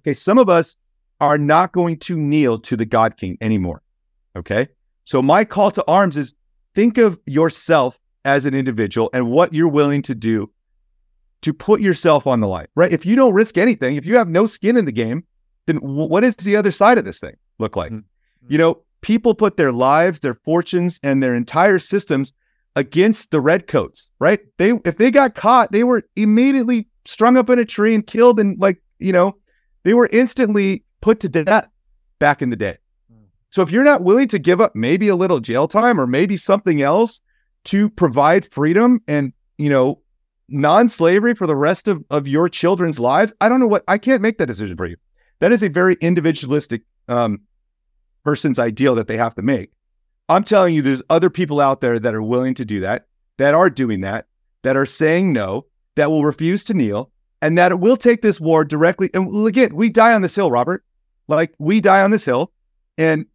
Okay. 0.00 0.14
Some 0.14 0.38
of 0.38 0.48
us 0.48 0.76
are 1.20 1.38
not 1.38 1.72
going 1.72 1.98
to 1.98 2.16
kneel 2.16 2.58
to 2.60 2.76
the 2.76 2.84
God 2.84 3.16
King 3.16 3.38
anymore. 3.40 3.82
Okay. 4.36 4.68
So 5.04 5.22
my 5.22 5.44
call 5.44 5.70
to 5.72 5.84
arms 5.86 6.16
is 6.16 6.34
think 6.74 6.98
of 6.98 7.18
yourself 7.26 7.98
as 8.24 8.46
an 8.46 8.54
individual 8.54 9.10
and 9.12 9.30
what 9.30 9.52
you're 9.52 9.68
willing 9.68 10.02
to 10.02 10.14
do 10.14 10.50
to 11.42 11.52
put 11.52 11.80
yourself 11.80 12.26
on 12.26 12.40
the 12.40 12.48
line, 12.48 12.66
right? 12.74 12.92
If 12.92 13.04
you 13.04 13.16
don't 13.16 13.34
risk 13.34 13.58
anything, 13.58 13.96
if 13.96 14.06
you 14.06 14.16
have 14.16 14.28
no 14.28 14.46
skin 14.46 14.76
in 14.76 14.86
the 14.86 14.92
game, 14.92 15.24
then 15.66 15.76
what 15.76 16.22
does 16.22 16.36
the 16.36 16.56
other 16.56 16.70
side 16.70 16.96
of 16.96 17.04
this 17.04 17.20
thing 17.20 17.36
look 17.58 17.76
like? 17.76 17.92
Mm-hmm. 17.92 18.52
You 18.52 18.58
know, 18.58 18.82
people 19.02 19.34
put 19.34 19.58
their 19.58 19.72
lives, 19.72 20.20
their 20.20 20.34
fortunes, 20.34 20.98
and 21.02 21.22
their 21.22 21.34
entire 21.34 21.78
systems 21.78 22.32
against 22.76 23.30
the 23.30 23.40
redcoats, 23.40 24.08
right? 24.18 24.40
They 24.58 24.72
if 24.84 24.96
they 24.98 25.10
got 25.10 25.34
caught, 25.34 25.72
they 25.72 25.84
were 25.84 26.02
immediately 26.16 26.88
strung 27.04 27.36
up 27.36 27.50
in 27.50 27.58
a 27.58 27.64
tree 27.64 27.94
and 27.94 28.06
killed 28.06 28.40
and 28.40 28.58
like, 28.58 28.82
you 28.98 29.12
know, 29.12 29.36
they 29.84 29.94
were 29.94 30.08
instantly 30.12 30.84
put 31.00 31.20
to 31.20 31.28
death 31.28 31.68
back 32.18 32.42
in 32.42 32.50
the 32.50 32.56
day. 32.56 32.78
So 33.50 33.62
if 33.62 33.70
you're 33.70 33.84
not 33.84 34.02
willing 34.02 34.26
to 34.28 34.40
give 34.40 34.60
up 34.60 34.74
maybe 34.74 35.06
a 35.06 35.14
little 35.14 35.38
jail 35.38 35.68
time 35.68 36.00
or 36.00 36.08
maybe 36.08 36.36
something 36.36 36.82
else 36.82 37.20
to 37.66 37.88
provide 37.88 38.50
freedom 38.50 39.00
and, 39.06 39.32
you 39.58 39.70
know, 39.70 40.00
non-slavery 40.48 41.34
for 41.34 41.46
the 41.46 41.54
rest 41.54 41.86
of, 41.86 42.02
of 42.10 42.26
your 42.26 42.48
children's 42.48 42.98
lives, 42.98 43.32
I 43.40 43.48
don't 43.48 43.60
know 43.60 43.68
what 43.68 43.84
I 43.86 43.96
can't 43.98 44.22
make 44.22 44.38
that 44.38 44.46
decision 44.46 44.76
for 44.76 44.86
you. 44.86 44.96
That 45.38 45.52
is 45.52 45.62
a 45.62 45.68
very 45.68 45.96
individualistic 46.00 46.82
um, 47.06 47.42
person's 48.24 48.58
ideal 48.58 48.96
that 48.96 49.06
they 49.06 49.16
have 49.16 49.36
to 49.36 49.42
make. 49.42 49.70
I'm 50.28 50.44
telling 50.44 50.74
you, 50.74 50.82
there's 50.82 51.02
other 51.10 51.30
people 51.30 51.60
out 51.60 51.80
there 51.80 51.98
that 51.98 52.14
are 52.14 52.22
willing 52.22 52.54
to 52.54 52.64
do 52.64 52.80
that, 52.80 53.06
that 53.38 53.54
are 53.54 53.68
doing 53.68 54.00
that, 54.02 54.26
that 54.62 54.76
are 54.76 54.86
saying 54.86 55.32
no, 55.32 55.66
that 55.96 56.10
will 56.10 56.24
refuse 56.24 56.64
to 56.64 56.74
kneel, 56.74 57.10
and 57.42 57.58
that 57.58 57.72
it 57.72 57.80
will 57.80 57.96
take 57.96 58.22
this 58.22 58.40
war 58.40 58.64
directly. 58.64 59.10
And 59.12 59.46
again, 59.46 59.74
we 59.74 59.90
die 59.90 60.14
on 60.14 60.22
this 60.22 60.34
hill, 60.34 60.50
Robert. 60.50 60.84
Like 61.28 61.54
we 61.58 61.80
die 61.80 62.02
on 62.02 62.10
this 62.10 62.24
hill, 62.24 62.52
and 62.98 63.26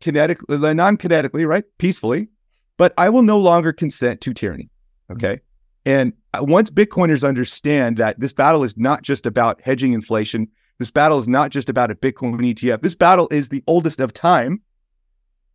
kinetically, 0.00 0.74
non-kinetically, 0.74 1.46
right, 1.46 1.64
peacefully. 1.78 2.28
But 2.76 2.94
I 2.96 3.08
will 3.08 3.22
no 3.22 3.38
longer 3.38 3.72
consent 3.72 4.20
to 4.22 4.32
tyranny. 4.32 4.70
Okay. 5.10 5.40
And 5.84 6.12
uh, 6.34 6.40
once 6.42 6.70
Bitcoiners 6.70 7.26
understand 7.26 7.96
that 7.96 8.20
this 8.20 8.32
battle 8.32 8.62
is 8.62 8.76
not 8.76 9.02
just 9.02 9.26
about 9.26 9.60
hedging 9.62 9.94
inflation, 9.94 10.48
this 10.78 10.90
battle 10.90 11.18
is 11.18 11.26
not 11.26 11.50
just 11.50 11.68
about 11.68 11.90
a 11.90 11.94
Bitcoin 11.94 12.38
ETF. 12.40 12.82
This 12.82 12.94
battle 12.94 13.26
is 13.30 13.48
the 13.48 13.64
oldest 13.66 13.98
of 14.00 14.12
time. 14.12 14.60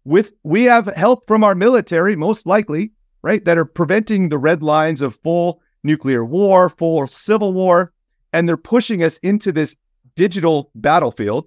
With 0.05 0.33
we 0.43 0.63
have 0.63 0.87
help 0.87 1.27
from 1.27 1.43
our 1.43 1.55
military, 1.55 2.15
most 2.15 2.45
likely, 2.45 2.91
right, 3.21 3.43
that 3.45 3.57
are 3.57 3.65
preventing 3.65 4.29
the 4.29 4.37
red 4.37 4.61
lines 4.63 5.01
of 5.01 5.17
full 5.23 5.61
nuclear 5.83 6.25
war, 6.25 6.69
full 6.69 7.07
civil 7.07 7.53
war, 7.53 7.93
and 8.33 8.47
they're 8.47 8.57
pushing 8.57 9.03
us 9.03 9.17
into 9.19 9.51
this 9.51 9.77
digital 10.15 10.71
battlefield. 10.75 11.45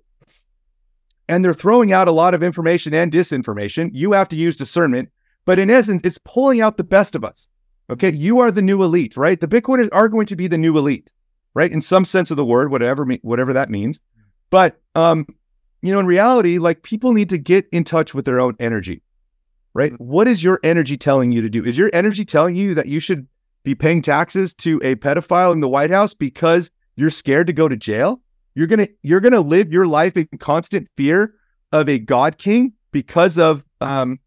and 1.29 1.45
they're 1.45 1.55
throwing 1.55 1.93
out 1.93 2.09
a 2.09 2.13
lot 2.13 2.35
of 2.35 2.43
information 2.43 2.95
and 2.95 3.11
disinformation. 3.13 3.91
You 3.93 4.13
have 4.13 4.29
to 4.29 4.37
use 4.37 4.57
discernment, 4.57 5.11
but 5.45 5.59
in 5.59 5.71
essence, 5.71 6.03
it's 6.05 6.19
pulling 6.25 6.61
out 6.61 6.77
the 6.77 6.85
best 6.85 7.15
of 7.15 7.25
us. 7.25 7.49
Okay, 7.91 8.13
you 8.13 8.41
are 8.41 8.51
the 8.51 8.63
new 8.63 8.83
elite, 8.83 9.17
right? 9.17 9.41
The 9.41 9.49
Bitcoiners 9.49 9.89
are 9.93 10.09
going 10.09 10.27
to 10.27 10.37
be 10.37 10.49
the 10.49 10.59
new 10.59 10.77
elite, 10.77 11.11
right? 11.55 11.71
In 11.71 11.81
some 11.81 12.05
sense 12.05 12.31
of 12.31 12.37
the 12.37 12.45
word, 12.45 12.71
whatever 12.71 13.05
whatever 13.23 13.53
that 13.53 13.71
means. 13.71 14.01
But 14.51 14.81
um, 14.95 15.27
you 15.83 15.93
know, 15.93 16.01
in 16.01 16.07
reality, 16.07 16.59
like 16.59 16.83
people 16.83 17.13
need 17.13 17.29
to 17.31 17.39
get 17.39 17.67
in 17.73 17.85
touch 17.85 18.15
with 18.15 18.25
their 18.25 18.41
own 18.41 18.57
energy, 18.59 19.03
right? 19.75 19.93
What 20.01 20.29
is 20.29 20.43
your 20.43 20.61
energy 20.63 20.97
telling 20.97 21.33
you 21.33 21.43
to 21.43 21.49
do? 21.49 21.65
Is 21.65 21.79
your 21.79 21.91
energy 21.93 22.25
telling 22.25 22.57
you 22.57 22.75
that 22.75 22.87
you 22.87 23.01
should 23.01 23.27
be 23.63 23.75
paying 23.75 24.03
taxes 24.03 24.55
to 24.55 24.81
a 24.83 24.95
pedophile 24.97 25.53
in 25.53 25.61
the 25.61 25.69
White 25.69 25.91
House 25.91 26.15
because 26.15 26.71
you're 26.97 27.11
scared 27.11 27.47
to 27.49 27.53
go 27.53 27.69
to 27.69 27.77
jail? 27.77 28.21
You're 28.55 28.67
gonna 28.67 28.89
you're 29.03 29.21
gonna 29.21 29.41
live 29.41 29.73
your 29.73 29.87
life 29.87 30.17
in 30.17 30.27
constant 30.39 30.89
fear 30.97 31.35
of 31.73 31.89
a 31.89 31.99
God 31.99 32.39
King 32.39 32.73
because 32.91 33.37
of 33.37 33.65
um, 33.81 34.19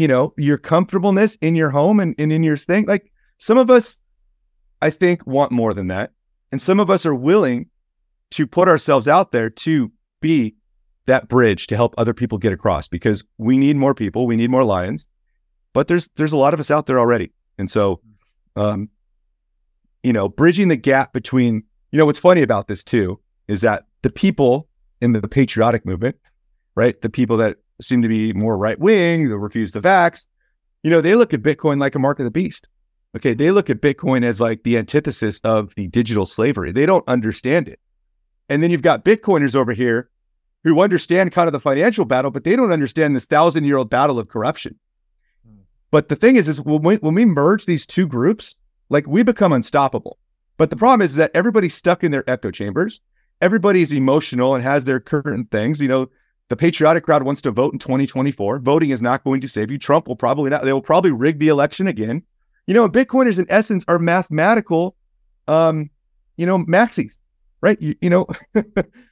you 0.00 0.08
know, 0.08 0.32
your 0.38 0.56
comfortableness 0.56 1.36
in 1.42 1.54
your 1.54 1.68
home 1.68 2.00
and, 2.00 2.14
and 2.18 2.32
in 2.32 2.42
your 2.42 2.56
thing. 2.56 2.86
Like 2.86 3.12
some 3.36 3.58
of 3.58 3.68
us, 3.68 3.98
I 4.80 4.88
think, 4.88 5.26
want 5.26 5.52
more 5.52 5.74
than 5.74 5.88
that. 5.88 6.12
And 6.50 6.60
some 6.60 6.80
of 6.80 6.88
us 6.88 7.04
are 7.04 7.14
willing 7.14 7.68
to 8.30 8.46
put 8.46 8.66
ourselves 8.66 9.06
out 9.06 9.30
there 9.30 9.50
to 9.50 9.92
be 10.22 10.56
that 11.06 11.28
bridge 11.28 11.66
to 11.68 11.76
help 11.76 11.94
other 11.98 12.14
people 12.14 12.38
get 12.38 12.52
across 12.52 12.88
because 12.88 13.24
we 13.38 13.58
need 13.58 13.76
more 13.76 13.94
people, 13.94 14.26
we 14.26 14.36
need 14.36 14.50
more 14.50 14.64
lions. 14.64 15.06
But 15.72 15.88
there's 15.88 16.08
there's 16.16 16.32
a 16.32 16.36
lot 16.36 16.54
of 16.54 16.60
us 16.60 16.70
out 16.70 16.86
there 16.86 16.98
already. 16.98 17.32
And 17.58 17.70
so 17.70 18.00
um, 18.56 18.88
you 20.02 20.12
know, 20.12 20.28
bridging 20.28 20.68
the 20.68 20.76
gap 20.76 21.12
between, 21.12 21.62
you 21.92 21.98
know, 21.98 22.06
what's 22.06 22.18
funny 22.18 22.42
about 22.42 22.68
this 22.68 22.84
too 22.84 23.20
is 23.48 23.60
that 23.62 23.84
the 24.02 24.10
people 24.10 24.68
in 25.00 25.12
the, 25.12 25.28
patriotic 25.28 25.84
movement, 25.84 26.16
right? 26.74 27.00
The 27.00 27.10
people 27.10 27.36
that 27.38 27.56
seem 27.80 28.02
to 28.02 28.08
be 28.08 28.32
more 28.32 28.56
right 28.56 28.78
wing, 28.78 29.28
that 29.28 29.38
refuse 29.38 29.72
the 29.72 29.80
vax, 29.80 30.26
you 30.82 30.90
know, 30.90 31.00
they 31.00 31.14
look 31.14 31.34
at 31.34 31.42
Bitcoin 31.42 31.80
like 31.80 31.94
a 31.94 31.98
mark 31.98 32.18
of 32.18 32.24
the 32.24 32.30
beast. 32.30 32.68
Okay. 33.16 33.34
They 33.34 33.50
look 33.50 33.68
at 33.70 33.80
Bitcoin 33.80 34.24
as 34.24 34.40
like 34.40 34.62
the 34.62 34.78
antithesis 34.78 35.40
of 35.40 35.74
the 35.74 35.88
digital 35.88 36.26
slavery. 36.26 36.70
They 36.70 36.86
don't 36.86 37.06
understand 37.08 37.68
it. 37.68 37.80
And 38.48 38.62
then 38.62 38.70
you've 38.70 38.82
got 38.82 39.04
Bitcoiners 39.04 39.54
over 39.54 39.72
here 39.72 40.10
who 40.64 40.80
understand 40.80 41.32
kind 41.32 41.48
of 41.48 41.52
the 41.52 41.60
financial 41.60 42.04
battle, 42.04 42.30
but 42.30 42.44
they 42.44 42.56
don't 42.56 42.72
understand 42.72 43.16
this 43.16 43.26
thousand 43.26 43.64
year 43.64 43.76
old 43.76 43.90
battle 43.90 44.18
of 44.18 44.28
corruption. 44.28 44.78
But 45.90 46.08
the 46.08 46.16
thing 46.16 46.36
is, 46.36 46.48
is 46.48 46.60
when 46.60 46.82
we, 46.82 46.96
when 46.96 47.14
we 47.14 47.24
merge 47.24 47.66
these 47.66 47.86
two 47.86 48.06
groups, 48.06 48.54
like 48.90 49.06
we 49.06 49.22
become 49.22 49.52
unstoppable. 49.52 50.18
But 50.56 50.70
the 50.70 50.76
problem 50.76 51.02
is 51.02 51.14
that 51.16 51.30
everybody's 51.34 51.74
stuck 51.74 52.04
in 52.04 52.12
their 52.12 52.28
echo 52.28 52.50
chambers. 52.50 53.00
Everybody's 53.40 53.92
emotional 53.92 54.54
and 54.54 54.62
has 54.62 54.84
their 54.84 55.00
current 55.00 55.50
things. 55.50 55.80
You 55.80 55.88
know, 55.88 56.08
the 56.48 56.56
patriotic 56.56 57.04
crowd 57.04 57.22
wants 57.22 57.40
to 57.42 57.50
vote 57.50 57.72
in 57.72 57.78
2024. 57.78 58.58
Voting 58.58 58.90
is 58.90 59.00
not 59.00 59.24
going 59.24 59.40
to 59.40 59.48
save 59.48 59.70
you. 59.70 59.78
Trump 59.78 60.06
will 60.06 60.16
probably 60.16 60.50
not. 60.50 60.64
They 60.64 60.72
will 60.72 60.82
probably 60.82 61.12
rig 61.12 61.38
the 61.38 61.48
election 61.48 61.86
again. 61.86 62.22
You 62.66 62.74
know, 62.74 62.88
Bitcoiners 62.88 63.38
in 63.38 63.46
essence 63.48 63.84
are 63.88 63.98
mathematical, 63.98 64.96
um, 65.48 65.90
you 66.36 66.46
know, 66.46 66.58
maxis, 66.58 67.18
right? 67.60 67.80
You, 67.80 67.94
you 68.00 68.10
know, 68.10 68.26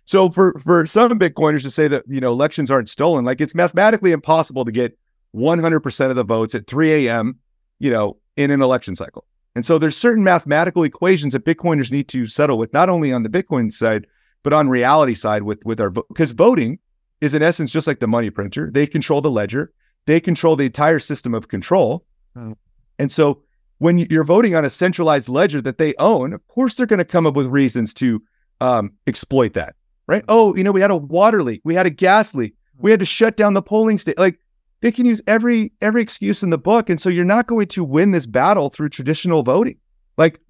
so 0.04 0.30
for 0.30 0.58
for 0.60 0.86
some 0.86 1.18
Bitcoiners 1.18 1.62
to 1.62 1.70
say 1.70 1.88
that 1.88 2.04
you 2.08 2.20
know 2.20 2.32
elections 2.32 2.70
aren't 2.70 2.88
stolen, 2.88 3.24
like 3.24 3.40
it's 3.40 3.54
mathematically 3.54 4.12
impossible 4.12 4.64
to 4.64 4.72
get 4.72 4.98
100% 5.34 6.10
of 6.10 6.16
the 6.16 6.24
votes 6.24 6.54
at 6.54 6.66
3 6.66 7.06
a.m. 7.06 7.38
You 7.78 7.90
know, 7.90 8.16
in 8.36 8.50
an 8.50 8.62
election 8.62 8.96
cycle. 8.96 9.24
And 9.54 9.66
so 9.66 9.78
there's 9.78 9.96
certain 9.96 10.22
mathematical 10.22 10.84
equations 10.84 11.32
that 11.32 11.44
Bitcoiners 11.44 11.90
need 11.90 12.08
to 12.08 12.26
settle 12.26 12.58
with, 12.58 12.72
not 12.72 12.88
only 12.88 13.12
on 13.12 13.24
the 13.24 13.28
Bitcoin 13.28 13.72
side, 13.72 14.06
but 14.42 14.52
on 14.52 14.68
reality 14.68 15.14
side 15.14 15.42
with 15.42 15.64
with 15.64 15.80
our 15.80 15.90
because 15.90 16.32
voting 16.32 16.78
is 17.20 17.34
in 17.34 17.42
essence 17.42 17.72
just 17.72 17.86
like 17.86 18.00
the 18.00 18.06
money 18.06 18.30
printer. 18.30 18.70
They 18.70 18.86
control 18.86 19.20
the 19.20 19.30
ledger, 19.30 19.72
they 20.06 20.20
control 20.20 20.56
the 20.56 20.66
entire 20.66 21.00
system 21.00 21.34
of 21.34 21.48
control. 21.48 22.04
Mm. 22.36 22.56
And 22.98 23.12
so 23.12 23.42
when 23.78 23.98
you're 23.98 24.24
voting 24.24 24.54
on 24.54 24.64
a 24.64 24.70
centralized 24.70 25.28
ledger 25.28 25.60
that 25.62 25.78
they 25.78 25.94
own, 25.98 26.32
of 26.32 26.46
course 26.48 26.74
they're 26.74 26.86
going 26.86 26.98
to 26.98 27.04
come 27.04 27.26
up 27.26 27.34
with 27.34 27.46
reasons 27.46 27.94
to 27.94 28.22
um, 28.60 28.92
exploit 29.06 29.54
that, 29.54 29.74
right? 30.06 30.22
Hmm. 30.22 30.30
Oh, 30.30 30.56
you 30.56 30.64
know, 30.64 30.72
we 30.72 30.80
had 30.80 30.90
a 30.90 30.96
water 30.96 31.42
leak, 31.42 31.60
we 31.64 31.74
had 31.74 31.86
a 31.86 31.90
gas 31.90 32.34
leak, 32.34 32.54
hmm. 32.76 32.82
we 32.84 32.90
had 32.90 33.00
to 33.00 33.06
shut 33.06 33.36
down 33.36 33.54
the 33.54 33.62
polling 33.62 33.98
station. 33.98 34.16
Like 34.18 34.38
they 34.80 34.92
can 34.92 35.06
use 35.06 35.20
every 35.26 35.72
every 35.80 36.02
excuse 36.02 36.42
in 36.42 36.50
the 36.50 36.58
book, 36.58 36.90
and 36.90 37.00
so 37.00 37.08
you're 37.08 37.24
not 37.24 37.46
going 37.46 37.68
to 37.68 37.84
win 37.84 38.12
this 38.12 38.26
battle 38.26 38.70
through 38.70 38.90
traditional 38.90 39.42
voting. 39.42 39.78
Like 40.16 40.40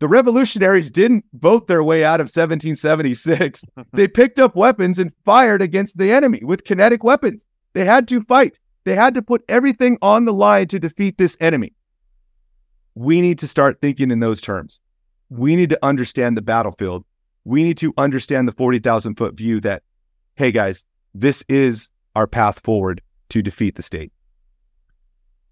the 0.00 0.08
revolutionaries 0.08 0.90
didn't 0.90 1.24
vote 1.34 1.66
their 1.66 1.82
way 1.82 2.04
out 2.04 2.20
of 2.20 2.24
1776. 2.24 3.64
they 3.92 4.06
picked 4.06 4.38
up 4.38 4.54
weapons 4.54 4.98
and 4.98 5.12
fired 5.24 5.60
against 5.60 5.98
the 5.98 6.12
enemy 6.12 6.40
with 6.44 6.64
kinetic 6.64 7.02
weapons. 7.02 7.44
They 7.72 7.84
had 7.84 8.06
to 8.08 8.22
fight. 8.22 8.58
They 8.84 8.94
had 8.94 9.14
to 9.14 9.22
put 9.22 9.44
everything 9.48 9.98
on 10.00 10.24
the 10.24 10.32
line 10.32 10.68
to 10.68 10.78
defeat 10.78 11.18
this 11.18 11.36
enemy. 11.40 11.74
We 12.94 13.20
need 13.20 13.38
to 13.40 13.48
start 13.48 13.80
thinking 13.80 14.10
in 14.10 14.20
those 14.20 14.40
terms. 14.40 14.80
We 15.30 15.56
need 15.56 15.70
to 15.70 15.78
understand 15.84 16.36
the 16.36 16.42
battlefield. 16.42 17.04
We 17.48 17.64
need 17.64 17.78
to 17.78 17.94
understand 17.96 18.46
the 18.46 18.52
40,000 18.52 19.14
foot 19.16 19.34
view 19.34 19.58
that, 19.60 19.82
hey 20.36 20.52
guys, 20.52 20.84
this 21.14 21.42
is 21.48 21.88
our 22.14 22.26
path 22.26 22.60
forward 22.60 23.00
to 23.30 23.40
defeat 23.40 23.76
the 23.76 23.82
state. 23.82 24.12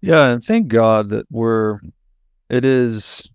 Yeah. 0.01 0.27
And 0.27 0.43
thank 0.43 0.67
God 0.67 1.09
that 1.09 1.25
we're, 1.31 1.79
it 2.51 2.63
is 2.63 3.27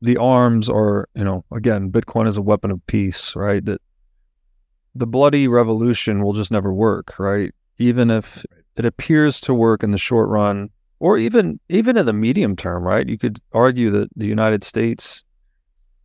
the 0.00 0.16
arms 0.16 0.70
are, 0.70 1.06
you 1.14 1.22
know, 1.22 1.44
again, 1.52 1.90
Bitcoin 1.90 2.26
is 2.26 2.38
a 2.38 2.42
weapon 2.42 2.70
of 2.70 2.84
peace, 2.86 3.36
right? 3.36 3.62
That 3.62 3.82
the 4.94 5.06
bloody 5.06 5.46
revolution 5.46 6.22
will 6.22 6.32
just 6.32 6.50
never 6.50 6.72
work, 6.72 7.18
right? 7.18 7.52
Even 7.76 8.10
if 8.10 8.42
it 8.76 8.86
appears 8.86 9.38
to 9.42 9.52
work 9.52 9.82
in 9.82 9.90
the 9.90 9.98
short 9.98 10.30
run, 10.30 10.70
or 10.98 11.18
even 11.18 11.60
even 11.68 11.98
in 11.98 12.06
the 12.06 12.14
medium 12.14 12.56
term, 12.56 12.82
right? 12.82 13.06
You 13.06 13.18
could 13.18 13.38
argue 13.52 13.90
that 13.90 14.08
the 14.16 14.26
United 14.26 14.64
States 14.64 15.22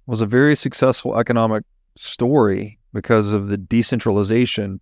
was 0.06 0.22
a 0.22 0.26
very 0.26 0.56
successful 0.56 1.18
economic 1.18 1.64
story 1.98 2.80
because 2.94 3.34
of 3.34 3.48
the 3.48 3.57
decentralization 3.57 4.80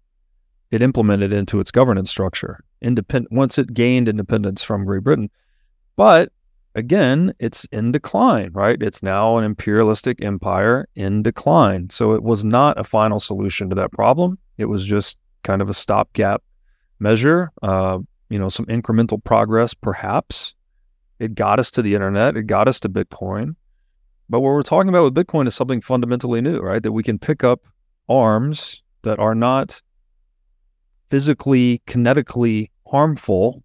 it 0.71 0.81
implemented 0.81 1.33
into 1.33 1.59
its 1.59 1.71
governance 1.71 2.09
structure. 2.09 2.63
Independent 2.81 3.31
once 3.31 3.57
it 3.57 3.73
gained 3.73 4.07
independence 4.07 4.63
from 4.63 4.85
Great 4.85 5.03
Britain, 5.03 5.29
but 5.97 6.31
again, 6.75 7.33
it's 7.39 7.65
in 7.65 7.91
decline, 7.91 8.51
right? 8.53 8.81
It's 8.81 9.03
now 9.03 9.38
an 9.38 9.43
imperialistic 9.43 10.23
empire 10.23 10.88
in 10.95 11.23
decline. 11.23 11.89
So 11.89 12.13
it 12.13 12.23
was 12.23 12.45
not 12.45 12.79
a 12.79 12.83
final 12.83 13.19
solution 13.19 13.69
to 13.69 13.75
that 13.75 13.91
problem. 13.91 14.38
It 14.57 14.65
was 14.65 14.85
just 14.85 15.17
kind 15.43 15.61
of 15.61 15.69
a 15.69 15.73
stopgap 15.73 16.41
measure, 16.99 17.51
uh, 17.61 17.99
you 18.29 18.39
know, 18.39 18.49
some 18.49 18.65
incremental 18.67 19.21
progress, 19.23 19.73
perhaps. 19.73 20.55
It 21.19 21.35
got 21.35 21.59
us 21.59 21.69
to 21.71 21.81
the 21.81 21.93
internet, 21.93 22.38
it 22.38 22.43
got 22.43 22.67
us 22.67 22.79
to 22.81 22.89
Bitcoin. 22.89 23.55
But 24.31 24.39
what 24.39 24.49
we're 24.53 24.63
talking 24.63 24.89
about 24.89 25.03
with 25.03 25.13
Bitcoin 25.13 25.47
is 25.47 25.53
something 25.53 25.81
fundamentally 25.81 26.41
new, 26.41 26.59
right? 26.59 26.81
That 26.81 26.93
we 26.93 27.03
can 27.03 27.19
pick 27.19 27.43
up 27.43 27.67
arms 28.09 28.81
that 29.03 29.19
are 29.19 29.35
not 29.35 29.81
physically, 31.09 31.83
kinetically 31.85 32.71
harmful 32.87 33.63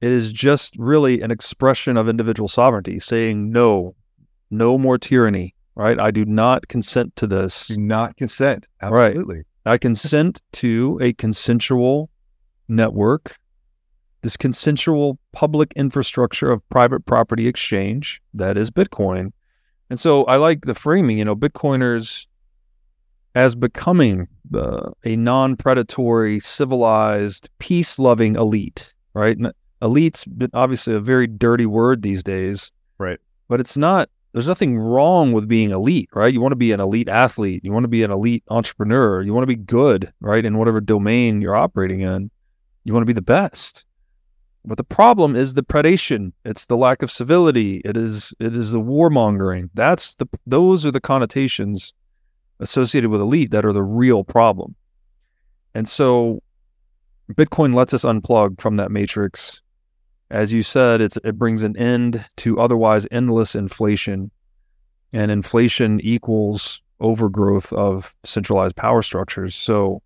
it 0.00 0.10
is 0.10 0.32
just 0.32 0.76
really 0.78 1.20
an 1.20 1.30
expression 1.30 1.96
of 1.96 2.08
individual 2.08 2.48
sovereignty, 2.48 2.98
saying 2.98 3.50
no, 3.50 3.94
no 4.50 4.78
more 4.78 4.98
tyranny. 4.98 5.54
Right? 5.76 5.98
I 5.98 6.10
do 6.10 6.24
not 6.26 6.68
consent 6.68 7.16
to 7.16 7.26
this. 7.26 7.68
Do 7.68 7.78
not 7.78 8.16
consent. 8.16 8.66
Absolutely. 8.82 9.36
Right. 9.36 9.72
I 9.72 9.78
consent 9.78 10.42
to 10.54 10.98
a 11.00 11.12
consensual 11.14 12.10
network, 12.68 13.36
this 14.20 14.36
consensual 14.36 15.18
public 15.32 15.72
infrastructure 15.76 16.50
of 16.50 16.68
private 16.68 17.06
property 17.06 17.46
exchange 17.46 18.20
that 18.34 18.56
is 18.58 18.70
Bitcoin. 18.70 19.32
And 19.90 19.98
so 19.98 20.24
I 20.24 20.36
like 20.36 20.64
the 20.64 20.74
framing, 20.74 21.18
you 21.18 21.24
know, 21.24 21.36
Bitcoiners 21.36 22.26
as 23.34 23.54
becoming 23.54 24.28
uh, 24.54 24.90
a 25.04 25.16
non 25.16 25.56
predatory, 25.56 26.40
civilized, 26.40 27.50
peace 27.58 27.98
loving 27.98 28.36
elite, 28.36 28.94
right? 29.14 29.36
elite's 29.82 30.26
obviously 30.52 30.94
a 30.94 31.00
very 31.00 31.26
dirty 31.26 31.66
word 31.66 32.02
these 32.02 32.22
days. 32.22 32.70
Right. 32.98 33.18
But 33.48 33.60
it's 33.60 33.76
not, 33.76 34.08
there's 34.32 34.48
nothing 34.48 34.78
wrong 34.78 35.32
with 35.32 35.48
being 35.48 35.70
elite, 35.70 36.08
right? 36.12 36.32
You 36.32 36.40
want 36.40 36.52
to 36.52 36.56
be 36.56 36.72
an 36.72 36.80
elite 36.80 37.08
athlete. 37.08 37.64
You 37.64 37.72
want 37.72 37.84
to 37.84 37.88
be 37.88 38.02
an 38.02 38.10
elite 38.10 38.44
entrepreneur. 38.48 39.22
You 39.22 39.34
want 39.34 39.42
to 39.42 39.48
be 39.48 39.56
good, 39.56 40.12
right? 40.20 40.44
In 40.44 40.58
whatever 40.58 40.80
domain 40.80 41.40
you're 41.40 41.56
operating 41.56 42.00
in, 42.00 42.30
you 42.84 42.92
want 42.92 43.02
to 43.02 43.06
be 43.06 43.12
the 43.12 43.22
best. 43.22 43.84
But 44.64 44.76
the 44.76 44.84
problem 44.84 45.36
is 45.36 45.54
the 45.54 45.62
predation. 45.62 46.32
It's 46.44 46.66
the 46.66 46.76
lack 46.76 47.02
of 47.02 47.10
civility. 47.10 47.80
It 47.84 47.96
is 47.96 48.34
it 48.38 48.54
is 48.54 48.72
the 48.72 48.80
warmongering. 48.80 49.70
That's 49.74 50.14
the 50.16 50.26
those 50.46 50.84
are 50.84 50.90
the 50.90 51.00
connotations 51.00 51.94
associated 52.60 53.10
with 53.10 53.22
elite 53.22 53.52
that 53.52 53.64
are 53.64 53.72
the 53.72 53.82
real 53.82 54.22
problem. 54.22 54.74
And 55.74 55.88
so 55.88 56.42
Bitcoin 57.32 57.74
lets 57.74 57.94
us 57.94 58.04
unplug 58.04 58.60
from 58.60 58.76
that 58.76 58.90
matrix 58.90 59.62
as 60.30 60.52
you 60.52 60.62
said, 60.62 61.00
it's 61.00 61.18
it 61.24 61.36
brings 61.38 61.62
an 61.62 61.76
end 61.76 62.24
to 62.38 62.60
otherwise 62.60 63.06
endless 63.10 63.54
inflation, 63.54 64.30
and 65.12 65.30
inflation 65.30 66.00
equals 66.00 66.82
overgrowth 67.00 67.72
of 67.72 68.14
centralized 68.22 68.76
power 68.76 69.02
structures. 69.02 69.56
So 69.56 70.02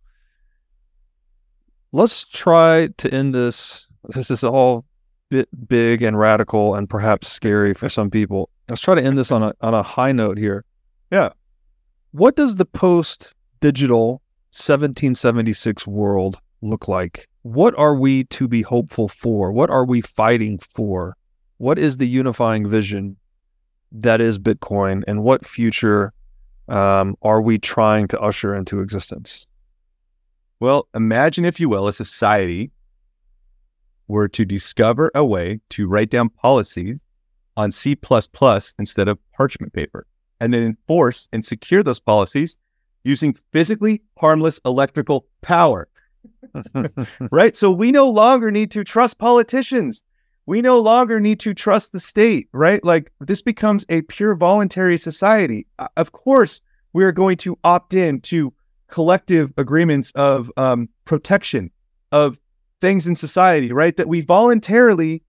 let's 1.92 2.24
try 2.24 2.88
to 2.96 3.14
end 3.14 3.34
this. 3.34 3.86
This 4.08 4.30
is 4.30 4.44
all 4.44 4.84
bit 5.30 5.48
big 5.68 6.02
and 6.02 6.18
radical 6.18 6.74
and 6.74 6.88
perhaps 6.88 7.28
scary 7.28 7.74
for 7.74 7.88
some 7.88 8.10
people. 8.10 8.50
Let's 8.68 8.82
try 8.82 8.94
to 8.94 9.02
end 9.02 9.18
this 9.18 9.32
on 9.32 9.42
a 9.42 9.54
on 9.60 9.74
a 9.74 9.82
high 9.82 10.12
note 10.12 10.38
here. 10.38 10.64
Yeah. 11.10 11.30
What 12.12 12.36
does 12.36 12.56
the 12.56 12.66
post 12.66 13.34
digital 13.60 14.22
1776 14.52 15.86
world 15.86 16.38
look 16.62 16.86
like? 16.86 17.28
What 17.42 17.76
are 17.78 17.94
we 17.94 18.24
to 18.24 18.48
be 18.48 18.62
hopeful 18.62 19.08
for? 19.08 19.52
What 19.52 19.70
are 19.70 19.84
we 19.84 20.00
fighting 20.00 20.58
for? 20.58 21.16
What 21.58 21.78
is 21.78 21.96
the 21.96 22.08
unifying 22.08 22.66
vision 22.66 23.16
that 23.94 24.20
is 24.20 24.38
Bitcoin, 24.38 25.04
and 25.06 25.22
what 25.22 25.46
future 25.46 26.12
um, 26.68 27.16
are 27.22 27.40
we 27.40 27.58
trying 27.58 28.08
to 28.08 28.20
usher 28.20 28.54
into 28.54 28.80
existence? 28.80 29.46
Well, 30.60 30.88
imagine, 30.94 31.44
if 31.44 31.60
you 31.60 31.68
will, 31.68 31.86
a 31.86 31.92
society 31.92 32.70
were 34.08 34.28
to 34.28 34.44
discover 34.44 35.10
a 35.14 35.24
way 35.24 35.60
to 35.70 35.86
write 35.86 36.10
down 36.10 36.28
policies 36.28 37.04
on 37.56 37.70
C 37.70 37.96
instead 38.78 39.08
of 39.08 39.18
parchment 39.32 39.72
paper, 39.72 40.06
and 40.40 40.52
then 40.52 40.62
enforce 40.62 41.28
and 41.32 41.44
secure 41.44 41.82
those 41.82 42.00
policies 42.00 42.58
using 43.04 43.36
physically 43.52 44.02
harmless 44.18 44.60
electrical 44.64 45.26
power. 45.42 45.88
right? 47.30 47.56
So 47.56 47.70
we 47.70 47.92
no 47.92 48.08
longer 48.08 48.50
need 48.50 48.70
to 48.72 48.84
trust 48.84 49.18
politicians. 49.18 50.02
We 50.46 50.60
no 50.60 50.78
longer 50.80 51.20
need 51.20 51.40
to 51.40 51.54
trust 51.54 51.92
the 51.92 52.00
state, 52.00 52.48
right? 52.52 52.84
Like 52.84 53.12
this 53.20 53.42
becomes 53.42 53.84
a 53.88 54.02
pure 54.02 54.34
voluntary 54.34 54.98
society. 54.98 55.66
Of 55.96 56.12
course, 56.12 56.60
we 56.92 57.04
are 57.04 57.12
going 57.12 57.36
to 57.38 57.58
opt 57.64 57.94
in 57.94 58.20
to 58.22 58.52
collective 58.88 59.52
agreements 59.56 60.12
of 60.12 60.50
um, 60.56 60.88
protection 61.04 61.70
of 62.12 62.38
things 62.80 63.06
in 63.06 63.16
society, 63.16 63.72
right? 63.72 63.96
That 63.96 64.08
we 64.08 64.20
voluntarily 64.20 65.22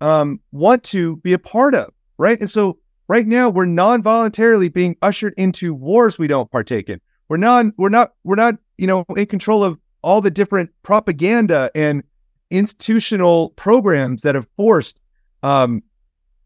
um, 0.00 0.40
want 0.52 0.82
to 0.84 1.16
be 1.16 1.32
a 1.32 1.38
part 1.38 1.74
of, 1.74 1.92
right? 2.18 2.38
And 2.38 2.50
so 2.50 2.78
right 3.08 3.26
now 3.26 3.48
we're 3.48 3.64
non-voluntarily 3.64 4.68
being 4.68 4.96
ushered 5.02 5.34
into 5.36 5.74
wars 5.74 6.18
we 6.18 6.26
don't 6.26 6.50
partake 6.50 6.88
in. 6.88 7.00
We're 7.28 7.38
not, 7.38 7.66
we're 7.78 7.88
not, 7.88 8.12
we're 8.24 8.34
not, 8.34 8.56
you 8.76 8.86
know, 8.86 9.04
in 9.16 9.26
control 9.26 9.64
of 9.64 9.78
all 10.02 10.20
the 10.20 10.30
different 10.30 10.70
propaganda 10.82 11.70
and 11.74 12.02
institutional 12.50 13.50
programs 13.50 14.22
that 14.22 14.34
have 14.34 14.46
forced, 14.56 15.00
um, 15.42 15.82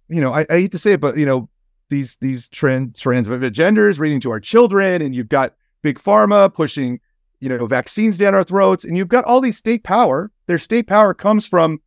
you 0.08 0.20
know, 0.20 0.32
I, 0.32 0.46
I 0.48 0.60
hate 0.60 0.72
to 0.72 0.78
say 0.78 0.92
it, 0.92 1.00
but 1.00 1.16
you 1.16 1.26
know, 1.26 1.48
these 1.90 2.16
these 2.16 2.48
trans 2.48 2.98
trans 2.98 3.28
genders 3.50 3.98
reading 3.98 4.20
to 4.20 4.30
our 4.30 4.40
children, 4.40 5.02
and 5.02 5.14
you've 5.14 5.28
got 5.28 5.54
big 5.82 5.98
pharma 5.98 6.52
pushing, 6.52 7.00
you 7.40 7.48
know, 7.48 7.66
vaccines 7.66 8.19
down 8.19 8.35
our 8.35 8.44
throats, 8.44 8.85
and 8.85 8.97
you've 8.97 9.09
got 9.09 9.24
all 9.24 9.40
these 9.40 9.56
state 9.56 9.85
power. 9.85 10.31
Their 10.47 10.59
state 10.59 10.86
power 10.86 11.15
comes 11.15 11.47
from 11.47 11.81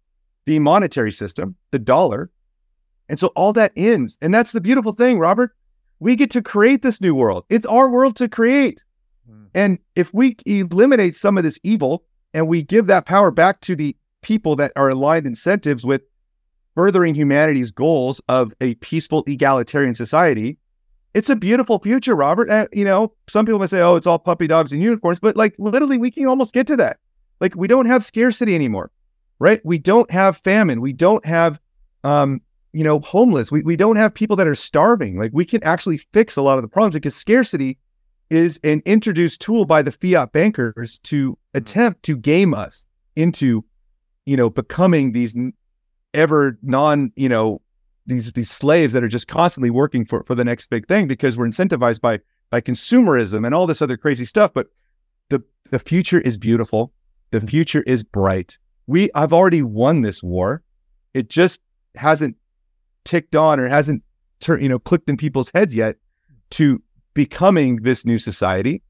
the 0.45 0.59
monetary 0.59 1.11
system, 1.11 1.55
the 1.71 1.79
dollar, 1.79 2.29
and 3.09 3.19
so 3.19 3.27
all 3.35 3.53
that 3.53 3.73
ends. 3.75 4.17
And 4.21 4.33
that's 4.33 4.53
the 4.53 4.61
beautiful 4.61 4.93
thing, 4.93 5.19
Robert. 5.19 5.55
We 5.99 6.15
get 6.15 6.31
to 6.31 6.41
create 6.41 6.81
this 6.81 7.01
new 7.01 7.13
world. 7.13 7.45
It's 7.49 7.65
our 7.65 7.89
world 7.89 8.15
to 8.17 8.29
create. 8.29 8.83
Mm. 9.29 9.47
And 9.53 9.79
if 9.95 10.13
we 10.13 10.35
eliminate 10.45 11.15
some 11.15 11.37
of 11.37 11.43
this 11.43 11.59
evil 11.63 12.03
and 12.33 12.47
we 12.47 12.63
give 12.63 12.87
that 12.87 13.05
power 13.05 13.29
back 13.29 13.61
to 13.61 13.75
the 13.75 13.95
people 14.21 14.55
that 14.55 14.71
are 14.75 14.89
aligned 14.89 15.27
incentives 15.27 15.85
with 15.85 16.01
furthering 16.75 17.13
humanity's 17.13 17.71
goals 17.71 18.21
of 18.29 18.53
a 18.61 18.75
peaceful 18.75 19.23
egalitarian 19.27 19.93
society 19.93 20.57
it's 21.13 21.29
a 21.29 21.35
beautiful 21.35 21.79
future 21.79 22.15
robert. 22.15 22.49
Uh, 22.49 22.67
you 22.71 22.85
know 22.85 23.13
some 23.29 23.45
people 23.45 23.59
might 23.59 23.69
say 23.69 23.81
oh 23.81 23.95
it's 23.95 24.07
all 24.07 24.19
puppy 24.19 24.47
dogs 24.47 24.71
and 24.71 24.81
unicorns 24.81 25.19
but 25.19 25.35
like 25.35 25.55
literally 25.57 25.97
we 25.97 26.11
can 26.11 26.25
almost 26.27 26.53
get 26.53 26.67
to 26.67 26.77
that. 26.77 26.97
Like 27.39 27.55
we 27.55 27.67
don't 27.67 27.85
have 27.85 28.03
scarcity 28.03 28.55
anymore 28.55 28.91
right? 29.39 29.59
We 29.65 29.79
don't 29.79 30.09
have 30.11 30.37
famine. 30.37 30.81
We 30.81 30.93
don't 30.93 31.25
have 31.25 31.59
um 32.03 32.41
you 32.73 32.83
know 32.83 32.99
homeless. 32.99 33.51
We, 33.51 33.63
we 33.63 33.75
don't 33.75 33.97
have 33.97 34.13
people 34.13 34.35
that 34.37 34.47
are 34.47 34.55
starving. 34.55 35.17
Like 35.17 35.31
we 35.33 35.45
can 35.45 35.63
actually 35.63 35.97
fix 35.97 36.37
a 36.37 36.41
lot 36.41 36.57
of 36.57 36.61
the 36.61 36.69
problems 36.69 36.93
because 36.93 37.15
scarcity 37.15 37.77
is 38.29 38.59
an 38.63 38.81
introduced 38.85 39.41
tool 39.41 39.65
by 39.65 39.81
the 39.81 39.91
fiat 39.91 40.31
bankers 40.31 40.99
to 40.99 41.37
attempt 41.53 42.03
to 42.03 42.15
game 42.15 42.53
us 42.53 42.85
into 43.15 43.65
you 44.25 44.37
know, 44.37 44.49
becoming 44.49 45.11
these 45.11 45.35
ever 46.13 46.57
non, 46.61 47.11
you 47.15 47.29
know, 47.29 47.61
these 48.11 48.31
these 48.33 48.51
slaves 48.51 48.93
that 48.93 49.03
are 49.03 49.07
just 49.07 49.27
constantly 49.27 49.69
working 49.69 50.05
for 50.05 50.23
for 50.23 50.35
the 50.35 50.45
next 50.45 50.69
big 50.69 50.87
thing 50.87 51.07
because 51.07 51.37
we're 51.37 51.47
incentivized 51.47 52.01
by 52.01 52.19
by 52.49 52.61
consumerism 52.61 53.45
and 53.45 53.55
all 53.55 53.67
this 53.67 53.81
other 53.81 53.97
crazy 53.97 54.25
stuff. 54.25 54.53
But 54.53 54.67
the 55.29 55.43
the 55.69 55.79
future 55.79 56.21
is 56.21 56.37
beautiful. 56.37 56.91
The 57.31 57.41
future 57.41 57.83
is 57.83 58.03
bright. 58.03 58.57
We 58.87 59.09
I've 59.15 59.33
already 59.33 59.63
won 59.63 60.01
this 60.01 60.21
war. 60.21 60.61
It 61.13 61.29
just 61.29 61.61
hasn't 61.95 62.35
ticked 63.03 63.35
on 63.35 63.59
or 63.59 63.67
hasn't 63.67 64.03
you 64.47 64.69
know, 64.69 64.79
clicked 64.79 65.09
in 65.09 65.17
people's 65.17 65.51
heads 65.53 65.73
yet 65.73 65.97
to 66.51 66.81
becoming 67.13 67.77
this 67.77 68.05
new 68.05 68.17
society. 68.17 68.81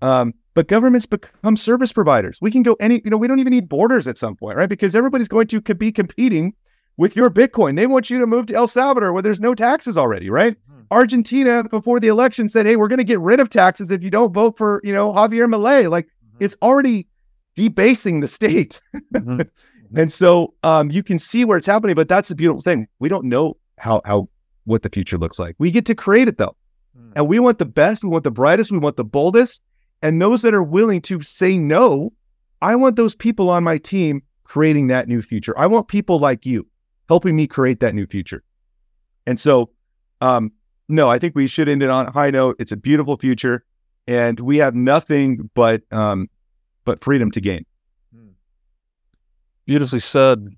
Um, 0.00 0.34
but 0.54 0.68
governments 0.68 1.06
become 1.06 1.56
service 1.56 1.92
providers. 1.92 2.38
We 2.40 2.50
can 2.50 2.62
go 2.62 2.76
any, 2.80 3.00
you 3.04 3.10
know, 3.10 3.16
we 3.16 3.26
don't 3.26 3.38
even 3.38 3.52
need 3.52 3.68
borders 3.68 4.06
at 4.06 4.18
some 4.18 4.36
point, 4.36 4.58
right? 4.58 4.68
Because 4.68 4.94
everybody's 4.94 5.28
going 5.28 5.46
to 5.46 5.60
be 5.60 5.92
competing 5.92 6.54
with 6.96 7.16
your 7.16 7.30
Bitcoin. 7.30 7.76
They 7.76 7.86
want 7.86 8.10
you 8.10 8.18
to 8.18 8.26
move 8.26 8.46
to 8.46 8.54
El 8.54 8.66
Salvador 8.66 9.12
where 9.12 9.22
there's 9.22 9.40
no 9.40 9.54
taxes 9.54 9.96
already, 9.96 10.30
right? 10.30 10.56
Mm-hmm. 10.70 10.82
Argentina 10.90 11.64
before 11.64 12.00
the 12.00 12.08
election 12.08 12.48
said, 12.48 12.66
"Hey, 12.66 12.76
we're 12.76 12.88
going 12.88 12.98
to 12.98 13.04
get 13.04 13.20
rid 13.20 13.40
of 13.40 13.48
taxes 13.48 13.90
if 13.90 14.02
you 14.02 14.10
don't 14.10 14.32
vote 14.32 14.58
for, 14.58 14.80
you 14.84 14.92
know, 14.92 15.12
Javier 15.12 15.52
Milei." 15.52 15.90
Like 15.90 16.06
mm-hmm. 16.06 16.44
it's 16.44 16.56
already 16.62 17.08
debasing 17.54 18.20
the 18.20 18.28
state. 18.28 18.80
mm-hmm. 19.14 19.42
And 19.94 20.10
so 20.10 20.54
um, 20.62 20.90
you 20.90 21.02
can 21.02 21.18
see 21.18 21.44
where 21.44 21.58
it's 21.58 21.66
happening, 21.66 21.94
but 21.94 22.08
that's 22.08 22.28
the 22.28 22.34
beautiful 22.34 22.62
thing. 22.62 22.88
We 22.98 23.10
don't 23.10 23.26
know 23.26 23.58
how 23.78 24.00
how 24.06 24.28
what 24.64 24.82
the 24.82 24.88
future 24.88 25.18
looks 25.18 25.38
like. 25.38 25.54
We 25.58 25.70
get 25.70 25.84
to 25.86 25.94
create 25.94 26.28
it 26.28 26.38
though. 26.38 26.56
Mm. 26.98 27.12
And 27.16 27.28
we 27.28 27.38
want 27.38 27.58
the 27.58 27.66
best, 27.66 28.02
we 28.02 28.08
want 28.08 28.24
the 28.24 28.30
brightest, 28.30 28.70
we 28.70 28.78
want 28.78 28.96
the 28.96 29.04
boldest. 29.04 29.60
And 30.00 30.20
those 30.20 30.42
that 30.42 30.54
are 30.54 30.62
willing 30.62 31.00
to 31.02 31.20
say 31.22 31.58
no, 31.58 32.12
I 32.60 32.74
want 32.76 32.96
those 32.96 33.14
people 33.14 33.50
on 33.50 33.64
my 33.64 33.78
team 33.78 34.22
creating 34.44 34.86
that 34.88 35.08
new 35.08 35.22
future. 35.22 35.56
I 35.58 35.66
want 35.66 35.88
people 35.88 36.18
like 36.18 36.46
you 36.46 36.66
helping 37.12 37.36
me 37.36 37.46
create 37.46 37.80
that 37.80 37.94
new 37.94 38.06
future. 38.06 38.42
And 39.26 39.38
so, 39.38 39.68
um, 40.22 40.50
no, 40.88 41.10
I 41.10 41.18
think 41.18 41.34
we 41.34 41.46
should 41.46 41.68
end 41.68 41.82
it 41.82 41.90
on 41.90 42.06
a 42.06 42.10
high 42.10 42.30
note. 42.30 42.56
It's 42.58 42.72
a 42.72 42.76
beautiful 42.76 43.18
future, 43.18 43.66
and 44.06 44.40
we 44.40 44.56
have 44.56 44.74
nothing 44.74 45.50
but 45.52 45.82
um, 45.90 46.30
but 46.86 47.04
freedom 47.04 47.30
to 47.32 47.40
gain. 47.42 47.66
Beautifully 49.66 50.00
said, 50.00 50.56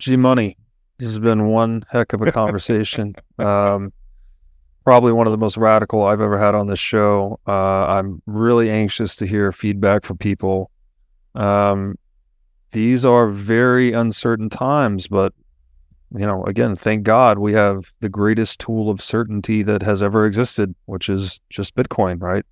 G 0.00 0.16
Money. 0.16 0.56
This 0.98 1.06
has 1.06 1.20
been 1.20 1.46
one 1.46 1.84
heck 1.88 2.12
of 2.14 2.20
a 2.20 2.32
conversation. 2.32 3.14
um, 3.38 3.92
probably 4.82 5.12
one 5.12 5.28
of 5.28 5.30
the 5.30 5.38
most 5.38 5.56
radical 5.56 6.04
I've 6.04 6.20
ever 6.20 6.36
had 6.36 6.56
on 6.56 6.66
this 6.66 6.80
show. 6.80 7.38
Uh, 7.46 7.86
I'm 7.86 8.20
really 8.26 8.70
anxious 8.70 9.14
to 9.16 9.26
hear 9.26 9.52
feedback 9.52 10.04
from 10.04 10.18
people. 10.18 10.72
Um, 11.36 11.96
these 12.70 13.04
are 13.04 13.28
very 13.28 13.92
uncertain 13.92 14.48
times, 14.48 15.08
but 15.08 15.32
you 16.14 16.26
know, 16.26 16.42
again, 16.44 16.74
thank 16.74 17.02
God 17.02 17.38
we 17.38 17.52
have 17.52 17.92
the 18.00 18.08
greatest 18.08 18.60
tool 18.60 18.88
of 18.88 19.02
certainty 19.02 19.62
that 19.62 19.82
has 19.82 20.02
ever 20.02 20.24
existed, 20.24 20.74
which 20.86 21.08
is 21.08 21.40
just 21.50 21.74
Bitcoin, 21.74 22.20
right? 22.22 22.44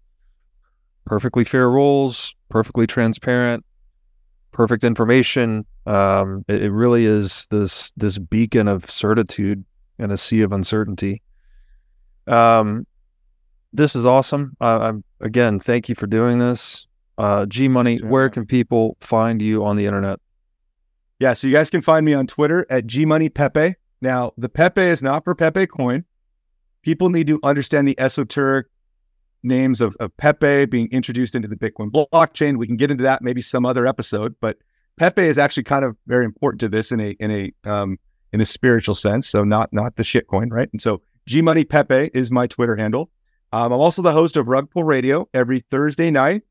Perfectly 1.06 1.44
fair 1.44 1.70
rules, 1.70 2.34
perfectly 2.50 2.86
transparent, 2.86 3.64
perfect 4.52 4.84
information. 4.84 5.64
Um, 5.86 6.44
it, 6.48 6.64
it 6.64 6.72
really 6.72 7.06
is 7.06 7.46
this 7.50 7.92
this 7.96 8.18
beacon 8.18 8.68
of 8.68 8.90
certitude 8.90 9.64
in 9.98 10.10
a 10.10 10.16
sea 10.16 10.42
of 10.42 10.52
uncertainty. 10.52 11.22
Um, 12.26 12.86
this 13.72 13.94
is 13.96 14.04
awesome. 14.04 14.56
Am 14.60 15.04
again, 15.20 15.60
thank 15.60 15.88
you 15.88 15.94
for 15.94 16.06
doing 16.06 16.38
this. 16.38 16.86
Uh, 17.18 17.46
G 17.46 17.68
Money, 17.68 17.98
sure. 17.98 18.08
where 18.08 18.28
can 18.28 18.46
people 18.46 18.96
find 19.00 19.40
you 19.40 19.64
on 19.64 19.76
the 19.76 19.86
internet? 19.86 20.18
Yeah, 21.18 21.32
so 21.32 21.46
you 21.46 21.52
guys 21.52 21.70
can 21.70 21.80
find 21.80 22.04
me 22.04 22.12
on 22.12 22.26
Twitter 22.26 22.66
at 22.68 22.86
G 22.86 23.04
Money 23.06 23.28
Pepe. 23.28 23.74
Now, 24.02 24.32
the 24.36 24.48
Pepe 24.48 24.82
is 24.82 25.02
not 25.02 25.24
for 25.24 25.34
Pepe 25.34 25.66
Coin. 25.66 26.04
People 26.82 27.08
need 27.08 27.26
to 27.28 27.40
understand 27.42 27.88
the 27.88 27.98
esoteric 27.98 28.66
names 29.42 29.80
of, 29.80 29.96
of 29.98 30.14
Pepe 30.16 30.66
being 30.66 30.88
introduced 30.90 31.34
into 31.34 31.48
the 31.48 31.56
Bitcoin 31.56 31.90
blockchain. 31.90 32.58
We 32.58 32.66
can 32.66 32.76
get 32.76 32.90
into 32.90 33.04
that 33.04 33.22
maybe 33.22 33.40
some 33.40 33.64
other 33.64 33.86
episode, 33.86 34.34
but 34.40 34.58
Pepe 34.98 35.22
is 35.22 35.38
actually 35.38 35.64
kind 35.64 35.84
of 35.84 35.96
very 36.06 36.24
important 36.24 36.60
to 36.60 36.68
this 36.68 36.92
in 36.92 37.00
a 37.00 37.10
in 37.18 37.30
a 37.30 37.52
um, 37.70 37.98
in 38.32 38.40
a 38.40 38.46
spiritual 38.46 38.94
sense. 38.94 39.28
So 39.28 39.44
not 39.44 39.72
not 39.72 39.96
the 39.96 40.02
shitcoin, 40.02 40.50
right? 40.50 40.68
And 40.72 40.80
so 40.80 41.02
G 41.26 41.42
Money 41.42 41.64
Pepe 41.64 42.10
is 42.14 42.30
my 42.30 42.46
Twitter 42.46 42.76
handle. 42.76 43.10
Um, 43.52 43.72
I'm 43.72 43.80
also 43.80 44.02
the 44.02 44.12
host 44.12 44.36
of 44.36 44.48
Rug 44.48 44.70
Pull 44.70 44.84
Radio 44.84 45.28
every 45.32 45.60
Thursday 45.60 46.10
night 46.10 46.42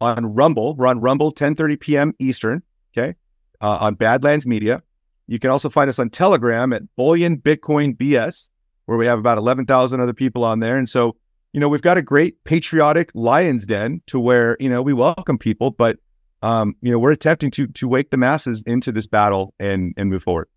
on 0.00 0.34
Rumble. 0.34 0.74
We're 0.74 0.86
on 0.86 1.00
Rumble 1.00 1.32
10:30 1.32 1.80
p.m. 1.80 2.14
Eastern. 2.18 2.62
Okay, 2.96 3.14
uh, 3.60 3.78
on 3.80 3.94
Badlands 3.94 4.46
Media. 4.46 4.82
You 5.26 5.38
can 5.38 5.50
also 5.50 5.70
find 5.70 5.88
us 5.88 5.98
on 5.98 6.10
Telegram 6.10 6.72
at 6.72 6.82
Bullion 6.96 7.38
Bitcoin 7.38 7.96
BS, 7.96 8.50
where 8.84 8.98
we 8.98 9.06
have 9.06 9.18
about 9.18 9.38
11,000 9.38 10.00
other 10.00 10.12
people 10.12 10.44
on 10.44 10.60
there. 10.60 10.76
And 10.76 10.86
so, 10.86 11.16
you 11.54 11.60
know, 11.60 11.68
we've 11.68 11.80
got 11.80 11.96
a 11.96 12.02
great 12.02 12.42
patriotic 12.44 13.10
Lions 13.14 13.64
Den 13.64 14.02
to 14.08 14.20
where 14.20 14.56
you 14.60 14.68
know 14.68 14.82
we 14.82 14.92
welcome 14.92 15.38
people, 15.38 15.70
but 15.70 15.98
um, 16.42 16.74
you 16.82 16.92
know, 16.92 16.98
we're 16.98 17.12
attempting 17.12 17.50
to 17.52 17.66
to 17.68 17.88
wake 17.88 18.10
the 18.10 18.16
masses 18.16 18.62
into 18.66 18.92
this 18.92 19.06
battle 19.06 19.54
and 19.58 19.94
and 19.96 20.10
move 20.10 20.22
forward. 20.22 20.48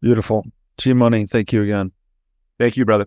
Beautiful. 0.00 0.44
G 0.78 0.92
Money, 0.92 1.26
thank 1.26 1.52
you 1.52 1.62
again. 1.62 1.92
Thank 2.58 2.76
you, 2.76 2.84
brother. 2.84 3.06